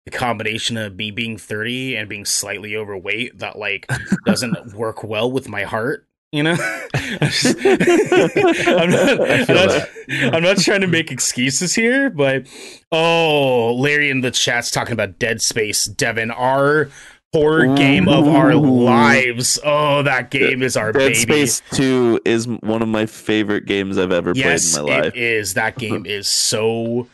the 0.06 0.12
combination 0.12 0.78
of 0.78 0.96
me 0.96 1.12
being 1.12 1.38
30 1.38 1.98
and 1.98 2.08
being 2.08 2.26
slightly 2.26 2.76
overweight 2.76 3.40
that 3.40 3.58
like 3.58 3.90
doesn't 4.26 4.74
work 4.76 5.04
well 5.04 5.32
with 5.32 5.50
my 5.50 5.64
heart 5.64 6.06
you 6.32 6.44
know? 6.44 6.52
I'm, 6.94 7.30
just- 7.30 7.58
I'm 7.66 8.90
not, 8.90 9.22
I 9.22 9.46
I'm, 9.48 9.56
not. 9.56 9.90
I'm 10.36 10.44
not 10.44 10.58
trying 10.58 10.82
to 10.82 10.88
make 10.88 11.12
excuses 11.12 11.74
here 11.74 12.10
but 12.10 12.46
oh 12.92 13.74
larry 13.76 14.10
in 14.10 14.22
the 14.22 14.32
chat's 14.32 14.70
talking 14.72 14.94
about 14.94 15.18
dead 15.18 15.42
space. 15.42 15.86
Devin 15.86 16.32
our 16.32 16.90
horror 17.34 17.76
game 17.76 18.08
of 18.08 18.28
our 18.28 18.56
lives. 18.56 19.60
Oh 19.64 20.04
that 20.04 20.30
game 20.32 20.62
is 20.62 20.78
our 20.78 20.92
Dead 20.92 21.14
baby. 21.14 21.16
Space 21.46 21.62
2 21.72 22.22
is 22.26 22.48
one 22.48 22.82
of 22.82 22.88
my 22.88 23.06
favorite 23.06 23.66
games 23.66 23.98
I've 23.98 24.12
ever 24.12 24.34
yes 24.36 24.74
played 24.78 24.84
in 24.84 24.90
my 24.90 25.02
life. 25.02 25.16
it 25.16 25.20
is. 25.22 25.54
That 25.56 25.78
game 25.78 26.06
is 26.06 26.28
so 26.28 27.08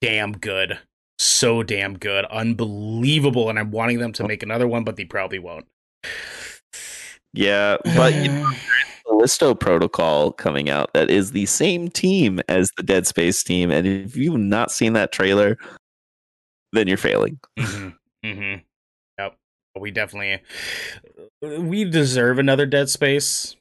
damn 0.00 0.32
good 0.32 0.78
so 1.22 1.62
damn 1.62 1.96
good 1.96 2.24
unbelievable 2.26 3.48
and 3.48 3.58
i'm 3.58 3.70
wanting 3.70 3.98
them 3.98 4.12
to 4.12 4.26
make 4.26 4.42
another 4.42 4.66
one 4.66 4.82
but 4.82 4.96
they 4.96 5.04
probably 5.04 5.38
won't 5.38 5.66
Yeah, 7.32 7.78
but 7.96 8.14
you 8.14 8.28
know, 8.28 8.52
Callisto 9.06 9.54
Protocol 9.54 10.32
coming 10.32 10.68
out 10.68 10.92
that 10.94 11.10
is 11.10 11.32
the 11.32 11.46
same 11.46 11.88
team 11.88 12.40
as 12.48 12.70
the 12.76 12.82
Dead 12.82 13.06
Space 13.06 13.42
team, 13.42 13.70
and 13.70 13.86
if 13.86 14.16
you've 14.16 14.38
not 14.38 14.70
seen 14.70 14.92
that 14.94 15.12
trailer, 15.12 15.56
then 16.72 16.88
you're 16.88 16.96
failing. 16.96 17.38
hmm 17.58 17.88
hmm 18.24 18.54
Yep. 19.18 19.36
We 19.78 19.90
definitely 19.90 20.42
we 21.40 21.84
deserve 21.84 22.38
another 22.38 22.66
Dead 22.66 22.88
Space. 22.90 23.56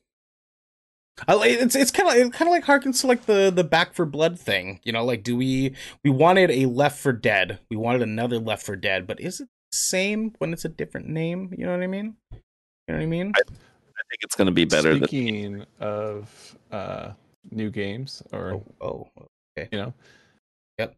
I, 1.28 1.34
like- 1.36 1.52
it's 1.52 1.76
it's 1.76 1.92
kind 1.92 2.10
of 2.10 2.16
it 2.16 2.34
kind 2.34 2.48
of 2.48 2.52
like 2.52 2.66
harkens 2.66 3.02
to 3.02 3.08
like 3.08 3.26
the 3.26 3.52
the 3.52 3.64
Back 3.64 3.94
4 3.94 4.06
Blood 4.06 4.40
thing, 4.40 4.80
you 4.84 4.92
know. 4.92 5.04
Like, 5.06 5.24
do 5.24 5.36
we 5.36 5.76
we 6.04 6.10
wanted 6.10 6.52
a 6.52 6.66
Left 6.66 6.98
4 7.00 7.14
Dead, 7.14 7.60
we 7.70 7.78
wanted 7.78 8.02
another 8.02 8.40
Left 8.40 8.66
4 8.66 8.76
Dead, 8.76 9.08
but 9.08 9.20
is 9.20 9.40
it 9.42 9.48
the 9.72 9.78
same 9.78 10.34
when 10.40 10.54
it's 10.54 10.66
a 10.66 10.70
different 10.70 11.08
name? 11.08 11.54
You 11.58 11.66
know 11.66 11.72
what 11.74 11.84
I 11.84 11.88
mean? 11.88 12.16
You 12.32 12.40
know 12.90 12.96
what 12.96 13.02
I 13.04 13.06
mean? 13.06 13.32
I 13.36 13.42
think 13.44 14.24
it's 14.24 14.36
going 14.36 14.48
to 14.48 14.52
be 14.52 14.66
better 14.66 14.94
than 14.94 15.08
Speaking 15.08 15.66
of 15.80 16.58
uh, 16.72 17.12
new 17.52 17.70
games, 17.70 18.22
or 18.34 18.54
Oh, 18.54 18.66
oh, 18.82 19.08
you 19.72 19.78
know, 19.78 19.94
Yep. 20.80 20.96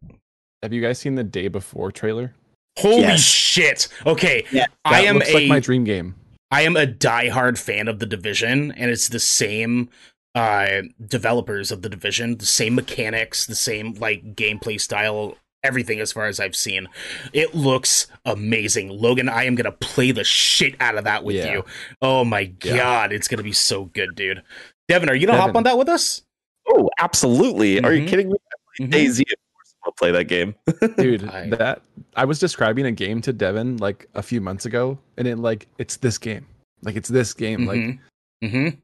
Have 0.63 0.71
you 0.74 0.82
guys 0.82 0.97
seen 0.99 1.15
the 1.15 1.24
day 1.24 1.47
before 1.49 1.91
trailer? 1.91 2.34
holy 2.80 3.01
Yes. 3.01 3.21
shit! 3.21 3.88
Okay, 4.05 4.45
Yeah, 4.51 4.65
I 4.86 5.01
That 5.01 5.07
am 5.09 5.15
looks 5.15 5.30
a 5.30 5.34
like 5.34 5.47
my 5.47 5.59
dream 5.59 5.84
game. 5.84 6.15
I 6.49 6.61
am 6.61 6.76
a 6.78 6.86
diehard 6.88 7.57
fan 7.57 7.88
of 7.88 7.99
the 7.99 8.05
division, 8.05 8.71
and 8.71 8.89
it's 8.89 9.09
the 9.09 9.19
same 9.19 9.89
uh 10.36 10.81
developers 11.05 11.71
of 11.71 11.81
the 11.81 11.89
division, 11.89 12.38
the 12.38 12.45
same 12.45 12.75
mechanics, 12.75 13.45
the 13.45 13.55
same 13.55 13.93
like 13.93 14.36
gameplay 14.36 14.79
style, 14.81 15.38
everything 15.63 15.99
as 15.99 16.11
far 16.11 16.25
as 16.25 16.39
I've 16.39 16.55
seen. 16.55 16.88
It 17.34 17.53
looks 17.55 18.07
amazing. 18.25 18.89
Logan, 18.89 19.29
I 19.29 19.43
am 19.45 19.55
gonna 19.55 19.71
play 19.71 20.11
the 20.11 20.23
shit 20.23 20.75
out 20.79 20.97
of 20.97 21.03
that 21.03 21.23
with 21.23 21.36
Yeah. 21.36 21.51
you. 21.53 21.65
Oh 22.01 22.25
my 22.25 22.51
Yeah. 22.63 22.77
god, 22.77 23.13
it's 23.13 23.27
gonna 23.27 23.43
be 23.43 23.53
so 23.53 23.86
good, 23.86 24.15
dude. 24.15 24.41
Devin, 24.89 25.09
are 25.09 25.15
you 25.15 25.25
gonna 25.27 25.39
hop 25.39 25.55
on 25.55 25.63
that 25.63 25.77
with 25.77 25.88
us? 25.89 26.21
Oh, 26.67 26.89
absolutely. 26.99 27.79
Are 27.81 27.93
you 27.93 28.03
Mhm. 28.03 28.07
kidding 28.07 28.29
me? 28.29 28.36
Mhm. 28.79 28.89
Daisy, 28.89 29.23
of 29.23 29.38
course 29.53 29.75
I'll 29.86 29.91
play 29.93 30.11
that 30.11 30.25
game. 30.25 30.55
Dude, 30.97 31.25
I- 31.29 31.49
that 31.49 31.81
I 32.15 32.25
was 32.25 32.39
describing 32.39 32.86
a 32.86 32.91
game 32.91 33.21
to 33.21 33.34
Devin 33.34 33.77
like 33.77 34.07
a 34.15 34.23
few 34.23 34.41
months 34.41 34.65
ago, 34.65 34.97
and 35.17 35.27
it 35.27 35.38
like 35.38 35.67
it's 35.77 35.97
this 35.97 36.17
game. 36.17 36.45
Like 36.81 36.95
it's 36.95 37.09
this 37.09 37.34
game. 37.34 37.65
Like 37.65 37.79
Mhm. 37.79 37.99
Mhm. 38.43 38.77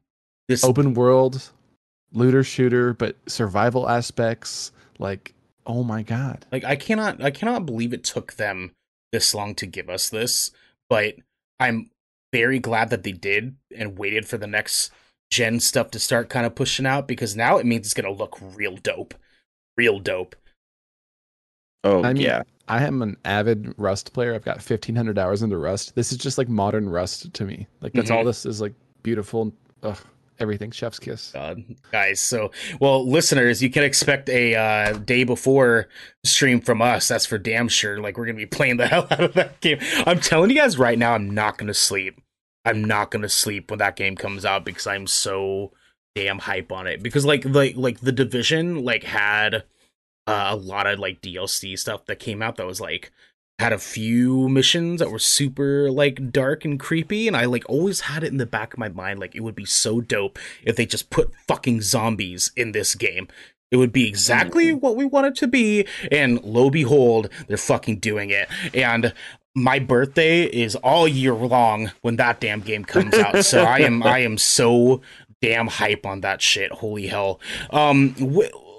This 0.50 0.64
open 0.64 0.94
world, 0.94 1.50
looter 2.12 2.42
shooter, 2.42 2.92
but 2.92 3.14
survival 3.26 3.88
aspects. 3.88 4.72
Like, 4.98 5.32
oh 5.64 5.84
my 5.84 6.02
god. 6.02 6.44
Like 6.50 6.64
I 6.64 6.74
cannot 6.74 7.22
I 7.22 7.30
cannot 7.30 7.66
believe 7.66 7.92
it 7.92 8.02
took 8.02 8.32
them 8.34 8.72
this 9.12 9.32
long 9.32 9.54
to 9.54 9.66
give 9.66 9.88
us 9.88 10.08
this, 10.08 10.50
but 10.88 11.14
I'm 11.60 11.90
very 12.32 12.58
glad 12.58 12.90
that 12.90 13.04
they 13.04 13.12
did 13.12 13.54
and 13.76 13.96
waited 13.96 14.26
for 14.26 14.38
the 14.38 14.48
next 14.48 14.90
gen 15.30 15.60
stuff 15.60 15.92
to 15.92 16.00
start 16.00 16.28
kind 16.28 16.44
of 16.46 16.56
pushing 16.56 16.84
out 16.86 17.06
because 17.06 17.36
now 17.36 17.56
it 17.58 17.64
means 17.66 17.86
it's 17.86 17.94
going 17.94 18.12
to 18.12 18.18
look 18.18 18.36
real 18.40 18.76
dope. 18.76 19.14
Real 19.76 20.00
dope. 20.00 20.34
Oh, 21.84 22.02
I 22.02 22.12
mean, 22.12 22.22
yeah. 22.22 22.42
I 22.68 22.84
am 22.84 23.02
an 23.02 23.16
avid 23.24 23.72
Rust 23.78 24.12
player. 24.12 24.34
I've 24.34 24.44
got 24.44 24.56
1500 24.56 25.16
hours 25.16 25.42
into 25.42 25.58
Rust. 25.58 25.94
This 25.94 26.10
is 26.12 26.18
just 26.18 26.38
like 26.38 26.48
modern 26.48 26.88
Rust 26.88 27.32
to 27.34 27.44
me. 27.44 27.68
Like 27.80 27.92
that's 27.92 28.10
Mhm. 28.10 28.16
all 28.16 28.24
this 28.24 28.44
is 28.44 28.60
like 28.60 28.74
beautiful. 29.02 29.52
Ugh, 29.82 29.96
everything 30.40 30.70
chef's 30.70 30.98
kiss. 30.98 31.30
God, 31.32 31.62
guys. 31.92 32.20
So, 32.20 32.50
well, 32.80 33.08
listeners, 33.08 33.62
you 33.62 33.70
can 33.70 33.84
expect 33.84 34.28
a 34.28 34.54
uh, 34.54 34.92
day 34.94 35.24
before 35.24 35.88
stream 36.24 36.60
from 36.60 36.82
us. 36.82 37.08
That's 37.08 37.26
for 37.26 37.38
damn 37.38 37.68
sure. 37.68 38.00
Like 38.00 38.16
we're 38.16 38.26
gonna 38.26 38.36
be 38.36 38.46
playing 38.46 38.78
the 38.78 38.86
hell 38.88 39.06
out 39.10 39.20
of 39.20 39.34
that 39.34 39.60
game. 39.60 39.78
I'm 40.06 40.20
telling 40.20 40.50
you 40.50 40.56
guys 40.56 40.78
right 40.78 40.98
now, 40.98 41.14
I'm 41.14 41.30
not 41.30 41.58
gonna 41.58 41.74
sleep. 41.74 42.20
I'm 42.64 42.84
not 42.84 43.10
gonna 43.10 43.28
sleep 43.28 43.70
when 43.70 43.78
that 43.78 43.96
game 43.96 44.16
comes 44.16 44.44
out 44.44 44.64
because 44.64 44.86
I'm 44.86 45.06
so 45.06 45.72
damn 46.14 46.38
hype 46.38 46.72
on 46.72 46.86
it. 46.86 47.02
Because 47.02 47.24
like 47.24 47.44
like 47.44 47.76
like 47.76 48.00
the 48.00 48.12
division 48.12 48.84
like 48.84 49.04
had 49.04 49.64
uh, 50.26 50.48
a 50.50 50.56
lot 50.56 50.86
of 50.86 50.98
like 50.98 51.22
DLC 51.22 51.78
stuff 51.78 52.06
that 52.06 52.18
came 52.18 52.42
out 52.42 52.56
that 52.56 52.66
was 52.66 52.80
like 52.80 53.12
had 53.60 53.72
a 53.72 53.78
few 53.78 54.48
missions 54.48 55.00
that 55.00 55.10
were 55.10 55.18
super 55.18 55.90
like 55.90 56.32
dark 56.32 56.64
and 56.64 56.80
creepy 56.80 57.28
and 57.28 57.36
I 57.36 57.44
like 57.44 57.68
always 57.68 58.00
had 58.00 58.24
it 58.24 58.32
in 58.32 58.38
the 58.38 58.46
back 58.46 58.72
of 58.72 58.78
my 58.78 58.88
mind 58.88 59.20
like 59.20 59.34
it 59.34 59.40
would 59.40 59.54
be 59.54 59.66
so 59.66 60.00
dope 60.00 60.38
if 60.64 60.76
they 60.76 60.86
just 60.86 61.10
put 61.10 61.30
fucking 61.46 61.82
zombies 61.82 62.50
in 62.56 62.72
this 62.72 62.94
game. 62.94 63.28
It 63.70 63.76
would 63.76 63.92
be 63.92 64.08
exactly 64.08 64.72
what 64.72 64.96
we 64.96 65.04
want 65.04 65.26
it 65.26 65.34
to 65.36 65.46
be 65.46 65.86
and 66.10 66.42
lo 66.42 66.70
behold 66.70 67.28
they're 67.46 67.56
fucking 67.56 67.98
doing 67.98 68.30
it. 68.30 68.48
And 68.74 69.12
my 69.54 69.78
birthday 69.78 70.44
is 70.44 70.74
all 70.76 71.06
year 71.06 71.34
long 71.34 71.92
when 72.00 72.16
that 72.16 72.40
damn 72.40 72.60
game 72.60 72.84
comes 72.84 73.14
out. 73.14 73.44
So 73.44 73.62
I 73.62 73.80
am 73.80 74.02
I 74.02 74.20
am 74.20 74.38
so 74.38 75.02
damn 75.42 75.66
hype 75.66 76.06
on 76.06 76.20
that 76.22 76.40
shit. 76.42 76.72
Holy 76.72 77.06
hell. 77.06 77.40
Um, 77.70 78.14
wh- 78.14 78.69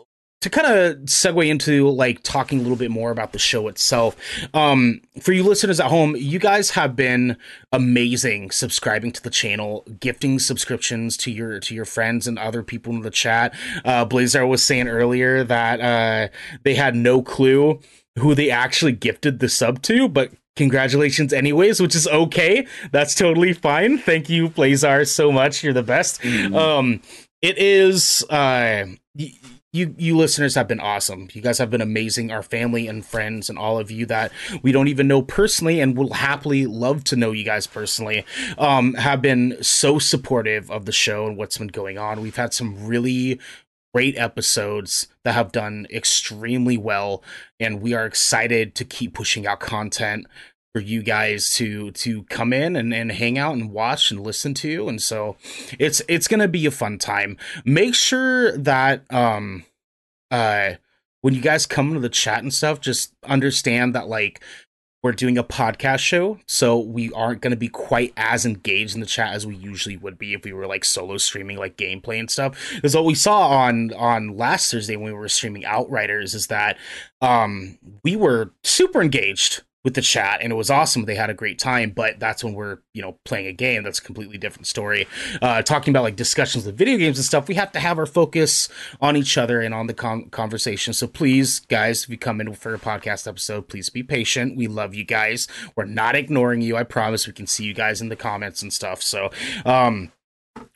to 0.41 0.49
kind 0.49 0.67
of 0.67 0.97
segue 1.05 1.47
into 1.47 1.87
like 1.89 2.21
talking 2.23 2.59
a 2.59 2.61
little 2.61 2.77
bit 2.77 2.91
more 2.91 3.11
about 3.11 3.31
the 3.31 3.39
show 3.39 3.67
itself 3.67 4.15
um 4.53 4.99
for 5.21 5.31
you 5.31 5.43
listeners 5.43 5.79
at 5.79 5.87
home 5.87 6.15
you 6.15 6.39
guys 6.39 6.71
have 6.71 6.95
been 6.95 7.37
amazing 7.71 8.51
subscribing 8.51 9.11
to 9.11 9.21
the 9.23 9.29
channel 9.29 9.85
gifting 9.99 10.39
subscriptions 10.39 11.15
to 11.17 11.31
your 11.31 11.59
to 11.59 11.73
your 11.73 11.85
friends 11.85 12.27
and 12.27 12.37
other 12.37 12.63
people 12.63 12.93
in 12.93 13.01
the 13.01 13.09
chat. 13.11 13.53
Uh 13.85 14.05
Blazar 14.05 14.47
was 14.47 14.63
saying 14.63 14.87
earlier 14.87 15.43
that 15.43 15.79
uh 15.79 16.27
they 16.63 16.75
had 16.75 16.95
no 16.95 17.21
clue 17.21 17.79
who 18.19 18.35
they 18.35 18.49
actually 18.51 18.91
gifted 18.91 19.39
the 19.39 19.47
sub 19.49 19.81
to 19.83 20.09
but 20.09 20.31
congratulations 20.55 21.31
anyways 21.33 21.79
which 21.81 21.95
is 21.95 22.07
okay. 22.07 22.67
That's 22.91 23.15
totally 23.15 23.53
fine. 23.53 23.97
Thank 23.97 24.29
you 24.29 24.49
blazar 24.49 25.07
so 25.07 25.31
much. 25.31 25.63
You're 25.63 25.73
the 25.73 25.83
best. 25.83 26.21
Mm. 26.21 26.55
um 26.55 27.01
it 27.41 27.57
is 27.57 28.23
uh 28.29 28.85
y- 29.15 29.33
you 29.73 29.95
you 29.97 30.17
listeners 30.17 30.55
have 30.55 30.67
been 30.67 30.79
awesome. 30.81 31.29
You 31.33 31.41
guys 31.41 31.57
have 31.57 31.69
been 31.69 31.81
amazing. 31.81 32.29
Our 32.29 32.43
family 32.43 32.87
and 32.87 33.05
friends 33.05 33.49
and 33.49 33.57
all 33.57 33.79
of 33.79 33.89
you 33.89 34.05
that 34.07 34.31
we 34.61 34.71
don't 34.71 34.89
even 34.89 35.07
know 35.07 35.21
personally 35.21 35.79
and 35.79 35.97
will 35.97 36.13
happily 36.13 36.65
love 36.65 37.03
to 37.05 37.15
know 37.15 37.31
you 37.31 37.45
guys 37.45 37.67
personally 37.67 38.25
um 38.57 38.95
have 38.95 39.21
been 39.21 39.57
so 39.63 39.97
supportive 39.97 40.69
of 40.69 40.85
the 40.85 40.91
show 40.91 41.25
and 41.25 41.37
what's 41.37 41.57
been 41.57 41.67
going 41.67 41.97
on. 41.97 42.21
We've 42.21 42.35
had 42.35 42.53
some 42.53 42.85
really 42.85 43.39
great 43.93 44.17
episodes 44.17 45.07
that 45.23 45.33
have 45.33 45.51
done 45.51 45.85
extremely 45.89 46.77
well 46.77 47.23
and 47.59 47.81
we 47.81 47.93
are 47.93 48.05
excited 48.05 48.73
to 48.75 48.85
keep 48.85 49.13
pushing 49.13 49.45
out 49.45 49.59
content 49.59 50.25
for 50.73 50.79
you 50.79 51.03
guys 51.03 51.53
to 51.55 51.91
to 51.91 52.23
come 52.23 52.53
in 52.53 52.75
and, 52.75 52.93
and 52.93 53.11
hang 53.11 53.37
out 53.37 53.53
and 53.53 53.71
watch 53.71 54.11
and 54.11 54.21
listen 54.21 54.53
to. 54.55 54.87
And 54.87 55.01
so 55.01 55.35
it's 55.79 56.01
it's 56.07 56.27
gonna 56.27 56.47
be 56.47 56.65
a 56.65 56.71
fun 56.71 56.97
time. 56.97 57.37
Make 57.65 57.95
sure 57.95 58.57
that 58.57 59.03
um 59.11 59.65
uh 60.29 60.73
when 61.21 61.33
you 61.33 61.41
guys 61.41 61.65
come 61.65 61.89
into 61.89 61.99
the 61.99 62.09
chat 62.09 62.41
and 62.41 62.53
stuff 62.53 62.79
just 62.79 63.13
understand 63.25 63.93
that 63.95 64.07
like 64.07 64.41
we're 65.03 65.11
doing 65.11 65.37
a 65.37 65.43
podcast 65.43 65.99
show 65.99 66.39
so 66.47 66.77
we 66.77 67.11
aren't 67.13 67.41
to 67.41 67.55
be 67.55 67.67
quite 67.67 68.13
as 68.15 68.45
engaged 68.45 68.93
in 68.93 69.01
the 69.01 69.07
chat 69.07 69.33
as 69.33 69.47
we 69.47 69.55
usually 69.55 69.97
would 69.97 70.17
be 70.17 70.33
if 70.33 70.43
we 70.43 70.53
were 70.53 70.67
like 70.67 70.85
solo 70.85 71.17
streaming 71.17 71.57
like 71.57 71.75
gameplay 71.75 72.19
and 72.19 72.29
stuff. 72.29 72.55
Because 72.75 72.95
what 72.95 73.05
we 73.05 73.15
saw 73.15 73.47
on 73.47 73.91
on 73.93 74.37
last 74.37 74.71
thursday 74.71 74.95
when 74.95 75.05
we 75.05 75.13
were 75.13 75.27
streaming 75.27 75.65
outriders 75.65 76.33
is 76.33 76.47
that 76.47 76.77
um 77.21 77.77
we 78.03 78.15
were 78.15 78.53
super 78.63 79.01
engaged 79.01 79.63
with 79.83 79.93
the 79.95 80.01
chat 80.01 80.39
and 80.41 80.51
it 80.51 80.55
was 80.55 80.69
awesome. 80.69 81.05
They 81.05 81.15
had 81.15 81.29
a 81.29 81.33
great 81.33 81.59
time 81.59 81.91
but 81.91 82.19
that's 82.19 82.43
when 82.43 82.53
we're 82.53 82.79
you 82.93 83.01
know 83.01 83.17
playing 83.25 83.47
a 83.47 83.53
game 83.53 83.83
that's 83.83 83.99
a 83.99 84.03
completely 84.03 84.37
different 84.37 84.67
story. 84.67 85.07
Uh 85.41 85.61
talking 85.61 85.91
about 85.91 86.03
like 86.03 86.15
discussions 86.15 86.67
of 86.67 86.75
video 86.75 86.97
games 86.97 87.17
and 87.17 87.25
stuff 87.25 87.47
we 87.47 87.55
have 87.55 87.71
to 87.71 87.79
have 87.79 87.97
our 87.97 88.05
focus 88.05 88.69
on 88.99 89.17
each 89.17 89.37
other 89.37 89.61
and 89.61 89.73
on 89.73 89.87
the 89.87 89.93
con- 89.93 90.29
conversation. 90.29 90.93
So 90.93 91.07
please 91.07 91.59
guys 91.61 92.03
if 92.03 92.09
you 92.09 92.17
come 92.17 92.41
in 92.41 92.53
for 92.53 92.73
a 92.73 92.79
podcast 92.79 93.27
episode 93.27 93.67
please 93.67 93.89
be 93.89 94.03
patient. 94.03 94.55
We 94.55 94.67
love 94.67 94.93
you 94.93 95.03
guys. 95.03 95.47
We're 95.75 95.85
not 95.85 96.15
ignoring 96.15 96.61
you. 96.61 96.77
I 96.77 96.83
promise 96.83 97.27
we 97.27 97.33
can 97.33 97.47
see 97.47 97.63
you 97.63 97.73
guys 97.73 98.01
in 98.01 98.09
the 98.09 98.15
comments 98.15 98.61
and 98.61 98.71
stuff. 98.71 99.01
So 99.01 99.31
um 99.65 100.11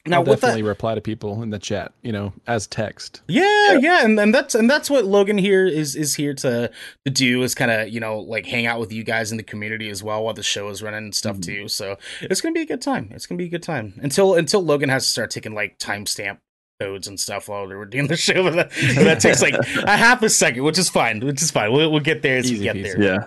now 0.08 0.18
I'll 0.18 0.24
with 0.24 0.42
that 0.42 0.48
definitely 0.48 0.64
reply 0.64 0.96
to 0.96 1.02
people 1.02 1.42
in 1.44 1.50
the 1.50 1.60
chat, 1.60 1.92
you 2.04 2.12
know, 2.12 2.32
as 2.48 2.68
text. 2.68 3.22
yeah, 3.28 3.74
yeah, 3.80 4.06
and, 4.06 4.20
and 4.20 4.34
that's 4.34 4.54
and 4.56 4.70
that's 4.70 4.90
what 4.90 5.06
Logan 5.06 5.38
here 5.38 5.66
is 5.66 5.96
is 5.96 6.16
here 6.16 6.34
to 6.36 6.70
to 7.06 7.12
do 7.12 7.42
is 7.44 7.56
kind 7.56 7.72
of 7.72 7.90
you 7.90 8.00
know 8.00 8.20
like 8.20 8.46
hang 8.46 8.66
out 8.68 8.80
with 8.80 8.92
you 8.92 9.04
guys 9.04 9.32
in 9.32 9.38
the 9.38 9.44
community 9.44 9.90
as 9.90 10.04
well 10.04 10.24
while 10.24 10.34
the 10.34 10.44
show 10.44 10.70
is 10.70 10.82
running 10.84 11.04
and 11.06 11.16
stuff 11.16 11.38
Mhm. 11.38 11.44
too. 11.46 11.68
So 11.68 11.98
it's 12.22 12.40
gonna 12.42 12.54
be 12.54 12.62
a 12.62 12.66
good 12.68 12.82
time. 12.82 13.10
It's 13.14 13.26
gonna 13.26 13.38
be 13.40 13.46
a 13.46 13.50
good 13.50 13.64
time 13.64 14.00
until 14.02 14.36
until 14.36 14.64
Logan 14.64 14.90
has 14.90 15.04
to 15.06 15.10
start 15.10 15.32
taking 15.32 15.54
like 15.56 15.80
timestamp 15.80 16.38
codes 16.80 17.08
and 17.08 17.20
stuff 17.20 17.48
while 17.50 17.66
we're 17.68 17.86
doing 17.86 18.08
the 18.08 18.18
show. 18.18 18.44
But 18.44 18.54
that, 18.70 18.72
that 18.96 19.20
takes 19.22 19.42
like 19.42 19.56
a 19.56 19.98
half 19.98 20.22
a 20.24 20.30
second, 20.30 20.64
which 20.64 20.78
is 20.78 20.90
fine. 20.90 21.20
Which 21.22 21.42
is 21.42 21.50
fine. 21.52 21.72
We'll 21.72 21.90
we'll 21.92 22.00
get 22.02 22.22
there 22.22 22.38
as 22.38 22.52
we 22.52 22.60
get 22.60 22.76
peasy. 22.76 22.84
there 22.84 23.02
Yeah. 23.02 23.26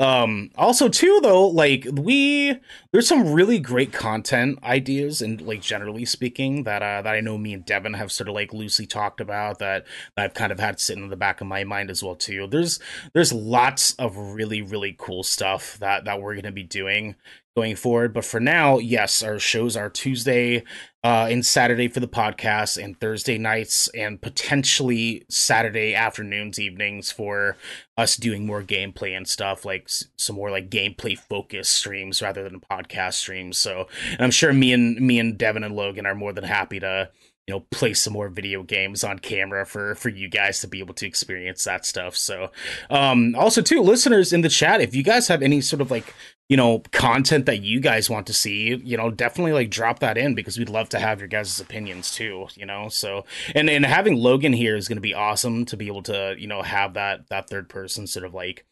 Um 0.00 0.50
also 0.56 0.88
too 0.88 1.20
though 1.22 1.46
like 1.46 1.86
we 1.92 2.58
there's 2.92 3.08
some 3.08 3.32
really 3.32 3.58
great 3.58 3.92
content 3.92 4.58
ideas 4.62 5.22
and 5.22 5.40
like 5.42 5.60
generally 5.60 6.04
speaking 6.04 6.64
that 6.64 6.82
uh 6.82 7.02
that 7.02 7.14
i 7.14 7.20
know 7.20 7.38
me 7.38 7.52
and 7.52 7.64
devin 7.64 7.94
have 7.94 8.12
sort 8.12 8.28
of 8.28 8.34
like 8.34 8.52
loosely 8.52 8.86
talked 8.86 9.20
about 9.20 9.58
that, 9.58 9.84
that 10.16 10.24
i've 10.24 10.34
kind 10.34 10.52
of 10.52 10.60
had 10.60 10.78
sitting 10.80 11.04
in 11.04 11.10
the 11.10 11.16
back 11.16 11.40
of 11.40 11.46
my 11.46 11.64
mind 11.64 11.90
as 11.90 12.02
well 12.02 12.14
too. 12.14 12.46
There's 12.46 12.78
there's 13.12 13.32
lots 13.32 13.94
of 13.94 14.16
really 14.16 14.62
really 14.62 14.94
cool 14.98 15.22
stuff 15.22 15.78
that 15.78 16.04
that 16.04 16.20
we're 16.20 16.36
to 16.36 16.52
be 16.52 16.62
doing 16.62 17.16
going 17.56 17.76
forward. 17.76 18.12
But 18.12 18.24
for 18.24 18.40
now 18.40 18.78
yes 18.78 19.22
our 19.22 19.38
shows 19.38 19.76
are 19.76 19.90
tuesday 19.90 20.62
uh 21.06 21.28
and 21.30 21.46
saturday 21.46 21.86
for 21.86 22.00
the 22.00 22.08
podcast 22.08 22.82
and 22.82 22.98
thursday 22.98 23.38
nights 23.38 23.86
and 23.94 24.20
potentially 24.20 25.24
saturday 25.28 25.94
afternoons 25.94 26.58
evenings 26.58 27.12
for 27.12 27.56
us 27.96 28.16
doing 28.16 28.44
more 28.44 28.60
gameplay 28.62 29.16
and 29.16 29.28
stuff 29.28 29.64
like 29.64 29.84
s- 29.84 30.06
some 30.16 30.34
more 30.34 30.50
like 30.50 30.68
gameplay 30.68 31.16
focused 31.16 31.72
streams 31.74 32.20
rather 32.20 32.42
than 32.42 32.60
podcast 32.60 33.14
streams. 33.14 33.56
So 33.56 33.86
and 34.10 34.20
i'm 34.20 34.30
sure 34.32 34.52
me 34.52 34.72
and 34.72 35.00
me 35.00 35.18
and 35.20 35.38
devin 35.38 35.62
and 35.62 35.76
logan 35.76 36.06
are 36.06 36.14
more 36.14 36.32
than 36.32 36.44
happy 36.44 36.80
to 36.80 37.08
you 37.46 37.54
know 37.54 37.60
play 37.70 37.94
some 37.94 38.12
more 38.12 38.28
video 38.28 38.62
games 38.62 39.04
on 39.04 39.18
camera 39.18 39.64
for 39.64 39.94
for 39.94 40.08
you 40.08 40.28
guys 40.28 40.60
to 40.60 40.68
be 40.68 40.80
able 40.80 40.94
to 40.94 41.06
experience 41.06 41.64
that 41.64 41.86
stuff. 41.86 42.16
So 42.16 42.50
um 42.90 43.34
also 43.36 43.62
too 43.62 43.80
listeners 43.80 44.32
in 44.32 44.40
the 44.40 44.48
chat 44.48 44.80
if 44.80 44.94
you 44.94 45.02
guys 45.02 45.28
have 45.28 45.42
any 45.42 45.60
sort 45.60 45.80
of 45.80 45.90
like 45.90 46.14
you 46.48 46.56
know 46.56 46.82
content 46.92 47.46
that 47.46 47.62
you 47.62 47.80
guys 47.80 48.10
want 48.10 48.26
to 48.26 48.32
see 48.32 48.74
you 48.76 48.96
know 48.96 49.10
definitely 49.10 49.52
like 49.52 49.70
drop 49.70 50.00
that 50.00 50.18
in 50.18 50.34
because 50.34 50.58
we'd 50.58 50.68
love 50.68 50.88
to 50.88 50.98
have 50.98 51.20
your 51.20 51.28
guys' 51.28 51.60
opinions 51.60 52.12
too 52.14 52.48
you 52.56 52.66
know? 52.66 52.88
So 52.88 53.24
and 53.54 53.70
and 53.70 53.86
having 53.86 54.16
logan 54.16 54.52
here 54.52 54.76
is 54.76 54.88
going 54.88 54.96
to 54.96 55.02
be 55.02 55.14
awesome 55.14 55.64
to 55.66 55.76
be 55.76 55.86
able 55.86 56.02
to 56.04 56.34
you 56.38 56.48
know 56.48 56.62
have 56.62 56.94
that 56.94 57.28
that 57.28 57.48
third 57.48 57.68
person 57.68 58.06
sort 58.06 58.24
of 58.26 58.34
like 58.34 58.66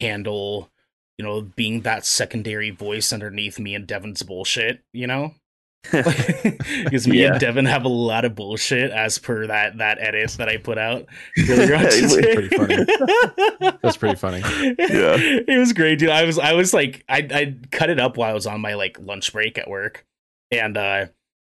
handle 0.00 0.70
you 1.18 1.24
know 1.24 1.42
being 1.42 1.82
that 1.82 2.06
secondary 2.06 2.70
voice 2.70 3.12
underneath 3.12 3.58
me 3.58 3.74
and 3.74 3.86
devin's 3.86 4.22
bullshit 4.22 4.82
you 4.92 5.06
know 5.06 5.34
because 5.90 7.08
me 7.08 7.20
Yeah. 7.22 7.32
and 7.32 7.40
devin 7.40 7.64
have 7.64 7.84
a 7.84 7.88
lot 7.88 8.24
of 8.24 8.34
bullshit 8.34 8.90
as 8.92 9.18
per 9.18 9.46
that 9.48 9.78
that 9.78 9.98
edit 10.00 10.30
that 10.32 10.48
i 10.48 10.56
put 10.56 10.78
out 10.78 11.06
earlier 11.48 11.74
on 11.74 11.84
today. 11.84 12.34
pretty 12.34 12.56
funny. 12.56 13.76
That's 13.82 13.96
pretty 13.96 14.14
funny. 14.16 14.38
Yeah. 14.38 15.16
it 15.48 15.58
was 15.58 15.72
great 15.72 15.98
dude 15.98 16.08
i 16.10 16.24
was 16.24 16.38
i 16.38 16.52
was 16.52 16.72
like 16.72 17.04
i 17.08 17.18
i 17.32 17.56
cut 17.72 17.90
it 17.90 17.98
up 17.98 18.16
while 18.16 18.30
i 18.30 18.32
was 18.34 18.46
on 18.46 18.60
my 18.60 18.74
like 18.74 18.96
lunch 19.00 19.32
break 19.32 19.58
at 19.58 19.68
work 19.68 20.06
and 20.50 20.76
uh 20.76 21.06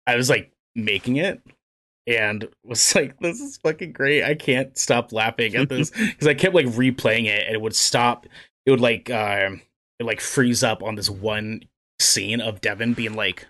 i 0.07 0.17
was 0.17 0.31
like 0.31 0.53
making 0.77 1.17
it 1.17 1.41
and 2.07 2.47
was 2.65 2.95
like 2.95 3.19
this 3.19 3.41
is 3.41 3.57
fucking 3.59 3.93
great 3.93 4.23
i 4.23 4.35
can't 4.35 4.79
stop 4.79 5.13
laughing 5.13 5.57
at 5.57 5.69
this 5.69 5.91
because 5.91 6.29
i 6.29 6.35
kept 6.35 6.55
like 6.55 6.67
replaying 6.67 7.27
it 7.27 7.47
and 7.47 7.55
it 7.55 7.61
would 7.61 7.75
stop 7.75 8.27
it 8.65 8.71
would 8.71 8.81
like 8.81 9.11
um 9.11 9.55
it 9.99 10.05
would, 10.05 10.07
like 10.07 10.21
freeze 10.21 10.63
up 10.63 10.83
on 10.85 10.95
this 10.95 11.11
one 11.11 11.63
scene 11.99 12.41
of 12.41 12.61
devin 12.61 12.95
being 12.95 13.15
like 13.15 13.47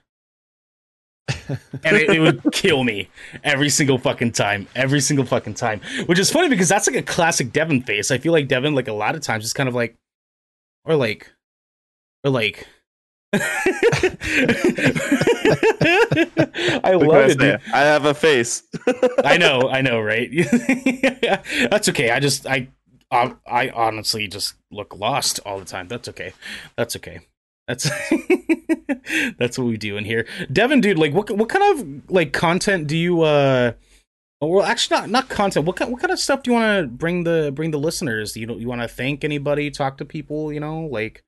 and 1.85 1.97
it, 1.97 2.11
it 2.11 2.21
would 2.21 2.43
kill 2.53 2.85
me 2.85 3.09
every 3.45 3.69
single 3.69 3.99
fucking 3.99 4.33
time 4.33 4.67
every 4.75 5.01
single 5.01 5.25
fucking 5.25 5.55
time 5.55 5.81
which 6.07 6.19
is 6.19 6.31
funny 6.31 6.49
because 6.49 6.69
that's 6.69 6.87
like 6.87 6.97
a 6.97 7.03
classic 7.03 7.53
devin 7.53 7.83
face 7.83 8.11
i 8.11 8.19
feel 8.19 8.33
like 8.33 8.49
devin 8.49 8.75
like 8.75 8.89
a 8.89 8.93
lot 8.93 9.15
of 9.15 9.21
times 9.21 9.45
is 9.45 9.53
kind 9.53 9.69
of 9.69 9.75
like 9.75 9.97
or 10.85 10.97
like 10.97 11.33
or 12.25 12.31
like 12.31 12.67
i 13.33 13.41
love 16.95 17.31
it 17.31 17.39
dude. 17.39 17.61
I 17.73 17.81
have 17.81 18.05
a 18.05 18.15
face. 18.15 18.65
I 19.25 19.39
know, 19.39 19.69
I 19.69 19.83
know, 19.83 20.01
right? 20.01 20.29
That's 21.71 21.89
okay. 21.91 22.11
I 22.11 22.19
just, 22.19 22.45
I, 22.47 22.69
I, 23.13 23.35
I 23.47 23.71
honestly 23.71 24.27
just 24.27 24.55
look 24.73 24.97
lost 24.97 25.39
all 25.47 25.61
the 25.61 25.65
time. 25.65 25.87
That's 25.87 26.09
okay. 26.09 26.33
That's 26.77 26.97
okay. 26.97 27.21
That's 27.71 27.89
that's 29.39 29.57
what 29.57 29.69
we 29.69 29.77
do 29.77 29.97
in 29.97 30.05
here. 30.05 30.27
Devin, 30.53 30.81
dude, 30.81 30.99
like, 30.99 31.15
what 31.15 31.31
what 31.31 31.49
kind 31.49 31.79
of 31.79 32.11
like 32.11 32.33
content 32.33 32.89
do 32.89 32.97
you? 32.97 33.23
uh 33.23 33.73
Well, 34.41 34.65
actually, 34.65 34.97
not 34.99 35.11
not 35.11 35.29
content. 35.29 35.67
What 35.67 35.77
kind 35.77 35.93
what 35.93 36.01
kind 36.01 36.11
of 36.13 36.19
stuff 36.19 36.43
do 36.43 36.51
you 36.51 36.57
want 36.57 36.83
to 36.83 36.89
bring 36.89 37.23
the 37.23 37.53
bring 37.55 37.71
the 37.71 37.79
listeners? 37.79 38.37
You 38.37 38.47
know, 38.47 38.57
you 38.57 38.67
want 38.67 38.83
to 38.83 38.89
thank 38.89 39.23
anybody, 39.23 39.71
talk 39.71 39.99
to 39.99 40.05
people, 40.05 40.53
you 40.53 40.59
know, 40.59 40.87
like. 40.87 41.23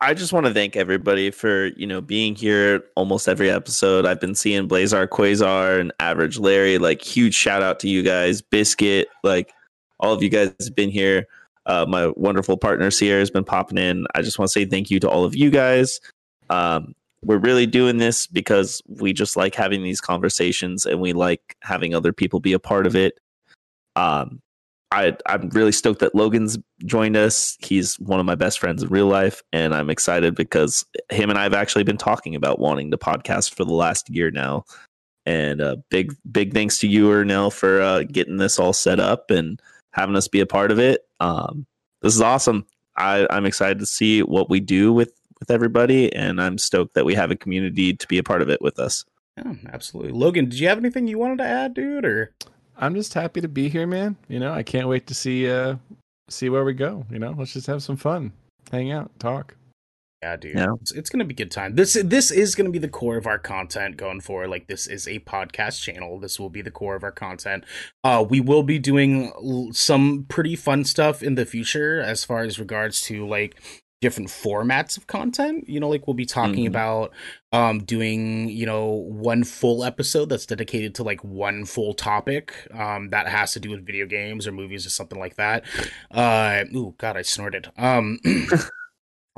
I 0.00 0.14
just 0.14 0.32
want 0.32 0.46
to 0.46 0.54
thank 0.54 0.76
everybody 0.76 1.30
for 1.30 1.66
you 1.76 1.86
know 1.86 2.00
being 2.00 2.34
here 2.34 2.84
almost 2.96 3.28
every 3.28 3.50
episode. 3.50 4.06
I've 4.06 4.20
been 4.20 4.34
seeing 4.34 4.66
Blazar 4.66 5.08
Quasar 5.08 5.78
and 5.78 5.92
Average 6.00 6.38
Larry. 6.38 6.78
Like 6.78 7.02
huge 7.02 7.34
shout 7.34 7.62
out 7.62 7.80
to 7.80 7.88
you 7.88 8.02
guys, 8.02 8.40
Biscuit. 8.40 9.08
Like 9.22 9.52
all 10.00 10.14
of 10.14 10.22
you 10.22 10.30
guys 10.30 10.54
have 10.60 10.74
been 10.74 10.90
here. 10.90 11.26
Uh, 11.68 11.84
my 11.86 12.08
wonderful 12.16 12.56
partner 12.56 12.90
Sierra 12.90 13.20
has 13.20 13.30
been 13.30 13.44
popping 13.44 13.78
in. 13.78 14.06
I 14.14 14.22
just 14.22 14.38
want 14.38 14.48
to 14.48 14.52
say 14.52 14.64
thank 14.64 14.90
you 14.90 14.98
to 15.00 15.08
all 15.08 15.24
of 15.24 15.36
you 15.36 15.50
guys. 15.50 16.00
Um, 16.50 16.94
we're 17.22 17.38
really 17.38 17.66
doing 17.66 17.98
this 17.98 18.26
because 18.26 18.80
we 18.86 19.12
just 19.12 19.36
like 19.36 19.54
having 19.54 19.82
these 19.82 20.00
conversations 20.00 20.86
and 20.86 21.00
we 21.00 21.12
like 21.12 21.56
having 21.62 21.94
other 21.94 22.12
people 22.12 22.40
be 22.40 22.52
a 22.52 22.58
part 22.58 22.86
of 22.86 22.96
it. 22.96 23.18
Um, 23.96 24.40
I, 24.90 25.14
I'm 25.26 25.50
really 25.50 25.72
stoked 25.72 26.00
that 26.00 26.14
Logan's 26.14 26.56
joined 26.86 27.16
us. 27.16 27.58
He's 27.60 27.98
one 27.98 28.20
of 28.20 28.24
my 28.24 28.36
best 28.36 28.58
friends 28.58 28.82
in 28.82 28.88
real 28.88 29.06
life, 29.06 29.42
and 29.52 29.74
I'm 29.74 29.90
excited 29.90 30.34
because 30.34 30.86
him 31.10 31.28
and 31.28 31.38
I 31.38 31.42
have 31.42 31.52
actually 31.52 31.84
been 31.84 31.98
talking 31.98 32.34
about 32.34 32.58
wanting 32.58 32.88
the 32.88 32.96
podcast 32.96 33.54
for 33.54 33.64
the 33.64 33.74
last 33.74 34.08
year 34.08 34.30
now. 34.30 34.64
And 35.26 35.60
uh, 35.60 35.76
big 35.90 36.14
big 36.32 36.54
thanks 36.54 36.78
to 36.78 36.88
you, 36.88 37.08
Ernell, 37.08 37.52
for 37.52 37.82
uh, 37.82 38.04
getting 38.04 38.38
this 38.38 38.58
all 38.58 38.72
set 38.72 38.98
up 38.98 39.30
and 39.30 39.60
having 39.98 40.16
us 40.16 40.28
be 40.28 40.40
a 40.40 40.46
part 40.46 40.70
of 40.70 40.78
it. 40.78 41.02
Um, 41.20 41.66
this 42.02 42.14
is 42.14 42.20
awesome. 42.20 42.64
I, 42.96 43.26
I'm 43.30 43.46
excited 43.46 43.78
to 43.80 43.86
see 43.86 44.22
what 44.22 44.48
we 44.48 44.60
do 44.60 44.92
with 44.92 45.12
with 45.38 45.50
everybody, 45.50 46.12
and 46.14 46.40
I'm 46.40 46.58
stoked 46.58 46.94
that 46.94 47.04
we 47.04 47.14
have 47.14 47.30
a 47.30 47.36
community 47.36 47.94
to 47.94 48.08
be 48.08 48.18
a 48.18 48.24
part 48.24 48.42
of 48.42 48.50
it 48.50 48.60
with 48.60 48.80
us. 48.80 49.04
Yeah, 49.36 49.54
absolutely. 49.72 50.12
Logan, 50.12 50.46
did 50.46 50.58
you 50.58 50.66
have 50.66 50.78
anything 50.78 51.06
you 51.06 51.18
wanted 51.18 51.38
to 51.38 51.44
add, 51.44 51.74
dude? 51.74 52.04
Or 52.04 52.34
I'm 52.76 52.94
just 52.94 53.14
happy 53.14 53.40
to 53.40 53.48
be 53.48 53.68
here, 53.68 53.86
man. 53.86 54.16
You 54.28 54.40
know, 54.40 54.52
I 54.52 54.64
can't 54.64 54.88
wait 54.88 55.06
to 55.08 55.14
see 55.14 55.48
uh 55.48 55.76
see 56.28 56.48
where 56.48 56.64
we 56.64 56.74
go. 56.74 57.06
You 57.10 57.18
know, 57.18 57.34
let's 57.36 57.52
just 57.52 57.66
have 57.68 57.82
some 57.82 57.96
fun, 57.96 58.32
hang 58.70 58.90
out, 58.90 59.10
talk. 59.18 59.54
Yeah, 60.22 60.36
dude. 60.36 60.56
Yeah. 60.56 60.74
It's, 60.80 60.90
it's 60.92 61.10
gonna 61.10 61.24
be 61.24 61.34
a 61.34 61.36
good 61.36 61.50
time. 61.52 61.76
This 61.76 61.96
this 62.04 62.30
is 62.32 62.56
gonna 62.56 62.70
be 62.70 62.78
the 62.80 62.88
core 62.88 63.16
of 63.16 63.26
our 63.26 63.38
content 63.38 63.96
going 63.96 64.20
forward. 64.20 64.48
Like 64.50 64.66
this 64.66 64.86
is 64.88 65.06
a 65.06 65.20
podcast 65.20 65.80
channel. 65.82 66.18
This 66.18 66.40
will 66.40 66.50
be 66.50 66.60
the 66.60 66.72
core 66.72 66.96
of 66.96 67.04
our 67.04 67.12
content. 67.12 67.64
Uh, 68.02 68.24
we 68.28 68.40
will 68.40 68.64
be 68.64 68.80
doing 68.80 69.32
l- 69.36 69.68
some 69.72 70.24
pretty 70.28 70.56
fun 70.56 70.84
stuff 70.84 71.22
in 71.22 71.36
the 71.36 71.46
future 71.46 72.00
as 72.00 72.24
far 72.24 72.42
as 72.42 72.58
regards 72.58 73.00
to 73.02 73.26
like 73.28 73.60
different 74.00 74.28
formats 74.28 74.96
of 74.96 75.06
content. 75.06 75.68
You 75.68 75.78
know, 75.78 75.88
like 75.88 76.06
we'll 76.08 76.14
be 76.14 76.26
talking 76.26 76.64
Mhm. 76.64 76.68
about 76.68 77.12
um 77.52 77.78
doing 77.84 78.48
you 78.48 78.66
know 78.66 78.86
one 78.88 79.44
full 79.44 79.84
episode 79.84 80.30
that's 80.30 80.46
dedicated 80.46 80.96
to 80.96 81.04
like 81.04 81.22
one 81.22 81.64
full 81.64 81.94
topic 81.94 82.52
um 82.74 83.10
that 83.10 83.28
has 83.28 83.52
to 83.52 83.60
do 83.60 83.70
with 83.70 83.86
video 83.86 84.04
games 84.06 84.48
or 84.48 84.52
movies 84.52 84.84
or 84.84 84.90
something 84.90 85.18
like 85.20 85.36
that. 85.36 85.64
Uh, 86.10 86.64
ooh, 86.74 86.94
God, 86.98 87.16
I 87.16 87.22
snorted. 87.22 87.70
Um. 87.76 88.18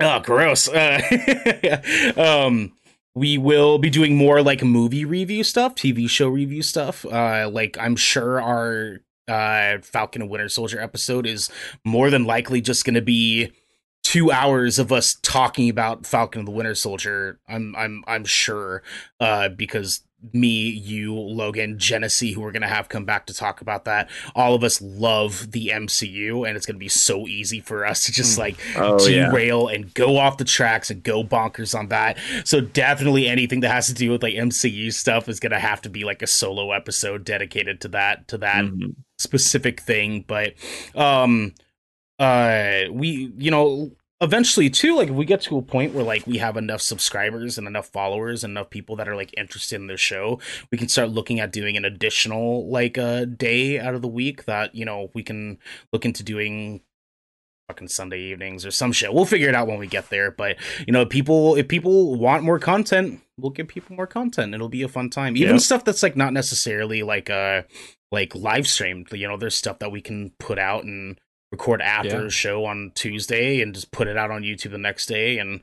Oh, 0.00 0.20
gross. 0.20 0.68
Uh, 0.68 1.00
um, 2.16 2.72
we 3.14 3.38
will 3.38 3.78
be 3.78 3.90
doing 3.90 4.16
more 4.16 4.42
like 4.42 4.62
movie 4.62 5.04
review 5.04 5.44
stuff, 5.44 5.74
TV 5.74 6.08
show 6.08 6.28
review 6.28 6.62
stuff. 6.62 7.04
Uh, 7.04 7.48
like 7.52 7.76
I'm 7.78 7.96
sure 7.96 8.40
our 8.40 9.00
uh 9.28 9.78
Falcon 9.82 10.22
and 10.22 10.30
Winter 10.30 10.48
Soldier 10.48 10.80
episode 10.80 11.26
is 11.26 11.50
more 11.84 12.10
than 12.10 12.24
likely 12.24 12.60
just 12.60 12.84
going 12.84 12.94
to 12.94 13.02
be 13.02 13.52
two 14.02 14.32
hours 14.32 14.78
of 14.78 14.90
us 14.90 15.16
talking 15.22 15.68
about 15.68 16.06
Falcon 16.06 16.40
and 16.40 16.48
the 16.48 16.52
Winter 16.52 16.74
Soldier. 16.74 17.38
I'm 17.48 17.74
I'm 17.76 18.02
I'm 18.06 18.24
sure 18.24 18.82
uh 19.20 19.50
because 19.50 20.00
me, 20.32 20.68
you, 20.70 21.14
Logan, 21.14 21.78
Genesee, 21.78 22.32
who 22.32 22.42
we're 22.42 22.52
gonna 22.52 22.68
have 22.68 22.88
come 22.88 23.04
back 23.04 23.26
to 23.26 23.34
talk 23.34 23.60
about 23.60 23.84
that. 23.86 24.08
All 24.34 24.54
of 24.54 24.62
us 24.62 24.80
love 24.82 25.50
the 25.52 25.68
MCU, 25.68 26.44
and 26.46 26.56
it's 26.56 26.66
gonna 26.66 26.78
be 26.78 26.88
so 26.88 27.26
easy 27.26 27.60
for 27.60 27.86
us 27.86 28.04
to 28.04 28.12
just 28.12 28.34
Hmm. 28.36 28.40
like 28.40 28.56
Oh 28.76 29.06
yeah, 29.08 29.26
derail 29.30 29.68
and 29.68 29.92
go 29.94 30.18
off 30.18 30.36
the 30.36 30.44
tracks 30.44 30.90
and 30.90 31.02
go 31.02 31.24
bonkers 31.24 31.78
on 31.78 31.88
that. 31.88 32.18
So 32.44 32.60
definitely 32.60 33.28
anything 33.28 33.60
that 33.60 33.70
has 33.70 33.86
to 33.86 33.94
do 33.94 34.10
with 34.10 34.22
like 34.22 34.34
MCU 34.34 34.90
stuff 34.92 35.28
is 35.28 35.40
gonna 35.40 35.58
have 35.60 35.80
to 35.82 35.88
be 35.88 36.04
like 36.04 36.22
a 36.22 36.26
solo 36.26 36.72
episode 36.72 37.24
dedicated 37.24 37.80
to 37.80 37.88
that 37.88 38.28
to 38.28 38.38
that 38.38 38.64
Mhm. 38.64 38.94
specific 39.18 39.80
thing. 39.80 40.24
But 40.26 40.52
um 40.94 41.54
uh 42.18 42.82
we 42.90 43.32
you 43.38 43.50
know 43.50 43.92
eventually 44.20 44.68
too 44.68 44.94
like 44.96 45.08
if 45.08 45.14
we 45.14 45.24
get 45.24 45.40
to 45.40 45.56
a 45.56 45.62
point 45.62 45.94
where 45.94 46.04
like 46.04 46.26
we 46.26 46.38
have 46.38 46.56
enough 46.56 46.82
subscribers 46.82 47.56
and 47.56 47.66
enough 47.66 47.86
followers 47.88 48.44
and 48.44 48.50
enough 48.52 48.68
people 48.70 48.96
that 48.96 49.08
are 49.08 49.16
like 49.16 49.32
interested 49.36 49.76
in 49.76 49.86
the 49.86 49.96
show 49.96 50.38
we 50.70 50.76
can 50.76 50.88
start 50.88 51.08
looking 51.08 51.40
at 51.40 51.50
doing 51.52 51.76
an 51.76 51.84
additional 51.84 52.68
like 52.68 52.96
a 52.98 53.24
day 53.26 53.78
out 53.78 53.94
of 53.94 54.02
the 54.02 54.08
week 54.08 54.44
that 54.44 54.74
you 54.74 54.84
know 54.84 55.10
we 55.14 55.22
can 55.22 55.58
look 55.92 56.04
into 56.04 56.22
doing 56.22 56.80
fucking 57.68 57.86
Sunday 57.88 58.18
evenings 58.18 58.66
or 58.66 58.72
some 58.72 58.90
shit. 58.90 59.14
We'll 59.14 59.24
figure 59.24 59.48
it 59.48 59.54
out 59.54 59.68
when 59.68 59.78
we 59.78 59.86
get 59.86 60.10
there. 60.10 60.32
But 60.32 60.56
you 60.88 60.92
know, 60.92 61.06
people 61.06 61.54
if 61.54 61.68
people 61.68 62.16
want 62.16 62.42
more 62.42 62.58
content, 62.58 63.20
we'll 63.38 63.52
give 63.52 63.68
people 63.68 63.94
more 63.94 64.08
content. 64.08 64.52
It'll 64.52 64.68
be 64.68 64.82
a 64.82 64.88
fun 64.88 65.08
time. 65.08 65.36
Even 65.36 65.54
Yeah. 65.54 65.58
stuff 65.58 65.84
that's 65.84 66.02
like 66.02 66.16
not 66.16 66.32
necessarily 66.32 67.04
like 67.04 67.30
uh 67.30 67.62
like 68.10 68.34
live 68.34 68.66
streamed. 68.66 69.12
You 69.12 69.28
know, 69.28 69.36
there's 69.36 69.54
stuff 69.54 69.78
that 69.78 69.92
we 69.92 70.00
can 70.00 70.32
put 70.40 70.58
out 70.58 70.82
and 70.82 71.16
record 71.50 71.82
after 71.82 72.08
Yeah. 72.10 72.20
the 72.22 72.30
show 72.30 72.64
on 72.64 72.92
Tuesday 72.94 73.60
and 73.60 73.74
just 73.74 73.90
put 73.90 74.08
it 74.08 74.16
out 74.16 74.30
on 74.30 74.42
YouTube 74.42 74.70
the 74.70 74.78
next 74.78 75.06
day. 75.06 75.38
And 75.38 75.60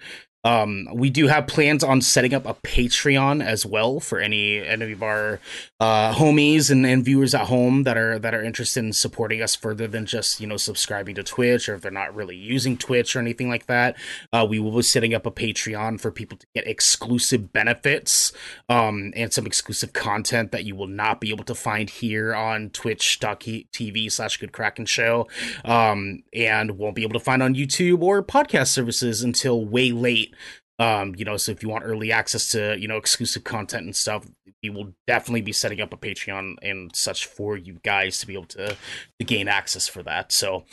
um 0.48 0.88
we 0.94 1.10
do 1.10 1.28
have 1.28 1.45
plans 1.45 1.84
on 1.84 1.99
setting 1.99 2.34
up 2.34 2.45
a 2.45 2.53
Patreon 2.53 3.44
as 3.44 3.65
well 3.65 3.99
for 3.99 4.19
any 4.19 4.65
any 4.65 4.94
of 4.94 5.03
our 5.03 5.40
uh 5.80 6.14
homies 6.14 6.72
and, 6.72 6.86
and 6.86 7.03
viewers 7.03 7.36
at 7.36 7.48
home 7.48 7.84
that 7.84 7.98
are 7.98 8.18
that 8.18 8.34
are 8.34 8.41
interested 8.41 8.84
in 8.84 8.94
supporting 8.94 9.41
us 9.41 9.56
further 9.56 9.88
than 9.88 10.06
just 10.06 10.40
you 10.40 10.48
know 10.48 10.56
subscribing 10.56 11.15
to 11.15 11.24
twitch 11.24 11.68
or 11.68 11.76
if 11.76 11.82
they're 11.82 11.91
not 11.91 12.15
really 12.15 12.36
using 12.36 12.78
twitch 12.78 13.15
or 13.15 13.19
anything 13.19 13.49
like 13.49 13.65
that. 13.65 13.98
Uh 14.32 14.45
we 14.49 14.57
will 14.57 14.72
be 14.72 14.82
setting 14.82 15.14
up 15.14 15.26
a 15.26 15.32
patreon 15.32 15.99
for 15.99 16.11
people 16.11 16.38
to 16.38 16.48
get 16.56 16.65
exclusive 16.65 17.52
benefits 17.52 18.32
um 18.69 19.11
and 19.15 19.34
some 19.34 19.45
exclusive 19.45 19.91
content 19.91 20.52
that 20.53 20.64
you 20.64 20.76
will 20.76 20.88
not 20.88 21.19
be 21.19 21.30
able 21.30 21.44
to 21.44 21.56
find 21.56 21.90
here 21.90 22.34
on 22.34 22.69
twitch.tv 22.69 24.11
slash 24.11 24.38
good 24.38 24.56
show. 24.88 25.28
Um 25.65 26.24
and 26.34 26.78
won't 26.78 26.95
be 26.95 27.03
able 27.03 27.19
to 27.19 27.26
find 27.26 27.44
on 27.44 27.53
youtube 27.53 28.02
or 28.02 28.24
podcast 28.24 28.68
services 28.68 29.22
until 29.24 29.65
way 29.65 29.91
late 29.91 30.34
um 30.80 31.16
you 31.16 31.26
know 31.26 31.38
so 31.38 31.52
if 31.52 31.64
you 31.64 31.70
want 31.70 31.84
early 31.84 32.12
access 32.12 32.52
to 32.52 32.78
you 32.80 32.88
know 32.88 32.98
exclusive 32.98 33.44
content 33.44 33.86
and 33.86 33.96
stuff 33.96 34.28
we 34.64 34.70
will 34.70 34.94
definitely 35.08 35.42
be 35.42 35.52
setting 35.52 35.82
up 35.82 35.94
a 35.94 35.98
patreon 35.98 36.56
and 36.62 36.96
such 36.96 37.26
for 37.26 37.58
you 37.58 37.80
guys 37.84 38.20
to 38.20 38.28
be 38.28 38.34
able 38.34 38.46
to 38.46 38.76
to 39.20 39.26
gain 39.26 39.48
access 39.48 39.88
for 39.88 40.04
that. 40.04 40.32
So 40.32 40.66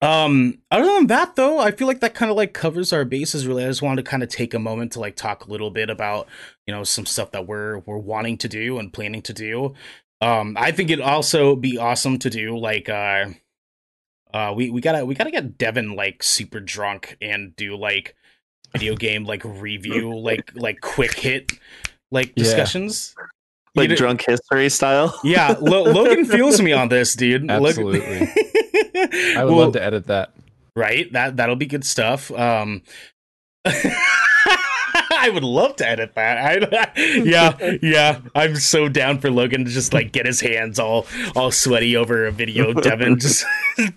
um 0.00 0.58
other 0.70 0.84
than 0.84 1.08
that 1.08 1.34
though 1.34 1.58
i 1.58 1.72
feel 1.72 1.88
like 1.88 1.98
that 1.98 2.14
kind 2.14 2.30
of 2.30 2.36
like 2.36 2.52
covers 2.52 2.92
our 2.92 3.04
bases 3.04 3.48
really. 3.48 3.64
I 3.64 3.68
just 3.68 3.82
wanted 3.82 4.04
to 4.04 4.08
kind 4.08 4.22
of 4.22 4.28
take 4.28 4.54
a 4.54 4.58
moment 4.60 4.92
to 4.92 5.00
like 5.00 5.16
talk 5.16 5.44
a 5.44 5.50
little 5.50 5.70
bit 5.70 5.90
about 5.90 6.28
you 6.68 6.74
know 6.74 6.84
some 6.84 7.04
stuff 7.04 7.32
that 7.32 7.48
we're 7.48 7.78
we're 7.80 7.98
wanting 7.98 8.38
to 8.38 8.48
do 8.48 8.78
and 8.78 8.92
planning 8.92 9.22
to 9.22 9.32
do. 9.32 9.74
Um 10.20 10.56
i 10.56 10.70
think 10.70 10.90
it'd 10.90 11.04
also 11.04 11.56
be 11.56 11.78
awesome 11.78 12.18
to 12.20 12.30
do 12.30 12.56
like 12.56 12.88
uh 12.88 13.26
uh 14.32 14.52
we 14.56 14.70
we 14.70 14.80
gotta 14.80 15.04
we 15.04 15.16
gotta 15.16 15.32
get 15.32 15.58
devin 15.58 15.96
like 15.96 16.22
super 16.22 16.60
drunk 16.60 17.16
and 17.20 17.56
do 17.56 17.76
like 17.76 18.14
video 18.72 18.94
game 18.96 19.24
like 19.24 19.42
review 19.44 20.16
like 20.18 20.50
like 20.54 20.80
quick 20.80 21.14
hit 21.18 21.52
like 22.10 22.28
Yeah. 22.36 22.44
discussions 22.44 23.14
like 23.74 23.84
You 23.84 23.88
know- 23.90 23.96
drunk 23.96 24.24
history 24.26 24.68
style. 24.68 25.18
yeah 25.24 25.56
Lo- 25.60 25.84
logan 25.84 26.24
feels 26.36 26.60
me 26.60 26.72
on 26.72 26.88
this 26.88 27.14
dude 27.14 27.42
Logan- 27.44 27.66
Absolutely. 27.66 28.28
I 29.36 29.44
would 29.44 29.50
Well, 29.54 29.64
love 29.64 29.72
to 29.74 29.82
edit 29.82 30.06
that. 30.06 30.32
right 30.76 31.12
that 31.12 31.36
that'll 31.36 31.56
be 31.56 31.66
good 31.66 31.84
stuff 31.84 32.30
um 32.32 32.82
I 35.10 35.30
would 35.30 35.42
love 35.44 35.76
to 35.76 35.88
edit 35.88 36.14
that. 36.14 36.38
I, 36.38 36.92
yeah, 37.18 37.76
yeah. 37.82 38.20
I'm 38.34 38.56
so 38.56 38.88
down 38.88 39.18
for 39.18 39.30
Logan 39.30 39.64
to 39.64 39.70
just 39.70 39.92
like 39.92 40.12
get 40.12 40.26
his 40.26 40.40
hands 40.40 40.78
all 40.78 41.06
all 41.34 41.50
sweaty 41.50 41.96
over 41.96 42.26
a 42.26 42.32
video. 42.32 42.72
Devin 42.72 43.18
just 43.18 43.44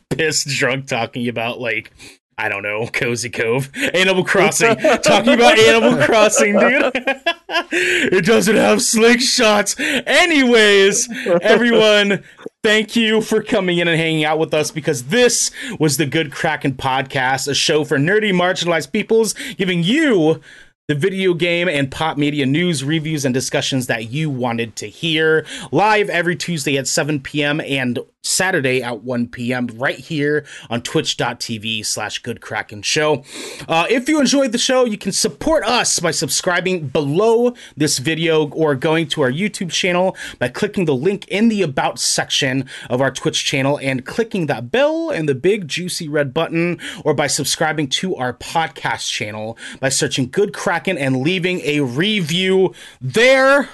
pissed 0.09 0.47
drunk 0.47 0.87
talking 0.87 1.27
about 1.27 1.59
like 1.59 1.91
I 2.37 2.49
don't 2.49 2.63
know, 2.63 2.87
Cozy 2.87 3.29
Cove, 3.29 3.69
Animal 3.93 4.23
Crossing, 4.23 4.75
talking 4.75 5.33
about 5.33 5.59
Animal 5.59 6.03
Crossing, 6.05 6.57
dude. 6.57 6.91
it 7.71 8.25
doesn't 8.25 8.55
have 8.55 8.79
slingshots. 8.79 9.79
Anyways, 10.07 11.07
everyone, 11.41 12.23
thank 12.63 12.95
you 12.95 13.21
for 13.21 13.43
coming 13.43 13.77
in 13.77 13.87
and 13.87 13.99
hanging 13.99 14.23
out 14.23 14.39
with 14.39 14.53
us 14.53 14.71
because 14.71 15.03
this 15.05 15.51
was 15.79 15.97
the 15.97 16.05
Good 16.05 16.31
Kraken 16.31 16.73
podcast, 16.73 17.47
a 17.47 17.53
show 17.53 17.83
for 17.83 17.97
nerdy 17.97 18.31
marginalized 18.31 18.91
peoples, 18.91 19.33
giving 19.57 19.83
you 19.83 20.41
the 20.87 20.95
video 20.95 21.33
game 21.33 21.69
and 21.69 21.91
pop 21.91 22.17
media 22.17 22.45
news, 22.45 22.83
reviews, 22.83 23.23
and 23.23 23.33
discussions 23.33 23.87
that 23.87 24.09
you 24.09 24.29
wanted 24.29 24.75
to 24.75 24.87
hear 24.87 25.45
live 25.71 26.09
every 26.09 26.35
Tuesday 26.35 26.77
at 26.77 26.87
7 26.87 27.21
p.m. 27.21 27.61
and 27.61 27.99
Saturday 28.23 28.83
at 28.83 29.01
1 29.01 29.29
p.m. 29.29 29.67
right 29.77 29.97
here 29.97 30.45
on 30.69 30.81
twitch.tv 30.81 31.83
slash 31.83 32.19
good 32.19 32.43
show. 32.83 33.23
Uh, 33.67 33.87
if 33.89 34.07
you 34.07 34.19
enjoyed 34.19 34.51
the 34.51 34.59
show, 34.59 34.85
you 34.85 34.97
can 34.97 35.11
support 35.11 35.63
us 35.63 35.99
by 35.99 36.11
subscribing 36.11 36.87
below 36.87 37.55
this 37.75 37.97
video 37.97 38.49
or 38.49 38.75
going 38.75 39.07
to 39.07 39.21
our 39.21 39.31
YouTube 39.31 39.71
channel 39.71 40.15
by 40.37 40.49
clicking 40.49 40.85
the 40.85 40.93
link 40.93 41.27
in 41.29 41.49
the 41.49 41.63
about 41.63 41.97
section 41.97 42.69
of 42.91 43.01
our 43.01 43.09
Twitch 43.09 43.43
channel 43.43 43.79
and 43.81 44.05
clicking 44.05 44.45
that 44.45 44.69
bell 44.69 45.09
and 45.09 45.27
the 45.27 45.33
big 45.33 45.67
juicy 45.67 46.07
red 46.07 46.31
button 46.31 46.79
or 47.03 47.15
by 47.15 47.25
subscribing 47.25 47.87
to 47.87 48.15
our 48.17 48.33
podcast 48.33 49.11
channel 49.11 49.57
by 49.79 49.89
searching 49.89 50.29
Good 50.29 50.53
Kraken 50.53 50.70
and 50.71 51.17
leaving 51.17 51.59
a 51.61 51.81
review 51.81 52.73
there. 52.99 53.69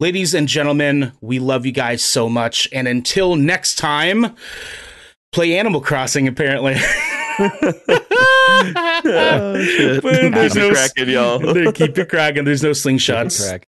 Ladies 0.00 0.34
and 0.34 0.46
gentlemen, 0.46 1.12
we 1.20 1.38
love 1.38 1.66
you 1.66 1.72
guys 1.72 2.02
so 2.04 2.28
much. 2.28 2.68
And 2.72 2.86
until 2.86 3.36
next 3.36 3.78
time, 3.78 4.36
play 5.32 5.58
Animal 5.58 5.80
Crossing, 5.80 6.28
apparently. 6.28 6.76
oh, 7.40 7.50
shit. 9.64 10.02
But 10.02 10.32
there's 10.32 10.52
Keep 10.52 10.62
it 10.62 10.68
no- 10.68 10.72
cracking, 10.72 11.08
y'all. 11.08 11.72
Keep 11.72 11.98
it 11.98 12.08
cracking. 12.08 12.44
There's 12.44 12.62
no 12.62 12.70
slingshots. 12.70 13.48
Crack. 13.48 13.66